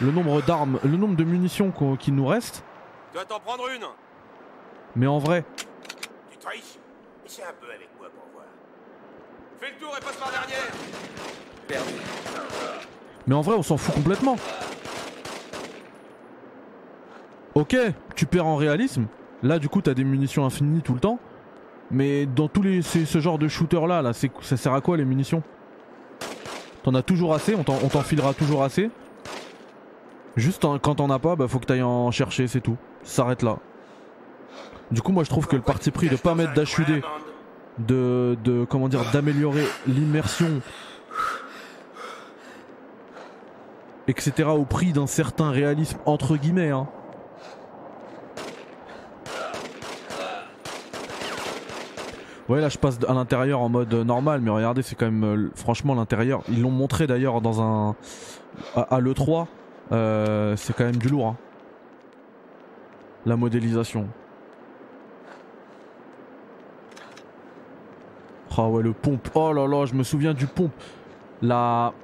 le 0.00 0.10
nombre 0.10 0.42
d'armes, 0.42 0.78
le 0.84 0.96
nombre 0.96 1.14
de 1.16 1.24
munitions 1.24 1.70
qu'on- 1.70 1.96
qui 1.96 2.10
nous 2.12 2.26
reste. 2.26 2.64
Tu 3.12 3.14
dois 3.18 3.24
t'en 3.24 3.38
prendre 3.40 3.64
une. 3.74 3.84
Mais 4.96 5.06
en 5.06 5.18
vrai, 5.18 5.44
Tu 6.30 6.36
triches 6.38 6.78
Essaie 7.24 7.42
un 7.44 7.54
peu 7.60 7.68
avec 7.72 7.88
moi 7.98 8.08
pour 8.14 8.24
voir. 8.34 8.44
Fais 9.60 9.70
le 9.70 9.76
tour 9.78 9.96
et 9.96 10.00
passe 10.04 10.16
par 10.16 10.30
derrière. 10.30 10.70
Perdu. 11.68 11.92
mais 13.26 13.34
en 13.36 13.40
vrai, 13.40 13.54
on 13.56 13.62
s'en 13.62 13.76
fout 13.76 13.94
complètement. 13.94 14.36
Ok, 17.54 17.76
tu 18.16 18.26
perds 18.26 18.46
en 18.46 18.56
réalisme. 18.56 19.06
Là, 19.42 19.58
du 19.58 19.68
coup, 19.68 19.80
t'as 19.82 19.94
des 19.94 20.04
munitions 20.04 20.44
infinies 20.44 20.82
tout 20.82 20.94
le 20.94 21.00
temps. 21.00 21.18
Mais 21.90 22.26
dans 22.26 22.48
tous 22.48 22.62
les, 22.62 22.80
ce 22.82 23.18
genre 23.20 23.38
de 23.38 23.48
shooter 23.48 23.86
là, 23.86 24.00
là, 24.00 24.12
ça 24.12 24.56
sert 24.56 24.72
à 24.72 24.80
quoi 24.80 24.96
les 24.96 25.04
munitions? 25.04 25.42
T'en 26.82 26.94
as 26.94 27.02
toujours 27.02 27.34
assez, 27.34 27.54
on 27.54 27.62
t'en, 27.64 27.76
filera 28.02 28.34
toujours 28.34 28.62
assez? 28.64 28.90
Juste 30.36 30.64
en- 30.64 30.78
quand 30.78 30.96
t'en 30.96 31.10
as 31.10 31.18
pas, 31.18 31.36
bah 31.36 31.46
faut 31.48 31.58
que 31.58 31.66
t'ailles 31.66 31.82
en 31.82 32.10
chercher, 32.10 32.46
c'est 32.48 32.60
tout. 32.60 32.76
S'arrête 33.02 33.42
là. 33.42 33.58
Du 34.90 35.02
coup, 35.02 35.12
moi 35.12 35.22
je 35.24 35.28
trouve 35.28 35.46
que 35.46 35.56
le 35.56 35.62
parti 35.62 35.90
pris 35.90 36.08
de 36.08 36.16
pas 36.16 36.34
mettre 36.34 36.54
d'HUD, 36.54 37.02
de, 37.78 38.36
de 38.42 38.64
comment 38.64 38.88
dire, 38.88 39.00
d'améliorer 39.12 39.66
l'immersion, 39.86 40.60
etc. 44.08 44.48
au 44.48 44.64
prix 44.64 44.92
d'un 44.92 45.06
certain 45.06 45.50
réalisme 45.50 45.98
entre 46.06 46.36
guillemets. 46.36 46.70
Hein. 46.70 46.88
Ouais, 52.52 52.60
là 52.60 52.68
je 52.68 52.76
passe 52.76 52.98
à 53.08 53.14
l'intérieur 53.14 53.60
en 53.60 53.70
mode 53.70 53.94
normal, 53.94 54.42
mais 54.42 54.50
regardez, 54.50 54.82
c'est 54.82 54.94
quand 54.94 55.06
même 55.06 55.24
euh, 55.24 55.50
franchement 55.54 55.94
l'intérieur. 55.94 56.42
Ils 56.50 56.60
l'ont 56.60 56.70
montré 56.70 57.06
d'ailleurs 57.06 57.40
dans 57.40 57.62
un 57.62 57.96
à, 58.76 58.82
à 58.96 59.00
l'E3. 59.00 59.46
euh, 59.92 60.54
c'est 60.56 60.74
quand 60.76 60.84
même 60.84 60.96
du 60.96 61.08
lourd. 61.08 61.28
hein. 61.28 61.36
La 63.24 63.36
modélisation. 63.36 64.06
Ah 68.58 68.68
ouais, 68.68 68.82
le 68.82 68.92
pompe. 68.92 69.30
Oh 69.34 69.52
là 69.54 69.66
là, 69.66 69.86
je 69.86 69.94
me 69.94 70.02
souviens 70.02 70.34
du 70.34 70.46
pompe. 70.46 70.72
La. 71.40 71.94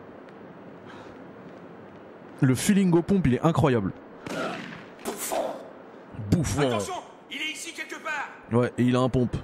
Le 2.40 2.55
feeling 2.55 2.94
au 2.96 3.03
pompe, 3.03 3.26
il 3.26 3.34
est 3.34 3.42
incroyable. 3.44 3.92
Bouffon. 6.30 6.62
Attention, 6.68 6.94
il 7.30 7.36
est 7.36 7.53
ici 7.53 7.74
quelque 7.74 8.03
part. 8.03 8.28
Ouais, 8.59 8.72
et 8.78 8.84
il 8.84 8.96
a 8.96 9.01
un 9.01 9.09
pompe. 9.11 9.36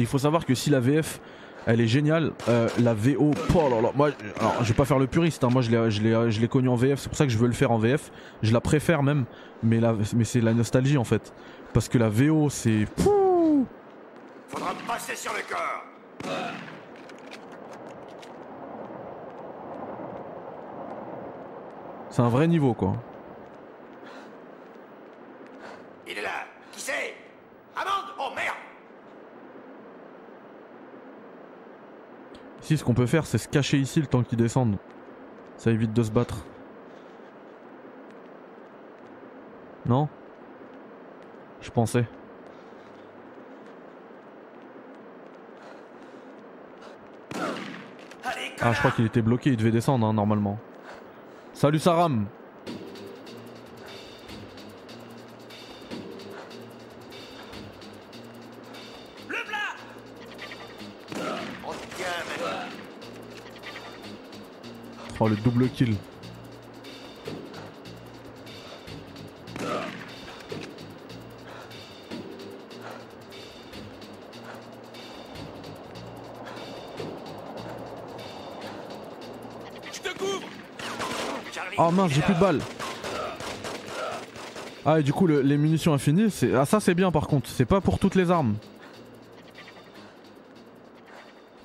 Il 0.00 0.06
faut 0.06 0.18
savoir 0.18 0.46
que 0.46 0.54
si 0.54 0.70
la 0.70 0.80
VF, 0.80 1.20
elle 1.66 1.80
est 1.80 1.86
géniale, 1.86 2.32
euh, 2.48 2.68
la 2.78 2.94
VO, 2.94 3.32
oh 3.54 3.68
là 3.68 3.80
là, 3.82 3.90
moi, 3.94 4.10
alors, 4.38 4.56
je 4.62 4.68
vais 4.68 4.74
pas 4.74 4.86
faire 4.86 4.98
le 4.98 5.06
puriste, 5.06 5.44
hein, 5.44 5.48
moi 5.50 5.60
je 5.60 5.70
l'ai, 5.70 5.90
je 5.90 6.02
l'ai, 6.02 6.30
je 6.30 6.40
l'ai 6.40 6.48
connu 6.48 6.68
en 6.68 6.74
VF, 6.74 7.00
c'est 7.00 7.08
pour 7.08 7.18
ça 7.18 7.26
que 7.26 7.32
je 7.32 7.38
veux 7.38 7.46
le 7.46 7.52
faire 7.52 7.70
en 7.70 7.78
VF. 7.78 8.10
Je 8.42 8.52
la 8.52 8.60
préfère 8.60 9.02
même, 9.02 9.26
mais, 9.62 9.78
la, 9.78 9.94
mais 10.14 10.24
c'est 10.24 10.40
la 10.40 10.54
nostalgie 10.54 10.96
en 10.96 11.04
fait. 11.04 11.34
Parce 11.74 11.88
que 11.88 11.98
la 11.98 12.08
VO, 12.08 12.48
c'est. 12.48 12.86
Faudra 14.48 14.74
me 14.74 14.86
passer 14.86 15.14
sur 15.14 15.32
le 15.32 15.40
corps 15.48 15.84
C'est 22.10 22.22
un 22.22 22.28
vrai 22.28 22.48
niveau 22.48 22.74
quoi. 22.74 22.94
Il 26.08 26.18
est 26.18 26.22
là 26.22 26.44
Qui 26.72 26.80
c'est 26.80 27.14
Amande 27.76 28.10
Oh 28.18 28.30
merde 28.34 28.56
Ce 32.76 32.84
qu'on 32.84 32.94
peut 32.94 33.06
faire, 33.06 33.26
c'est 33.26 33.38
se 33.38 33.48
cacher 33.48 33.78
ici 33.78 34.00
le 34.00 34.06
temps 34.06 34.22
qu'ils 34.22 34.38
descendent. 34.38 34.76
Ça 35.56 35.70
évite 35.70 35.92
de 35.92 36.02
se 36.02 36.10
battre. 36.10 36.44
Non? 39.86 40.08
Je 41.60 41.70
pensais. 41.70 42.06
Ah, 48.62 48.72
je 48.72 48.78
crois 48.78 48.90
qu'il 48.90 49.06
était 49.06 49.22
bloqué, 49.22 49.50
il 49.50 49.56
devait 49.56 49.70
descendre 49.70 50.06
hein, 50.06 50.12
normalement. 50.12 50.58
Salut 51.52 51.78
Saram 51.78 52.26
Oh, 65.20 65.28
le 65.28 65.36
double 65.36 65.68
kill. 65.70 65.96
Oh 81.78 81.90
mince, 81.90 82.12
j'ai 82.12 82.20
plus 82.22 82.34
de 82.34 82.40
balles. 82.40 82.60
Ah, 84.84 85.00
et 85.00 85.02
du 85.02 85.12
coup, 85.12 85.26
le- 85.26 85.40
les 85.42 85.56
munitions 85.56 85.92
infinies, 85.94 86.30
c'est. 86.30 86.54
Ah, 86.54 86.64
ça 86.64 86.80
c'est 86.80 86.94
bien 86.94 87.10
par 87.10 87.26
contre, 87.26 87.48
c'est 87.48 87.64
pas 87.66 87.80
pour 87.80 87.98
toutes 87.98 88.14
les 88.14 88.30
armes. 88.30 88.54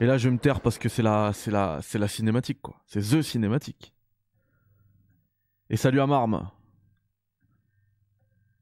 Et 0.01 0.05
là, 0.05 0.17
je 0.17 0.27
vais 0.27 0.33
me 0.33 0.39
taire 0.39 0.59
parce 0.59 0.77
que 0.77 0.89
c'est 0.89 1.01
la, 1.01 1.31
c'est 1.33 1.51
la, 1.51 1.79
c'est 1.81 1.97
la 1.97 2.07
cinématique 2.07 2.61
quoi. 2.61 2.75
C'est 2.85 2.99
the 3.01 3.21
cinématique. 3.21 3.93
Et 5.69 5.77
salut 5.77 6.01
à 6.01 6.07
Marm. 6.07 6.49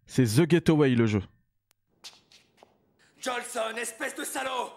C'est 0.06 0.26
The 0.26 0.50
Getaway 0.50 0.92
le 0.92 1.08
jeu. 1.08 1.24
Jolson, 3.20 3.76
espèce 3.78 4.16
de 4.16 4.24
salaud. 4.24 4.70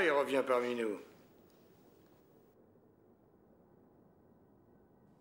Il 0.00 0.10
revient 0.10 0.42
parmi 0.46 0.74
nous. 0.74 1.00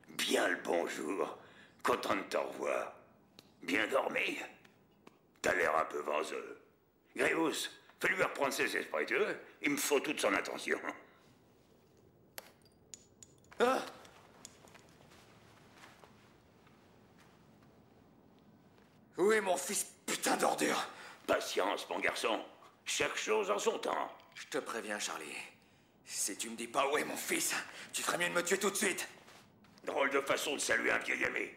Bien 0.10 0.48
le 0.48 0.58
bonjour. 0.64 1.38
Content 1.84 2.16
de 2.16 2.22
te 2.24 2.38
revoir. 2.38 2.94
Bien 3.64 3.88
dormi 3.88 4.40
T'as 5.42 5.56
l'air 5.56 5.76
un 5.78 5.86
peu 5.86 6.00
vaseux. 6.00 6.62
Gréus, 7.16 7.72
fais-lui 8.00 8.22
reprendre 8.22 8.54
ses 8.54 8.76
esprits, 8.76 9.06
tu 9.06 9.18
Il 9.62 9.72
me 9.72 9.78
faut 9.78 10.00
toute 10.00 10.20
son 10.20 10.34
attention. 10.34 10.80
Ah 13.60 13.84
Où 19.18 19.32
est 19.32 19.42
mon 19.42 19.58
fils 19.58 19.88
putain 20.06 20.38
d'ordure? 20.38 20.88
Patience, 21.26 21.90
mon 21.90 22.00
garçon. 22.00 22.40
Chaque 22.86 23.18
chose 23.18 23.50
en 23.50 23.58
son 23.58 23.80
temps. 23.80 24.12
Je 24.38 24.46
te 24.46 24.58
préviens, 24.60 25.00
Charlie. 25.00 25.26
Si 26.06 26.38
tu 26.38 26.50
me 26.50 26.56
dis 26.56 26.68
pas 26.68 26.88
où 26.88 26.98
est 26.98 27.04
mon 27.04 27.18
fils, 27.18 27.54
tu 27.92 28.02
ferais 28.04 28.18
mieux 28.18 28.30
de 28.30 28.34
me 28.34 28.44
tuer 28.44 28.60
tout 28.60 28.70
de 28.70 28.76
suite. 28.76 29.08
Drôle 29.84 30.10
de 30.12 30.22
façon 30.22 30.54
de 30.54 30.60
saluer 30.60 30.92
un 30.92 31.00
vieil 31.00 31.26
ami. 31.26 31.50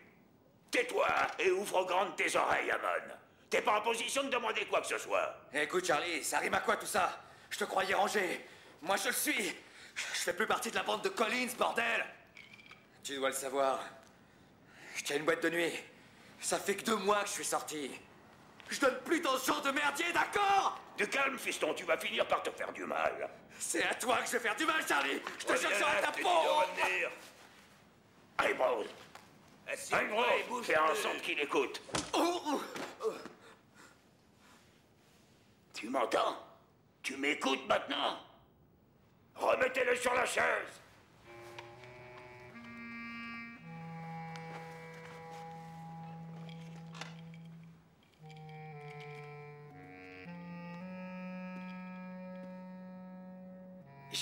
Tais-toi 0.70 1.07
et 1.39 1.51
ouvre 1.51 1.85
grandes 1.85 2.16
tes 2.16 2.35
oreilles, 2.37 2.70
Amon. 2.70 3.14
T'es 3.51 3.61
pas 3.61 3.78
en 3.78 3.83
position 3.83 4.24
de 4.24 4.31
demander 4.31 4.64
quoi 4.66 4.81
que 4.81 4.87
ce 4.87 4.99
soit. 4.99 5.37
Écoute, 5.53 5.85
Charlie, 5.85 6.24
ça 6.24 6.39
rime 6.39 6.55
à 6.55 6.61
quoi 6.61 6.76
tout 6.76 6.87
ça? 6.87 7.22
Je 7.51 7.59
te 7.59 7.64
croyais 7.64 7.95
rangé. 7.95 8.47
Moi, 8.81 8.97
je 8.97 9.09
le 9.09 9.14
suis. 9.14 9.55
Je 9.95 10.20
fais 10.20 10.33
plus 10.33 10.47
partie 10.47 10.70
de 10.70 10.76
la 10.76 10.83
bande 10.83 11.03
de 11.03 11.09
Collins, 11.11 11.49
bordel 11.59 12.07
Tu 13.03 13.16
dois 13.16 13.31
le 13.31 13.35
savoir. 13.35 13.85
Je 14.95 15.05
tiens 15.05 15.16
une 15.16 15.24
boîte 15.24 15.43
de 15.43 15.51
nuit. 15.51 15.72
Ça 16.41 16.59
fait 16.59 16.76
que 16.76 16.85
deux 16.85 16.97
mois 16.97 17.22
que 17.22 17.28
je 17.28 17.35
suis 17.35 17.45
sorti. 17.45 17.91
Je 18.71 18.79
donne 18.81 18.99
plus 19.05 19.21
dans 19.21 19.37
ce 19.37 19.47
genre 19.47 19.62
de 19.62 19.71
merdier, 19.73 20.12
d'accord? 20.12 20.81
Du 20.97 21.09
calme, 21.09 21.39
fiston, 21.39 21.75
tu 21.75 21.85
vas 21.85 21.97
finir 21.97 22.27
par 22.27 22.43
te 22.43 22.51
faire 22.51 22.73
du 22.73 22.85
mal. 22.85 23.29
C'est 23.59 23.85
à 23.85 23.95
toi 23.95 24.18
que 24.18 24.27
je 24.27 24.33
vais 24.33 24.39
faire 24.41 24.57
du 24.57 24.64
mal, 24.64 24.87
Charlie 24.87 25.21
Je 25.39 25.45
te 25.45 25.53
Reviens 25.53 25.68
cherche 25.71 25.83
à 25.83 26.01
là, 26.01 26.07
ta 26.07 26.12
peau. 26.12 26.29
Allez, 28.39 28.55
Bros. 28.55 28.85
Allez, 29.93 30.09
Bros, 30.49 30.62
fais 30.62 30.79
en 30.79 30.95
sorte 30.95 31.21
qu'il 31.23 31.41
écoute. 31.41 31.83
Tu 35.75 35.89
m'entends? 35.89 36.37
Tu 37.03 37.16
m'écoutes 37.16 37.66
maintenant? 37.66 38.18
Remettez-le 39.35 39.97
sur 39.97 40.14
la 40.14 40.27
chaise. 40.27 40.80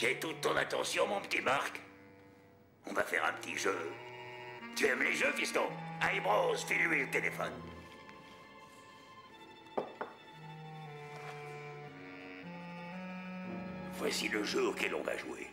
J'ai 0.00 0.14
toute 0.20 0.40
ton 0.40 0.54
attention, 0.56 1.08
mon 1.08 1.20
petit 1.20 1.40
Marc. 1.40 1.80
On 2.86 2.92
va 2.92 3.02
faire 3.02 3.24
un 3.24 3.32
petit 3.32 3.58
jeu. 3.58 3.76
Tu 4.76 4.86
aimes 4.86 5.02
les 5.02 5.12
jeux, 5.12 5.32
fiston? 5.32 5.68
Allez, 6.00 6.20
Bros, 6.20 6.54
file-lui 6.54 7.00
le 7.00 7.10
téléphone. 7.10 7.52
Voici 13.94 14.28
le 14.28 14.44
jeu 14.44 14.68
auquel 14.68 14.94
on 14.94 15.02
va 15.02 15.16
jouer. 15.16 15.50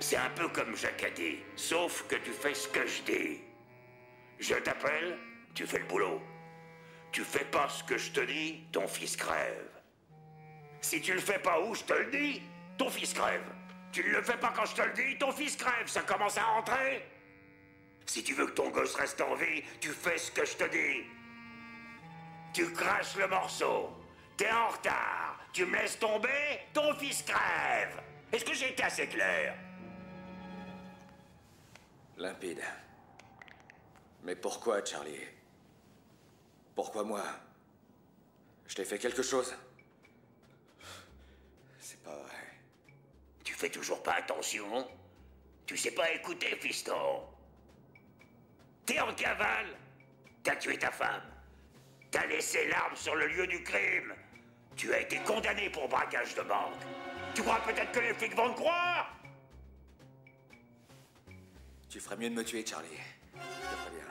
C'est 0.00 0.16
un 0.16 0.30
peu 0.30 0.48
comme 0.48 0.74
dit, 1.14 1.36
sauf 1.54 2.06
que 2.08 2.16
tu 2.16 2.30
fais 2.30 2.54
ce 2.54 2.66
que 2.68 2.86
je 2.86 3.02
dis. 3.02 3.40
Je 4.38 4.54
t'appelle, 4.54 5.18
tu 5.54 5.66
fais 5.66 5.80
le 5.80 5.84
boulot. 5.84 6.22
Tu 7.12 7.22
fais 7.22 7.44
pas 7.44 7.68
ce 7.68 7.84
que 7.84 7.98
je 7.98 8.10
te 8.10 8.20
dis, 8.20 8.64
ton 8.72 8.88
fils 8.88 9.16
crève. 9.16 9.68
Si 10.80 11.02
tu 11.02 11.12
le 11.12 11.20
fais 11.20 11.38
pas 11.38 11.60
où 11.60 11.74
je 11.74 11.84
te 11.84 11.92
le 11.92 12.10
dis, 12.10 12.42
ton 12.76 12.90
fils 12.90 13.12
crève. 13.12 13.44
Tu 13.92 14.02
ne 14.02 14.08
le 14.08 14.22
fais 14.22 14.36
pas 14.36 14.52
quand 14.54 14.64
je 14.64 14.74
te 14.74 14.82
le 14.82 14.92
dis, 14.92 15.18
ton 15.18 15.32
fils 15.32 15.56
crève. 15.56 15.86
Ça 15.86 16.02
commence 16.02 16.36
à 16.36 16.44
rentrer 16.44 17.06
Si 18.06 18.22
tu 18.22 18.34
veux 18.34 18.46
que 18.46 18.52
ton 18.52 18.70
gosse 18.70 18.94
reste 18.96 19.20
en 19.20 19.34
vie, 19.34 19.62
tu 19.80 19.90
fais 19.90 20.18
ce 20.18 20.30
que 20.30 20.44
je 20.44 20.56
te 20.56 20.64
dis. 20.64 21.04
Tu 22.52 22.70
craches 22.72 23.16
le 23.16 23.26
morceau. 23.28 23.90
T'es 24.36 24.50
en 24.50 24.68
retard. 24.68 25.38
Tu 25.52 25.64
me 25.64 25.76
laisses 25.76 25.98
tomber, 25.98 26.60
ton 26.72 26.94
fils 26.94 27.22
crève. 27.22 28.02
Est-ce 28.32 28.44
que 28.44 28.54
j'ai 28.54 28.70
été 28.70 28.82
assez 28.82 29.06
clair? 29.06 29.54
Limpide. 32.16 32.62
Mais 34.24 34.34
pourquoi, 34.34 34.84
Charlie? 34.84 35.20
Pourquoi 36.74 37.04
moi? 37.04 37.22
Je 38.66 38.74
t'ai 38.74 38.84
fait 38.84 38.98
quelque 38.98 39.22
chose? 39.22 39.54
Fais 43.64 43.70
toujours 43.70 44.02
pas 44.02 44.16
attention. 44.16 44.86
Tu 45.64 45.76
sais 45.78 45.92
pas 45.92 46.10
écouter, 46.12 46.54
fiston. 46.60 47.22
T'es 48.84 49.00
en 49.00 49.14
cavale. 49.14 49.74
T'as 50.42 50.56
tué 50.56 50.78
ta 50.78 50.90
femme. 50.90 51.22
T'as 52.10 52.26
laissé 52.26 52.68
l'arme 52.68 52.94
sur 52.94 53.14
le 53.14 53.26
lieu 53.26 53.46
du 53.46 53.62
crime. 53.62 54.14
Tu 54.76 54.92
as 54.92 55.00
été 55.00 55.18
condamné 55.20 55.70
pour 55.70 55.88
braquage 55.88 56.34
de 56.34 56.42
banque. 56.42 56.82
Tu 57.34 57.42
crois 57.42 57.60
peut-être 57.60 57.90
que 57.92 58.00
les 58.00 58.12
flics 58.12 58.36
vont 58.36 58.52
te 58.52 58.60
croire? 58.60 59.16
Tu 61.88 62.00
ferais 62.00 62.16
mieux 62.16 62.28
de 62.28 62.34
me 62.34 62.44
tuer, 62.44 62.66
Charlie. 62.66 62.88
Je 63.32 63.38
te 63.38 63.80
préviens. 63.82 64.04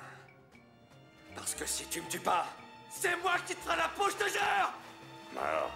Parce 1.35 1.53
que 1.53 1.65
si 1.67 1.85
tu 1.89 2.01
me 2.01 2.09
tues 2.09 2.19
pas, 2.19 2.47
c'est 2.89 3.15
moi 3.17 3.35
qui 3.45 3.53
te 3.53 3.61
ferai 3.61 3.77
la 3.77 3.89
peau, 3.89 4.09
je 4.09 4.15
te 4.15 4.29
jure 4.29 4.73
Mort, 5.35 5.71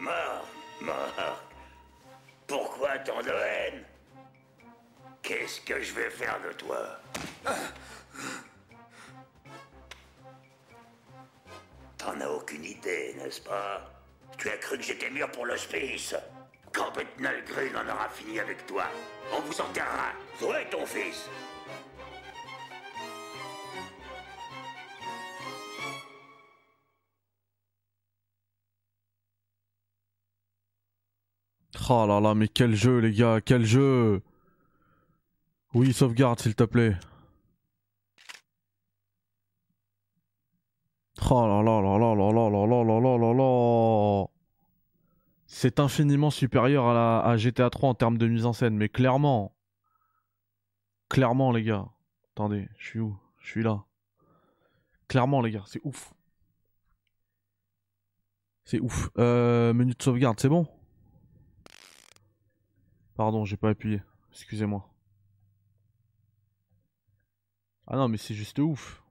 mort, 0.00 0.48
mort. 0.80 1.47
Pourquoi 2.48 2.98
tant 3.00 3.22
de 3.22 3.30
haine 3.30 3.84
Qu'est-ce 5.20 5.60
que 5.60 5.82
je 5.82 5.92
vais 5.92 6.08
faire 6.08 6.40
de 6.40 6.52
toi? 6.54 6.98
T'en 11.98 12.18
as 12.18 12.28
aucune 12.28 12.64
idée, 12.64 13.14
n'est-ce 13.18 13.42
pas? 13.42 13.90
Tu 14.38 14.48
as 14.48 14.56
cru 14.56 14.78
que 14.78 14.84
j'étais 14.84 15.10
mûr 15.10 15.30
pour 15.30 15.44
l'hospice. 15.44 16.14
Quand 16.72 16.90
Bethnal 16.92 17.44
Green 17.44 17.76
en 17.76 17.86
aura 17.86 18.08
fini 18.08 18.40
avec 18.40 18.66
toi, 18.66 18.86
on 19.30 19.40
vous 19.40 19.60
enterrera, 19.60 20.12
toi 20.40 20.62
et 20.62 20.70
ton 20.70 20.86
fils? 20.86 21.28
Oh 31.90 32.06
là 32.06 32.20
là, 32.20 32.34
mais 32.34 32.48
quel 32.48 32.74
jeu, 32.74 32.98
les 32.98 33.12
gars, 33.12 33.40
quel 33.40 33.64
jeu 33.64 34.20
Oui, 35.72 35.92
sauvegarde, 35.94 36.38
s'il 36.38 36.54
te 36.54 36.64
plaît. 36.64 36.96
Oh 41.30 41.46
là 41.46 41.62
là 41.62 41.80
là 41.80 41.98
là 41.98 42.14
là 42.14 42.30
là 42.30 42.50
là 42.50 42.84
là 42.84 43.00
là 43.00 43.18
là 43.18 43.32
là 43.34 44.26
C'est 45.46 45.80
infiniment 45.80 46.30
supérieur 46.30 46.86
à, 46.86 47.22
la, 47.26 47.36
GTA 47.38 47.70
3 47.70 47.90
en 47.90 47.94
termes 47.94 48.18
de 48.18 48.26
mise 48.28 48.44
en 48.44 48.52
scène, 48.52 48.76
mais 48.76 48.88
clairement. 48.90 49.54
Clairement, 51.08 51.52
les 51.52 51.62
gars. 51.62 51.86
Attendez, 52.34 52.68
je 52.78 52.86
suis 52.86 53.00
où? 53.00 53.16
Je 53.40 53.50
suis 53.50 53.62
là. 53.62 53.84
Clairement, 55.08 55.40
les 55.40 55.52
gars, 55.52 55.64
c'est 55.66 55.80
ouf. 55.84 56.12
C'est 58.64 58.80
ouf. 58.80 59.08
Euh, 59.16 59.72
menu 59.72 59.94
de 59.94 60.02
sauvegarde, 60.02 60.38
c'est 60.38 60.50
bon? 60.50 60.66
Pardon, 63.18 63.44
j'ai 63.44 63.56
pas 63.56 63.70
appuyé. 63.70 64.00
Excusez-moi. 64.30 64.88
Ah 67.88 67.96
non, 67.96 68.06
mais 68.06 68.16
c'est 68.16 68.32
juste 68.34 68.60
ouf. 68.60 69.02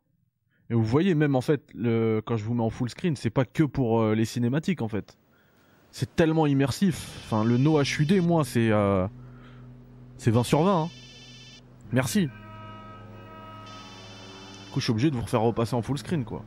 Et 0.70 0.76
vous 0.76 0.84
voyez 0.84 1.14
même 1.14 1.36
en 1.36 1.42
fait, 1.42 1.70
le... 1.76 2.22
quand 2.26 2.38
je 2.38 2.46
vous 2.46 2.54
mets 2.54 2.64
en 2.64 2.70
full 2.70 2.90
screen, 2.90 3.18
c'est 3.18 3.30
pas 3.30 3.44
que 3.44 3.64
pour 3.64 4.00
euh, 4.00 4.16
les 4.16 4.24
cinématiques 4.24 4.82
en 4.82 4.88
fait. 4.88 5.18
C'est 5.92 6.16
tellement 6.16 6.48
immersif. 6.48 7.20
Enfin, 7.26 7.44
le 7.44 7.58
No 7.58 7.82
HUD, 7.82 8.24
moi, 8.24 8.46
c'est 8.46 8.72
euh... 8.72 9.06
c'est 10.18 10.32
20 10.32 10.44
sur 10.44 10.64
20. 10.64 10.84
hein. 10.84 10.90
Merci. 11.92 12.28
Du 12.28 12.32
coup, 14.72 14.80
je 14.80 14.86
suis 14.86 14.92
obligé 14.92 15.12
de 15.12 15.18
vous 15.18 15.24
refaire 15.24 15.42
repasser 15.42 15.76
en 15.76 15.82
full 15.82 15.98
screen, 15.98 16.24
quoi. 16.24 16.46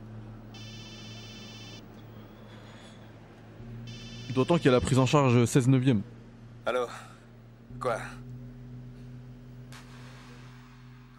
D'autant 4.33 4.57
qu'il 4.57 4.65
y 4.65 4.69
a 4.69 4.71
la 4.71 4.81
prise 4.81 4.97
en 4.97 5.05
charge 5.05 5.45
16 5.45 5.67
neuvième. 5.67 6.01
Allô? 6.65 6.87
Quoi? 7.81 7.97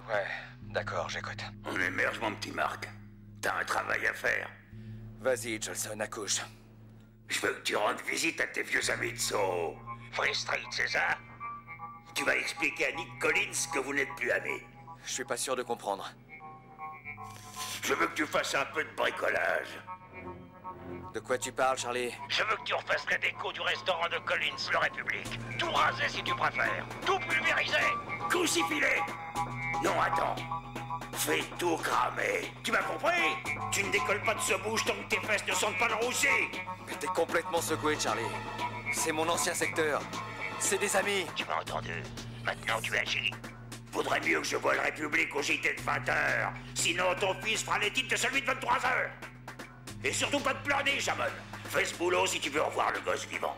Ouais, 0.09 0.27
d'accord, 0.71 1.09
j'écoute. 1.09 1.43
On 1.65 1.75
émerge, 1.81 2.21
mon 2.21 2.33
petit 2.37 2.53
Marc. 2.53 2.89
T'as 3.41 3.59
un 3.59 3.65
travail 3.65 4.07
à 4.07 4.15
faire. 4.15 4.49
Vas-y, 5.21 5.61
Jolson, 5.61 5.99
accouche. 5.99 6.41
Je 7.27 7.41
veux 7.41 7.55
que 7.55 7.63
tu 7.63 7.75
rendes 7.75 8.01
visite 8.03 8.41
à 8.41 8.47
tes 8.47 8.63
vieux 8.63 8.89
amis 8.91 9.13
de 9.13 9.19
Soho. 9.19 9.77
Free 10.13 10.35
Street, 10.35 10.63
c'est 10.71 10.87
ça? 10.87 11.19
Tu 12.15 12.25
vas 12.25 12.37
expliquer 12.37 12.93
à 12.93 12.93
Nick 12.93 13.19
Collins 13.19 13.69
que 13.75 13.81
vous 13.81 13.95
n'êtes 13.95 14.15
plus 14.17 14.31
amis. 14.31 14.63
Je 15.05 15.11
suis 15.11 15.25
pas 15.25 15.37
sûr 15.37 15.57
de 15.57 15.65
comprendre. 15.65 16.13
Je 17.83 17.95
veux 17.95 18.07
que 18.07 18.15
tu 18.15 18.27
fasses 18.27 18.55
un 18.55 18.67
peu 18.67 18.85
de 18.85 18.91
bricolage. 18.95 19.81
De 21.15 21.21
quoi 21.21 21.37
tu 21.37 21.53
parles, 21.53 21.77
Charlie 21.77 22.11
Je 22.29 22.43
veux 22.43 22.57
que 22.57 22.63
tu 22.65 22.73
refasses 22.75 23.05
la 23.11 23.19
déco 23.19 23.53
du 23.53 23.61
restaurant 23.61 24.09
de 24.09 24.19
Collins, 24.25 24.71
le 24.73 24.79
République. 24.79 25.39
Tout 25.59 25.71
raser 25.71 26.09
si 26.09 26.23
tu 26.23 26.35
préfères. 26.35 26.87
Tout 27.05 27.19
pulvériser. 27.19 27.77
Crucifilé. 28.31 29.03
Non, 29.85 30.01
attends. 30.01 30.37
Fais 31.13 31.43
tout 31.59 31.77
cramer. 31.77 32.51
Tu 32.65 32.73
m'as 32.73 32.83
compris? 32.83 33.37
Tu 33.71 33.85
ne 33.85 33.93
décolles 33.93 34.23
pas 34.23 34.35
de 34.35 34.41
ce 34.41 34.55
bouge 34.55 34.85
tant 34.87 34.95
que 34.95 35.15
tes 35.15 35.21
fesses 35.27 35.47
ne 35.47 35.53
sentent 35.53 35.79
pas 35.79 35.89
le 35.89 35.97
roussi. 35.97 36.27
Mais 36.87 36.95
t'es 36.95 37.07
complètement 37.09 37.61
secoué, 37.61 37.99
Charlie. 38.01 38.23
C'est 38.93 39.13
mon 39.13 39.29
ancien 39.29 39.53
secteur. 39.53 40.01
C'est 40.59 40.79
des 40.79 40.97
amis. 40.97 41.27
Tu 41.37 41.45
m'as 41.45 41.61
entendu 41.61 42.03
Maintenant 42.45 42.81
tu 42.83 42.97
agis. 42.97 43.31
Vaudrait 43.93 44.21
mieux 44.21 44.41
que 44.41 44.47
je 44.47 44.57
voie 44.57 44.75
le 44.75 44.81
République 44.81 45.35
au 45.37 45.43
JT 45.43 45.75
de 45.75 45.83
20h. 45.83 46.53
Sinon 46.75 47.15
ton 47.21 47.35
fils 47.43 47.63
fera 47.63 47.79
les 47.79 47.93
titres 47.93 48.09
de 48.09 48.17
celui 48.17 48.41
de 48.41 48.47
23h. 48.47 49.11
Et 50.05 50.12
surtout 50.12 50.40
pas 50.40 50.55
de 50.55 50.59
planer, 50.64 50.98
Jamon. 50.98 51.22
Fais 51.64 51.84
ce 51.84 51.96
boulot 51.96 52.26
si 52.26 52.40
tu 52.40 52.50
veux 52.50 52.61
revoir 52.61 52.92
le 52.92 53.00
gosse 53.09 53.26
vivant. 53.28 53.57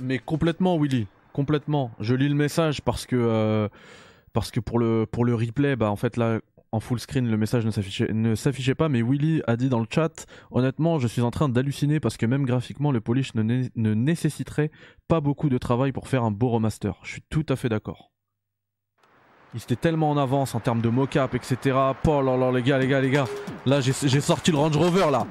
Mais 0.00 0.18
complètement, 0.18 0.78
Willy. 0.78 1.06
Complètement. 1.32 1.92
Je 2.00 2.14
lis 2.14 2.28
le 2.28 2.34
message 2.34 2.82
parce 2.82 3.06
que 3.06 3.16
euh, 3.16 3.68
parce 4.32 4.50
que 4.50 4.60
pour 4.60 4.78
le 4.78 5.06
pour 5.06 5.24
replay, 5.26 5.76
bah 5.76 5.90
en 5.90 5.96
fait 5.96 6.16
là 6.16 6.40
en 6.72 6.80
full 6.80 6.98
screen 6.98 7.30
le 7.30 7.36
message 7.36 7.64
ne 7.64 8.34
s'affichait 8.34 8.74
pas. 8.74 8.88
Mais 8.88 9.00
Willy 9.02 9.42
a 9.46 9.56
dit 9.56 9.68
dans 9.68 9.80
le 9.80 9.86
chat, 9.88 10.26
honnêtement, 10.50 10.98
je 10.98 11.06
suis 11.06 11.22
en 11.22 11.30
train 11.30 11.48
d'halluciner 11.48 12.00
parce 12.00 12.16
que 12.16 12.26
même 12.26 12.44
graphiquement 12.44 12.90
le 12.90 13.00
polish 13.00 13.34
ne, 13.34 13.42
ne 13.42 13.94
nécessiterait 13.94 14.72
pas 15.06 15.20
beaucoup 15.20 15.48
de 15.48 15.58
travail 15.58 15.92
pour 15.92 16.08
faire 16.08 16.24
un 16.24 16.32
beau 16.32 16.48
remaster. 16.48 16.98
Je 17.04 17.12
suis 17.12 17.22
tout 17.30 17.46
à 17.48 17.54
fait 17.54 17.68
d'accord. 17.68 18.13
Il 19.54 19.62
était 19.62 19.76
tellement 19.76 20.10
en 20.10 20.16
avance 20.16 20.56
en 20.56 20.60
termes 20.60 20.80
de 20.80 20.88
mocap, 20.88 21.32
etc. 21.36 21.76
Oh 22.08 22.22
là 22.22 22.36
là, 22.36 22.50
les 22.50 22.62
gars, 22.62 22.76
les 22.76 22.88
gars, 22.88 23.00
les 23.00 23.10
gars. 23.10 23.26
Là, 23.66 23.80
j'ai 23.80 24.20
sorti 24.20 24.50
le 24.50 24.58
Range 24.58 24.76
Rover 24.76 25.12
là. 25.12 25.26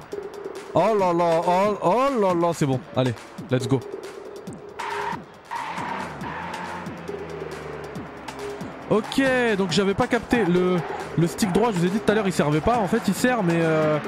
Oh 0.72 0.96
là 0.98 1.12
là, 1.12 1.40
oh, 1.46 1.78
oh 1.82 2.20
là 2.20 2.34
là, 2.34 2.52
c'est 2.54 2.64
bon. 2.64 2.80
Allez, 2.96 3.12
let's 3.50 3.68
go. 3.68 3.80
Ok, 8.88 9.22
donc 9.58 9.72
j'avais 9.72 9.92
pas 9.92 10.06
capté 10.06 10.44
le, 10.46 10.78
stick 11.26 11.52
droit, 11.52 11.70
je 11.72 11.78
vous 11.78 11.84
ai 11.84 11.90
dit 11.90 11.98
tout 11.98 12.10
à 12.10 12.14
l'heure 12.14 12.26
il 12.26 12.32
servait 12.32 12.60
pas, 12.60 12.78
en 12.78 12.86
fait 12.86 13.00
il 13.08 13.14
sert 13.14 13.42
mais 13.42 13.56
euh, 13.56 13.98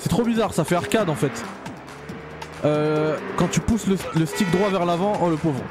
c'est 0.00 0.10
trop 0.10 0.22
bizarre, 0.22 0.52
ça 0.52 0.64
fait 0.64 0.76
arcade 0.76 1.08
en 1.08 1.14
fait. 1.14 1.32
Euh, 2.64 3.16
quand 3.36 3.48
tu 3.48 3.60
pousses 3.60 3.86
le 3.86 4.26
stick 4.26 4.50
droit 4.50 4.68
vers 4.68 4.84
l'avant, 4.84 5.14
oh 5.22 5.30
le 5.30 5.36
pauvre, 5.36 5.62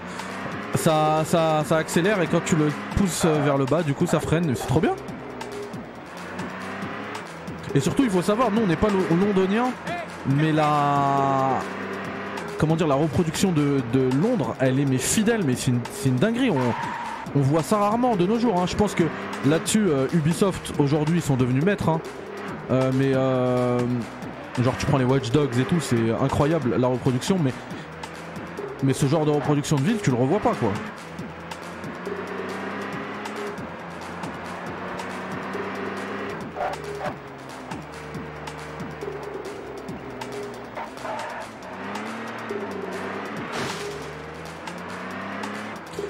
ça, 0.78 1.23
accélère 1.71 2.21
et 2.21 2.28
quand 2.28 2.43
tu 2.45 2.55
le 2.55 2.69
pousses 2.95 3.25
vers 3.25 3.57
le 3.57 3.65
bas 3.65 3.84
du 3.84 3.93
coup 3.93 4.05
ça 4.05 4.19
freine, 4.19 4.53
c'est 4.55 4.67
trop 4.67 4.80
bien. 4.80 4.93
Et 7.75 7.80
surtout 7.80 8.03
il 8.03 8.09
faut 8.09 8.21
savoir, 8.21 8.49
nous 8.51 8.61
on 8.63 8.67
n'est 8.67 8.75
pas 8.78 8.88
lo- 8.89 9.15
londoniens, 9.25 9.71
mais 10.28 10.51
la... 10.51 11.59
Comment 12.57 12.75
dire, 12.75 12.88
la 12.88 12.95
reproduction 12.95 13.51
de, 13.51 13.84
Londres, 14.19 14.55
elle 14.59 14.80
est 14.80 14.86
mais 14.86 14.97
fidèle, 14.97 15.43
mais 15.45 15.53
c'est 15.55 15.69
une, 15.69 15.80
une 16.07 16.15
dinguerie. 16.15 16.49
On, 16.49 16.57
on 17.39 17.41
voit 17.41 17.61
ça 17.61 17.78
rarement 17.78 18.15
de 18.15 18.25
nos 18.25 18.39
jours. 18.39 18.59
hein. 18.59 18.65
Je 18.67 18.75
pense 18.75 18.95
que 18.95 19.03
là-dessus, 19.45 19.86
euh, 19.88 20.07
Ubisoft 20.13 20.73
aujourd'hui 20.80 21.19
ils 21.19 21.21
sont 21.21 21.36
devenus 21.36 21.63
maîtres. 21.63 21.89
hein. 21.89 22.01
Euh, 22.71 22.91
mais 22.95 23.11
euh, 23.13 23.78
genre 24.63 24.73
tu 24.80 24.88
prends 24.88 24.97
les 24.97 25.05
Watch 25.05 25.30
Dogs 25.30 25.55
et 25.59 25.65
tout, 25.65 25.80
c'est 25.80 26.09
incroyable 26.19 26.75
la 26.80 26.88
reproduction. 26.88 27.38
Mais 27.39 27.53
mais 28.84 28.93
ce 28.93 29.05
genre 29.05 29.25
de 29.25 29.32
reproduction 29.32 29.75
de 29.78 29.82
ville, 29.82 29.97
tu 30.01 30.09
le 30.11 30.17
revois 30.17 30.39
pas 30.39 30.53
quoi. 30.55 30.71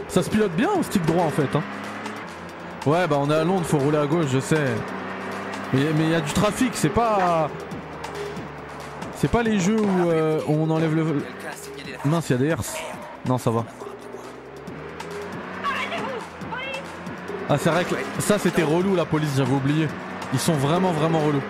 Ça 0.07 0.24
se 0.24 0.30
pilote 0.30 0.51
bien 0.53 0.70
au 0.78 0.84
stick 0.84 1.05
droit 1.05 1.26
en 1.26 1.30
fait. 1.30 1.53
hein. 1.55 1.61
Ouais, 2.86 3.07
bah 3.07 3.18
on 3.20 3.30
est 3.30 3.36
à 3.36 3.43
Londres, 3.43 3.65
faut 3.65 3.78
rouler 3.78 3.97
à 3.97 4.05
gauche, 4.05 4.28
je 4.32 4.39
sais. 4.39 4.65
Mais 5.74 5.82
il 5.99 6.09
y 6.09 6.15
a 6.15 6.22
du 6.22 6.32
trafic, 6.32 6.72
c'est 6.74 6.89
pas. 6.89 7.49
C'est 9.15 9.30
pas 9.30 9.43
les 9.43 9.59
jeux 9.59 9.80
où 9.80 10.09
euh, 10.09 10.39
on 10.47 10.70
enlève 10.70 10.95
le. 10.95 11.03
Mince, 12.08 12.30
il 12.30 12.34
y 12.34 12.36
a 12.36 12.39
des 12.39 12.47
herses. 12.47 12.76
Non, 13.28 13.38
ça 13.38 13.51
va. 13.51 13.66
Ah, 17.49 17.58
c'est 17.58 17.70
vrai 17.70 17.86
que 17.86 17.95
ça 18.20 18.38
c'était 18.38 18.64
relou 18.64 18.95
la 18.95 19.05
police, 19.05 19.30
j'avais 19.38 19.53
oublié. 19.53 19.88
Ils 20.34 20.39
sont 20.39 20.53
vraiment, 20.53 20.91
vraiment 20.91 21.20
relous. 21.20 21.41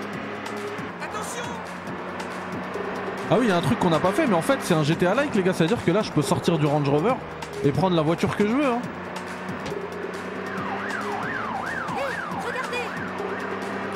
Ah 3.29 3.35
oui, 3.37 3.45
il 3.45 3.49
y 3.49 3.51
a 3.51 3.57
un 3.57 3.61
truc 3.61 3.79
qu'on 3.79 3.89
n'a 3.89 3.99
pas 3.99 4.11
fait, 4.11 4.25
mais 4.27 4.35
en 4.35 4.41
fait 4.41 4.59
c'est 4.61 4.73
un 4.73 4.83
GTA 4.83 5.13
like 5.15 5.35
les 5.35 5.43
gars, 5.43 5.53
c'est-à-dire 5.53 5.83
que 5.83 5.91
là 5.91 6.01
je 6.01 6.11
peux 6.11 6.21
sortir 6.21 6.57
du 6.57 6.65
Range 6.65 6.87
Rover 6.87 7.15
et 7.63 7.71
prendre 7.71 7.95
la 7.95 8.03
voiture 8.03 8.35
que 8.37 8.47
je 8.47 8.53
veux. 8.53 8.65
Hein. 8.65 8.79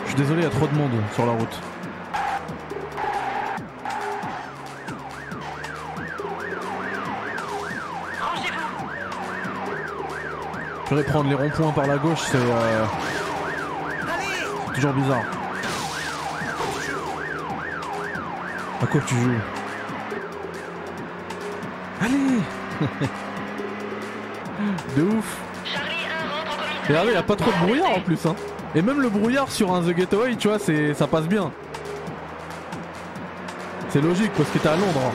Je 0.03 0.09
suis 0.09 0.17
désolé, 0.17 0.41
il 0.41 0.43
y 0.43 0.47
a 0.47 0.49
trop 0.49 0.67
de 0.67 0.75
monde 0.75 0.91
sur 1.13 1.25
la 1.25 1.31
route. 1.33 1.70
Pourrais 10.91 11.05
prendre 11.05 11.29
les 11.29 11.35
ronds-points 11.35 11.71
par 11.71 11.87
la 11.87 11.97
gauche, 11.97 12.19
c'est 12.29 12.35
euh, 12.35 12.85
toujours 14.75 14.91
bizarre. 14.91 15.23
À 18.81 18.87
quoi 18.87 18.99
tu 19.07 19.15
joues? 19.15 19.39
Allez 22.01 22.41
De 24.97 25.03
ouf 25.03 25.37
Et 26.83 26.87
regardez, 26.89 27.11
il 27.11 27.17
a 27.17 27.23
pas 27.23 27.37
trop 27.37 27.51
de 27.51 27.65
brouillard 27.65 27.91
en 27.91 28.01
plus. 28.01 28.25
Hein. 28.25 28.35
Et 28.75 28.81
même 28.81 28.99
le 28.99 29.07
brouillard 29.07 29.49
sur 29.49 29.73
un 29.73 29.81
The 29.81 29.95
Getaway, 29.95 30.35
tu 30.35 30.49
vois, 30.49 30.59
ça 30.59 31.07
passe 31.07 31.25
bien. 31.25 31.53
C'est 33.87 34.01
logique 34.01 34.33
parce 34.35 34.49
que 34.49 34.57
t'es 34.57 34.67
à 34.67 34.75
Londres. 34.75 35.13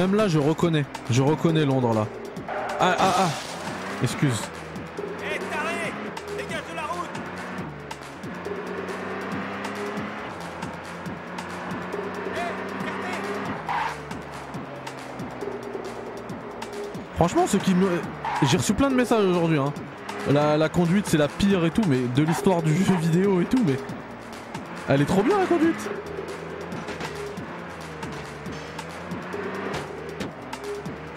Même 0.00 0.14
là, 0.14 0.28
je 0.28 0.38
reconnais. 0.38 0.86
Je 1.10 1.20
reconnais 1.20 1.66
Londres 1.66 1.92
là. 1.92 2.06
Ah, 2.80 2.96
ah, 2.98 3.14
ah. 3.18 3.28
Excuse. 4.02 4.40
Hé, 5.22 5.38
taré 5.50 5.92
Dégage 6.38 6.62
de 6.70 6.76
la 6.76 6.82
route 6.82 7.10
Franchement, 17.16 17.46
ce 17.46 17.58
qui 17.58 17.74
me. 17.74 17.86
J'ai 18.44 18.56
reçu 18.56 18.72
plein 18.72 18.88
de 18.88 18.94
messages 18.94 19.26
aujourd'hui. 19.26 19.58
Hein. 19.58 19.74
La, 20.30 20.56
la 20.56 20.68
conduite, 20.70 21.06
c'est 21.08 21.18
la 21.18 21.28
pire 21.28 21.66
et 21.66 21.70
tout, 21.70 21.82
mais 21.86 21.98
de 22.16 22.22
l'histoire 22.22 22.62
du 22.62 22.74
jeu 22.74 22.94
vidéo 22.94 23.42
et 23.42 23.44
tout, 23.44 23.62
mais. 23.66 23.76
Elle 24.88 25.02
est 25.02 25.06
trop 25.06 25.22
bien 25.22 25.38
la 25.38 25.46
conduite! 25.46 25.90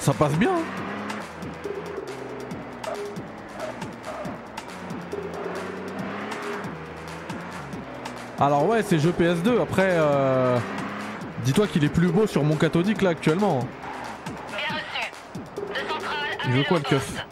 Ça 0.04 0.14
passe 0.14 0.34
bien! 0.34 0.50
hein. 0.50 0.64
Alors, 8.38 8.68
ouais, 8.68 8.84
c'est 8.84 9.00
jeu 9.00 9.14
PS2. 9.18 9.62
Après, 9.62 9.92
euh, 9.92 10.60
dis-toi 11.46 11.68
qu'il 11.68 11.86
est 11.86 11.90
plus 11.90 12.10
beau 12.10 12.28
sur 12.28 12.44
mon 12.44 12.58
cathodique 12.58 13.02
là 13.02 13.12
actuellement. 13.12 13.66
Il 16.48 16.52
veut 16.52 16.64
quoi 16.68 16.80
le 16.80 16.84
keuf 16.84 17.26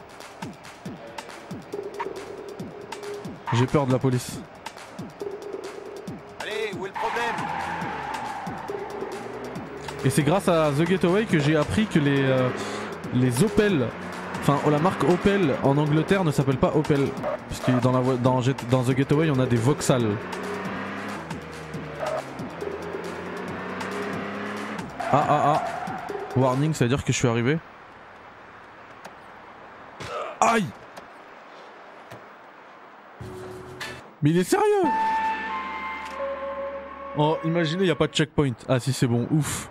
J'ai 3.51 3.65
peur 3.65 3.85
de 3.85 3.91
la 3.91 3.99
police. 3.99 4.39
Et 10.03 10.09
c'est 10.09 10.23
grâce 10.23 10.47
à 10.47 10.71
The 10.71 10.87
Getaway 10.87 11.25
que 11.25 11.39
j'ai 11.39 11.55
appris 11.55 11.85
que 11.85 11.99
les, 11.99 12.23
euh, 12.23 12.49
les 13.13 13.43
Opel 13.43 13.87
Enfin, 14.43 14.57
la 14.71 14.79
marque 14.79 15.03
Opel 15.03 15.53
en 15.61 15.77
Angleterre 15.77 16.23
ne 16.23 16.31
s'appelle 16.31 16.57
pas 16.57 16.71
Opel. 16.75 17.07
Dans, 17.83 17.91
la, 17.91 17.99
vo- 17.99 18.15
dans, 18.17 18.41
Get- 18.41 18.55
dans 18.71 18.81
The 18.81 18.97
Getaway, 18.97 19.29
on 19.29 19.39
a 19.39 19.45
des 19.45 19.55
Vauxhall. 19.55 20.01
Ah 25.11 25.25
ah 25.29 25.41
ah. 25.45 25.61
Warning, 26.35 26.73
ça 26.73 26.85
veut 26.85 26.89
dire 26.89 27.03
que 27.03 27.11
je 27.11 27.17
suis 27.17 27.27
arrivé. 27.27 27.59
Aïe 30.39 30.65
Mais 34.23 34.29
il 34.31 34.37
est 34.39 34.43
sérieux 34.43 34.65
Oh, 37.17 37.37
imaginez, 37.43 37.83
il 37.83 37.91
a 37.91 37.95
pas 37.95 38.07
de 38.07 38.13
checkpoint. 38.13 38.53
Ah 38.69 38.79
si, 38.79 38.93
c'est 38.93 39.07
bon, 39.07 39.27
ouf. 39.31 39.69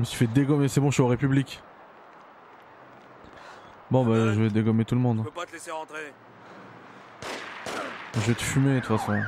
Je 0.00 0.02
me 0.02 0.06
suis 0.06 0.16
fait 0.16 0.32
dégommer, 0.32 0.66
c'est 0.66 0.80
bon, 0.80 0.88
je 0.88 0.94
suis 0.94 1.02
au 1.02 1.08
République. 1.08 1.62
Bon 3.90 4.02
bah, 4.02 4.32
je 4.32 4.40
vais 4.40 4.48
dégommer 4.48 4.86
tout 4.86 4.94
le 4.94 5.00
monde. 5.02 5.18
Je 5.18 5.24
peux 5.24 5.30
pas 5.30 5.44
te 5.44 5.52
laisser 5.52 5.70
rentrer. 5.70 6.14
Je 8.14 8.20
vais 8.20 8.32
te 8.32 8.42
fumer 8.42 8.76
de 8.76 8.80
toute 8.80 8.96
façon. 8.96 9.20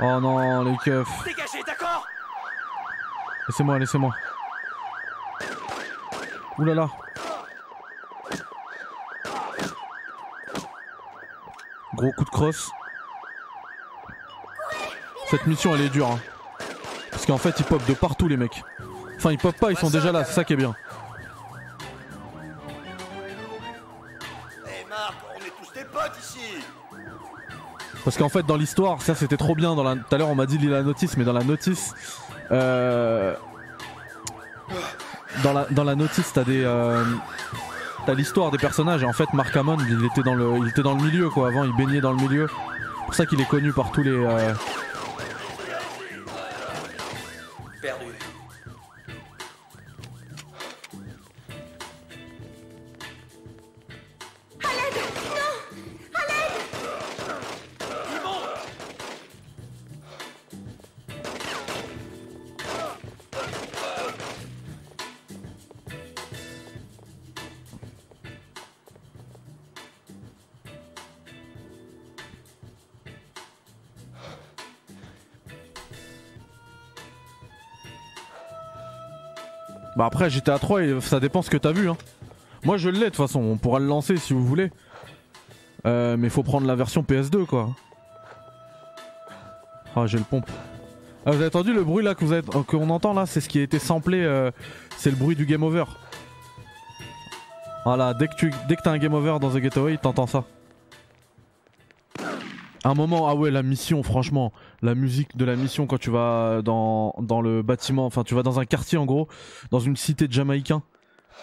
Oh 0.00 0.18
non, 0.20 0.64
les 0.64 0.76
keufs. 0.78 1.06
Dégagez, 1.24 1.62
d'accord? 1.64 2.04
Laissez-moi, 3.46 3.78
laissez-moi. 3.78 4.10
Ouh 6.58 6.64
là 6.64 6.74
là. 6.74 6.88
Gros 11.94 12.10
coup 12.10 12.24
de 12.24 12.30
crosse. 12.30 12.68
Cette 15.30 15.46
mission 15.46 15.72
elle 15.76 15.82
est 15.82 15.88
dure. 15.88 16.10
hein. 16.10 16.18
Parce 17.12 17.26
qu'en 17.26 17.38
fait 17.38 17.60
ils 17.60 17.64
pop 17.64 17.80
de 17.86 17.94
partout 17.94 18.26
les 18.26 18.36
mecs. 18.36 18.64
Enfin 19.22 19.30
ils 19.30 19.38
pop 19.38 19.56
pas, 19.56 19.70
ils 19.70 19.76
sont 19.78 19.88
déjà 19.88 20.10
là, 20.10 20.24
c'est 20.24 20.32
ça 20.32 20.42
qui 20.42 20.52
est 20.52 20.56
bien. 20.56 20.74
Ici 26.20 26.40
Parce 28.04 28.16
qu'en 28.16 28.28
fait 28.28 28.42
dans 28.44 28.56
l'histoire, 28.56 29.00
ça 29.00 29.14
c'était 29.14 29.36
trop 29.36 29.54
bien. 29.54 29.76
Dans 29.76 29.84
la... 29.84 29.94
Tout 29.94 30.12
à 30.12 30.18
l'heure 30.18 30.28
on 30.30 30.34
m'a 30.34 30.46
dit 30.46 30.58
lis 30.58 30.66
la 30.66 30.82
notice, 30.82 31.16
mais 31.16 31.22
dans 31.22 31.32
la 31.32 31.44
notice... 31.44 31.94
euh, 32.50 33.36
Dans, 35.44 35.52
la... 35.52 35.66
dans 35.70 35.84
la 35.84 35.94
notice 35.94 36.32
t'as 36.32 36.42
des... 36.42 36.64
euh, 36.64 37.04
T'as 38.04 38.14
l'histoire 38.14 38.50
des 38.50 38.58
personnages 38.58 39.04
et 39.04 39.06
en 39.06 39.12
fait 39.12 39.32
Mark 39.34 39.56
Hammond 39.56 39.78
il 39.88 40.04
était 40.04 40.24
dans 40.24 40.34
le, 40.34 40.58
il 40.58 40.68
était 40.68 40.82
dans 40.82 40.94
le 40.94 41.02
milieu 41.02 41.30
quoi 41.30 41.46
avant 41.46 41.62
il 41.62 41.72
baignait 41.76 42.00
dans 42.00 42.10
le 42.10 42.16
milieu. 42.20 42.48
C'est 42.48 43.04
pour 43.04 43.14
ça 43.14 43.26
qu'il 43.26 43.40
est 43.40 43.48
connu 43.48 43.72
par 43.72 43.92
tous 43.92 44.02
les... 44.02 44.10
euh, 44.10 44.52
après 80.22 80.30
GTA 80.30 80.60
3 80.60 80.82
et 80.84 81.00
ça 81.00 81.18
dépend 81.18 81.42
ce 81.42 81.50
que 81.50 81.56
t'as 81.56 81.72
vu 81.72 81.90
hein. 81.90 81.96
Moi 82.62 82.76
je 82.76 82.88
l'ai 82.88 83.00
de 83.00 83.04
toute 83.06 83.16
façon, 83.16 83.40
on 83.40 83.56
pourra 83.56 83.80
le 83.80 83.86
lancer 83.86 84.16
si 84.18 84.32
vous 84.32 84.46
voulez. 84.46 84.70
Euh, 85.84 86.16
mais 86.16 86.28
faut 86.28 86.44
prendre 86.44 86.64
la 86.64 86.76
version 86.76 87.02
PS2 87.02 87.44
quoi. 87.44 87.70
Ah 89.96 90.06
j'ai 90.06 90.18
le 90.18 90.24
pompe. 90.24 90.48
Ah, 91.26 91.32
vous 91.32 91.38
avez 91.38 91.46
entendu 91.46 91.72
le 91.72 91.82
bruit 91.82 92.04
là 92.04 92.14
que 92.14 92.24
vous 92.24 92.32
avez, 92.32 92.46
euh, 92.54 92.62
qu'on 92.62 92.88
entend 92.90 93.14
là? 93.14 93.26
C'est 93.26 93.40
ce 93.40 93.48
qui 93.48 93.58
a 93.58 93.62
été 93.62 93.80
samplé, 93.80 94.22
euh, 94.22 94.52
c'est 94.96 95.10
le 95.10 95.16
bruit 95.16 95.34
du 95.34 95.44
game 95.44 95.64
over. 95.64 95.86
Voilà, 97.84 98.14
dès 98.14 98.28
que 98.28 98.36
tu 98.36 98.52
dès 98.68 98.76
que 98.76 98.82
t'as 98.82 98.92
un 98.92 98.98
game 98.98 99.14
over 99.14 99.38
dans 99.40 99.50
The 99.50 99.60
Getaway, 99.60 99.96
t'entends 99.96 100.28
ça. 100.28 100.44
Un 102.84 102.94
moment, 102.94 103.28
ah 103.28 103.34
ouais, 103.36 103.50
la 103.50 103.62
mission, 103.62 104.02
franchement, 104.02 104.52
la 104.82 104.96
musique 104.96 105.36
de 105.36 105.44
la 105.44 105.54
mission 105.54 105.86
quand 105.86 105.98
tu 105.98 106.10
vas 106.10 106.62
dans, 106.62 107.14
dans 107.20 107.40
le 107.40 107.62
bâtiment, 107.62 108.06
enfin 108.06 108.24
tu 108.24 108.34
vas 108.34 108.42
dans 108.42 108.58
un 108.58 108.64
quartier 108.64 108.98
en 108.98 109.06
gros, 109.06 109.28
dans 109.70 109.78
une 109.78 109.96
cité 109.96 110.26
de 110.26 110.32
Jamaïcains. 110.32 110.82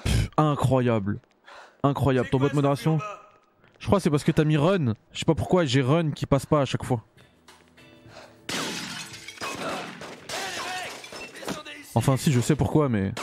Pff, 0.04 0.30
incroyable. 0.38 1.20
Incroyable. 1.84 2.30
Ton 2.30 2.40
bot 2.40 2.50
de 2.50 2.56
modération 2.56 3.00
Je 3.80 3.86
crois 3.86 4.00
que 4.00 4.04
c'est 4.04 4.10
parce 4.10 4.26
que 4.26 4.34
t'as 4.34 4.44
mis 4.44 4.58
run. 4.58 4.94
Je 5.14 5.20
sais 5.20 5.26
pas 5.26 5.36
pourquoi 5.36 5.64
j'ai 5.64 5.82
run 5.82 6.12
qui 6.12 6.26
passe 6.26 6.46
pas 6.46 6.62
à 6.62 6.66
chaque 6.66 6.84
fois. 6.84 7.04
Enfin 11.96 12.18
si, 12.18 12.32
je 12.32 12.40
sais 12.40 12.56
pourquoi, 12.56 12.90
mais... 12.90 13.14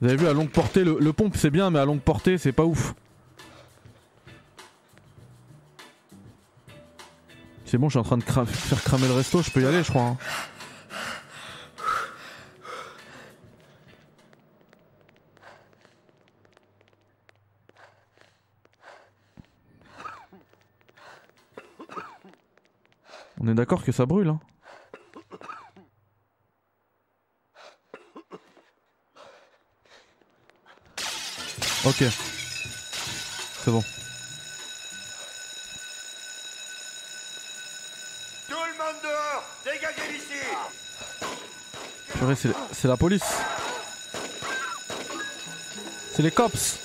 Vous 0.00 0.08
avez 0.08 0.16
vu, 0.16 0.26
à 0.26 0.32
longue 0.32 0.48
portée, 0.48 0.82
le, 0.82 1.12
pompe 1.12 1.36
c'est 1.36 1.50
bien, 1.50 1.68
mais 1.68 1.78
à 1.78 1.84
longue 1.84 2.00
portée, 2.00 2.38
c'est 2.38 2.52
pas 2.52 2.64
ouf. 2.64 2.94
C'est 7.66 7.76
bon, 7.76 7.88
je 7.88 7.92
suis 7.92 7.98
en 8.00 8.02
train 8.02 8.16
de 8.16 8.22
faire 8.22 8.82
cramer 8.82 9.06
le 9.06 9.14
resto, 9.14 9.42
je 9.42 9.50
peux 9.50 9.62
y 9.62 9.66
aller, 9.66 9.82
je 9.82 9.90
crois. 9.90 10.02
hein. 10.02 10.16
On 23.42 23.48
est 23.48 23.54
d'accord 23.54 23.84
que 23.84 23.92
ça 23.92 24.06
brûle, 24.06 24.28
hein 24.28 24.40
Ok. 31.86 32.04
C'est 33.64 33.70
bon. 33.70 33.82
Tout 38.48 38.54
le 38.54 38.84
monde 38.84 38.96
dehors 39.02 39.44
Dégagez 39.64 40.12
d'ici 40.12 40.40
Purée, 42.18 42.34
c'est 42.72 42.88
la 42.88 42.96
police. 42.96 43.22
C'est 46.14 46.22
les 46.22 46.30
cops. 46.30 46.78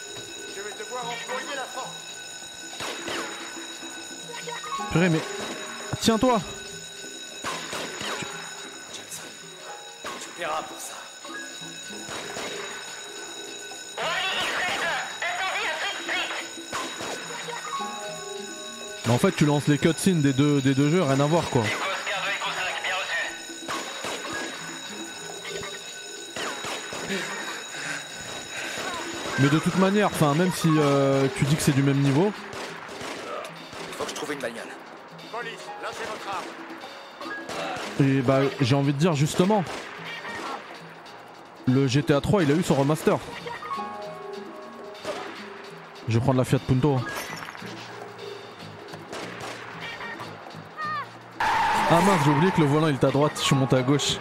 Je 0.55 0.61
vais 0.61 0.73
devoir 0.79 1.03
employer 1.05 1.55
la 1.55 1.65
force 1.65 1.89
Purée, 4.91 5.09
mais. 5.09 5.21
Tiens-toi 5.99 6.39
Mais 19.07 19.13
en 19.13 19.17
fait, 19.19 19.31
tu 19.35 19.45
lances 19.45 19.67
les 19.67 19.77
cutscenes 19.77 20.21
des 20.21 20.33
deux, 20.33 20.61
des 20.61 20.73
deux 20.73 20.89
jeux, 20.89 21.03
rien 21.03 21.19
à 21.19 21.25
voir 21.25 21.49
quoi. 21.49 21.61
Oscar 21.61 21.77
de 22.23 22.29
Echo 22.31 22.49
5, 22.49 22.83
bien 22.83 22.95
reçu. 22.95 23.17
Mais 29.39 29.49
de 29.49 29.59
toute 29.59 29.77
manière, 29.77 30.07
enfin, 30.07 30.33
même 30.33 30.51
si 30.53 30.69
euh, 30.77 31.27
tu 31.37 31.45
dis 31.45 31.55
que 31.55 31.61
c'est 31.61 31.75
du 31.75 31.83
même 31.83 31.99
niveau, 31.99 32.31
Faut 33.97 34.05
que 34.05 34.09
je 34.09 34.15
trouve 34.15 34.33
une 34.33 34.39
bagnole. 34.39 34.63
Police, 35.31 35.51
lâchez 35.83 36.05
votre 36.09 36.27
arme. 36.35 38.09
et 38.09 38.21
bah, 38.21 38.39
j'ai 38.61 38.75
envie 38.75 38.93
de 38.93 38.97
dire 38.97 39.13
justement, 39.13 39.63
le 41.67 41.87
GTA 41.87 42.21
3 42.21 42.43
il 42.43 42.51
a 42.51 42.55
eu 42.55 42.63
son 42.63 42.75
remaster. 42.75 43.19
Je 46.07 46.13
vais 46.17 46.23
prendre 46.23 46.37
la 46.39 46.45
Fiat 46.45 46.59
Punto. 46.59 46.99
Ah 51.97 52.01
mince, 52.01 52.19
j'ai 52.25 52.31
oublié 52.31 52.51
que 52.51 52.59
le 52.59 52.67
volant 52.67 52.89
il 52.89 52.95
est 52.95 53.03
à 53.05 53.09
droite, 53.09 53.31
je 53.37 53.41
suis 53.41 53.55
monté 53.55 53.77
à 53.77 53.81
gauche. 53.81 54.17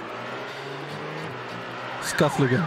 Se 2.03 2.41
le 2.41 2.47
gars. 2.47 2.59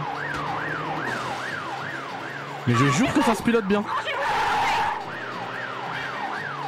Mais 2.66 2.74
je 2.74 2.84
jure 2.88 3.10
que 3.14 3.22
ça 3.22 3.34
se 3.34 3.42
pilote 3.42 3.64
bien. 3.64 3.82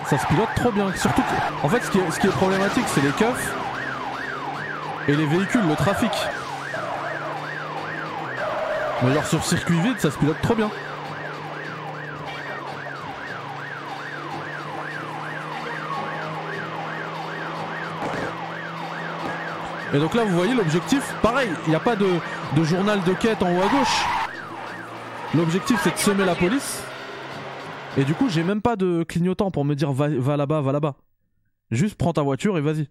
Ça 0.07 0.17
se 0.17 0.27
pilote 0.27 0.49
trop 0.57 0.73
bien. 0.73 0.91
Surtout 0.97 1.23
en 1.63 1.69
fait, 1.69 1.81
ce 1.85 1.91
qui 1.91 1.99
est, 1.99 2.11
ce 2.11 2.19
qui 2.19 2.29
est 2.29 2.31
problématique, 2.31 2.87
c'est 2.87 3.03
les 3.03 3.11
keufs 3.11 3.55
et 5.07 5.15
les 5.15 5.27
véhicules, 5.27 5.69
le 5.69 5.77
trafic. 5.77 6.13
Mais 9.03 9.13
genre 9.13 9.27
sur 9.27 9.45
circuit 9.45 9.81
vide, 9.81 10.01
ça 10.01 10.11
se 10.11 10.17
pilote 10.17 10.41
trop 10.41 10.55
bien. 10.55 10.71
Et 19.93 19.99
donc 19.99 20.15
là, 20.15 20.25
vous 20.25 20.37
voyez 20.37 20.55
l'objectif, 20.55 21.15
pareil, 21.21 21.51
il 21.67 21.71
n'y 21.71 21.75
a 21.75 21.81
pas 21.81 21.97
de, 21.97 22.07
journal 22.63 23.03
de 23.03 23.13
quête 23.13 23.43
en 23.43 23.53
haut 23.53 23.63
à 23.63 23.69
gauche. 23.69 24.05
L'objectif, 25.35 25.81
c'est 25.83 25.93
de 25.93 25.99
semer 25.99 26.25
la 26.25 26.37
police. 26.37 26.83
Et 27.97 28.05
du 28.05 28.15
coup, 28.15 28.29
j'ai 28.29 28.45
même 28.45 28.63
pas 28.63 28.77
de 28.77 29.03
clignotant 29.03 29.51
pour 29.51 29.65
me 29.65 29.75
dire 29.75 29.93
va, 29.93 30.09
va 30.09 30.37
là-bas, 30.37 30.61
va 30.61 30.73
là-bas. 30.73 30.95
Juste 31.73 31.97
prends 31.97 32.13
ta 32.13 32.23
voiture 32.23 32.57
et 32.57 32.61
vas-y. 32.61 32.89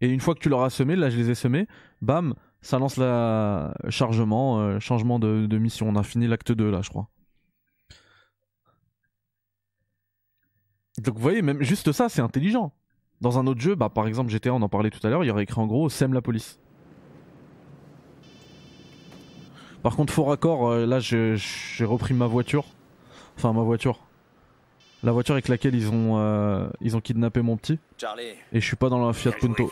Et 0.00 0.08
une 0.08 0.20
fois 0.20 0.34
que 0.34 0.40
tu 0.40 0.48
l'auras 0.48 0.70
semé, 0.70 0.96
là 0.96 1.10
je 1.10 1.16
les 1.18 1.30
ai 1.30 1.34
semés, 1.34 1.66
bam, 2.00 2.34
ça 2.62 2.78
lance 2.78 2.96
la 2.96 3.74
chargement, 3.90 4.60
euh, 4.60 4.80
changement 4.80 5.18
de, 5.18 5.46
de 5.46 5.58
mission. 5.58 5.88
On 5.88 5.96
a 5.96 6.02
fini 6.02 6.26
l'acte 6.26 6.52
2 6.52 6.70
là, 6.70 6.80
je 6.82 6.88
crois. 6.88 7.08
Donc 10.98 11.16
vous 11.16 11.22
voyez, 11.22 11.42
même 11.42 11.62
juste 11.62 11.92
ça, 11.92 12.08
c'est 12.08 12.22
intelligent. 12.22 12.72
Dans 13.24 13.38
un 13.38 13.46
autre 13.46 13.60
jeu, 13.62 13.74
bah, 13.74 13.88
par 13.88 14.06
exemple 14.06 14.30
GTA, 14.30 14.52
on 14.52 14.60
en 14.60 14.68
parlait 14.68 14.90
tout 14.90 15.04
à 15.06 15.08
l'heure, 15.08 15.24
il 15.24 15.28
y 15.28 15.30
aurait 15.30 15.44
écrit 15.44 15.58
en 15.58 15.66
gros 15.66 15.88
sème 15.88 16.12
la 16.12 16.20
police. 16.20 16.58
Par 19.82 19.96
contre, 19.96 20.12
faux 20.12 20.24
raccord, 20.24 20.68
euh, 20.68 20.84
là 20.84 21.00
je- 21.00 21.34
j'ai 21.34 21.86
repris 21.86 22.12
ma 22.12 22.26
voiture. 22.26 22.66
Enfin, 23.38 23.54
ma 23.54 23.62
voiture. 23.62 23.98
La 25.02 25.12
voiture 25.12 25.36
avec 25.36 25.48
laquelle 25.48 25.74
ils 25.74 25.88
ont, 25.88 26.18
euh, 26.18 26.68
ils 26.82 26.98
ont 26.98 27.00
kidnappé 27.00 27.40
mon 27.40 27.56
petit. 27.56 27.78
Charlie. 27.96 28.34
Et 28.52 28.60
je 28.60 28.66
suis 28.66 28.76
pas 28.76 28.90
dans 28.90 29.06
la 29.06 29.14
Fiat 29.14 29.30
joué, 29.30 29.40
Punto. 29.40 29.70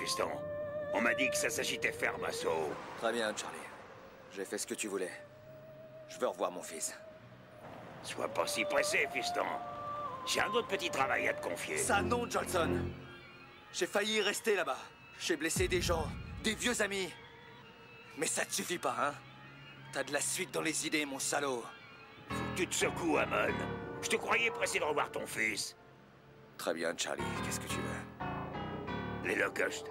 On 0.94 1.02
m'a 1.02 1.12
dit 1.12 1.28
que 1.28 1.36
ça 1.36 1.50
s'agitait 1.50 1.92
ferme, 1.92 2.24
assaut. 2.26 2.48
Très 3.02 3.12
bien, 3.12 3.26
Charlie. 3.36 3.56
J'ai 4.34 4.46
fait 4.46 4.56
ce 4.56 4.66
que 4.66 4.74
tu 4.74 4.88
voulais. 4.88 5.10
Je 6.08 6.18
veux 6.18 6.26
revoir 6.28 6.50
mon 6.50 6.62
fils. 6.62 6.98
Sois 8.02 8.28
pas 8.28 8.46
si 8.46 8.64
pressé, 8.64 9.06
fiston. 9.12 9.42
J'ai 10.26 10.40
un 10.40 10.48
autre 10.54 10.68
petit 10.68 10.88
travail 10.88 11.28
à 11.28 11.34
te 11.34 11.46
confier. 11.46 11.76
Ça 11.76 12.00
non, 12.00 12.24
Johnson. 12.30 12.70
J'ai 13.72 13.86
failli 13.86 14.20
rester 14.20 14.54
là-bas. 14.54 14.78
J'ai 15.18 15.36
blessé 15.36 15.66
des 15.66 15.80
gens, 15.80 16.06
des 16.44 16.54
vieux 16.54 16.80
amis. 16.82 17.10
Mais 18.18 18.26
ça 18.26 18.44
te 18.44 18.52
suffit 18.52 18.78
pas, 18.78 18.94
hein 19.00 19.14
T'as 19.92 20.04
de 20.04 20.12
la 20.12 20.20
suite 20.20 20.52
dans 20.52 20.60
les 20.60 20.86
idées, 20.86 21.04
mon 21.06 21.18
salaud. 21.18 21.64
Faut 22.28 22.34
que 22.34 22.56
tu 22.56 22.66
te 22.66 22.74
secoues, 22.74 23.18
Amon. 23.18 23.54
Je 24.02 24.08
te 24.08 24.16
croyais 24.16 24.50
pressé 24.50 24.78
de 24.78 24.84
revoir 24.84 25.10
ton 25.10 25.26
fils. 25.26 25.76
Très 26.58 26.74
bien, 26.74 26.94
Charlie. 26.96 27.22
Qu'est-ce 27.44 27.60
que 27.60 27.68
tu 27.68 27.76
veux? 27.76 29.28
Les 29.28 29.36
Locusts. 29.36 29.90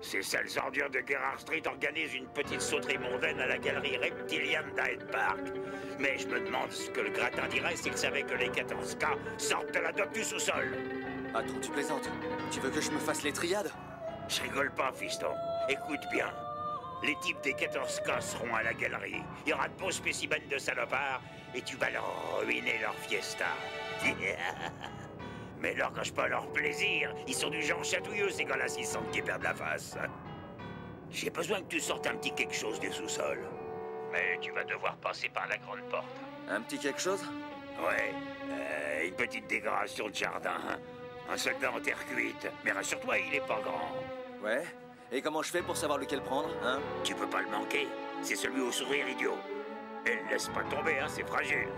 Ces 0.00 0.22
sales 0.22 0.48
ordures 0.58 0.90
de 0.90 1.02
Gerrard 1.06 1.40
Street 1.40 1.62
organisent 1.66 2.14
une 2.14 2.28
petite 2.28 2.60
sauterie 2.60 2.98
mondaine 2.98 3.40
à 3.40 3.46
la 3.46 3.58
galerie 3.58 3.96
reptilienne 3.96 4.72
d'Hyde 4.76 5.10
Park. 5.10 5.40
Mais 5.98 6.18
je 6.18 6.28
me 6.28 6.40
demande 6.40 6.70
ce 6.70 6.90
que 6.90 7.00
le 7.00 7.10
gratin 7.10 7.48
dirait 7.48 7.74
s'il 7.76 7.96
savait 7.96 8.22
que 8.22 8.34
les 8.34 8.48
14K 8.48 9.38
sortent 9.38 9.72
de 9.74 9.80
la 9.80 9.92
dope 9.92 10.12
du 10.12 10.22
sous-sol. 10.22 10.76
Attends, 11.38 11.60
tu 11.62 11.70
plaisantes 11.70 12.10
Tu 12.50 12.58
veux 12.58 12.70
que 12.70 12.80
je 12.80 12.90
me 12.90 12.98
fasse 12.98 13.22
les 13.22 13.32
triades? 13.32 13.70
Je 14.26 14.42
rigole 14.42 14.72
pas, 14.72 14.90
fiston. 14.90 15.30
Écoute 15.68 16.04
bien. 16.10 16.26
Les 17.04 17.14
types 17.20 17.40
des 17.44 17.52
14K 17.52 18.20
seront 18.20 18.52
à 18.56 18.64
la 18.64 18.74
galerie. 18.74 19.22
Il 19.46 19.50
y 19.50 19.52
aura 19.52 19.68
de 19.68 19.74
beaux 19.74 19.92
spécimens 19.92 20.48
de 20.50 20.58
salopards 20.58 21.22
et 21.54 21.62
tu 21.62 21.76
vas 21.76 21.90
leur 21.90 22.40
ruiner 22.44 22.80
leur 22.80 22.94
fiesta. 22.96 23.44
Mais 25.60 25.74
leur 25.74 25.92
gâche 25.92 26.10
pas 26.10 26.26
leur 26.26 26.48
plaisir. 26.52 27.14
Ils 27.28 27.34
sont 27.34 27.50
du 27.50 27.62
genre 27.62 27.84
chatouilleux, 27.84 28.30
ces 28.30 28.44
gars-là, 28.44 28.66
s'ils 28.66 28.84
sentent 28.84 29.10
qu'ils 29.12 29.22
perdent 29.22 29.44
la 29.44 29.54
face. 29.54 29.96
J'ai 31.08 31.30
besoin 31.30 31.60
que 31.62 31.68
tu 31.68 31.78
sortes 31.78 32.08
un 32.08 32.16
petit 32.16 32.32
quelque 32.32 32.54
chose 32.54 32.80
du 32.80 32.90
sous-sol. 32.90 33.38
Mais 34.10 34.40
tu 34.40 34.50
vas 34.50 34.64
devoir 34.64 34.96
passer 34.96 35.28
par 35.28 35.46
la 35.46 35.56
grande 35.58 35.82
porte. 35.88 36.04
Un 36.48 36.62
petit 36.62 36.80
quelque 36.80 37.00
chose? 37.00 37.22
Ouais, 37.80 38.12
euh, 38.50 39.06
une 39.06 39.14
petite 39.14 39.46
décoration 39.46 40.08
de 40.08 40.14
jardin. 40.16 40.80
Un 41.30 41.36
soldat 41.36 41.72
en 41.72 41.80
terre 41.80 42.04
cuite. 42.06 42.48
Mais 42.64 42.72
rassure-toi, 42.72 43.18
il 43.18 43.34
est 43.34 43.46
pas 43.46 43.60
grand. 43.62 43.94
Ouais. 44.42 44.64
Et 45.12 45.22
comment 45.22 45.42
je 45.42 45.50
fais 45.50 45.62
pour 45.62 45.76
savoir 45.76 45.98
lequel 45.98 46.20
prendre, 46.22 46.50
hein? 46.64 46.80
Tu 47.04 47.14
peux 47.14 47.28
pas 47.28 47.42
le 47.42 47.50
manquer. 47.50 47.88
C'est 48.22 48.36
celui 48.36 48.60
au 48.60 48.72
sourire 48.72 49.08
idiot. 49.08 49.36
Et 50.06 50.16
le 50.16 50.30
laisse 50.30 50.48
pas 50.48 50.62
tomber, 50.64 50.98
hein, 50.98 51.06
c'est 51.08 51.26
fragile. 51.26 51.68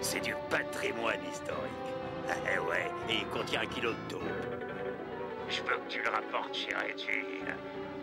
C'est 0.00 0.20
du 0.20 0.34
patrimoine 0.48 1.20
historique. 1.30 1.70
Eh 2.46 2.58
ouais, 2.60 2.88
et 3.08 3.18
il 3.22 3.26
contient 3.26 3.62
un 3.62 3.66
kilo 3.66 3.90
de 3.90 3.98
taupe. 4.08 4.22
Je 5.48 5.62
veux 5.62 5.76
que 5.78 5.88
tu 5.88 6.00
le 6.00 6.08
rapportes 6.10 6.54
chez 6.54 6.72
Reggie. 6.72 7.42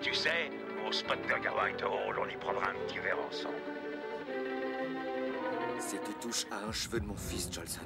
Tu 0.02 0.14
sais, 0.14 0.52
au 0.86 0.92
spot 0.92 1.18
Burger 1.26 1.52
White 1.58 1.82
Hall, 1.82 2.20
on 2.20 2.28
y 2.28 2.36
prendra 2.36 2.72
un 2.72 2.74
petit 2.86 3.00
verre 3.00 3.20
ensemble. 3.20 3.56
Si 5.80 5.96
tu 6.00 6.14
touches 6.20 6.46
à 6.52 6.66
un 6.68 6.72
cheveu 6.74 7.00
de 7.00 7.06
mon 7.06 7.16
fils, 7.16 7.50
Jolson. 7.52 7.80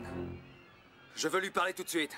Je 1.16 1.28
veux 1.28 1.40
lui 1.40 1.52
parler 1.52 1.74
tout 1.74 1.84
de 1.84 1.90
suite. 1.90 2.18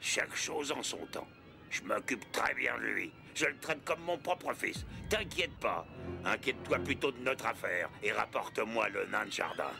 Chaque 0.00 0.34
chose 0.34 0.72
en 0.72 0.82
son 0.82 1.04
temps. 1.06 1.26
Je 1.70 1.82
m'occupe 1.82 2.30
très 2.32 2.54
bien 2.54 2.76
de 2.78 2.86
lui. 2.86 3.12
Je 3.34 3.46
le 3.46 3.58
traite 3.58 3.84
comme 3.84 4.00
mon 4.00 4.18
propre 4.18 4.52
fils. 4.54 4.84
T'inquiète 5.08 5.56
pas. 5.60 5.86
Inquiète-toi 6.24 6.78
plutôt 6.78 7.12
de 7.12 7.18
notre 7.18 7.46
affaire 7.46 7.88
et 8.02 8.12
rapporte-moi 8.12 8.88
le 8.88 9.06
nain 9.06 9.26
de 9.26 9.32
jardin. 9.32 9.70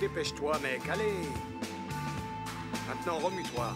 Dépêche-toi, 0.00 0.58
mec, 0.60 0.80
allez 0.88 1.12
Maintenant, 2.88 3.18
remue-toi. 3.18 3.72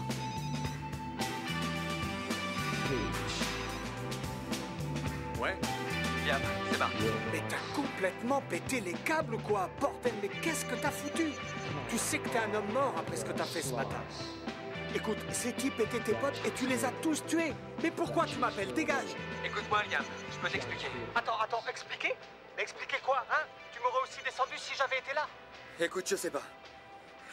Ouais 5.41 5.55
Liam, 6.31 6.41
c'est 6.71 6.79
parti. 6.79 7.03
Mais 7.31 7.41
t'as 7.49 7.75
complètement 7.75 8.41
pété 8.41 8.79
les 8.81 8.93
câbles, 8.93 9.37
quoi 9.39 9.69
Bordel, 9.79 10.13
mais 10.21 10.29
qu'est-ce 10.29 10.65
que 10.65 10.75
t'as 10.75 10.91
foutu? 10.91 11.31
Tu 11.89 11.97
sais 11.97 12.19
que 12.19 12.29
t'es 12.29 12.39
un 12.39 12.53
homme 12.53 12.71
mort 12.71 12.93
après 12.97 13.17
ce 13.17 13.25
que 13.25 13.31
t'as 13.33 13.45
fait 13.45 13.61
ce 13.61 13.73
matin. 13.73 14.01
Écoute, 14.95 15.17
ces 15.31 15.53
types 15.53 15.79
étaient 15.79 15.99
tes 15.99 16.13
potes 16.13 16.39
et 16.45 16.51
tu 16.51 16.67
les 16.67 16.83
as 16.85 16.91
tous 17.01 17.25
tués. 17.25 17.53
Mais 17.81 17.91
pourquoi 17.91 18.25
tu 18.25 18.37
m'appelles? 18.37 18.73
Dégage 18.73 19.15
Écoute-moi, 19.45 19.83
Liam. 19.89 20.03
Je 20.31 20.37
peux 20.37 20.49
t'expliquer. 20.49 20.87
Attends, 21.15 21.39
attends, 21.39 21.63
expliquer? 21.69 22.13
Mais 22.57 22.63
expliquer 22.63 22.97
quoi, 23.03 23.25
hein? 23.31 23.43
Tu 23.73 23.79
m'aurais 23.81 24.03
aussi 24.03 24.21
descendu 24.23 24.57
si 24.57 24.73
j'avais 24.75 24.99
été 24.99 25.13
là? 25.13 25.27
Écoute, 25.79 26.07
je 26.09 26.15
sais 26.15 26.29
pas. 26.31 26.43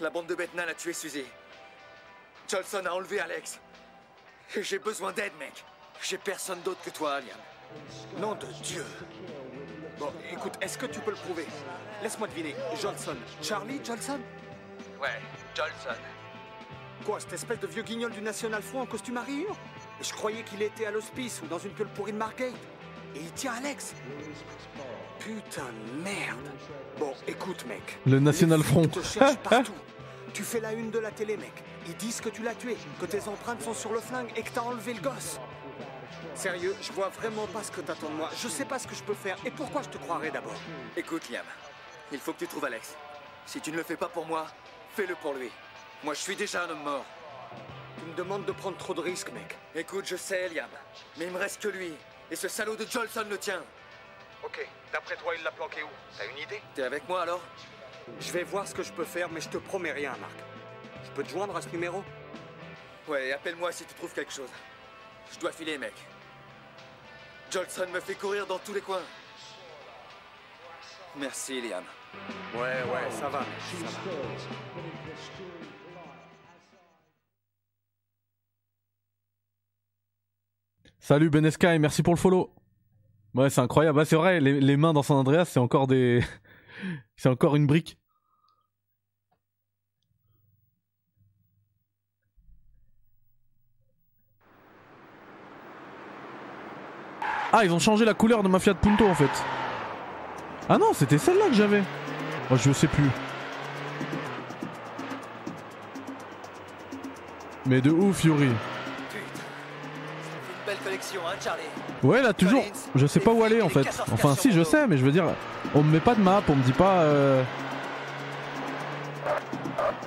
La 0.01 0.11
bande 0.11 0.27
de 0.27 0.35
Betnal 0.35 0.69
a 0.69 0.75
tué 0.75 0.93
Suzy. 0.93 1.25
Jolson 2.49 2.87
a 2.87 2.91
enlevé 2.91 3.21
Alex. 3.21 3.59
Et 4.55 4.63
J'ai 4.63 4.79
besoin 4.79 5.13
d'aide, 5.13 5.33
mec. 5.39 5.65
J'ai 6.01 6.19
personne 6.19 6.61
d'autre 6.63 6.81
que 6.83 6.91
toi, 6.91 7.21
Liam. 7.21 7.37
Nom 8.21 8.35
de 8.35 8.47
Dieu 8.63 8.85
Bon, 9.99 10.13
écoute, 10.33 10.53
est-ce 10.61 10.79
que 10.79 10.87
tu 10.87 11.01
peux 11.01 11.11
le 11.11 11.17
prouver? 11.17 11.47
Laisse-moi 12.03 12.29
deviner. 12.29 12.55
Johnson. 12.81 13.17
Charlie 13.43 13.81
Johnson? 13.85 14.21
Ouais, 15.01 15.21
Jolson. 15.57 15.99
Quoi, 17.05 17.19
cette 17.21 17.33
espèce 17.33 17.59
de 17.59 17.67
vieux 17.67 17.83
guignol 17.83 18.13
du 18.13 18.21
National 18.21 18.63
Front 18.63 18.83
en 18.83 18.87
costume 18.87 19.17
à 19.17 19.23
rayures? 19.23 19.57
Je 20.01 20.13
croyais 20.13 20.43
qu'il 20.45 20.63
était 20.63 20.87
à 20.87 20.93
l'hospice 20.93 21.43
ou 21.43 21.47
dans 21.47 21.59
une 21.59 21.71
pile 21.73 21.87
pourrie 21.87 22.13
de 22.13 22.17
Margate. 22.19 22.55
Et 23.17 23.21
il 23.21 23.33
tient 23.33 23.55
Alex. 23.55 23.95
Putain 25.19 25.63
de 25.63 26.03
merde. 26.03 26.47
Bon, 26.99 27.13
écoute, 27.27 27.65
mec. 27.67 27.99
Le 28.07 28.21
National 28.21 28.63
Front. 28.63 28.87
te 28.87 29.03
cherchent 29.03 29.39
partout. 29.39 29.73
Tu 30.33 30.43
fais 30.45 30.61
la 30.61 30.73
une 30.73 30.91
de 30.91 30.99
la 30.99 31.11
télé, 31.11 31.37
mec. 31.37 31.65
Ils 31.87 31.97
disent 31.97 32.21
que 32.21 32.29
tu 32.29 32.43
l'as 32.43 32.55
tué, 32.55 32.77
que 33.01 33.07
tes 33.07 33.27
empreintes 33.29 33.63
sont 33.63 33.75
sur 33.75 33.93
le 33.93 34.01
flingue 34.01 34.29
et 34.37 34.43
que 34.43 34.51
t'as 34.51 34.61
enlevé 34.61 34.95
le 34.95 35.01
gosse. 35.01 35.41
Sérieux, 36.39 36.77
je 36.81 36.93
vois 36.93 37.09
vraiment 37.09 37.49
pas 37.49 37.65
ce 37.65 37.73
que 37.73 37.81
t'attends 37.81 38.11
de 38.11 38.15
moi. 38.15 38.31
Je 38.41 38.47
sais 38.47 38.65
pas 38.65 38.79
ce 38.79 38.87
que 38.87 38.95
je 38.95 39.03
peux 39.03 39.15
faire 39.15 39.37
et 39.45 39.51
pourquoi 39.51 39.83
je 39.83 39.89
te 39.89 39.99
croirais 39.99 40.31
d'abord. 40.31 40.55
Écoute, 40.97 41.29
Liam. 41.31 41.45
Il 42.13 42.21
faut 42.21 42.33
que 42.33 42.39
tu 42.39 42.47
trouves 42.47 42.65
Alex. 42.65 42.95
Si 43.45 43.61
tu 43.61 43.73
ne 43.73 43.77
le 43.77 43.83
fais 43.83 43.97
pas 43.97 44.09
pour 44.09 44.25
moi, 44.25 44.47
fais-le 44.95 45.17
pour 45.17 45.35
lui. 45.35 45.51
Moi, 46.05 46.15
je 46.15 46.21
suis 46.21 46.37
déjà 46.37 46.63
un 46.63 46.71
homme 46.71 46.85
mort. 46.85 47.05
Tu 47.99 48.05
me 48.05 48.15
demandes 48.15 48.45
de 48.45 48.53
prendre 48.53 48.77
trop 48.77 48.95
de 48.95 49.01
risques, 49.01 49.33
mec. 49.33 49.57
Écoute, 49.75 50.07
je 50.07 50.15
sais, 50.15 50.49
Liam. 50.51 50.71
Mais 51.17 51.25
il 51.25 51.33
me 51.33 51.39
reste 51.39 51.61
que 51.61 51.67
lui. 51.67 51.93
Et 52.31 52.37
ce 52.37 52.47
salaud 52.47 52.77
de 52.77 52.87
Jolson 52.89 53.27
le 53.29 53.37
tient. 53.37 53.65
Ok, 54.45 54.65
d'après 54.93 55.17
toi, 55.17 55.35
il 55.37 55.43
l'a 55.43 55.51
planqué 55.51 55.83
où? 55.83 55.89
T'as 56.17 56.27
une 56.27 56.39
idée? 56.39 56.63
T'es 56.73 56.85
avec 56.85 57.09
moi 57.09 57.23
alors? 57.23 57.41
Je 58.21 58.31
vais 58.31 58.45
voir 58.45 58.69
ce 58.69 58.75
que 58.77 58.85
je 58.85 58.93
peux 58.93 59.05
faire, 59.05 59.29
mais 59.29 59.41
je 59.41 59.49
te 59.49 59.59
promets 59.59 59.91
rien, 59.91 60.15
Marc. 60.21 60.37
Je 61.05 61.11
peux 61.11 61.25
te 61.25 61.31
joindre 61.31 61.57
à 61.57 61.63
ce 61.63 61.69
numéro? 61.71 62.05
Ouais, 63.09 63.33
appelle-moi 63.33 63.73
si 63.73 63.85
tu 63.87 63.95
trouves 63.95 64.13
quelque 64.13 64.33
chose. 64.33 64.51
Je 65.33 65.39
dois 65.41 65.51
filer, 65.51 65.79
mec. 65.79 65.95
Jolson 67.51 67.87
me 67.93 68.01
fait 68.01 68.15
courir 68.15 68.47
dans 68.47 68.59
tous 68.59 68.75
les 68.75 68.81
coins. 68.81 69.03
Merci, 71.19 71.61
Liam. 71.61 71.83
Ouais, 72.55 72.61
ouais, 72.61 73.11
ça 73.11 73.29
va, 73.29 73.41
ça 73.41 73.85
va. 73.85 73.91
Salut 81.01 81.31
Benesky, 81.31 81.79
merci 81.79 82.03
pour 82.03 82.15
le 82.15 82.19
follow. 82.19 82.55
Ouais, 83.35 83.51
c'est 83.51 83.61
incroyable. 83.61 84.01
Ah, 84.01 84.05
c'est 84.05 84.17
vrai, 84.17 84.41
les, 84.41 84.61
les 84.61 84.77
mains 84.77 84.93
dans 84.93 85.03
San 85.03 85.17
Andreas, 85.17 85.47
c'est 85.47 85.61
encore 85.61 85.87
des. 85.87 86.23
c'est 87.17 87.29
encore 87.29 87.57
une 87.57 87.67
brique. 87.67 87.98
Ah, 97.53 97.65
ils 97.65 97.73
ont 97.73 97.79
changé 97.79 98.05
la 98.05 98.15
couleur 98.15 98.43
de 98.43 98.49
ma 98.49 98.59
Fiat 98.59 98.75
Punto 98.75 99.07
en 99.07 99.15
fait. 99.15 99.31
Ah 100.69 100.77
non, 100.79 100.93
c'était 100.93 101.19
celle-là 101.19 101.47
que 101.49 101.55
j'avais. 101.55 101.83
Oh, 102.51 102.57
je 102.57 102.73
sais 102.73 102.87
plus. 102.89 103.09
Mais 107.67 107.81
de 107.81 107.91
ouf, 107.91 108.25
Yuri. 108.25 108.49
Ouais, 112.03 112.23
là, 112.23 112.33
toujours. 112.33 112.63
Je 112.95 113.07
sais 113.07 113.21
pas 113.21 113.31
où 113.33 113.43
aller 113.43 113.63
en 113.63 113.69
fait. 113.69 113.87
Enfin, 114.13 114.35
si, 114.35 114.53
je 114.53 114.63
sais, 114.63 114.87
mais 114.87 114.97
je 114.97 115.05
veux 115.05 115.13
dire, 115.13 115.25
on 115.75 115.83
me 115.83 115.93
met 115.93 116.01
pas 116.01 116.15
de 116.15 116.21
map, 116.21 116.43
on 116.49 116.55
me 116.55 116.63
dit 116.63 116.73
pas. 116.73 117.01
euh, 117.01 117.43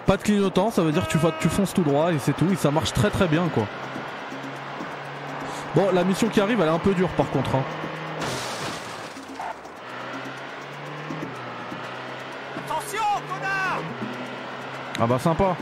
Pas 0.06 0.18
de 0.18 0.22
clignotant, 0.24 0.72
ça 0.72 0.82
veut 0.84 0.92
dire 0.92 1.08
que 1.08 1.12
tu, 1.12 1.18
tu 1.40 1.50
fonces 1.50 1.74
tout 1.74 1.84
droit 1.84 2.12
et 2.12 2.20
c'est 2.20 2.34
tout. 2.34 2.48
Et 2.52 2.56
ça 2.56 2.72
marche 2.72 2.94
très 2.94 3.10
très 3.10 3.28
bien 3.28 3.48
quoi. 3.54 3.64
Bon, 5.76 5.90
la 5.94 6.04
mission 6.04 6.28
qui 6.28 6.42
arrive, 6.42 6.60
elle 6.62 6.68
est 6.68 6.72
un 6.72 6.80
peu 6.80 6.94
dure 6.94 7.10
par 7.10 7.30
contre. 7.30 7.56
hein. 7.56 7.64
Attention, 12.58 13.04
connard 13.28 13.80
Ah 15.00 15.08
bah 15.08 15.20
sympa. 15.20 15.56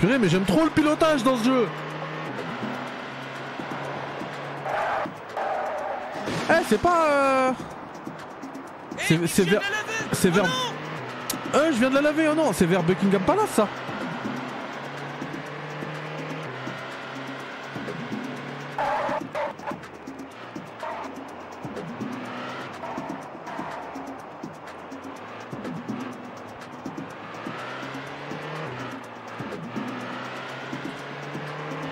Purée, 0.00 0.18
mais 0.18 0.28
j'aime 0.28 0.44
trop 0.44 0.64
le 0.64 0.70
pilotage 0.70 1.24
dans 1.24 1.36
ce 1.36 1.44
jeu. 1.44 1.68
Eh, 6.50 6.64
c'est 6.68 6.80
pas. 6.80 7.06
euh, 7.10 7.52
C'est 8.98 9.44
vers. 9.44 9.60
C'est 10.12 10.30
vers. 10.30 10.44
Euh, 11.54 11.72
je 11.72 11.78
viens 11.78 11.88
de 11.88 11.94
la 11.94 12.02
laver, 12.02 12.28
oh 12.28 12.34
non, 12.34 12.52
c'est 12.52 12.66
vers 12.66 12.82
Buckingham 12.82 13.22
Palace 13.22 13.48
ça. 13.50 13.68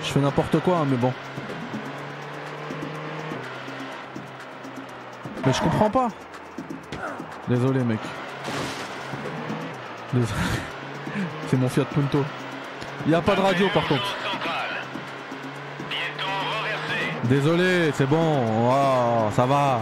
Je 0.03 0.11
fais 0.13 0.19
n'importe 0.19 0.59
quoi, 0.59 0.77
hein, 0.77 0.85
mais 0.89 0.97
bon. 0.97 1.11
Mais 5.45 5.53
je 5.53 5.61
comprends 5.61 5.89
pas. 5.89 6.09
Désolé, 7.47 7.83
mec. 7.83 7.99
C'est 11.49 11.57
mon 11.57 11.69
Fiat 11.69 11.85
Punto. 11.85 12.23
Il 13.05 13.11
y 13.11 13.15
a 13.15 13.21
pas 13.21 13.35
de 13.35 13.41
radio 13.41 13.67
par 13.73 13.87
contre. 13.87 14.15
Désolé, 17.25 17.91
c'est 17.93 18.07
bon. 18.07 18.69
Oh, 18.71 19.29
ça 19.35 19.45
va. 19.45 19.79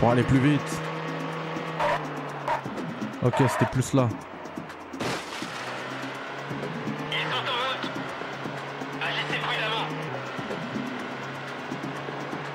Pour 0.00 0.10
aller 0.10 0.22
plus 0.22 0.38
vite. 0.38 0.80
Ok, 3.22 3.34
c'était 3.48 3.66
plus 3.70 3.92
là. 3.94 4.08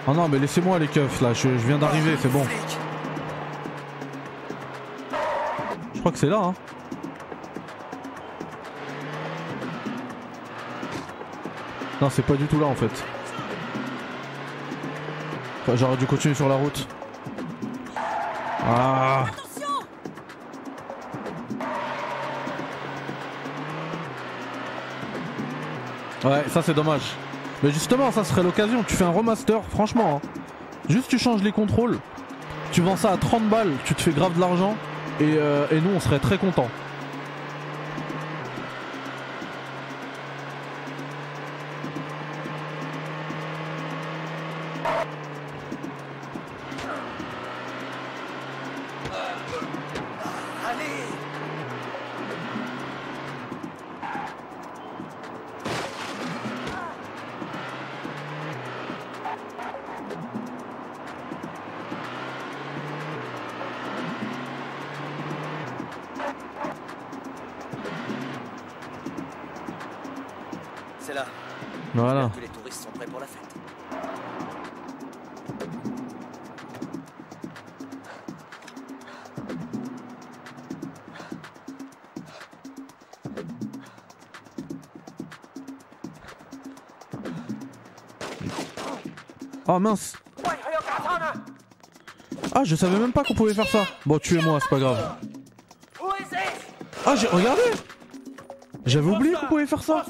Oh 0.06 0.14
non, 0.14 0.28
mais 0.28 0.38
laissez-moi 0.38 0.80
les 0.80 0.88
keufs 0.88 1.22
là, 1.22 1.34
je 1.34 1.48
viens 1.48 1.78
d'arriver, 1.78 2.18
c'est 2.22 2.32
bon. 2.32 2.46
Crois 6.04 6.12
que 6.12 6.18
c'est 6.18 6.28
là, 6.28 6.38
hein. 6.38 6.54
Non, 12.02 12.10
c'est 12.10 12.24
pas 12.26 12.34
du 12.36 12.46
tout 12.46 12.60
là 12.60 12.66
en 12.66 12.76
fait. 12.76 12.92
Enfin, 15.62 15.76
J'aurais 15.78 15.96
dû 15.98 16.06
continuer 16.06 16.36
sur 16.36 16.50
la 16.50 16.56
route. 16.56 16.88
Ah 18.66 19.26
Ouais, 26.24 26.44
ça 26.50 26.62
c'est 26.62 26.74
dommage. 26.74 27.02
Mais 27.62 27.72
justement, 27.72 28.12
ça 28.12 28.24
serait 28.24 28.44
l'occasion. 28.44 28.84
Tu 28.84 28.96
fais 28.96 29.04
un 29.04 29.10
remaster, 29.12 29.62
franchement. 29.70 30.22
hein. 30.24 30.28
Juste 30.90 31.10
tu 31.10 31.18
changes 31.20 31.44
les 31.44 31.52
contrôles. 31.52 31.98
Tu 32.72 32.82
vends 32.82 32.96
ça 32.98 33.12
à 33.12 33.18
30 33.18 33.44
balles, 33.50 33.72
tu 33.86 33.94
te 33.94 34.02
fais 34.02 34.12
grave 34.12 34.34
de 34.36 34.40
l'argent. 34.40 34.76
Et, 35.20 35.36
euh, 35.38 35.66
nous, 35.72 35.92
on 35.96 36.00
serait 36.00 36.20
très 36.20 36.38
contents. 36.38 36.70
Oh 89.76 89.80
mince 89.80 90.16
Ah, 92.54 92.64
je 92.64 92.76
savais 92.76 93.00
même 93.00 93.12
pas 93.12 93.24
qu'on 93.24 93.34
pouvait 93.34 93.56
faire 93.56 93.68
ça. 93.68 93.88
Bon, 94.06 94.20
tuez-moi, 94.20 94.60
c'est 94.62 94.70
pas 94.70 94.78
grave. 94.78 95.18
Ah, 97.08 97.16
j'ai 97.16 97.26
regardé 97.26 97.62
J'avais 98.86 99.10
oublié 99.10 99.34
qu'on 99.34 99.48
pouvait 99.48 99.66
faire 99.66 99.82
ça. 99.82 100.06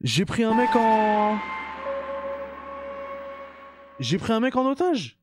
J'ai 0.00 0.24
pris 0.24 0.44
un 0.44 0.54
mec 0.54 0.70
en. 0.74 1.38
J'ai 4.00 4.16
pris 4.16 4.32
un 4.32 4.40
mec 4.40 4.56
en 4.56 4.64
otage. 4.64 5.18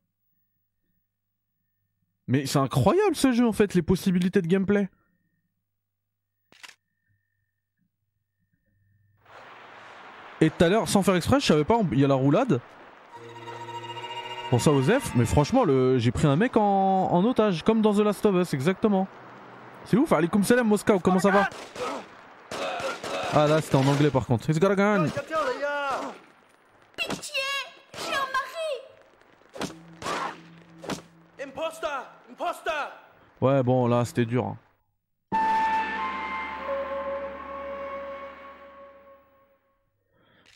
Mais 2.28 2.46
c'est 2.46 2.60
incroyable 2.60 3.16
ce 3.16 3.32
jeu 3.32 3.48
en 3.48 3.54
fait, 3.54 3.74
les 3.74 3.82
possibilités 3.82 4.44
de 4.44 4.48
gameplay. 4.48 4.88
Et 10.42 10.50
tout 10.50 10.64
à 10.64 10.70
l'heure, 10.70 10.88
sans 10.90 11.04
faire 11.04 11.16
exprès, 11.16 11.40
je 11.40 11.46
savais 11.46 11.64
pas, 11.64 11.80
il 11.92 12.00
y 12.00 12.06
a 12.06 12.08
la 12.08 12.16
roulade. 12.16 12.60
Bon 14.52 14.60
ça 14.60 14.72
Osef, 14.72 15.12
mais 15.16 15.26
franchement, 15.26 15.64
le... 15.64 15.98
j'ai 15.98 16.12
pris 16.12 16.28
un 16.28 16.36
mec 16.36 16.58
en... 16.58 16.62
en 17.12 17.24
otage, 17.24 17.64
comme 17.64 17.82
dans 17.82 17.94
The 17.94 18.00
Last 18.00 18.26
of 18.26 18.36
Us, 18.36 18.54
exactement. 18.54 19.08
C'est 19.86 19.98
ouf, 19.98 20.12
Alikum 20.12 20.44
Salam 20.44 20.68
Moscow, 20.68 21.00
comment 21.00 21.20
ça 21.20 21.30
va? 21.32 21.48
Ah 23.34 23.48
là, 23.48 23.62
c'était 23.62 23.78
en 23.78 23.88
anglais 23.88 24.10
par 24.10 24.26
contre. 24.26 24.50
It's 24.50 24.60
got 24.60 24.72
a 24.72 24.76
gun 24.76 25.06
Pitié 26.98 27.34
J'ai 27.98 28.14
un 28.14 28.28
mari 28.34 28.72
Imposter 31.42 31.88
Imposter 32.30 32.72
Ouais, 33.40 33.64
bon, 33.64 33.88
là, 33.88 34.04
c'était 34.06 34.26
dur. 34.26 34.46
hein. 34.46 34.58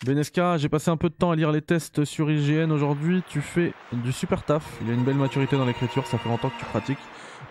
Benesca, 0.06 0.58
j'ai 0.58 0.70
passé 0.70 0.92
un 0.92 0.98
peu 0.98 1.10
de 1.10 1.16
temps 1.16 1.32
à 1.32 1.36
lire 1.36 1.52
les 1.52 1.62
tests 1.64 2.06
sur 2.06 2.30
IGN 2.30 2.72
aujourd'hui. 2.72 3.24
Tu 3.28 3.42
fais 3.42 3.74
du 3.92 4.12
super 4.12 4.44
taf. 4.44 4.64
Il 4.82 4.88
y 4.88 4.92
a 4.92 4.94
une 4.94 5.04
belle 5.04 5.16
maturité 5.16 5.58
dans 5.58 5.66
l'écriture. 5.66 6.06
Ça 6.06 6.20
fait 6.20 6.30
longtemps 6.30 6.50
que 6.50 6.60
tu 6.60 6.66
pratiques. 6.66 7.00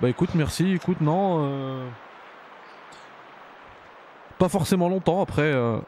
Bah 0.01 0.09
écoute, 0.09 0.31
merci. 0.35 0.73
Écoute, 0.73 1.01
non. 1.01 1.39
euh, 1.45 1.89
Pas 4.39 4.49
forcément 4.49 4.89
longtemps. 4.89 5.21
Après, 5.21 5.43
euh, 5.43 5.79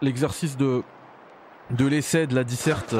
l'exercice 0.00 0.56
de 0.56 0.82
de 1.70 1.86
l'essai, 1.86 2.26
de 2.26 2.34
la 2.34 2.42
disserte, 2.44 2.94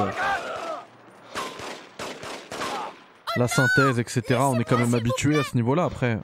la 3.37 3.49
synthèse, 3.49 3.99
etc. 3.99 4.23
On 4.41 4.59
est 4.61 4.65
quand 4.65 4.79
même 4.79 4.95
habitué 4.95 5.39
à 5.39 5.43
ce 5.43 5.57
niveau-là. 5.57 5.85
Après. 5.85 6.19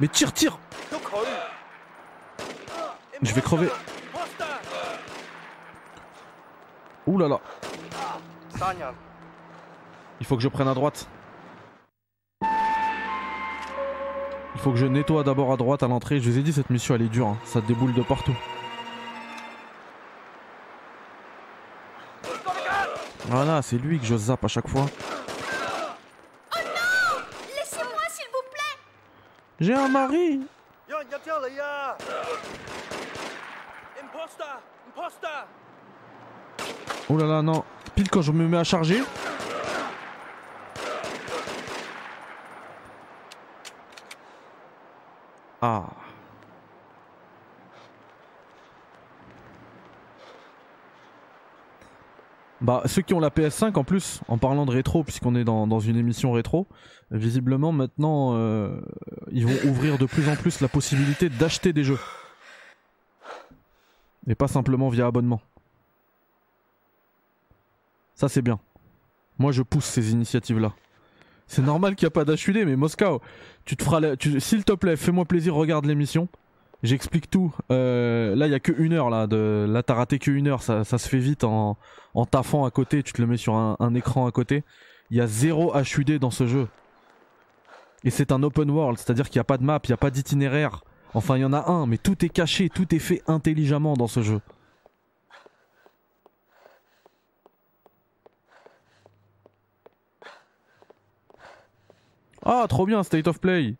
Mais 0.00 0.08
tire, 0.08 0.32
tire 0.32 0.58
Je 3.26 3.34
vais 3.34 3.40
crever. 3.40 3.68
Ouh 7.08 7.18
là 7.18 7.26
là. 7.26 7.40
Il 10.20 10.26
faut 10.26 10.36
que 10.36 10.42
je 10.42 10.48
prenne 10.48 10.68
à 10.68 10.74
droite. 10.74 11.08
Il 14.54 14.60
faut 14.60 14.70
que 14.70 14.76
je 14.76 14.86
nettoie 14.86 15.24
d'abord 15.24 15.52
à 15.52 15.56
droite 15.56 15.82
à 15.82 15.88
l'entrée. 15.88 16.20
Je 16.20 16.30
vous 16.30 16.38
ai 16.38 16.42
dit, 16.42 16.52
cette 16.52 16.70
mission 16.70 16.94
elle 16.94 17.02
est 17.02 17.08
dure. 17.08 17.26
hein. 17.26 17.36
Ça 17.44 17.60
déboule 17.60 17.92
de 17.94 18.02
partout. 18.02 18.36
Voilà, 23.26 23.60
c'est 23.62 23.78
lui 23.78 23.98
que 23.98 24.06
je 24.06 24.16
zappe 24.16 24.44
à 24.44 24.48
chaque 24.48 24.68
fois. 24.68 24.86
Oh 24.86 26.58
non 26.58 27.22
Laissez-moi, 27.56 28.02
s'il 28.08 28.26
vous 28.26 28.44
plaît 28.52 28.78
J'ai 29.58 29.74
un 29.74 29.88
mari 29.88 30.42
Oh 37.08 37.16
là 37.16 37.26
là, 37.26 37.42
non. 37.42 37.64
Pile 37.94 38.10
quand 38.10 38.22
je 38.22 38.32
me 38.32 38.46
mets 38.46 38.56
à 38.56 38.64
charger. 38.64 39.02
Ah. 45.62 45.84
Bah, 52.60 52.82
ceux 52.86 53.02
qui 53.02 53.14
ont 53.14 53.20
la 53.20 53.28
PS5 53.28 53.78
en 53.78 53.84
plus, 53.84 54.20
en 54.28 54.38
parlant 54.38 54.66
de 54.66 54.72
rétro, 54.72 55.04
puisqu'on 55.04 55.36
est 55.36 55.44
dans, 55.44 55.66
dans 55.66 55.78
une 55.78 55.96
émission 55.96 56.32
rétro, 56.32 56.66
visiblement 57.10 57.70
maintenant 57.70 58.34
euh, 58.34 58.80
ils 59.30 59.46
vont 59.46 59.70
ouvrir 59.70 59.98
de 59.98 60.06
plus 60.06 60.28
en 60.28 60.36
plus 60.36 60.60
la 60.60 60.68
possibilité 60.68 61.28
d'acheter 61.28 61.72
des 61.72 61.84
jeux. 61.84 61.98
Et 64.28 64.34
pas 64.34 64.48
simplement 64.48 64.88
via 64.88 65.06
abonnement. 65.06 65.40
Ça 68.14 68.28
c'est 68.28 68.42
bien. 68.42 68.58
Moi 69.38 69.52
je 69.52 69.62
pousse 69.62 69.84
ces 69.84 70.12
initiatives-là. 70.12 70.72
C'est 71.46 71.62
normal 71.62 71.94
qu'il 71.94 72.06
n'y 72.06 72.08
a 72.08 72.10
pas 72.10 72.24
d'HUD, 72.24 72.56
mais 72.66 72.74
Moscow, 72.76 73.20
tu 73.64 73.76
te 73.76 73.84
feras 73.84 74.00
s'il 74.40 74.64
te 74.64 74.72
plaît, 74.72 74.96
fais-moi 74.96 75.24
plaisir, 75.24 75.54
regarde 75.54 75.86
l'émission. 75.86 76.28
J'explique 76.82 77.30
tout. 77.30 77.54
Euh, 77.70 78.36
là, 78.36 78.46
il 78.46 78.52
y 78.52 78.54
a 78.54 78.60
que 78.60 78.72
une 78.76 78.92
heure 78.92 79.10
là. 79.10 79.26
De... 79.26 79.66
Là, 79.68 79.82
t'as 79.82 79.94
raté 79.94 80.18
que 80.18 80.30
une 80.30 80.46
heure. 80.46 80.62
Ça, 80.62 80.84
ça 80.84 80.98
se 80.98 81.08
fait 81.08 81.18
vite 81.18 81.42
en, 81.42 81.76
en 82.14 82.26
taffant 82.26 82.64
à 82.64 82.70
côté. 82.70 83.02
Tu 83.02 83.12
te 83.12 83.20
le 83.20 83.26
mets 83.26 83.38
sur 83.38 83.54
un, 83.54 83.76
un 83.80 83.94
écran 83.94 84.26
à 84.26 84.30
côté. 84.30 84.62
Il 85.10 85.16
y 85.16 85.20
a 85.20 85.26
zéro 85.26 85.72
HUD 85.74 86.18
dans 86.18 86.30
ce 86.30 86.46
jeu. 86.46 86.68
Et 88.04 88.10
c'est 88.10 88.30
un 88.30 88.42
open 88.42 88.70
world, 88.70 88.98
c'est-à-dire 88.98 89.28
qu'il 89.28 89.38
n'y 89.38 89.40
a 89.40 89.44
pas 89.44 89.58
de 89.58 89.64
map, 89.64 89.80
il 89.82 89.90
n'y 89.90 89.94
a 89.94 89.96
pas 89.96 90.10
d'itinéraire. 90.10 90.84
Enfin, 91.16 91.38
il 91.38 91.40
y 91.40 91.44
en 91.46 91.54
a 91.54 91.70
un, 91.70 91.86
mais 91.86 91.96
tout 91.96 92.26
est 92.26 92.28
caché, 92.28 92.68
tout 92.68 92.94
est 92.94 92.98
fait 92.98 93.22
intelligemment 93.26 93.94
dans 93.94 94.06
ce 94.06 94.20
jeu. 94.20 94.42
Ah, 102.44 102.66
trop 102.68 102.84
bien, 102.84 103.02
State 103.02 103.28
of 103.28 103.40
Play. 103.40 103.76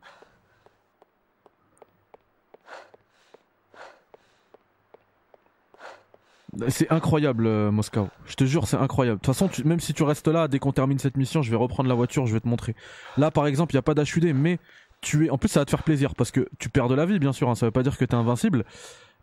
C'est 6.69 6.91
incroyable, 6.91 7.47
euh, 7.47 7.71
Moscow. 7.71 8.09
Je 8.25 8.35
te 8.35 8.45
jure, 8.45 8.67
c'est 8.67 8.79
incroyable. 8.79 9.21
De 9.21 9.27
toute 9.27 9.35
façon, 9.35 9.51
même 9.67 9.81
si 9.81 9.93
tu 9.93 10.05
restes 10.05 10.29
là, 10.29 10.49
dès 10.49 10.59
qu'on 10.59 10.73
termine 10.73 10.99
cette 10.99 11.19
mission, 11.19 11.43
je 11.43 11.51
vais 11.51 11.57
reprendre 11.57 11.89
la 11.89 11.95
voiture, 11.95 12.27
je 12.27 12.33
vais 12.33 12.41
te 12.41 12.49
montrer. 12.49 12.75
Là, 13.19 13.31
par 13.31 13.47
exemple, 13.47 13.75
il 13.75 13.77
n'y 13.77 13.81
a 13.81 13.83
pas 13.83 13.95
d'HUD, 13.95 14.33
mais 14.35 14.59
tu 15.01 15.27
es. 15.27 15.31
En 15.31 15.39
plus, 15.39 15.49
ça 15.49 15.61
va 15.61 15.65
te 15.65 15.71
faire 15.71 15.83
plaisir 15.83 16.15
parce 16.15 16.31
que 16.31 16.49
tu 16.59 16.69
perds 16.69 16.89
de 16.89 16.95
la 16.95 17.07
vie, 17.07 17.19
bien 17.19 17.33
sûr. 17.33 17.49
Hein, 17.49 17.55
ça 17.55 17.67
veut 17.67 17.73
pas 17.73 17.83
dire 17.83 17.97
que 17.97 18.05
t'es 18.05 18.15
invincible. 18.15 18.65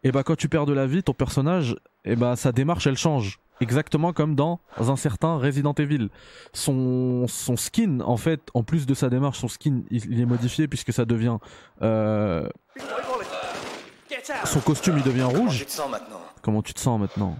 Et 0.03 0.11
bah, 0.11 0.23
quand 0.23 0.35
tu 0.35 0.49
perds 0.49 0.65
de 0.65 0.73
la 0.73 0.85
vie, 0.85 1.01
ton 1.03 1.13
personnage, 1.13 1.75
et 2.03 2.15
bah, 2.15 2.35
sa 2.35 2.51
démarche, 2.51 2.87
elle 2.87 2.97
change. 2.97 3.39
Exactement 3.61 4.11
comme 4.11 4.35
dans 4.35 4.59
un 4.79 4.95
certain 4.95 5.37
Resident 5.37 5.73
Evil. 5.75 6.09
Son, 6.51 7.25
son 7.27 7.55
skin, 7.55 8.01
en 8.01 8.17
fait, 8.17 8.41
en 8.53 8.63
plus 8.63 8.85
de 8.85 8.93
sa 8.93 9.09
démarche, 9.09 9.39
son 9.39 9.47
skin, 9.47 9.83
il, 9.91 10.11
il 10.11 10.19
est 10.19 10.25
modifié 10.25 10.67
puisque 10.67 10.91
ça 10.91 11.05
devient. 11.05 11.37
euh, 11.81 12.49
son 14.45 14.59
costume, 14.59 14.97
il 14.97 15.03
devient 15.03 15.23
rouge. 15.23 15.65
Comment 16.41 16.61
tu 16.61 16.73
te 16.73 16.79
sens 16.79 16.99
maintenant? 16.99 17.37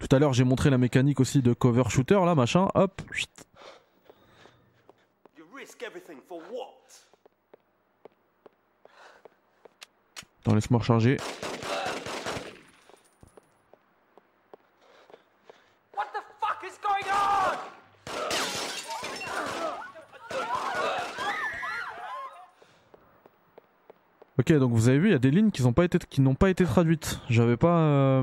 Tout 0.00 0.08
à 0.16 0.18
l'heure, 0.18 0.32
j'ai 0.32 0.44
montré 0.44 0.70
la 0.70 0.78
mécanique 0.78 1.20
aussi 1.20 1.42
de 1.42 1.52
cover 1.52 1.84
shooter, 1.88 2.18
là, 2.24 2.34
machin. 2.34 2.68
Hop. 2.74 3.02
Risk 5.60 5.82
everything 5.82 6.18
for 6.26 6.40
what? 6.50 7.06
Attends, 10.40 10.54
laisse-moi 10.54 10.80
recharger. 10.80 11.18
What 15.94 16.06
the 16.14 16.22
fuck 16.40 16.64
is 16.64 16.78
going 16.82 17.04
on? 17.12 17.58
Ok, 24.38 24.52
donc 24.54 24.72
vous 24.72 24.88
avez 24.88 24.98
vu, 24.98 25.08
il 25.08 25.12
y 25.12 25.14
a 25.14 25.18
des 25.18 25.30
lignes 25.30 25.50
qui 25.50 25.62
n'ont 25.62 25.74
pas 25.74 25.84
été 25.84 25.98
qui 25.98 26.22
pas 26.38 26.48
été 26.48 26.64
traduites. 26.64 27.20
J'avais 27.28 27.58
pas 27.58 27.76
euh, 27.80 28.22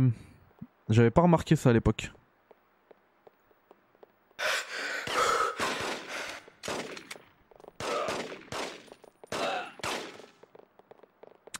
j'avais 0.89 1.11
pas 1.11 1.21
remarqué 1.21 1.55
ça 1.55 1.69
à 1.69 1.73
l'époque. 1.73 2.11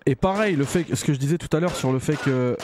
Et 0.07 0.15
pareil, 0.15 0.55
le 0.55 0.63
fait, 0.63 0.95
ce 0.95 1.03
que 1.03 1.11
je 1.11 1.19
disais 1.19 1.37
tout 1.37 1.55
à 1.55 1.59
l'heure 1.59 1.75
sur 1.75 1.91
le 1.91 1.99
fait 1.99 2.15
que 2.15 2.55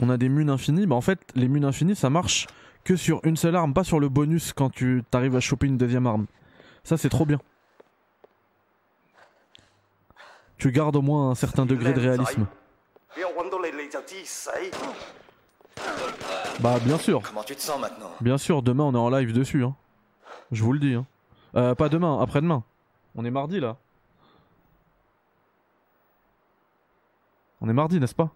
on 0.00 0.08
a 0.08 0.16
des 0.16 0.30
munes 0.30 0.48
infinies, 0.48 0.86
bah 0.86 0.94
en 0.94 1.02
fait 1.02 1.20
les 1.34 1.48
munes 1.48 1.66
infinies 1.66 1.94
ça 1.94 2.08
marche 2.08 2.46
que 2.82 2.96
sur 2.96 3.20
une 3.24 3.36
seule 3.36 3.54
arme, 3.54 3.74
pas 3.74 3.84
sur 3.84 4.00
le 4.00 4.08
bonus 4.08 4.54
quand 4.54 4.70
tu 4.70 5.04
t'arrives 5.10 5.36
à 5.36 5.40
choper 5.40 5.66
une 5.66 5.76
deuxième 5.76 6.06
arme. 6.06 6.24
Ça 6.82 6.96
c'est 6.96 7.10
trop 7.10 7.26
bien. 7.26 7.38
Tu 10.56 10.72
gardes 10.72 10.96
au 10.96 11.02
moins 11.02 11.28
un 11.28 11.34
certain 11.34 11.66
degré 11.66 11.92
de 11.92 12.00
réalisme. 12.00 12.46
Bah 16.60 16.78
bien 16.82 16.96
sûr. 16.96 17.20
Bien 18.22 18.38
sûr, 18.38 18.62
demain 18.62 18.84
on 18.84 18.94
est 18.94 18.98
en 18.98 19.10
live 19.10 19.34
dessus. 19.34 19.62
Hein. 19.62 19.76
Je 20.52 20.62
vous 20.62 20.72
le 20.72 20.78
dis. 20.78 20.94
Hein. 20.94 21.04
Euh, 21.54 21.74
pas 21.74 21.90
demain, 21.90 22.18
après-demain. 22.18 22.64
On 23.14 23.26
est 23.26 23.30
mardi 23.30 23.60
là. 23.60 23.76
On 27.62 27.68
est 27.68 27.72
mardi, 27.72 28.00
n'est-ce 28.00 28.14
pas? 28.14 28.34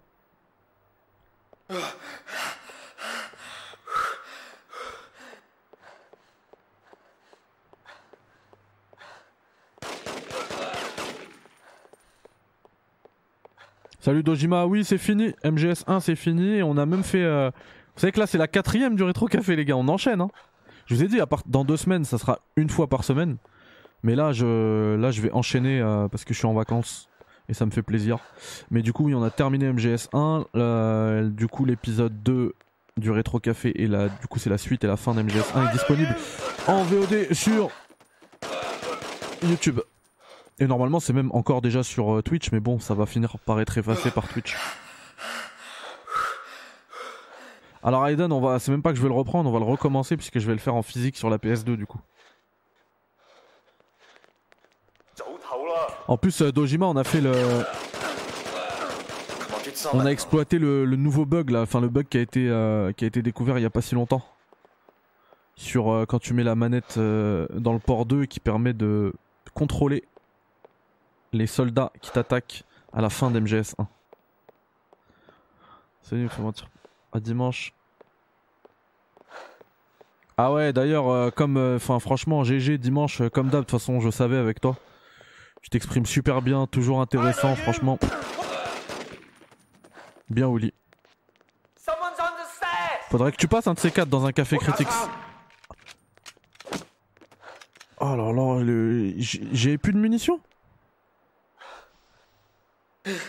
Salut 13.99 14.23
Dojima, 14.23 14.65
oui 14.65 14.85
c'est 14.85 14.97
fini, 14.97 15.33
MGS1 15.43 15.99
c'est 15.99 16.15
fini, 16.15 16.63
on 16.63 16.77
a 16.77 16.85
même 16.85 17.03
fait... 17.03 17.23
euh, 17.23 17.51
Vous 17.95 17.99
savez 17.99 18.13
que 18.13 18.19
là 18.21 18.27
c'est 18.27 18.37
la 18.37 18.47
quatrième 18.47 18.95
du 18.95 19.03
rétro 19.03 19.25
café 19.27 19.57
les 19.57 19.65
gars, 19.65 19.75
on 19.75 19.89
enchaîne 19.89 20.21
hein. 20.21 20.29
Je 20.85 20.95
vous 20.95 21.03
ai 21.03 21.07
dit, 21.09 21.19
dans 21.47 21.65
deux 21.65 21.75
semaines 21.75 22.05
ça 22.05 22.17
sera 22.17 22.39
une 22.55 22.69
fois 22.69 22.87
par 22.87 23.03
semaine. 23.03 23.35
Mais 24.03 24.15
là 24.15 24.31
je, 24.31 24.95
là, 24.95 25.11
je 25.11 25.21
vais 25.21 25.31
enchaîner 25.33 25.81
euh, 25.81 26.07
parce 26.07 26.23
que 26.23 26.33
je 26.33 26.39
suis 26.39 26.47
en 26.47 26.53
vacances 26.53 27.09
et 27.49 27.53
ça 27.53 27.65
me 27.65 27.71
fait 27.71 27.81
plaisir. 27.81 28.19
Mais 28.71 28.81
du 28.81 28.93
coup 28.93 29.05
oui 29.05 29.15
on 29.15 29.23
a 29.23 29.29
terminé 29.29 29.71
MGS1, 29.71 30.45
euh, 30.55 31.29
du 31.29 31.47
coup 31.47 31.65
l'épisode 31.65 32.23
2 32.23 32.53
du 32.97 33.11
rétro 33.11 33.39
café 33.39 33.71
et 33.81 33.87
la... 33.87 34.09
du 34.09 34.27
coup 34.27 34.39
c'est 34.39 34.49
la 34.49 34.57
suite 34.57 34.83
et 34.83 34.87
la 34.87 34.97
fin 34.97 35.13
d'MGS1 35.13 35.69
est 35.69 35.71
disponible 35.71 36.15
en 36.67 36.83
VOD 36.83 37.33
sur 37.33 37.69
YouTube. 39.43 39.79
Et 40.59 40.65
normalement, 40.65 40.99
c'est 40.99 41.13
même 41.13 41.29
encore 41.33 41.61
déjà 41.61 41.83
sur 41.83 42.15
euh, 42.17 42.23
Twitch, 42.23 42.51
mais 42.51 42.59
bon, 42.59 42.79
ça 42.79 42.95
va 42.95 43.05
finir 43.05 43.37
par 43.45 43.61
être 43.61 43.77
effacé 43.77 44.09
par 44.09 44.27
Twitch. 44.27 44.57
Alors 47.83 48.07
Aiden, 48.07 48.31
on 48.31 48.41
va, 48.41 48.57
c'est 48.59 48.71
même 48.71 48.81
pas 48.81 48.91
que 48.91 48.97
je 48.97 49.03
vais 49.03 49.07
le 49.07 49.13
reprendre, 49.13 49.49
on 49.49 49.53
va 49.53 49.59
le 49.59 49.65
recommencer 49.65 50.17
puisque 50.17 50.39
je 50.39 50.47
vais 50.47 50.53
le 50.53 50.59
faire 50.59 50.75
en 50.75 50.81
physique 50.81 51.15
sur 51.15 51.29
la 51.29 51.37
PS2 51.37 51.75
du 51.75 51.85
coup. 51.85 51.99
En 56.07 56.17
plus, 56.17 56.41
euh, 56.41 56.51
Dojima, 56.51 56.85
on 56.85 56.95
a 56.95 57.03
fait 57.03 57.21
le, 57.21 57.33
sens 59.77 59.93
on 59.93 60.05
a 60.05 60.09
exploité 60.09 60.59
le, 60.59 60.85
le 60.85 60.95
nouveau 60.95 61.25
bug 61.25 61.49
là, 61.49 61.61
enfin 61.61 61.79
le 61.79 61.89
bug 61.89 62.07
qui 62.07 62.17
a 62.17 62.21
été, 62.21 62.49
euh, 62.49 62.91
qui 62.91 63.03
a 63.03 63.07
été 63.07 63.21
découvert 63.21 63.57
il 63.57 63.61
y 63.61 63.65
a 63.65 63.69
pas 63.69 63.81
si 63.81 63.95
longtemps. 63.95 64.23
Sur 65.55 65.91
euh, 65.91 66.05
quand 66.05 66.19
tu 66.19 66.33
mets 66.33 66.43
la 66.43 66.55
manette 66.55 66.97
euh, 66.97 67.47
dans 67.53 67.73
le 67.73 67.79
port 67.79 68.05
2 68.05 68.23
et 68.23 68.27
qui 68.27 68.39
permet 68.39 68.73
de 68.73 69.13
contrôler 69.53 70.03
les 71.33 71.47
soldats 71.47 71.91
qui 72.01 72.11
t'attaquent 72.11 72.63
à 72.93 73.01
la 73.01 73.09
fin 73.09 73.31
d'MGS1. 73.31 73.85
Salut, 76.03 76.29
faut 76.29 76.41
mentir. 76.41 76.69
À 77.11 77.19
dimanche. 77.19 77.73
Ah 80.37 80.53
ouais, 80.53 80.71
d'ailleurs, 80.71 81.33
comme, 81.33 81.57
enfin, 81.57 81.99
franchement, 81.99 82.43
GG 82.43 82.77
dimanche, 82.77 83.23
comme 83.29 83.47
d'hab, 83.49 83.61
de 83.61 83.65
toute 83.65 83.71
façon, 83.71 83.99
je 83.99 84.11
savais 84.11 84.37
avec 84.37 84.61
toi. 84.61 84.77
Tu 85.67 85.71
t'exprimes 85.71 86.05
super 86.05 86.41
bien, 86.41 86.65
toujours 86.65 87.01
intéressant, 87.01 87.53
franchement. 87.57 87.99
Bien, 90.29 90.47
Oli. 90.47 90.73
Someone's 91.75 92.17
on 92.17 92.41
the 92.41 92.47
stairs 92.55 93.01
Faudrait 93.09 93.33
que 93.33 93.35
tu 93.37 93.49
passes 93.49 93.67
un 93.67 93.73
de 93.73 93.79
ces 93.79 93.91
quatre 93.91 94.07
dans 94.07 94.25
un 94.25 94.31
café 94.31 94.57
Critics. 94.59 94.87
Oh 97.99 98.15
là 98.15 98.31
là, 98.31 98.63
le... 98.63 99.13
j'ai 99.17 99.77
plus 99.77 99.91
de 99.91 99.97
munitions? 99.97 100.39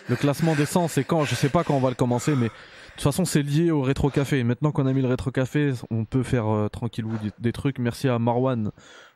Le 0.09 0.15
classement 0.15 0.55
des 0.55 0.67
100, 0.67 0.87
c'est 0.87 1.03
quand? 1.03 1.25
Je 1.25 1.35
sais 1.35 1.49
pas 1.49 1.65
quand 1.65 1.75
on 1.75 1.81
va 1.81 1.89
le 1.89 1.97
commencer, 1.97 2.37
mais 2.37 2.47
de 2.47 2.53
toute 2.93 3.03
façon, 3.03 3.25
c'est 3.25 3.43
lié 3.43 3.73
au 3.73 3.83
rétro 3.83 4.11
café. 4.11 4.45
Maintenant 4.45 4.71
qu'on 4.71 4.87
a 4.87 4.93
mis 4.93 5.03
le 5.03 5.09
rétro 5.09 5.33
café, 5.33 5.73
on 5.91 6.05
peut 6.05 6.23
faire 6.23 6.47
euh, 6.47 6.69
tranquillou 6.69 7.19
des, 7.21 7.33
des 7.41 7.53
trucs. 7.53 7.81
Merci 7.81 8.09
à 8.09 8.21
Marwan 8.21 8.71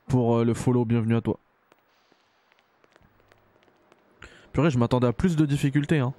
pour 0.08 0.38
euh, 0.38 0.44
le 0.44 0.54
follow. 0.54 0.84
Bienvenue 0.84 1.14
à 1.14 1.20
toi. 1.20 1.38
Purée, 4.52 4.70
je 4.70 4.78
m'attendais 4.78 5.06
à 5.06 5.12
plus 5.12 5.36
de 5.36 5.46
difficultés. 5.46 5.98
Hein. 5.98 6.12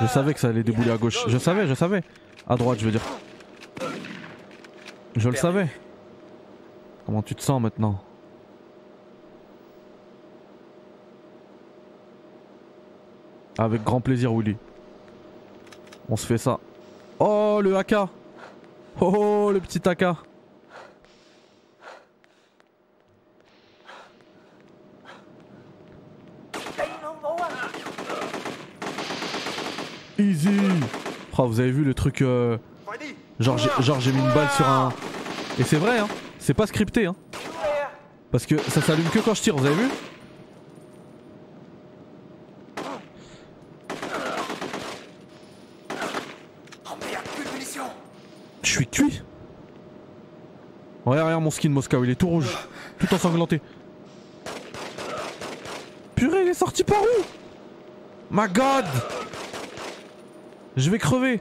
Je 0.00 0.06
savais 0.06 0.34
que 0.34 0.40
ça 0.40 0.48
allait 0.48 0.62
débouler 0.62 0.90
à 0.90 0.96
gauche. 0.96 1.24
Je 1.28 1.38
savais, 1.38 1.66
je 1.66 1.74
savais. 1.74 2.02
À 2.48 2.56
droite, 2.56 2.78
je 2.80 2.86
veux 2.86 2.90
dire. 2.90 3.02
Je 5.16 5.28
le 5.28 5.36
savais. 5.36 5.68
Comment 7.06 7.22
tu 7.22 7.34
te 7.34 7.42
sens 7.42 7.60
maintenant? 7.60 8.02
Avec 13.58 13.84
grand 13.84 14.00
plaisir, 14.00 14.32
Willy. 14.34 14.56
On 16.08 16.16
se 16.16 16.26
fait 16.26 16.38
ça. 16.38 16.58
Oh, 17.18 17.60
le 17.62 17.76
AK 17.76 17.94
Oh, 19.00 19.50
le 19.52 19.60
petit 19.60 19.86
AK 19.88 20.04
Easy. 30.18 30.50
Oh, 31.38 31.46
vous 31.46 31.60
avez 31.60 31.70
vu 31.70 31.84
le 31.84 31.94
truc... 31.94 32.22
euh, 32.22 32.58
Genre, 33.40 33.58
j'ai- 33.58 34.12
mis 34.12 34.18
une 34.18 34.32
balle 34.34 34.50
sur 34.50 34.68
un... 34.68 34.92
Et 35.58 35.64
c'est 35.64 35.76
vrai, 35.76 35.98
hein. 35.98 36.08
C'est 36.38 36.54
pas 36.54 36.66
scripté, 36.66 37.06
hein. 37.06 37.14
Parce 38.30 38.46
que 38.46 38.58
ça 38.58 38.80
s'allume 38.80 39.08
que 39.08 39.18
quand 39.18 39.34
je 39.34 39.42
tire, 39.42 39.56
vous 39.56 39.66
avez 39.66 39.74
vu? 39.74 39.88
Je 48.62 48.70
suis 48.70 48.86
cuit. 48.86 49.22
Regarde, 51.04 51.26
regarde 51.26 51.42
mon 51.42 51.50
skin 51.50 51.70
Moscow, 51.70 52.04
il 52.04 52.10
est 52.10 52.14
tout 52.14 52.28
rouge, 52.28 52.56
tout 52.98 53.12
ensanglanté. 53.12 53.60
Purée, 56.14 56.42
il 56.42 56.48
est 56.48 56.54
sorti 56.54 56.84
par 56.84 57.02
où? 57.02 57.24
My 58.30 58.48
god 58.52 58.84
Je 60.76 60.90
vais 60.90 60.98
crever 60.98 61.40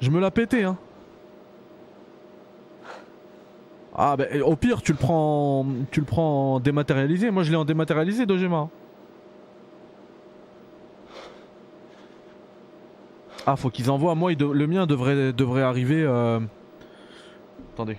Je 0.00 0.10
me 0.10 0.20
l'ai 0.20 0.30
pété, 0.30 0.64
hein. 0.64 0.76
Ah 3.98 4.14
bah 4.16 4.26
au 4.44 4.56
pire 4.56 4.82
tu 4.82 4.92
le 4.92 4.98
prends 4.98 5.64
tu 5.90 6.00
le 6.00 6.06
prends 6.06 6.56
en 6.56 6.60
dématérialisé, 6.60 7.30
moi 7.30 7.42
je 7.44 7.50
l'ai 7.50 7.56
en 7.56 7.64
dématérialisé 7.64 8.26
Dojima. 8.26 8.68
Ah, 13.46 13.54
faut 13.56 13.70
qu'ils 13.70 13.90
envoient. 13.90 14.16
Moi, 14.16 14.32
le 14.32 14.66
mien 14.66 14.86
devrait, 14.86 15.32
devrait 15.32 15.62
arriver. 15.62 16.02
euh, 16.02 16.40
Attendez. 17.74 17.96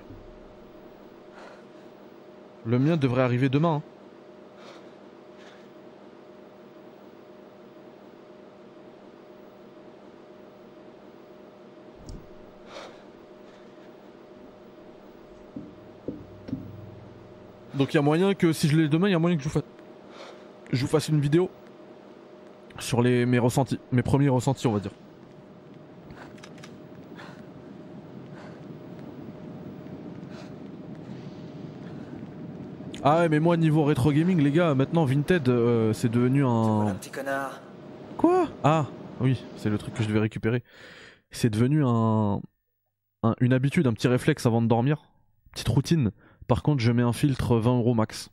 Le 2.65 2.77
mien 2.79 2.97
devrait 2.97 3.21
arriver 3.21 3.47
demain. 3.47 3.75
hein. 3.75 3.96
Donc 17.77 17.93
il 17.93 17.97
y 17.97 17.99
a 17.99 18.01
moyen 18.03 18.33
que 18.33 18.53
si 18.53 18.67
je 18.67 18.75
l'ai 18.75 18.87
demain, 18.89 19.07
il 19.07 19.11
y 19.11 19.15
a 19.15 19.19
moyen 19.19 19.37
que 19.37 19.43
je 19.43 19.47
vous 19.47 19.53
fasse, 19.53 19.63
je 20.71 20.81
vous 20.81 20.87
fasse 20.87 21.09
une 21.09 21.19
vidéo 21.19 21.49
sur 22.79 23.01
les, 23.01 23.25
mes 23.25 23.39
ressentis, 23.39 23.79
mes 23.91 24.01
premiers 24.01 24.29
ressentis, 24.29 24.65
on 24.67 24.73
va 24.73 24.79
dire. 24.79 24.91
Ah 33.03 33.19
ouais 33.19 33.29
mais 33.29 33.39
moi 33.39 33.55
niveau 33.57 33.83
rétro 33.83 34.11
gaming 34.11 34.41
les 34.41 34.51
gars 34.51 34.73
maintenant 34.73 35.05
Vinted 35.05 35.47
euh, 35.47 35.93
c'est 35.93 36.09
devenu 36.09 36.43
un... 36.43 36.95
Petit 36.99 37.11
connard? 37.11 37.61
Quoi? 38.17 38.47
Ah 38.63 38.87
oui 39.21 39.43
c'est 39.55 39.69
le 39.69 39.77
truc 39.77 39.93
que 39.93 40.01
je 40.03 40.07
devais 40.07 40.19
récupérer. 40.19 40.63
C'est 41.31 41.49
devenu 41.49 41.83
un... 41.85 42.41
un- 43.23 43.35
une 43.39 43.53
habitude, 43.53 43.85
un 43.87 43.93
petit 43.93 44.07
réflexe 44.07 44.45
avant 44.45 44.61
de 44.61 44.67
dormir. 44.67 45.03
Petite 45.51 45.67
routine. 45.69 46.11
Par 46.47 46.63
contre, 46.63 46.81
je 46.81 46.91
mets 46.93 47.03
un 47.03 47.11
filtre 47.11 47.57
20 47.57 47.77
euros 47.77 47.93
max. 47.93 48.29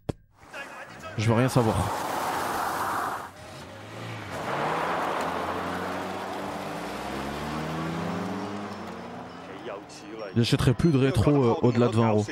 Je 1.19 1.27
veux 1.27 1.35
rien 1.35 1.49
savoir. 1.49 1.77
J'achèterai 10.37 10.75
plus 10.75 10.91
de 10.91 10.99
rétro 10.99 11.31
euh, 11.31 11.55
au-delà 11.63 11.89
de 11.89 11.97
20 11.97 12.09
euros. 12.11 12.27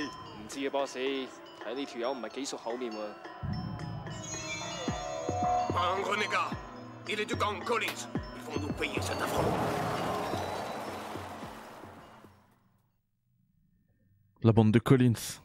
La 14.43 14.53
bande 14.53 14.73
de 14.73 14.79
Collins. 14.81 15.41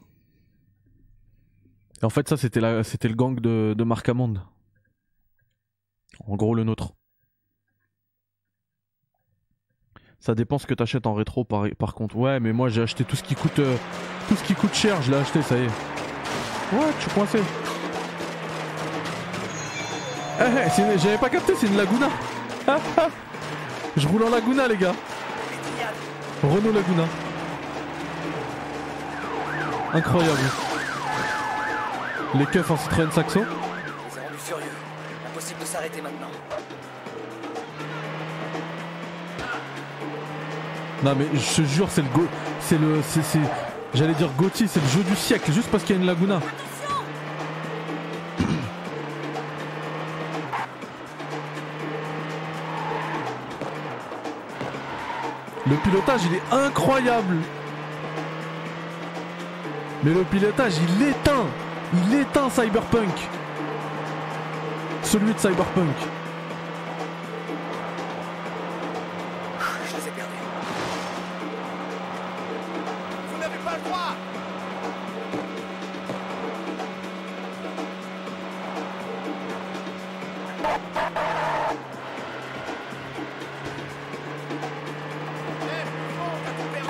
En 2.02 2.10
fait, 2.10 2.28
ça, 2.28 2.36
c'était 2.36 2.60
le 2.60 3.14
gang 3.14 3.40
de, 3.40 3.74
de 3.76 3.84
Marc 3.84 4.08
Hammond. 4.08 4.34
En 6.26 6.36
gros, 6.36 6.54
le 6.54 6.64
nôtre. 6.64 6.94
Ça 10.20 10.34
dépend 10.34 10.58
ce 10.58 10.66
que 10.66 10.74
t'achètes 10.74 11.06
en 11.06 11.14
rétro 11.14 11.44
par, 11.44 11.94
contre. 11.94 12.16
Ouais, 12.16 12.40
mais 12.40 12.52
moi 12.52 12.68
j'ai 12.68 12.82
acheté 12.82 13.04
tout 13.04 13.14
ce 13.14 13.22
qui 13.22 13.36
coûte 13.36 13.60
euh, 13.60 13.76
tout 14.28 14.34
ce 14.34 14.42
qui 14.42 14.54
coûte 14.54 14.74
cher, 14.74 15.00
je 15.02 15.12
l'ai 15.12 15.16
acheté, 15.16 15.42
ça 15.42 15.56
y 15.56 15.62
est. 15.62 15.66
Ouais, 16.72 16.92
je 16.96 17.02
suis 17.02 17.10
coincé. 17.12 17.38
Eh, 20.40 20.42
eh, 20.44 20.98
j'avais 20.98 21.18
pas 21.18 21.30
capté, 21.30 21.54
c'est 21.54 21.66
une 21.68 21.76
Laguna. 21.76 22.08
je 23.96 24.08
roule 24.08 24.24
en 24.24 24.30
Laguna, 24.30 24.68
les 24.68 24.76
gars. 24.76 24.94
Renault 26.42 26.72
Laguna. 26.72 27.04
Incroyable. 29.94 30.67
Les 32.34 32.44
keufs 32.46 32.70
en 32.70 32.76
Citroën 32.76 33.10
Saxo. 33.10 33.38
Ai 33.38 33.42
rendus 33.42 34.38
furieux. 34.38 34.64
Impossible 35.30 35.60
de 35.60 35.64
s'arrêter 35.64 36.02
maintenant. 36.02 36.30
Non 41.02 41.14
mais 41.16 41.26
je 41.32 41.62
te 41.62 41.66
jure 41.66 41.88
c'est 41.88 42.02
le 42.02 42.08
go 42.08 42.26
c'est 42.60 42.76
le 42.76 43.00
c'est 43.08 43.22
c'est 43.22 43.38
j'allais 43.94 44.14
dire 44.14 44.28
Gauthier 44.36 44.66
c'est 44.66 44.80
le 44.80 44.88
jeu 44.88 45.02
du 45.04 45.14
siècle 45.14 45.52
juste 45.52 45.70
parce 45.70 45.84
qu'il 45.84 45.94
y 45.94 45.98
a 45.98 46.02
une 46.02 46.06
Laguna. 46.08 46.40
Le 55.66 55.76
pilotage 55.76 56.20
il 56.26 56.34
est 56.34 56.42
incroyable. 56.66 57.36
Mais 60.02 60.12
le 60.12 60.24
pilotage 60.24 60.74
il 60.78 61.08
éteint 61.08 61.46
il 61.92 62.20
éteint 62.20 62.50
Cyberpunk. 62.50 63.28
Celui 65.02 65.32
de 65.32 65.38
Cyberpunk. 65.38 65.96
Je 69.86 69.96
les 69.96 70.08
ai 70.08 70.10
perdus. 70.10 70.32
Vous 73.32 73.40
n'avez 73.40 73.58
pas 73.64 73.76
le 73.76 73.88
droit 73.88 74.14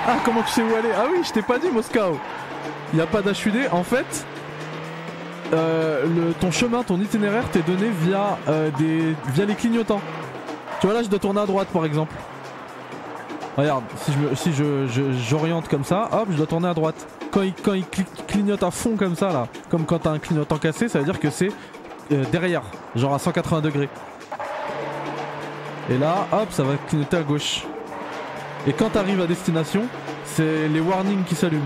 Ah, 0.07 0.17
comment 0.25 0.41
tu 0.41 0.49
sais 0.49 0.63
où 0.63 0.75
aller? 0.75 0.89
Ah 0.95 1.05
oui, 1.11 1.19
je 1.23 1.31
t'ai 1.31 1.41
pas 1.41 1.59
dit 1.59 1.69
Moscow. 1.69 2.17
Il 2.91 2.95
n'y 2.95 3.01
a 3.01 3.05
pas 3.05 3.21
d'HUD. 3.21 3.69
En 3.71 3.83
fait, 3.83 4.25
euh, 5.53 6.03
le, 6.05 6.33
ton 6.33 6.51
chemin, 6.51 6.83
ton 6.83 6.99
itinéraire 6.99 7.43
t'est 7.51 7.61
donné 7.65 7.89
via, 8.01 8.37
euh, 8.47 8.69
des, 8.77 9.15
via 9.33 9.45
les 9.45 9.55
clignotants. 9.55 10.01
Tu 10.79 10.87
vois 10.87 10.95
là, 10.95 11.03
je 11.03 11.09
dois 11.09 11.19
tourner 11.19 11.41
à 11.41 11.45
droite 11.45 11.67
par 11.73 11.85
exemple. 11.85 12.13
Regarde, 13.57 13.83
si 13.97 14.11
je 14.13 14.35
si 14.35 14.53
je, 14.53 14.87
je- 14.87 15.11
j'oriente 15.27 15.67
comme 15.67 15.83
ça, 15.83 16.07
hop, 16.13 16.27
je 16.31 16.37
dois 16.37 16.45
tourner 16.47 16.69
à 16.69 16.73
droite. 16.73 17.07
Quand 17.31 17.41
il, 17.41 17.53
quand 17.53 17.73
il 17.73 17.83
cli- 17.83 18.05
clignote 18.27 18.63
à 18.63 18.71
fond 18.71 18.95
comme 18.95 19.15
ça 19.15 19.31
là, 19.33 19.47
comme 19.69 19.85
quand 19.85 19.99
t'as 19.99 20.11
un 20.11 20.19
clignotant 20.19 20.57
cassé, 20.57 20.87
ça 20.87 20.99
veut 20.99 21.05
dire 21.05 21.19
que 21.19 21.29
c'est 21.29 21.49
euh, 22.11 22.23
derrière, 22.31 22.61
genre 22.95 23.13
à 23.13 23.19
180 23.19 23.61
degrés. 23.61 23.89
Et 25.89 25.97
là, 25.97 26.27
hop, 26.31 26.47
ça 26.51 26.63
va 26.63 26.73
clignoter 26.87 27.17
à 27.17 27.23
gauche. 27.23 27.63
Et 28.67 28.73
quand 28.73 28.89
t'arrives 28.89 29.21
à 29.21 29.25
destination, 29.27 29.81
c'est 30.25 30.67
les 30.67 30.79
warnings 30.79 31.23
qui 31.23 31.35
s'allument. 31.35 31.63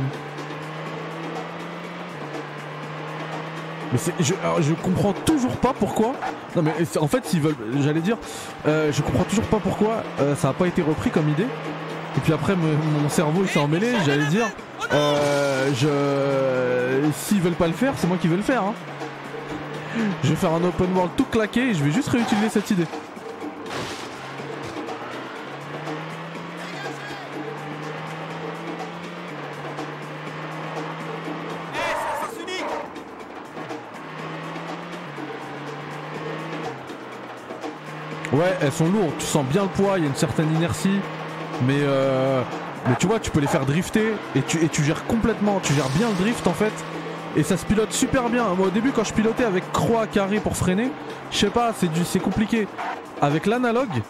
Mais 3.94 3.99
je, 4.20 4.34
je 4.61 4.74
comprends 4.74 5.14
toujours 5.14 5.56
pas 5.57 5.72
pourquoi. 5.78 6.14
Non 6.56 6.64
mais 6.64 6.74
c'est- 6.84 6.99
en 6.99 7.07
fait 7.07 7.26
s'ils 7.26 7.40
veulent, 7.41 7.56
j'allais 7.82 8.02
dire, 8.02 8.18
euh, 8.68 8.91
je 8.91 9.02
comprends 9.02 9.24
toujours 9.24 9.45
pas 9.45 9.60
pourquoi 9.60 10.03
euh, 10.20 10.36
ça 10.36 10.49
a 10.49 10.53
pas 10.53 10.65
été 10.68 10.82
repris 10.82 11.10
comme 11.11 11.30
idée. 11.30 11.48
Et 12.18 12.20
puis 12.20 12.34
après 12.34 12.56
mon 12.56 13.07
cerveau 13.10 13.41
il 13.44 13.49
s'est 13.49 13.60
emmêlé. 13.60 13.94
J'allais 14.06 14.26
dire, 14.26 14.48
euh, 14.94 15.70
je, 15.76 17.11
s'ils 17.11 17.40
veulent 17.41 17.53
pas 17.53 17.68
le 17.68 17.74
faire, 17.74 17.94
c'est 17.98 18.07
moi 18.07 18.18
qui 18.20 18.28
vais 18.28 18.36
le 18.36 18.41
faire. 18.44 18.64
hein. 18.64 18.74
Je 20.24 20.30
vais 20.30 20.36
faire 20.36 20.52
un 20.53 20.64
open 20.64 20.88
world 20.95 21.11
tout 21.15 21.26
claqué 21.26 21.70
et 21.70 21.74
je 21.76 21.84
vais 21.84 21.91
juste 21.91 22.10
réutiliser 22.10 22.49
cette 22.49 22.70
idée. 22.72 22.88
Ouais, 38.34 38.57
elles 38.61 38.72
sont 38.72 38.85
lourdes, 38.89 39.14
tu 39.19 39.26
sens 39.26 39.45
bien 39.45 39.64
le 39.64 39.69
poids, 39.69 39.97
il 39.97 40.03
y 40.03 40.05
a 40.05 40.10
une 40.10 40.15
certaine 40.15 40.53
inertie, 40.55 40.99
mais 41.68 41.77
euh, 41.81 42.41
tu 42.99 43.05
vois, 43.05 43.19
tu 43.19 43.30
peux 43.30 43.39
les 43.39 43.47
faire 43.47 43.65
drifter 43.65 44.14
et 44.35 44.41
tu, 44.41 44.84
gères 44.84 45.05
complètement, 45.05 45.60
tu 45.61 45.73
gères 45.73 45.89
bien 45.89 46.07
le 46.10 46.15
drift 46.15 46.47
en 46.47 46.53
fait, 46.53 46.73
et 47.35 47.43
ça 47.43 47.57
se 47.57 47.65
pilote 47.65 47.91
super 47.91 48.30
bien. 48.30 48.45
Moi 48.57 48.68
au 48.68 48.72
début 48.72 48.91
quand 48.91 49.03
je 49.03 49.14
pilotais 49.14 49.43
avec 49.45 49.72
croix 49.72 50.07
carré 50.07 50.39
pour 50.39 50.57
freiner, 50.57 50.89
je 51.31 51.38
sais 51.38 51.49
pas, 51.51 51.73
c'est 51.73 52.19
compliqué. 52.19 52.68
Avec 53.22 53.45
l'analogue, 53.45 54.01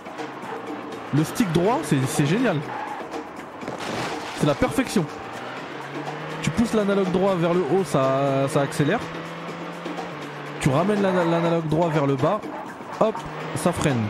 le 1.15 1.23
stick 1.25 1.51
droit, 1.51 1.79
c'est 1.83 2.25
génial. 2.25 2.57
C'est 4.39 4.47
la 4.47 4.55
perfection. 4.55 5.05
Tu 6.41 6.49
pousses 6.49 6.73
l'analogue 6.73 7.11
droit 7.11 7.35
vers 7.35 7.53
le 7.53 7.59
haut, 7.61 7.83
ça, 7.83 8.45
accélère. 8.61 8.99
Tu 10.61 10.69
ramènes 10.69 11.01
l'ana- 11.01 11.25
l'analogue 11.25 11.67
droit 11.67 11.89
vers 11.89 12.07
le 12.07 12.15
bas, 12.15 12.39
hop, 13.03 13.15
ça 13.55 13.71
freine. 13.71 14.07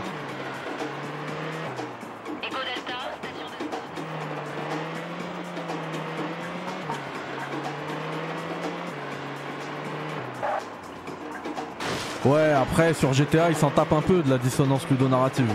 Ouais, 12.24 12.52
après 12.52 12.94
sur 12.94 13.12
GTA, 13.12 13.50
ils 13.50 13.56
s'en 13.56 13.68
tapent 13.68 13.92
un 13.92 14.00
peu 14.00 14.22
de 14.22 14.30
la 14.30 14.38
dissonance 14.38 14.88
ludonarrative. 14.88 15.50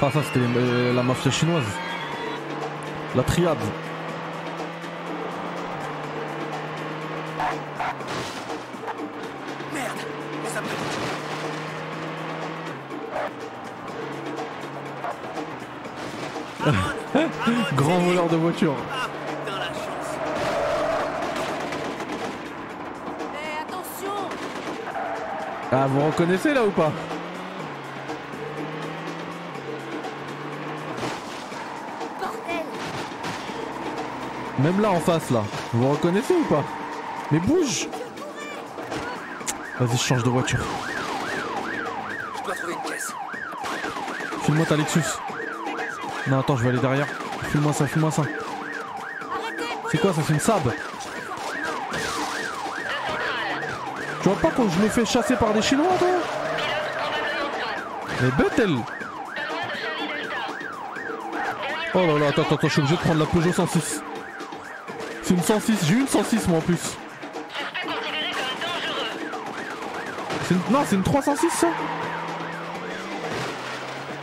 Ah, 0.00 0.10
ça 0.10 0.20
c'était 0.22 0.40
euh, 0.40 0.94
la 0.94 1.02
mafia 1.02 1.30
chinoise. 1.30 1.64
La 3.14 3.22
triade. 3.22 3.58
Grand 17.76 17.98
voleur 18.00 18.28
de 18.28 18.36
voiture. 18.36 18.74
La 19.46 19.52
chance 19.68 20.18
Eh, 23.34 23.62
attention 23.62 24.12
Ah, 25.70 25.86
vous 25.88 26.06
reconnaissez 26.06 26.52
là 26.54 26.64
ou 26.64 26.70
pas? 26.70 26.92
Bordel 32.20 32.66
Même 34.58 34.80
là 34.80 34.90
en 34.90 35.00
face 35.00 35.30
là. 35.30 35.42
Vous 35.72 35.88
reconnaissez 35.90 36.34
ou 36.34 36.44
pas? 36.44 36.64
Mais 37.30 37.38
bouge 37.40 37.88
Vas-y, 39.80 39.96
je 39.96 40.02
change 40.02 40.22
de 40.22 40.30
voiture. 40.30 40.64
Je 42.38 42.42
dois 42.44 42.54
trouver 42.54 42.74
une 42.74 42.90
caisse. 42.90 43.12
Filme-moi 44.42 44.66
ta 44.66 44.76
Lexus. 44.76 45.00
Non, 46.28 46.40
attends, 46.40 46.56
je 46.56 46.62
vais 46.62 46.68
aller 46.68 46.78
derrière. 46.78 47.06
Filme-moi 47.52 47.74
ça, 47.74 47.86
filme-moi 47.86 48.10
ça. 48.10 48.22
C'est 49.90 49.98
quoi 49.98 50.14
ça 50.14 50.22
C'est 50.26 50.32
une 50.32 50.40
sab 50.40 50.72
Tu 54.22 54.28
vois 54.28 54.38
pas 54.38 54.50
quand 54.56 54.70
je 54.70 54.78
me 54.78 54.88
fais 54.88 55.04
chasser 55.04 55.36
par 55.36 55.52
des 55.52 55.60
Chinois, 55.60 55.92
toi 55.98 56.08
elle 58.56 58.78
Oh 61.94 62.06
là 62.06 62.18
là, 62.18 62.28
attends, 62.28 62.42
attends, 62.42 62.56
je 62.62 62.68
suis 62.68 62.80
obligé 62.80 62.96
de 62.96 63.00
prendre 63.02 63.20
la 63.20 63.26
Peugeot 63.26 63.52
106. 63.52 64.02
C'est 65.22 65.34
une 65.34 65.42
106, 65.42 65.78
j'ai 65.84 65.94
une 65.94 66.08
106 66.08 66.48
moi 66.48 66.56
en 66.56 66.62
plus. 66.62 66.96
Une... 70.50 70.58
Non, 70.70 70.80
c'est 70.86 70.96
une 70.96 71.02
306 71.02 71.50
ça 71.50 71.66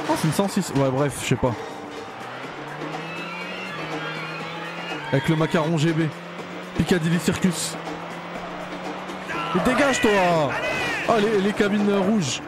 Oh, 0.09 0.13
c'est 0.17 0.27
une 0.27 0.33
106. 0.33 0.73
Ouais, 0.77 0.89
bref, 0.89 1.15
je 1.21 1.27
sais 1.27 1.35
pas. 1.35 1.53
Avec 5.11 5.27
le 5.27 5.35
macaron 5.35 5.77
GB. 5.77 6.07
Piccadilly 6.77 7.19
Circus. 7.19 7.75
Mais 9.55 9.61
dégage 9.63 10.01
toi 10.01 10.51
Ah, 11.07 11.19
les, 11.19 11.41
les 11.41 11.53
cabines 11.53 11.91
rouges. 11.91 12.41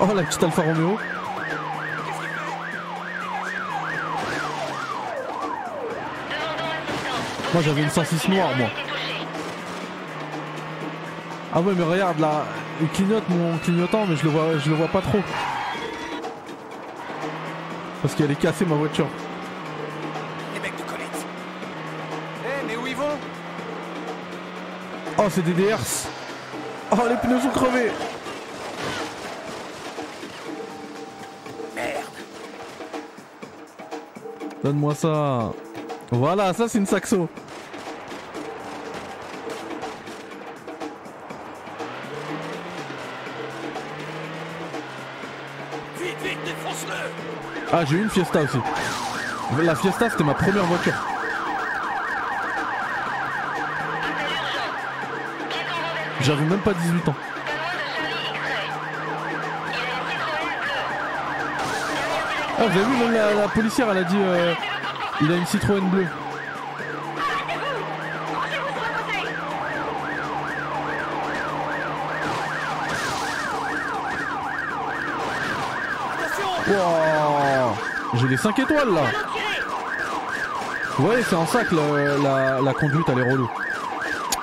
Oh, 0.00 0.06
la 0.14 0.22
petite 0.22 0.42
Alfa 0.42 0.62
Romeo. 0.62 0.98
Moi 7.52 7.62
j'avais 7.62 7.82
une 7.82 7.90
106 7.90 8.28
noire 8.28 8.50
moi. 8.56 8.68
Ah 11.54 11.60
ouais 11.60 11.72
mais 11.76 11.84
regarde 11.84 12.18
là, 12.20 12.44
il 12.82 12.88
clignote 12.88 13.26
mon 13.30 13.56
clignotant 13.58 14.04
mais 14.06 14.16
je 14.16 14.24
le 14.24 14.30
vois 14.30 14.58
je 14.62 14.68
le 14.68 14.76
vois 14.76 14.88
pas 14.88 15.00
trop. 15.00 15.20
Qu'elle 18.16 18.30
est 18.30 18.36
cassée 18.36 18.64
ma 18.64 18.76
voiture. 18.76 19.08
Les 20.54 20.60
mecs 20.60 20.74
de. 20.74 20.82
Eh, 22.44 22.66
mais 22.66 22.76
où 22.76 22.86
ils 22.86 22.96
vont? 22.96 23.18
Oh 25.18 25.24
c'est 25.30 25.42
des 25.42 25.52
DRs 25.52 26.08
Oh 26.92 27.08
les 27.08 27.16
pneus 27.16 27.40
sont 27.40 27.48
crevés 27.50 27.90
Merde. 31.74 32.04
Donne-moi 34.64 34.94
ça. 34.94 35.52
Voilà, 36.10 36.52
ça 36.54 36.68
c'est 36.68 36.78
une 36.78 36.86
saxo. 36.86 37.28
Ah 47.72 47.84
j'ai 47.84 47.96
eu 47.96 48.02
une 48.02 48.10
Fiesta 48.10 48.42
aussi. 48.42 48.58
La 49.62 49.74
Fiesta 49.74 50.08
c'était 50.08 50.22
ma 50.22 50.34
première 50.34 50.64
voiture. 50.64 50.92
J'avais 56.20 56.44
même 56.44 56.60
pas 56.60 56.74
18 56.74 57.08
ans. 57.08 57.14
Ah 62.58 62.66
vous 62.66 62.78
avez 62.78 62.84
vu 62.84 63.12
la 63.12 63.48
policière 63.48 63.88
elle 63.90 63.98
a 63.98 64.04
dit 64.04 64.16
euh, 64.16 64.54
il 65.20 65.32
a 65.32 65.36
une 65.36 65.46
Citroën 65.46 65.80
bleue. 65.88 66.06
Wow 76.68 77.05
J'ai 78.14 78.28
les 78.28 78.36
5 78.36 78.58
étoiles 78.58 78.94
là 78.94 79.02
Ouais 81.00 81.22
c'est 81.28 81.36
en 81.36 81.44
le- 81.72 82.22
la, 82.22 82.60
la 82.62 82.72
conduite 82.74 83.06
elle 83.08 83.18
est 83.18 83.30
relou. 83.30 83.50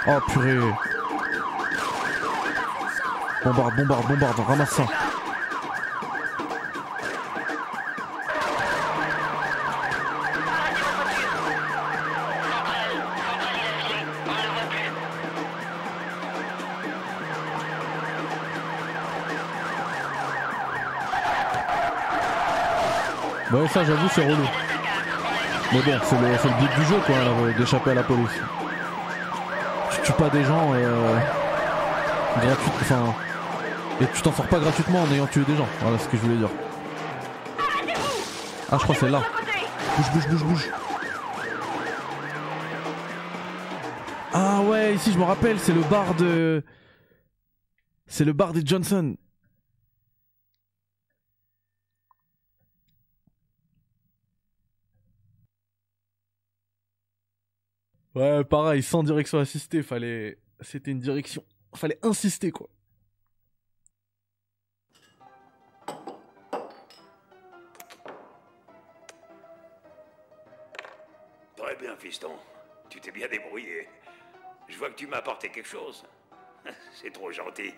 Oh 0.07 0.19
purée 0.30 0.60
Bombarde, 3.44 3.76
bombarde, 3.76 4.07
bombarde, 4.07 4.40
ramasse 4.48 4.69
ça. 4.69 4.84
Ouais 23.54 23.68
ça 23.68 23.84
j'avoue 23.84 24.10
c'est 24.10 24.24
relou. 24.26 24.48
Mais 25.74 25.80
bon 25.82 26.00
c'est 26.04 26.16
le, 26.16 26.60
but 26.60 26.76
du 26.80 26.86
jeu 26.86 26.96
quoi 27.06 27.16
là, 27.16 27.54
d'échapper 27.58 27.92
à 27.92 27.94
la 27.96 28.04
police. 28.04 28.40
Tu 29.92 30.02
tues 30.02 30.14
pas 30.14 30.30
des 30.30 30.44
gens 30.44 30.72
euh, 30.74 31.18
gratuit- 32.38 32.72
enfin 32.82 33.14
et 34.02 34.06
tu 34.08 34.22
t'en 34.22 34.32
sors 34.34 34.48
pas 34.48 34.60
gratuitement 34.60 35.04
en 35.04 35.12
ayant 35.14 35.28
tué 35.28 35.44
des 35.44 35.56
gens. 35.56 35.68
Voilà 35.82 36.00
ce 36.00 36.08
que 36.08 36.18
je 36.18 36.22
voulais 36.24 36.38
dire. 36.38 36.50
Ah, 38.72 38.78
je 38.80 38.84
crois 38.84 38.96
que 38.96 39.02
c'est 39.02 39.10
là. 39.10 39.22
Bouge, 39.98 40.12
bouge, 40.14 40.28
bouge, 40.30 40.44
bouge. 40.46 40.70
Ah 44.34 44.62
ouais, 44.62 44.96
ici 44.96 45.12
je 45.14 45.20
me 45.20 45.24
rappelle, 45.24 45.60
c'est 45.60 45.74
le 45.74 45.82
bar 45.82 46.16
de. 46.16 46.64
C'est 48.08 48.26
le 48.26 48.34
bar 48.34 48.52
des 48.52 48.66
Johnson. 48.66 49.16
Ouais, 58.44 58.49
pareil, 58.49 58.84
sans 58.84 59.03
direction 59.03 59.40
assistée, 59.40 59.82
fallait. 59.82 60.38
C'était 60.60 60.91
une 60.91 60.99
direction. 60.99 61.45
Fallait 61.74 61.98
insister 62.03 62.52
quoi. 62.52 62.68
Très 71.56 71.76
bien, 71.78 71.95
fiston. 71.95 72.32
Tu 72.90 72.99
t'es 72.99 73.11
bien 73.11 73.30
débrouillé. 73.30 73.88
Je 74.68 74.78
vois 74.78 74.90
que 74.90 74.95
tu 74.95 75.07
m'as 75.07 75.18
apporté 75.18 75.48
quelque 75.49 75.70
chose. 75.70 76.03
C'est 77.02 77.11
trop 77.11 77.32
gentil. 77.32 77.74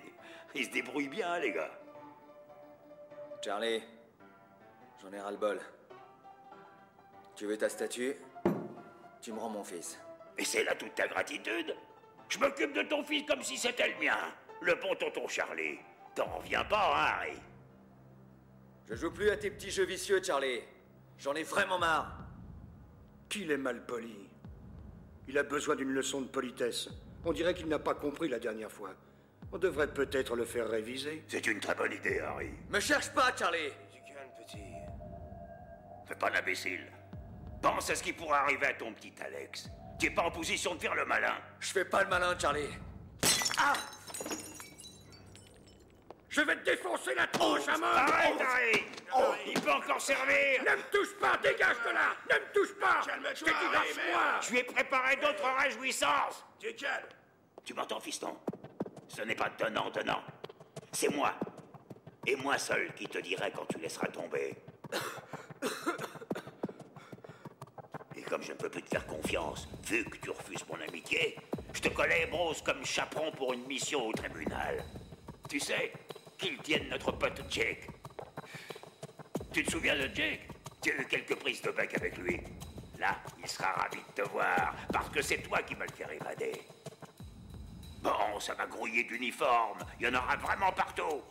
Ils 0.56 0.66
se 0.66 0.72
débrouillent 0.72 1.10
bien, 1.10 1.38
les 1.38 1.52
gars. 1.52 1.80
Charlie, 3.44 3.84
j'en 5.00 5.14
ai 5.14 5.20
ras-le-bol. 5.20 5.60
Tu 7.36 7.46
veux 7.46 7.56
ta 7.58 7.70
statue? 7.70 8.16
Tu 9.22 9.32
me 9.32 9.38
rends 9.40 9.50
mon 9.50 9.64
fils. 9.64 10.00
Et 10.38 10.46
c'est 10.46 10.64
là 10.64 10.76
toute 10.76 10.96
ta 10.96 11.08
gratitude 11.08 11.76
Je 12.30 12.40
m'occupe 12.40 12.74
de 12.74 12.84
ton 12.84 13.04
fils 13.04 13.26
comme 13.28 13.42
si 13.42 13.58
c'était 13.58 13.90
le 13.90 14.06
mien. 14.06 14.18
Le 14.62 14.76
bon 14.76 14.96
tonton 14.96 15.28
Charlie. 15.28 15.80
T'en 16.16 16.26
reviens 16.26 16.64
pas, 16.64 16.94
hein, 16.94 17.14
Harry 17.18 17.38
Je 18.88 18.96
joue 18.96 19.12
plus 19.12 19.30
à 19.30 19.38
tes 19.38 19.52
petits 19.52 19.72
jeux 19.72 19.86
vicieux, 19.86 20.22
Charlie. 20.24 20.62
J'en 21.18 21.34
ai 21.34 21.44
vraiment 21.44 21.78
marre. 21.78 22.18
Qu'il 23.30 23.52
est 23.52 23.58
mal 23.58 23.86
poli. 23.86 24.30
Il 25.28 25.38
a 25.38 25.44
besoin 25.44 25.76
d'une 25.76 25.92
leçon 25.92 26.22
de 26.22 26.28
politesse. 26.28 26.90
On 27.24 27.34
dirait 27.34 27.54
qu'il 27.54 27.68
n'a 27.68 27.80
pas 27.80 27.96
compris 27.96 28.30
la 28.30 28.40
dernière 28.40 28.72
fois. 28.72 28.94
On 29.52 29.58
devrait 29.58 29.92
peut-être 29.92 30.36
le 30.36 30.46
faire 30.46 30.70
réviser. 30.70 31.24
C'est 31.28 31.48
une 31.48 31.60
très 31.60 31.76
bonne 31.76 31.92
idée, 31.92 32.20
Harry. 32.20 32.52
Me 32.70 32.80
cherche 32.80 33.10
pas, 33.12 33.36
Charlie 33.36 33.72
Fais 36.08 36.16
pas 36.16 36.30
l'imbécile. 36.30 36.86
Pense 37.62 37.90
à 37.90 37.96
ce 37.96 38.04
qui 38.04 38.14
pourrait 38.14 38.38
arriver 38.38 38.68
à 38.68 38.74
ton 38.74 38.94
petit 38.94 39.14
Alex. 39.20 39.70
Tu 40.00 40.08
es 40.08 40.10
pas 40.10 40.24
en 40.24 40.32
position 40.32 40.76
de 40.76 40.80
faire 40.82 40.96
le 40.96 41.06
malin. 41.06 41.36
Je 41.60 41.72
fais 41.72 41.86
pas 41.86 42.04
le 42.04 42.10
malin, 42.10 42.38
Charlie. 42.38 42.70
Ah 43.58 43.74
Je 46.30 46.42
vais 46.42 46.56
te 46.58 46.66
défoncer 46.66 47.16
la 47.16 47.28
tronche 47.28 47.68
à 47.68 47.78
mort 47.78 47.90
Arrête, 47.90 48.42
Harry 48.42 48.84
Oh. 49.18 49.34
Il 49.48 49.60
peut 49.62 49.72
encore 49.72 50.02
servir 50.02 50.62
Ne 50.66 50.76
me 50.76 50.92
touche 50.92 51.16
pas, 51.22 51.38
dégage 51.38 51.78
de 51.88 51.92
là 51.94 52.14
Ne 52.30 52.36
me 52.36 52.54
touche 52.54 52.76
pas 52.78 53.02
dit 53.06 53.74
lâche-moi 53.74 54.42
Je 54.42 54.52
lui 54.52 54.60
ai 54.60 54.64
préparé 54.64 55.16
d'autres 55.16 55.50
réjouissances 55.58 56.44
Tu 56.60 56.74
calme 56.76 57.08
Tu 57.64 57.74
m'entends, 57.74 58.02
fiston? 58.02 58.38
Ce 59.08 59.22
n'est 59.22 59.36
pas 59.36 59.50
donnant, 59.58 59.90
donnant. 59.90 60.22
C'est 60.92 61.10
moi. 61.10 61.34
Et 62.28 62.36
moi 62.36 62.58
seul 62.58 62.94
qui 62.94 63.08
te 63.08 63.20
dirai 63.20 63.52
quand 63.56 63.66
tu 63.68 63.78
laisseras 63.78 64.08
tomber. 64.08 64.56
Comme 68.36 68.44
je 68.44 68.52
ne 68.52 68.58
peux 68.58 68.70
plus 68.70 68.84
te 68.84 68.90
faire 68.90 69.08
confiance, 69.08 69.66
vu 69.86 70.04
que 70.04 70.18
tu 70.18 70.30
refuses 70.30 70.66
mon 70.68 70.76
amitié, 70.82 71.38
je 71.74 71.80
te 71.80 71.88
collais 71.88 72.26
Bros 72.26 72.54
comme 72.66 72.86
chaperon 72.86 73.32
pour 73.32 73.54
une 73.54 73.66
mission 73.66 74.10
au 74.10 74.12
tribunal. 74.12 74.84
Tu 75.48 75.58
sais, 75.58 75.94
qu'ils 76.38 76.58
tiennent 76.58 76.90
notre 76.90 77.14
pote 77.14 77.42
Jake. 77.50 77.88
Tu 79.54 79.64
te 79.64 79.72
souviens 79.72 79.96
de 79.96 80.14
Jake? 80.14 80.50
Tu 80.82 80.92
as 80.92 80.96
eu 80.96 81.06
quelques 81.06 81.36
prises 81.36 81.62
de 81.62 81.72
bec 81.72 81.96
avec 81.96 82.18
lui. 82.18 82.42
Là, 83.00 83.16
il 83.42 83.48
sera 83.48 83.72
ravi 83.72 84.00
de 84.00 84.22
te 84.22 84.28
voir, 84.28 84.76
parce 84.92 85.08
que 85.08 85.22
c'est 85.22 85.38
toi 85.38 85.62
qui 85.62 85.76
me 85.78 85.86
le 85.86 85.94
fais 85.94 86.14
évader. 86.14 86.62
Bon, 88.02 88.38
ça 88.42 88.54
va 88.56 88.66
grouiller 88.66 89.06
d'uniformes. 89.06 89.80
Il 89.98 90.08
y 90.08 90.10
en 90.10 90.14
aura 90.14 90.36
vraiment 90.36 90.74
partout. 90.74 91.22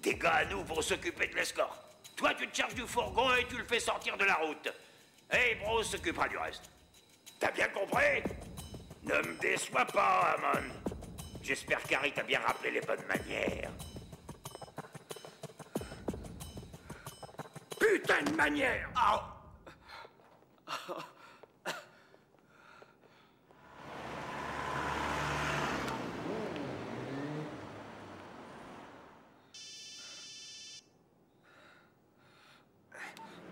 Des 0.00 0.16
gars 0.16 0.34
à 0.34 0.44
nous 0.44 0.62
vont 0.64 0.82
s'occuper 0.82 1.28
de 1.28 1.34
l'escorte. 1.34 1.80
Toi, 2.14 2.34
tu 2.34 2.46
te 2.46 2.54
charges 2.54 2.74
du 2.74 2.82
fourgon 2.82 3.34
et 3.36 3.46
tu 3.46 3.56
le 3.56 3.64
fais 3.64 3.80
sortir 3.80 4.18
de 4.18 4.24
la 4.26 4.34
route. 4.34 4.68
Et 5.32 5.54
Bros 5.56 5.82
s'occupera 5.82 6.28
du 6.28 6.36
reste. 6.36 6.70
T'as 7.40 7.50
bien 7.50 7.68
compris? 7.68 8.22
Ne 9.02 9.16
me 9.16 9.38
déçois 9.40 9.84
pas, 9.84 10.36
Amon. 10.36 10.62
J'espère 11.42 11.82
qu'Harry 11.82 12.12
t'a 12.12 12.22
bien 12.22 12.40
rappelé 12.40 12.70
les 12.70 12.80
bonnes 12.80 13.04
manières. 13.06 13.70
Putain 17.78 18.22
de 18.22 18.34
manière 18.34 18.88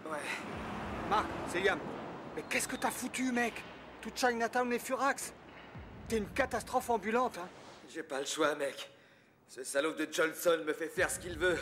Ouais. 0.04 0.18
Marc, 1.08 1.26
c'est 1.48 1.60
Yam. 1.60 1.78
Mais 2.34 2.42
qu'est-ce 2.48 2.66
foutu, 3.22 3.32
mec 3.32 3.54
Tout 4.00 4.10
Chinatown 4.14 4.72
est 4.72 4.78
furax. 4.78 5.32
T'es 6.08 6.18
une 6.18 6.28
catastrophe 6.28 6.90
ambulante, 6.90 7.38
hein. 7.38 7.48
J'ai 7.88 8.02
pas 8.02 8.20
le 8.20 8.26
choix, 8.26 8.54
mec. 8.54 8.90
Ce 9.48 9.64
salaud 9.64 9.92
de 9.92 10.08
Johnson 10.10 10.58
me 10.66 10.72
fait 10.72 10.88
faire 10.88 11.10
ce 11.10 11.18
qu'il 11.18 11.38
veut. 11.38 11.58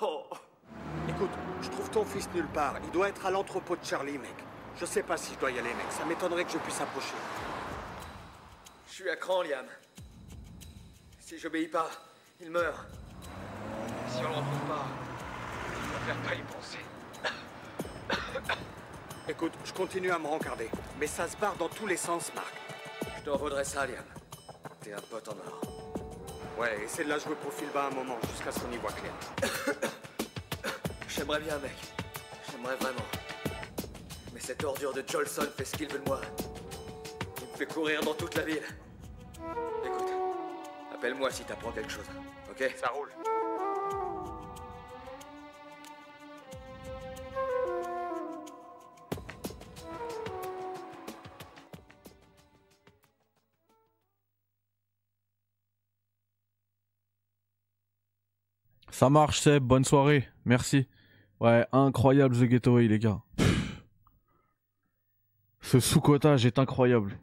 oh. 0.00 0.24
Écoute, 1.08 1.30
je 1.62 1.68
trouve 1.70 1.90
ton 1.90 2.04
fils 2.04 2.28
nulle 2.34 2.48
part. 2.48 2.76
Il 2.84 2.90
doit 2.90 3.08
être 3.08 3.26
à 3.26 3.30
l'entrepôt 3.30 3.76
de 3.76 3.84
Charlie, 3.84 4.18
mec. 4.18 4.34
Je 4.78 4.84
sais 4.84 5.02
pas 5.02 5.16
si 5.16 5.34
je 5.34 5.38
dois 5.38 5.50
y 5.50 5.58
aller, 5.58 5.74
mec. 5.74 5.86
Ça 5.90 6.04
m'étonnerait 6.04 6.44
que 6.44 6.52
je 6.52 6.58
puisse 6.58 6.80
approcher. 6.80 7.14
Je 8.88 8.92
suis 8.92 9.10
à 9.10 9.16
cran, 9.16 9.42
Liam. 9.42 9.66
Si 11.20 11.38
j'obéis 11.38 11.68
pas, 11.68 11.90
il 12.40 12.50
meurt. 12.50 12.86
Si 14.08 14.18
on 14.18 14.22
le 14.22 14.28
retrouve 14.28 14.68
pas, 14.68 14.86
je 15.74 15.96
préfère 15.96 16.22
pas 16.22 16.34
y 16.34 16.42
penser. 16.42 16.87
Écoute, 19.28 19.52
je 19.62 19.72
continue 19.74 20.10
à 20.10 20.18
me 20.18 20.26
rencarder. 20.26 20.70
Mais 20.98 21.06
ça 21.06 21.28
se 21.28 21.36
barre 21.36 21.54
dans 21.56 21.68
tous 21.68 21.86
les 21.86 21.98
sens, 21.98 22.32
Marc. 22.34 22.54
Je 23.18 23.24
t'en 23.24 23.36
vaudrais 23.36 23.64
ça, 23.64 23.86
Liam. 23.86 24.04
T'es 24.80 24.94
un 24.94 25.00
pote 25.00 25.28
en 25.28 25.32
or. 25.32 25.60
Ouais, 26.58 26.82
essaie 26.82 27.04
de 27.04 27.10
la 27.10 27.18
jouer 27.18 27.34
profil 27.34 27.68
bas 27.74 27.88
un 27.92 27.94
moment, 27.94 28.16
jusqu'à 28.32 28.50
ce 28.50 28.60
qu'on 28.60 28.72
y 28.72 28.78
voit 28.78 28.92
clair. 28.92 29.12
J'aimerais 31.08 31.40
bien, 31.40 31.58
mec. 31.58 31.76
J'aimerais 32.50 32.76
vraiment. 32.76 33.04
Mais 34.32 34.40
cette 34.40 34.64
ordure 34.64 34.94
de 34.94 35.04
Jolson 35.06 35.46
fait 35.56 35.64
ce 35.64 35.76
qu'il 35.76 35.92
veut 35.92 35.98
de 35.98 36.08
moi. 36.08 36.20
Il 37.42 37.52
me 37.52 37.56
fait 37.56 37.66
courir 37.66 38.00
dans 38.02 38.14
toute 38.14 38.34
la 38.34 38.44
ville. 38.44 38.64
Écoute, 39.84 40.12
appelle-moi 40.94 41.30
si 41.30 41.44
t'apprends 41.44 41.72
quelque 41.72 41.92
chose, 41.92 42.06
ok? 42.50 42.74
Ça 42.80 42.88
roule. 42.88 43.10
Ça 58.98 59.08
marche, 59.08 59.38
Seb. 59.38 59.62
Bonne 59.62 59.84
soirée. 59.84 60.28
Merci. 60.44 60.88
Ouais, 61.38 61.64
incroyable 61.70 62.34
The 62.36 62.50
Getaway, 62.50 62.88
les 62.88 62.98
gars. 62.98 63.20
Pff. 63.36 63.80
Ce 65.60 65.78
sous-cotage 65.78 66.44
est 66.46 66.58
incroyable. 66.58 67.16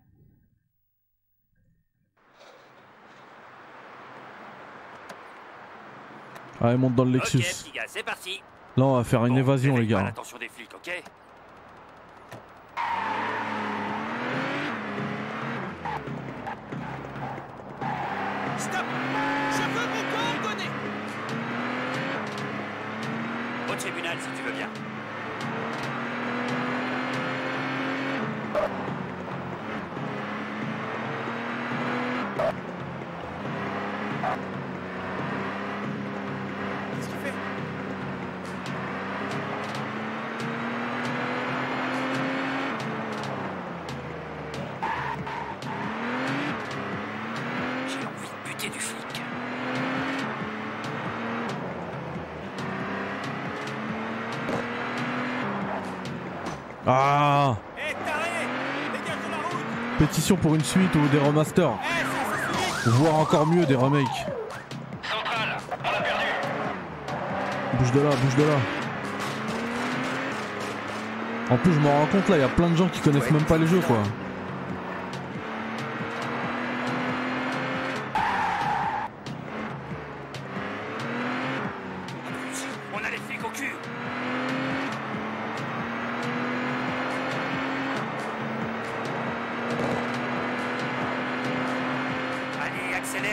Allez, 6.62 6.78
monte 6.78 6.96
dans 6.96 7.04
le 7.04 7.12
Lexus. 7.12 7.40
Ok, 7.40 7.44
petit 7.44 7.72
gars, 7.74 7.84
c'est 7.88 8.04
parti. 8.04 8.42
Là, 8.78 8.86
on 8.86 8.96
va 8.96 9.04
faire 9.04 9.26
une 9.26 9.34
Bon, 9.34 9.40
évasion, 9.40 9.76
les 9.76 9.86
gars. 9.86 10.14
des 10.40 10.48
flics, 10.48 10.74
ok 10.74 11.04
Stop 18.58 18.86
Au 23.76 23.78
tribunal, 23.78 24.18
si 24.22 24.28
tu 24.38 24.48
veux 24.48 24.54
bien. 24.54 24.70
Pétition 60.08 60.36
pour 60.36 60.54
une 60.54 60.64
suite 60.64 60.94
ou 60.94 61.08
des 61.08 61.18
remasters. 61.18 61.74
Voire 62.86 63.16
encore 63.16 63.48
mieux 63.48 63.66
des 63.66 63.74
remakes. 63.74 64.06
Bouge 67.80 67.92
de 67.92 68.02
là, 68.02 68.10
bouge 68.10 68.36
de 68.36 68.44
là. 68.44 68.58
En 71.50 71.58
plus, 71.58 71.74
je 71.74 71.80
me 71.80 71.88
rends 71.88 72.06
compte 72.12 72.30
là, 72.30 72.38
il 72.38 72.42
y 72.42 72.44
a 72.44 72.48
plein 72.50 72.70
de 72.70 72.76
gens 72.76 72.88
qui 72.88 73.00
connaissent 73.00 73.32
même 73.32 73.46
pas 73.46 73.58
les 73.58 73.66
jeux 73.66 73.80
quoi. 73.80 73.98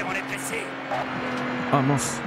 On 0.09 0.13
est 0.13 0.23
pressé 0.23 0.65
Ah 1.73 1.81
mince. 1.81 2.21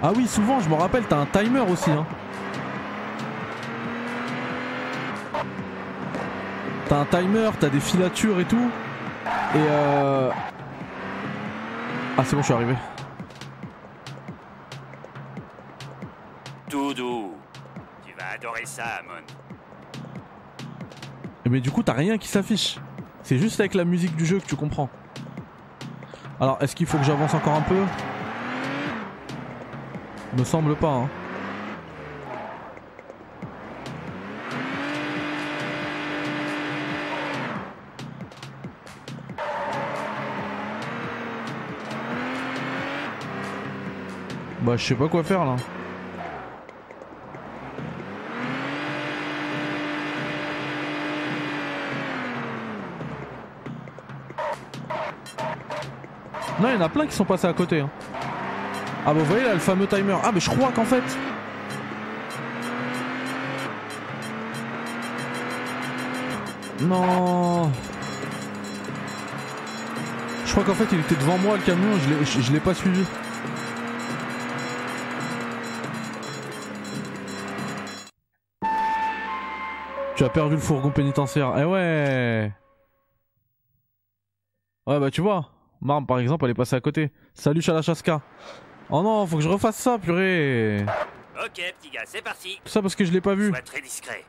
Ah 0.00 0.12
oui, 0.14 0.28
souvent, 0.28 0.60
je 0.60 0.68
me 0.68 0.74
rappelle, 0.74 1.04
t'as 1.06 1.18
un 1.18 1.26
timer 1.26 1.60
aussi. 1.60 1.90
Hein. 1.90 2.06
T'as 6.88 6.98
un 7.00 7.04
timer, 7.04 7.50
t'as 7.58 7.68
des 7.68 7.80
filatures 7.80 8.38
et 8.40 8.44
tout. 8.44 8.70
Et 9.54 9.58
euh... 9.58 10.30
Ah 12.16 12.22
c'est 12.24 12.36
bon, 12.36 12.42
je 12.42 12.46
suis 12.46 12.54
arrivé. 12.54 12.74
Doudou, 16.70 17.34
tu 18.06 18.14
vas 18.18 18.34
adorer 18.34 18.64
ça, 18.64 18.84
Amon. 19.00 19.22
Mais 21.50 21.60
du 21.60 21.70
coup, 21.70 21.82
t'as 21.82 21.94
rien 21.94 22.18
qui 22.18 22.28
s'affiche. 22.28 22.78
C'est 23.22 23.38
juste 23.38 23.58
avec 23.60 23.74
la 23.74 23.84
musique 23.84 24.14
du 24.16 24.26
jeu 24.26 24.38
que 24.38 24.46
tu 24.46 24.54
comprends. 24.54 24.90
Alors, 26.40 26.58
est-ce 26.60 26.76
qu'il 26.76 26.86
faut 26.86 26.98
que 26.98 27.04
j'avance 27.04 27.32
encore 27.32 27.54
un 27.54 27.62
peu? 27.62 27.82
Me 30.36 30.44
semble 30.44 30.76
pas. 30.76 30.88
Hein. 30.88 31.08
Bah, 44.60 44.76
je 44.76 44.84
sais 44.84 44.94
pas 44.94 45.08
quoi 45.08 45.24
faire 45.24 45.46
là. 45.46 45.56
Non, 56.60 56.68
il 56.70 56.74
y 56.74 56.76
en 56.76 56.80
a 56.80 56.88
plein 56.88 57.06
qui 57.06 57.14
sont 57.14 57.24
passés 57.24 57.46
à 57.46 57.52
côté. 57.52 57.80
hein. 57.80 57.90
Ah 59.06 59.14
bah 59.14 59.20
vous 59.20 59.24
voyez 59.26 59.44
là 59.44 59.54
le 59.54 59.60
fameux 59.60 59.86
timer. 59.86 60.16
Ah 60.24 60.30
mais 60.32 60.40
je 60.40 60.50
crois 60.50 60.70
qu'en 60.72 60.84
fait... 60.84 61.02
Non. 66.80 67.70
Je 70.44 70.52
crois 70.52 70.64
qu'en 70.64 70.74
fait 70.74 70.86
il 70.92 71.00
était 71.00 71.16
devant 71.16 71.38
moi 71.38 71.56
le 71.56 71.62
camion, 71.62 71.96
je 71.98 72.08
l'ai- 72.10 72.24
je 72.24 72.40
je 72.40 72.52
l'ai 72.52 72.60
pas 72.60 72.74
suivi. 72.74 73.04
Tu 80.16 80.24
as 80.24 80.28
perdu 80.28 80.56
le 80.56 80.60
fourgon 80.60 80.90
pénitentiaire. 80.90 81.54
Eh 81.58 81.64
ouais. 81.64 82.52
Ouais 84.86 84.98
bah 84.98 85.10
tu 85.10 85.20
vois, 85.20 85.50
Marm 85.80 86.06
par 86.06 86.18
exemple 86.18 86.44
elle 86.44 86.52
est 86.52 86.54
passée 86.54 86.76
à 86.76 86.80
côté. 86.80 87.10
Salut 87.34 87.62
Chalachaska. 87.62 88.20
Oh 88.90 89.02
non, 89.02 89.26
faut 89.26 89.36
que 89.36 89.42
je 89.42 89.48
refasse 89.48 89.76
ça, 89.76 89.98
purée. 89.98 90.84
Ok, 91.44 91.62
petit 91.80 91.90
gars, 91.90 92.02
c'est 92.06 92.22
parti. 92.22 92.58
Tout 92.64 92.70
ça 92.70 92.80
parce 92.82 92.96
que 92.96 93.04
je 93.04 93.12
l'ai 93.12 93.20
pas 93.20 93.34
vu. 93.34 93.50
Sois 93.50 93.60
très 93.60 93.80
discret. 93.80 94.24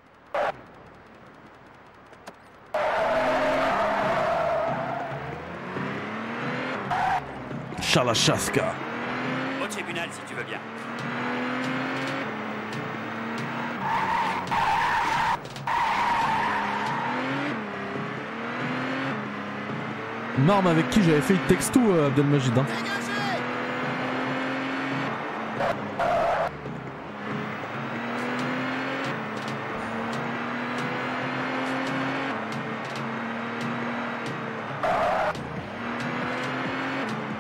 Chalachaska. 7.81 8.73
Au 9.63 9.67
tribunal, 9.67 10.09
si 10.11 10.19
tu 10.27 10.35
veux 10.35 10.43
bien. 10.43 10.59
Marm 20.45 20.67
avec 20.67 20.89
qui 20.89 21.03
j'avais 21.03 21.21
fait 21.21 21.33
le 21.33 21.39
texto 21.47 21.79
euh, 21.91 22.07
Abdelmajid. 22.07 22.57
Hein. 22.57 22.65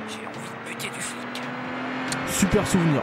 J'ai 0.07 0.27
envie 0.27 0.49
de 0.49 0.69
buter 0.69 0.89
du 0.89 0.99
flic. 0.99 1.43
Super 2.27 2.67
souvenir. 2.67 3.01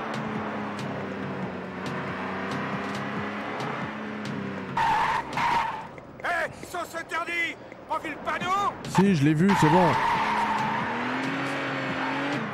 Hé 6.25 6.51
Sauce 6.71 6.95
interdit 7.01 7.57
Profile 7.89 8.11
le 8.11 8.17
panneau 8.31 8.73
Si, 8.89 8.96
je 9.15 9.25
l'ai 9.25 9.35
vu, 9.35 9.49
c'est 9.61 9.69
bon. 9.69 9.89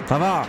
Ça 0.06 0.18
va. 0.18 0.44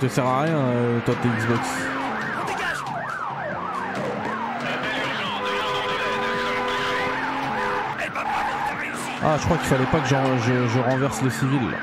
Te 0.00 0.08
sert 0.08 0.24
à 0.24 0.42
rien, 0.42 0.56
euh, 0.56 0.98
toi, 1.04 1.14
tes 1.22 1.28
Xbox. 1.28 1.60
Ah, 9.22 9.36
je 9.38 9.44
crois 9.44 9.58
qu'il 9.58 9.66
fallait 9.66 9.84
pas 9.84 9.98
que 9.98 10.08
je, 10.08 10.68
je 10.68 10.78
renverse 10.80 11.20
les 11.20 11.28
civils. 11.28 11.70
là. 11.70 11.76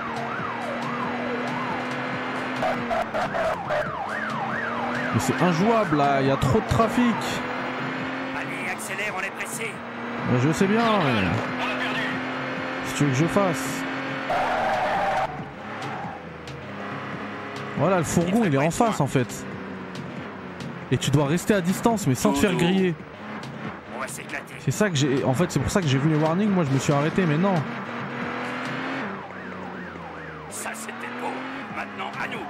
Mais 5.13 5.19
c'est 5.19 5.39
injouable 5.43 5.97
là, 5.97 6.21
il 6.21 6.27
y 6.27 6.31
a 6.31 6.37
trop 6.37 6.59
de 6.59 6.67
trafic. 6.67 7.03
Allez, 8.35 8.71
accélère, 8.71 9.13
on 9.15 9.21
est 9.21 9.29
pressé. 9.29 9.71
Je 10.43 10.51
sais 10.51 10.65
bien, 10.65 10.81
mais... 11.05 11.27
Si 12.87 12.95
tu 12.95 13.03
veux 13.03 13.11
que 13.11 13.15
je 13.15 13.25
fasse. 13.25 13.86
Voilà, 17.77 17.97
le 17.97 18.03
fourgon 18.03 18.43
il 18.45 18.53
est 18.53 18.57
en 18.57 18.71
face 18.71 18.99
en 18.99 19.07
fait. 19.07 19.27
Et 20.91 20.97
tu 20.97 21.11
dois 21.11 21.27
rester 21.27 21.53
à 21.53 21.61
distance 21.61 22.07
mais 22.07 22.15
sans 22.15 22.33
te 22.33 22.39
faire 22.39 22.55
griller. 22.55 22.95
On 23.95 24.01
va 24.01 24.07
s'éclater. 24.07 24.55
C'est 24.59 24.71
ça 24.71 24.89
que 24.89 24.95
j'ai. 24.95 25.23
En 25.23 25.33
fait, 25.33 25.51
c'est 25.51 25.59
pour 25.59 25.71
ça 25.71 25.81
que 25.81 25.87
j'ai 25.87 25.97
vu 25.97 26.09
les 26.09 26.17
warnings. 26.17 26.49
Moi, 26.49 26.63
je 26.63 26.73
me 26.73 26.79
suis 26.79 26.93
arrêté, 26.93 27.25
mais 27.25 27.37
non. 27.37 27.55
Ça, 30.49 30.71
c'était 30.73 30.91
beau. 31.21 31.31
Maintenant, 31.75 32.11
à 32.21 32.27
nous. 32.27 32.43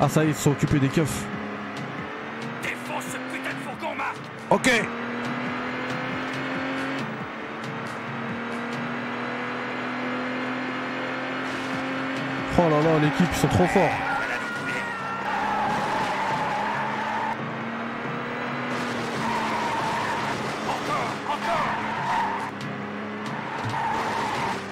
Ah, 0.00 0.08
ça 0.08 0.22
y 0.24 0.26
est, 0.26 0.30
ils 0.30 0.34
se 0.34 0.42
sont 0.42 0.50
occupés 0.50 0.78
des 0.78 0.88
keufs. 0.88 1.24
Défonce 2.62 3.04
ce 3.04 3.16
putain 3.34 3.50
de 3.50 3.78
fourgon, 3.78 3.94
Marc 3.96 4.16
Ok. 4.50 4.70
L'équipe, 13.02 13.26
ils 13.30 13.36
sont 13.38 13.48
trop 13.48 13.66
forts. 13.66 13.90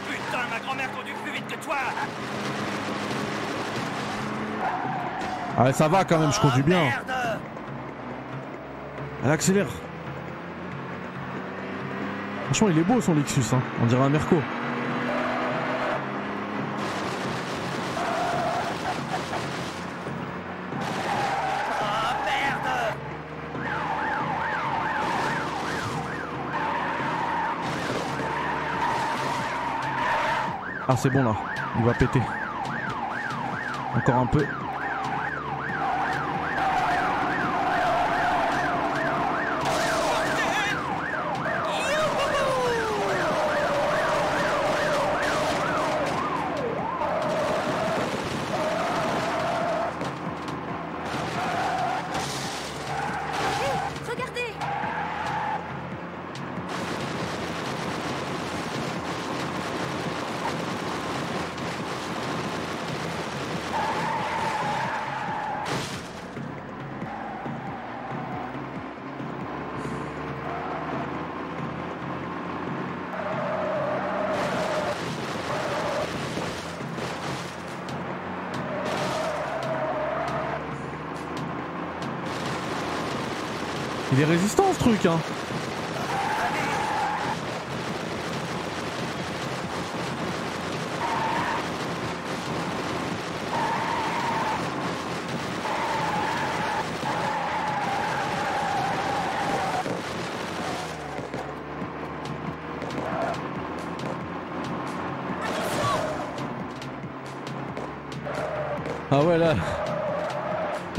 Putain, 0.09 0.39
ma 0.51 0.59
grand-mère 0.61 0.90
conduit 0.93 1.15
plus 1.24 1.32
vite 1.32 1.47
que 1.48 1.65
toi 1.65 1.77
Ah, 5.59 5.65
ouais, 5.65 5.73
ça 5.73 5.89
va 5.89 6.05
quand 6.05 6.19
même, 6.19 6.32
je 6.32 6.40
conduis 6.40 6.62
bien. 6.62 6.82
Elle 9.24 9.31
accélère. 9.31 9.66
Franchement, 12.47 12.69
il 12.70 12.78
est 12.78 12.82
beau 12.82 13.01
son 13.01 13.15
Lexus, 13.15 13.43
hein. 13.52 13.61
on 13.82 13.86
dirait 13.86 14.02
un 14.02 14.09
Merco. 14.09 14.36
Ah 30.93 30.97
c'est 30.97 31.09
bon 31.11 31.23
là, 31.23 31.37
il 31.79 31.85
va 31.85 31.95
péter. 31.95 32.21
Encore 33.97 34.17
un 34.17 34.27
peu. 34.27 34.45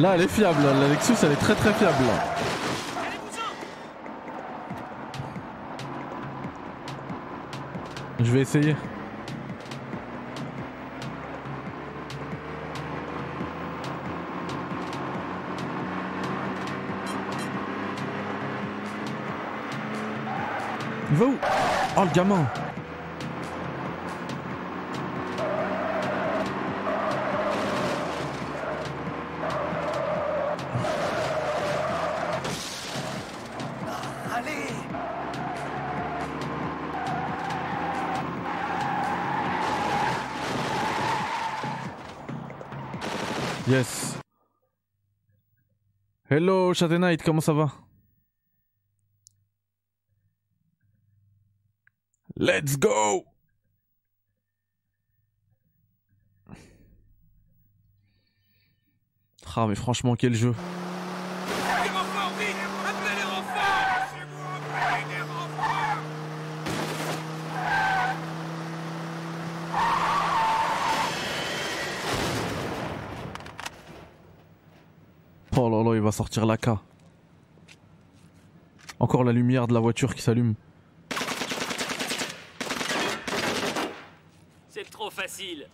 Là 0.01 0.13
elle 0.15 0.23
est 0.23 0.27
fiable, 0.27 0.63
la 0.63 0.87
Lexus 0.87 1.13
elle 1.21 1.33
est 1.33 1.35
très 1.35 1.53
très 1.53 1.71
fiable. 1.73 1.95
Je 8.19 8.31
vais 8.31 8.39
essayer. 8.39 8.75
Va 21.11 21.25
où? 21.25 21.35
Oh 21.95 22.03
le 22.05 22.09
gamin 22.09 22.47
Yes. 43.71 44.19
Hello 46.29 46.73
Knight, 46.73 47.23
comment 47.23 47.39
ça 47.39 47.53
va? 47.53 47.71
Let's 52.35 52.77
go! 52.77 53.23
Ah 59.55 59.67
mais 59.67 59.75
franchement 59.75 60.17
quel 60.17 60.33
jeu 60.33 60.49
Appelez 60.49 61.83
les 61.83 61.89
renforts, 61.91 62.33
vite 62.39 62.57
Appelez 62.89 63.15
les 63.15 63.23
renforts 63.23 64.07
C'est 64.11 64.27
bon, 64.27 64.47
appelez 64.53 65.15
les 65.15 65.21
renforts 65.21 66.01
Oh 75.57 75.69
là 75.69 75.83
là 75.83 75.89
il 76.01 76.03
va 76.03 76.11
sortir 76.11 76.47
la 76.47 76.57
K. 76.57 76.69
Encore 78.99 79.23
la 79.23 79.31
lumière 79.31 79.67
de 79.67 79.73
la 79.75 79.79
voiture 79.79 80.15
qui 80.15 80.21
s'allume. 80.23 80.55
C'est 84.67 84.89
trop 84.89 85.11
facile 85.11 85.67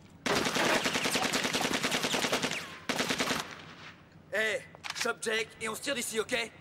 Hé, 4.33 4.59
chope 5.01 5.23
Jake 5.23 5.47
et 5.61 5.69
on 5.69 5.75
se 5.75 5.81
tire 5.81 5.95
d'ici, 5.95 6.19
ok? 6.19 6.51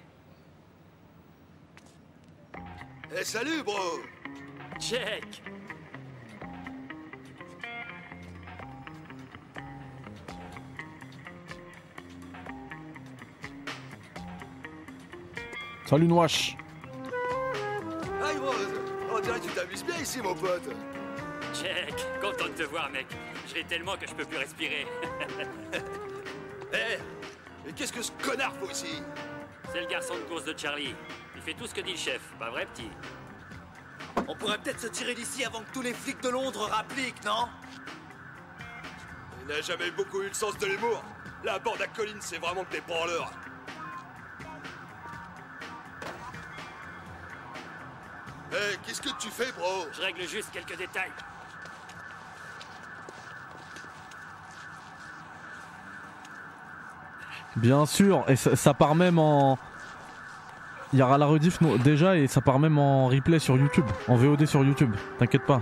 Eh 3.19 3.25
salut 3.25 3.65
bro 3.65 3.75
Check 4.79 5.43
Salut 15.89 16.09
Noache 16.09 16.57
Hi 18.21 18.37
Rose 18.39 18.75
On 19.13 19.21
dirait 19.21 19.39
que 19.39 19.47
tu 19.47 19.53
t'amuses 19.53 19.85
bien 19.85 19.97
ici 19.99 20.21
mon 20.21 20.35
pote. 20.35 20.69
Check 21.55 21.95
Content 22.21 22.49
de 22.49 22.55
te 22.55 22.63
voir, 22.65 22.91
mec. 22.91 23.07
Je 23.49 23.55
l'ai 23.55 23.65
tellement 23.65 23.97
que 23.97 24.05
je 24.09 24.15
peux 24.15 24.25
plus 24.25 24.39
respirer. 24.39 24.87
Eh 26.73 26.99
Mais 27.65 27.73
qu'est-ce 27.73 27.93
que 27.93 28.03
ce 28.03 28.11
connard 28.21 28.53
faut 28.57 28.69
ici? 28.69 29.01
C'est 29.73 29.81
le 29.81 29.87
garçon 29.87 30.15
de 30.15 30.21
course 30.23 30.45
de 30.45 30.59
Charlie. 30.59 30.95
Il 31.37 31.43
fait 31.43 31.55
tout 31.55 31.69
ce 31.69 31.75
que 31.75 31.81
dit 31.81 31.93
le 31.93 31.97
chef, 31.97 32.21
pas 32.41 32.51
vrai, 32.51 32.67
petit? 32.75 32.91
On 34.27 34.35
pourrait 34.35 34.59
peut-être 34.59 34.81
se 34.81 34.89
tirer 34.89 35.15
d'ici 35.15 35.45
avant 35.45 35.61
que 35.61 35.73
tous 35.73 35.83
les 35.83 35.95
flics 35.95 36.21
de 36.21 36.31
Londres 36.31 36.69
rappliquent, 36.69 37.25
non? 37.25 37.49
Il 39.41 39.47
n'a 39.47 39.61
jamais 39.61 39.93
beaucoup 39.93 40.23
eu 40.23 40.29
le 40.29 40.35
sens 40.35 40.59
de 40.59 40.67
l'humour. 40.67 41.05
La 41.45 41.61
bande 41.61 41.81
à 41.81 41.87
Collins 41.87 42.19
c'est 42.21 42.39
vraiment 42.39 42.65
que 42.65 42.73
des 42.73 42.81
branleurs 42.81 43.31
Eh, 48.59 48.77
qu'est-ce 48.85 49.03
que 49.03 49.11
tu 49.19 49.29
fais 49.29 49.53
bro 49.53 49.87
Je 49.93 50.01
règle 50.01 50.23
juste 50.27 50.51
quelques 50.53 50.77
détails. 50.79 51.13
Bien 57.57 57.87
sûr, 57.87 58.25
et 58.29 58.37
ça, 58.37 58.55
ça 58.55 58.75
part 58.75 58.95
même 58.95 59.19
en. 59.19 59.59
Il 60.93 60.99
y 60.99 61.03
aura 61.03 61.19
la 61.19 61.27
rediff 61.27 61.61
no- 61.61 61.79
déjà 61.79 62.17
et 62.17 62.27
ça 62.27 62.41
part 62.41 62.59
même 62.59 62.79
en 62.79 63.09
replay 63.09 63.39
sur 63.39 63.57
YouTube, 63.57 63.87
en 64.09 64.15
VOD 64.17 64.47
sur 64.47 64.63
YouTube, 64.63 64.95
t'inquiète 65.19 65.45
pas. 65.45 65.61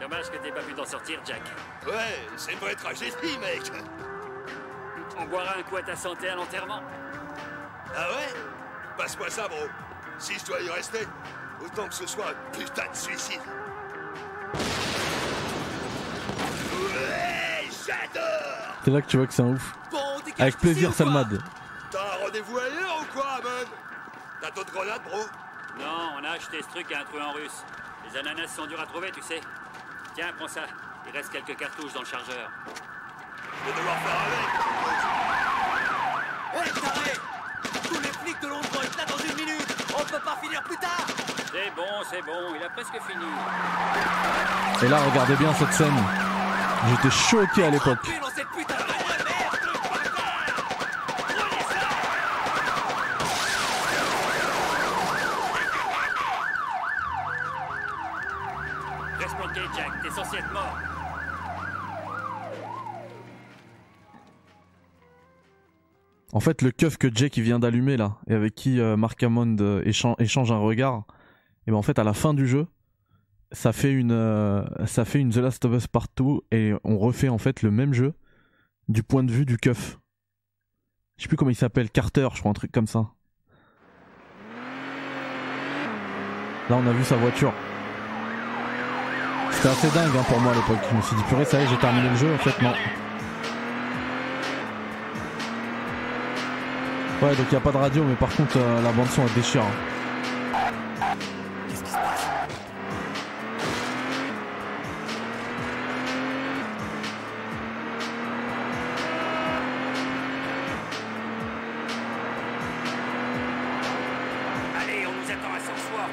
Dommage 0.00 0.30
que 0.30 0.36
t'aies 0.36 0.52
pas 0.52 0.60
pu 0.60 0.74
t'en 0.74 0.84
sortir, 0.84 1.18
Jack. 1.24 1.42
Ouais, 1.86 2.26
c'est 2.36 2.52
une 2.52 2.58
vraie 2.58 2.74
tragédie 2.74 3.38
mec 3.40 3.72
On 5.18 5.24
boira 5.24 5.56
un 5.58 5.62
coup 5.62 5.76
à 5.76 5.82
ta 5.82 5.96
santé 5.96 6.28
à 6.28 6.36
l'enterrement. 6.36 6.80
Ah 7.96 8.06
ouais? 8.10 8.34
Passe-moi 8.96 9.28
ça 9.30 9.48
bro 9.48 9.56
Si 10.22 10.38
je 10.38 10.44
dois 10.44 10.60
y 10.60 10.70
rester, 10.70 11.08
autant 11.64 11.88
que 11.88 11.94
ce 11.94 12.06
soit 12.06 12.26
un 12.28 12.56
putain 12.56 12.88
de 12.88 12.96
suicide 12.96 13.40
Ouais, 16.94 17.68
j'adore 17.84 18.76
C'est 18.84 18.90
là 18.92 19.02
que 19.02 19.06
tu 19.08 19.16
vois 19.16 19.26
que 19.26 19.34
c'est 19.34 19.42
un 19.42 19.46
ouf. 19.46 19.72
Bon, 19.90 19.98
Avec 20.38 20.58
plaisir, 20.58 20.94
Salmad. 20.94 21.42
T'as 21.90 21.98
un 21.98 22.24
rendez-vous 22.24 22.56
ailleurs 22.56 23.00
ou 23.00 23.04
quoi, 23.12 23.40
man 23.42 23.66
T'as 24.40 24.52
d'autres 24.52 24.72
grenades, 24.72 25.02
bro 25.02 25.24
Non, 25.80 26.12
on 26.20 26.24
a 26.24 26.30
acheté 26.30 26.62
ce 26.62 26.68
truc 26.68 26.92
à 26.92 27.00
un 27.00 27.04
truand 27.04 27.32
russe. 27.32 27.64
Les 28.08 28.16
ananas 28.16 28.46
sont 28.54 28.66
durs 28.66 28.80
à 28.80 28.86
trouver, 28.86 29.10
tu 29.10 29.22
sais. 29.22 29.40
Tiens, 30.14 30.32
prends 30.38 30.46
ça. 30.46 30.62
Il 31.04 31.10
reste 31.16 31.32
quelques 31.32 31.56
cartouches 31.58 31.94
dans 31.94 32.00
le 32.02 32.06
chargeur. 32.06 32.48
Je 32.64 33.70
vais 33.72 33.76
devoir 33.76 33.96
faire 33.96 34.20
avec 36.54 36.68
Hé, 36.68 36.80
taré 36.80 37.12
Tous 37.88 38.00
les 38.00 38.12
flics 38.22 38.40
de 38.40 38.46
Londres 38.46 38.68
vont 38.72 38.82
être 38.82 38.96
là 38.96 39.04
dans 39.04 39.18
une 39.18 39.34
minute 39.34 39.51
On 40.02 40.04
peut 40.04 40.18
pas 40.18 40.36
finir 40.42 40.60
plus 40.64 40.76
tard 40.78 41.06
C'est 41.52 41.70
bon, 41.76 42.02
c'est 42.10 42.22
bon, 42.22 42.56
il 42.58 42.64
a 42.64 42.68
presque 42.70 42.98
fini. 43.06 43.24
Et 44.82 44.88
là, 44.88 44.98
regardez 45.10 45.36
bien 45.36 45.54
cette 45.54 45.72
scène. 45.72 45.94
J'étais 46.90 47.10
choqué 47.10 47.64
à 47.64 47.70
l'époque. 47.70 47.98
dans 48.20 48.26
cette 48.34 48.48
putain 48.48 48.74
de 48.74 48.80
bagnole, 48.80 49.24
merde 49.24 49.60
Reste 59.20 59.36
planqué, 59.36 59.60
Jack, 59.76 60.02
t'es 60.02 60.10
censé 60.10 60.38
être 60.38 60.52
mort. 60.52 60.78
En 66.34 66.40
fait, 66.40 66.62
le 66.62 66.70
keuf 66.70 66.96
que 66.96 67.14
Jake 67.14 67.38
vient 67.38 67.58
d'allumer 67.58 67.96
là, 67.98 68.16
et 68.26 68.34
avec 68.34 68.54
qui 68.54 68.80
euh, 68.80 68.96
Mark 68.96 69.22
Hammond 69.22 69.56
euh, 69.60 69.82
échan- 69.84 70.16
échange 70.18 70.50
un 70.50 70.58
regard, 70.58 71.04
et 71.66 71.70
ben 71.70 71.76
en 71.76 71.82
fait, 71.82 71.98
à 71.98 72.04
la 72.04 72.14
fin 72.14 72.32
du 72.32 72.46
jeu, 72.46 72.66
ça 73.52 73.72
fait 73.74 73.92
une, 73.92 74.12
euh, 74.12 74.64
ça 74.86 75.04
fait 75.04 75.20
une 75.20 75.30
The 75.30 75.36
Last 75.36 75.64
of 75.66 75.74
Us 75.74 75.86
partout, 75.86 76.42
et 76.50 76.72
on 76.84 76.96
refait 76.96 77.28
en 77.28 77.36
fait 77.38 77.62
le 77.62 77.70
même 77.70 77.92
jeu 77.92 78.14
du 78.88 79.02
point 79.02 79.22
de 79.22 79.30
vue 79.30 79.44
du 79.44 79.58
keuf. 79.58 79.98
Je 81.18 81.24
sais 81.24 81.28
plus 81.28 81.36
comment 81.36 81.50
il 81.50 81.54
s'appelle, 81.54 81.90
Carter, 81.90 82.28
je 82.32 82.40
crois, 82.40 82.50
un 82.50 82.54
truc 82.54 82.72
comme 82.72 82.86
ça. 82.86 83.10
Là, 86.70 86.76
on 86.76 86.86
a 86.86 86.92
vu 86.92 87.04
sa 87.04 87.16
voiture. 87.16 87.52
C'était 89.50 89.68
assez 89.68 89.90
dingue 89.90 90.16
hein, 90.16 90.24
pour 90.26 90.40
moi 90.40 90.52
à 90.52 90.54
l'époque. 90.54 90.78
Je 90.90 90.96
me 90.96 91.02
suis 91.02 91.14
dit, 91.14 91.22
purée, 91.24 91.44
ça 91.44 91.60
y 91.60 91.64
est, 91.64 91.68
j'ai 91.68 91.76
terminé 91.76 92.08
le 92.08 92.16
jeu. 92.16 92.32
En 92.32 92.38
fait, 92.38 92.62
non. 92.62 92.72
Ouais, 97.22 97.36
donc 97.36 97.46
il 97.52 97.56
a 97.56 97.60
pas 97.60 97.70
de 97.70 97.76
radio, 97.76 98.02
mais 98.02 98.14
par 98.16 98.34
contre, 98.34 98.56
euh, 98.58 98.82
la 98.82 98.90
bande-son 98.90 99.22
elle 99.24 99.32
déchire. 99.34 99.62
hein. 99.62 100.82
Allez, 114.80 115.06
on 115.06 115.12
nous 115.12 115.30
attend 115.30 115.54
à 115.54 115.60
Southwark. 115.60 116.10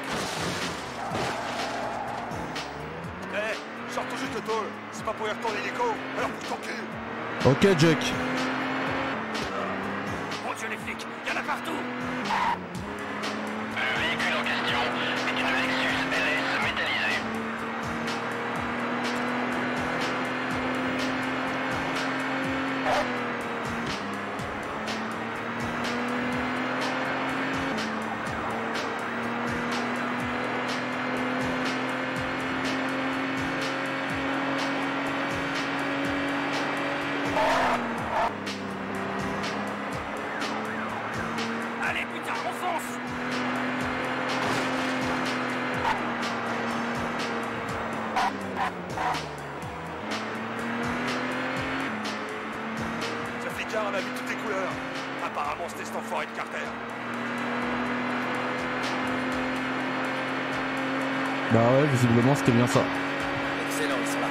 Eh, 3.34 3.92
sors 3.94 4.04
tout 4.04 4.16
juste 4.16 4.34
le 4.34 4.40
tôle. 4.40 4.66
C'est 4.92 5.04
pas 5.04 5.12
pour 5.12 5.26
y 5.26 5.30
retourner 5.30 5.56
l'hélico. 5.58 5.84
Alors 6.18 6.30
bouge 6.30 6.48
ton 6.48 6.56
cul. 6.62 6.82
Ok, 7.50 7.78
Jake. 7.78 8.12
C'était 62.40 62.52
bien 62.52 62.66
ça. 62.66 62.80
Excellent, 63.68 63.96
ils 64.00 64.06
sont 64.06 64.20
là. 64.20 64.26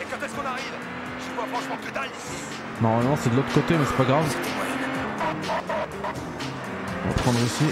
Et 0.00 0.04
quand 0.04 0.22
est-ce 0.22 0.34
qu'on 0.34 0.46
arrive? 0.46 0.62
Je 1.20 1.34
vois 1.34 1.46
franchement 1.46 1.78
que 1.82 1.90
dalle 1.94 2.10
ici. 2.18 2.36
Normalement 2.82 3.16
c'est 3.16 3.30
de 3.30 3.36
l'autre 3.36 3.52
côté, 3.54 3.76
mais 3.78 3.84
c'est 3.86 3.96
pas 3.96 4.04
grave. 4.04 4.36
On 7.04 7.08
va 7.08 7.14
prendre 7.14 7.38
ici. 7.40 7.64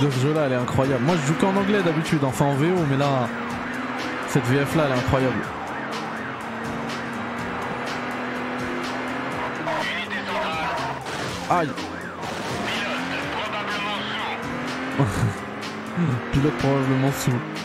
De 0.00 0.10
ce 0.10 0.20
jeu 0.20 0.34
là 0.34 0.42
elle 0.46 0.52
est 0.52 0.56
incroyable. 0.56 1.04
Moi 1.04 1.14
je 1.20 1.26
joue 1.28 1.34
qu'en 1.34 1.56
anglais 1.56 1.82
d'habitude, 1.82 2.22
enfin 2.24 2.46
en 2.46 2.54
VO, 2.54 2.84
mais 2.90 2.96
là, 2.96 3.28
cette 4.28 4.44
VF 4.44 4.74
là 4.76 4.84
elle 4.86 4.96
est 4.96 4.98
incroyable. 4.98 5.34
Aïe 11.48 11.70
Pilote 16.32 16.54
probablement 16.58 17.12
sous. 17.12 17.55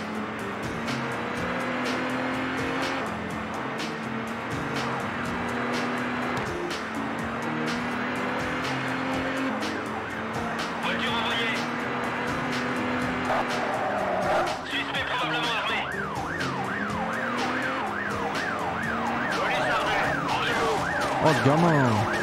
Oh 21.23 21.27
le 21.27 21.45
gamin 21.45 22.20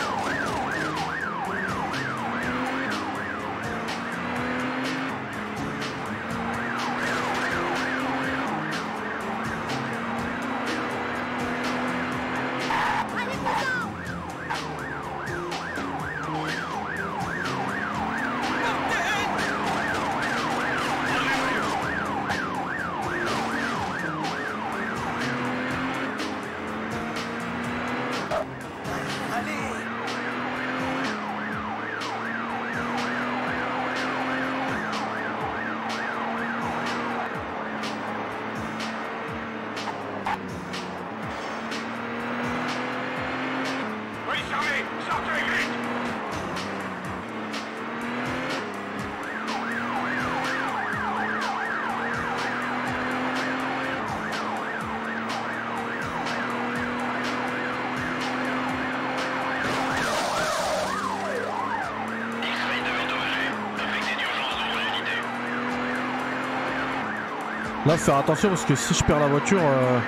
Faire 67.98 68.18
attention 68.18 68.48
parce 68.48 68.64
que 68.64 68.74
si 68.74 68.94
je 68.94 69.04
perds 69.04 69.18
la 69.20 69.26
voiture, 69.26 69.60
euh, 69.60 69.98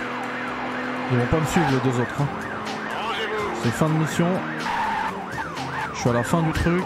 ils 1.12 1.18
vont 1.18 1.26
pas 1.26 1.38
me 1.38 1.44
suivre 1.44 1.66
les 1.70 1.90
deux 1.90 2.00
autres. 2.00 2.14
hein. 2.20 2.26
C'est 3.62 3.70
fin 3.72 3.88
de 3.88 3.92
mission. 3.94 4.26
Je 5.92 5.98
suis 6.00 6.08
à 6.08 6.12
la 6.14 6.22
fin 6.22 6.40
du 6.40 6.50
truc. 6.52 6.84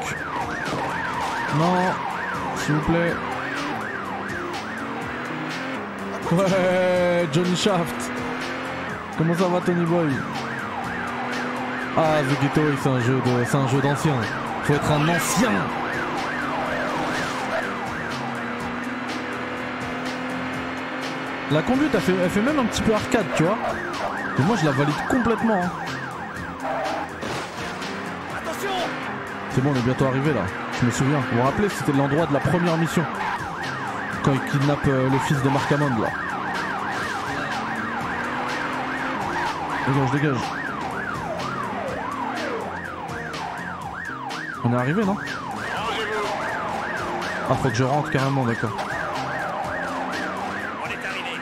Non, 1.56 1.74
s'il 2.56 2.74
vous 2.74 2.81
plaît. 2.81 3.14
Ouais, 6.32 7.28
Johnny 7.32 7.55
Shaft. 7.55 8.10
Comment 9.16 9.35
ça 9.35 9.47
va, 9.47 9.60
Tony 9.60 9.85
Boy? 9.85 10.09
Ah, 11.97 12.22
de, 13.24 13.40
c'est 13.47 13.56
un 13.56 13.68
jeu 13.68 13.81
d'ancien. 13.81 14.14
Faut 14.64 14.72
être 14.72 14.90
un 14.90 15.09
ancien. 15.09 15.51
La 21.55 21.62
conduite, 21.62 21.90
elle 21.94 22.01
fait, 22.01 22.14
elle 22.20 22.31
fait 22.31 22.43
même 22.43 22.59
un 22.59 22.64
petit 22.64 22.82
peu 22.82 22.93
arcade, 22.93 23.26
tu 23.36 23.44
vois. 23.44 23.56
Et 24.39 24.43
moi, 24.43 24.56
je 24.60 24.64
la 24.66 24.72
valide 24.72 24.94
complètement. 25.09 25.62
hein. 25.62 25.70
C'est 29.51 29.60
bon, 29.60 29.70
on 29.72 29.78
est 29.78 29.82
bientôt 29.82 30.06
arrivé 30.06 30.32
là. 30.35 30.40
Je 30.81 30.86
me 30.86 30.90
souviens. 30.90 31.20
Vous 31.31 31.39
vous 31.39 31.44
rappelez, 31.44 31.68
c'était 31.68 31.93
l'endroit 31.93 32.26
de 32.26 32.32
la 32.35 32.40
première 32.40 32.76
mission? 32.76 33.05
Quand 34.24 34.32
il 34.32 34.40
kidnappe 34.51 34.85
euh, 34.89 35.09
le 35.09 35.18
fils 35.20 35.40
de 35.44 35.48
Mark 35.48 35.70
Hammond 35.70 35.90
là. 36.01 36.09
Dégage, 39.86 40.10
dégage. 40.10 40.40
On 44.64 44.72
est 44.72 44.76
arrivé, 44.76 45.05
non? 45.05 45.16
Ah, 47.48 47.55
faut 47.55 47.68
que 47.68 47.74
je 47.76 47.85
rentre 47.85 48.10
carrément, 48.10 48.44
d'accord. 48.44 48.70
On 50.85 50.90
est 50.90 51.06
arrivé. 51.06 51.40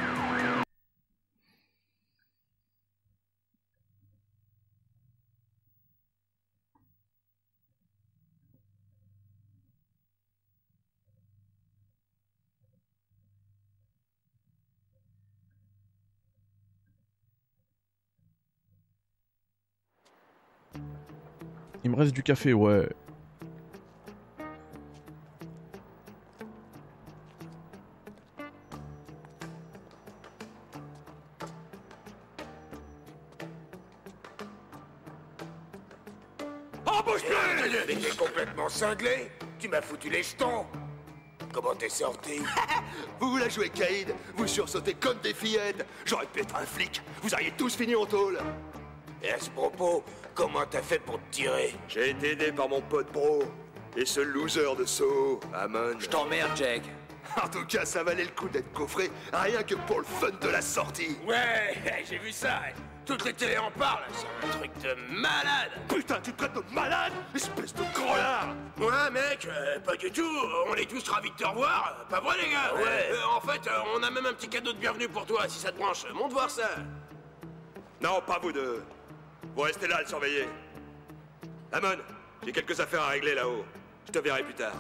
Il 21.85 21.91
me 21.91 21.97
reste 22.13 22.15
du 22.15 22.23
café, 22.23 22.53
ouais. 22.53 22.89
Oh, 36.87 36.91
t'es 37.87 38.17
complètement 38.17 38.69
cinglé. 38.69 39.31
Tu 39.59 39.69
m'as 39.69 39.81
foutu 39.81 40.11
les 40.11 40.23
jetons. 40.23 40.67
Comment 41.53 41.75
t'es 41.75 41.89
sorti? 41.89 42.41
Vous 43.21 43.31
voulez 43.31 43.51
jouer 43.51 43.69
Caïd 43.69 44.15
Vous 44.37 44.47
sursautez 44.47 44.95
comme 44.95 45.19
des 45.23 45.35
fillettes. 45.35 45.87
J'aurais 46.05 46.27
pu 46.27 46.41
être 46.41 46.57
un 46.57 46.65
flic. 46.65 47.03
Vous 47.23 47.33
auriez 47.35 47.53
tous 47.57 47.77
fini 47.77 47.95
en 47.95 48.07
tôle 48.07 48.39
Et 49.23 49.33
à 49.33 49.39
ce 49.39 49.51
propos, 49.51 50.03
comment 50.35 50.65
t'as 50.69 50.83
fait 50.83 50.99
pour 50.99 51.19
te 51.19 51.31
tirer 51.31 51.75
J'ai 51.89 52.11
été 52.11 52.33
aidé 52.33 52.53
par 52.53 52.69
mon 52.69 52.81
pote 52.81 53.13
bro 53.13 53.43
Et 53.97 54.05
ce 54.05 54.21
loser 54.21 54.75
de 54.77 54.85
saut, 54.85 55.39
Amon. 55.55 55.99
Je 55.99 56.09
t'emmerde, 56.09 56.51
Jack. 56.57 56.83
En 57.43 57.49
tout 57.49 57.65
cas, 57.65 57.85
ça 57.87 58.03
valait 58.03 58.25
le 58.25 58.31
coup 58.31 58.49
d'être 58.49 58.71
coffré 58.75 59.11
Rien 59.33 59.63
que 59.63 59.75
pour 59.87 60.01
le 60.01 60.05
fun 60.05 60.31
de 60.41 60.49
la 60.49 60.61
sortie. 60.61 61.17
Ouais, 61.27 61.79
j'ai 62.11 62.19
vu 62.19 62.31
ça. 62.33 62.61
Toutes 63.07 63.25
les 63.25 63.33
télés 63.33 63.59
en 63.59 63.71
parlent. 63.71 64.03
C'est 64.13 64.47
un 64.47 64.51
truc 64.59 64.71
de 64.83 64.95
malade. 65.15 65.71
Putain, 65.89 66.21
tu 66.23 66.33
te 66.33 66.39
traites 66.45 66.55
de 66.55 66.75
malade 66.75 67.13
Espèce 67.35 67.73
de 67.75 67.83
gros 67.95 68.15
lard 68.17 68.55
Ouais, 68.79 69.11
mec, 69.13 69.47
euh, 69.47 69.79
pas 69.81 69.97
du 69.97 70.11
tout. 70.11 70.23
On 70.69 70.75
est 70.75 70.85
tous 70.89 71.09
ravis 71.09 71.31
de 71.31 71.37
te 71.37 71.45
revoir. 71.47 72.07
Pas 72.11 72.21
vrai, 72.21 72.37
les 72.43 72.51
gars? 72.51 72.75
Ouais. 72.77 73.11
Euh, 73.13 73.25
En 73.37 73.41
fait, 73.41 73.67
euh, 73.67 73.79
on 73.97 74.03
a 74.03 74.11
même 74.11 74.27
un 74.27 74.35
petit 74.35 74.49
cadeau 74.49 74.73
de 74.73 74.79
bienvenue 74.79 75.09
pour 75.09 75.25
toi, 75.25 75.49
si 75.49 75.59
ça 75.59 75.73
te 75.73 75.79
branche. 75.79 76.05
Monte 76.13 76.33
voir 76.33 76.51
ça. 76.51 76.69
Non, 78.03 78.21
pas 78.27 78.39
vous 78.43 78.53
deux 78.53 78.83
Vous 79.55 79.63
restez 79.63 79.87
là 79.87 79.97
à 79.97 80.03
le 80.03 80.09
surveiller. 80.09 80.49
Amon, 81.73 81.97
j'ai 82.45 82.53
quelques 82.53 82.79
affaires 82.81 83.03
à 83.03 83.09
régler 83.09 83.35
là-haut. 83.35 83.65
Je 84.07 84.13
te 84.13 84.19
verrai 84.19 84.43
plus 84.43 84.55
tard 84.55 84.75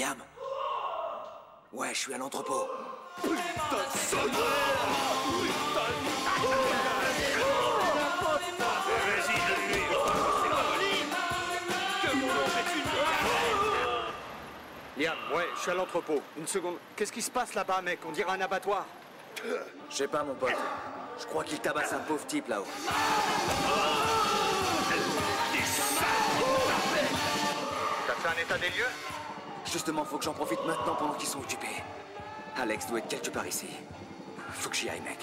Liam 0.00 0.16
Ouais, 1.74 1.90
je 1.92 1.98
suis 1.98 2.14
à 2.14 2.16
l'entrepôt. 2.16 2.66
Une 3.22 3.36
Liam, 14.96 15.16
ouais, 15.34 15.48
je 15.54 15.60
suis 15.60 15.70
à 15.70 15.74
l'entrepôt. 15.74 16.22
Une 16.38 16.46
seconde. 16.46 16.76
Qu'est-ce 16.96 17.12
qui 17.12 17.20
se 17.20 17.30
passe 17.30 17.52
là-bas, 17.52 17.82
mec? 17.82 17.98
On 18.06 18.12
dirait 18.12 18.30
un 18.30 18.40
abattoir. 18.40 18.86
Je 19.90 19.94
sais 19.94 20.08
pas, 20.08 20.22
mon 20.22 20.34
pote. 20.34 20.56
Je 21.18 21.26
crois 21.26 21.44
qu'il 21.44 21.60
tabasse 21.60 21.92
un 21.92 21.98
pauvre 21.98 22.26
type 22.26 22.48
là-haut. 22.48 22.64
T'as 28.06 28.14
fait 28.14 28.28
un 28.28 28.42
état 28.42 28.56
des 28.56 28.70
lieux? 28.70 29.19
Justement, 29.72 30.04
faut 30.04 30.18
que 30.18 30.24
j'en 30.24 30.32
profite 30.32 30.58
maintenant 30.66 30.96
pendant 30.98 31.14
qu'ils 31.14 31.28
sont 31.28 31.38
occupés. 31.38 31.66
Alex 32.56 32.88
doit 32.88 32.98
être 32.98 33.08
quelque 33.08 33.30
part 33.30 33.46
ici. 33.46 33.66
Faut 34.48 34.68
que 34.68 34.74
j'y 34.74 34.88
aille, 34.88 35.00
mec. 35.02 35.18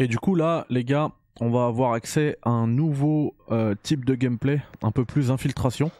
Et 0.00 0.06
du 0.06 0.18
coup 0.18 0.34
là, 0.36 0.64
les 0.68 0.84
gars, 0.84 1.10
on 1.40 1.50
va 1.50 1.66
avoir 1.66 1.92
accès 1.92 2.38
à 2.42 2.50
un 2.50 2.66
nouveau 2.66 3.34
euh, 3.50 3.74
type 3.82 4.04
de 4.04 4.14
gameplay, 4.14 4.62
un 4.82 4.92
peu 4.92 5.04
plus 5.04 5.30
infiltration. 5.30 5.90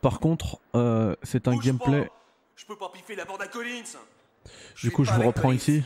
Par 0.00 0.20
contre, 0.20 0.60
euh, 0.74 1.14
c'est 1.22 1.48
un 1.48 1.52
Bouge 1.52 1.64
gameplay. 1.64 2.04
pas. 2.04 2.25
Je 2.56 2.64
peux 2.64 2.76
pas 2.76 2.88
piffer 2.88 3.14
la 3.14 3.26
bande 3.26 3.42
à 3.42 3.48
Collins 3.48 3.98
Du 4.82 4.90
coup, 4.90 5.04
je 5.04 5.12
vous 5.12 5.22
reprends 5.22 5.52
ici. 5.52 5.82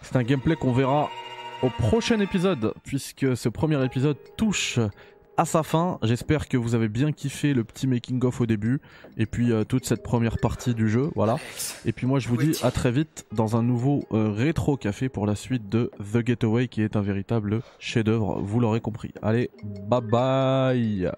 C'est 0.00 0.14
un 0.14 0.22
gameplay 0.22 0.54
qu'on 0.54 0.72
verra 0.72 1.10
au 1.62 1.70
prochain 1.70 2.20
épisode, 2.20 2.72
puisque 2.84 3.36
ce 3.36 3.48
premier 3.48 3.84
épisode 3.84 4.16
touche 4.36 4.78
à 5.36 5.44
sa 5.44 5.64
fin. 5.64 5.98
J'espère 6.02 6.48
que 6.48 6.56
vous 6.56 6.76
avez 6.76 6.88
bien 6.88 7.10
kiffé 7.10 7.52
le 7.52 7.64
petit 7.64 7.88
making 7.88 8.22
of 8.24 8.40
au 8.40 8.46
début 8.46 8.80
et 9.16 9.26
puis 9.26 9.52
euh, 9.52 9.64
toute 9.64 9.84
cette 9.84 10.02
première 10.02 10.38
partie 10.38 10.72
du 10.74 10.88
jeu, 10.88 11.10
voilà. 11.14 11.36
Et 11.84 11.92
puis 11.92 12.06
moi 12.06 12.20
je 12.20 12.28
vous 12.28 12.36
dis 12.36 12.56
à 12.62 12.70
très 12.70 12.92
vite 12.92 13.26
dans 13.32 13.56
un 13.56 13.62
nouveau 13.62 14.04
euh, 14.12 14.30
rétro 14.30 14.76
café 14.76 15.08
pour 15.08 15.26
la 15.26 15.34
suite 15.34 15.68
de 15.68 15.90
The 16.12 16.24
Getaway 16.24 16.68
qui 16.68 16.80
est 16.80 16.96
un 16.96 17.02
véritable 17.02 17.60
chef-d'œuvre, 17.78 18.40
vous 18.40 18.60
l'aurez 18.60 18.80
compris. 18.80 19.12
Allez, 19.20 19.50
bye 19.62 20.00
bye. 20.00 21.10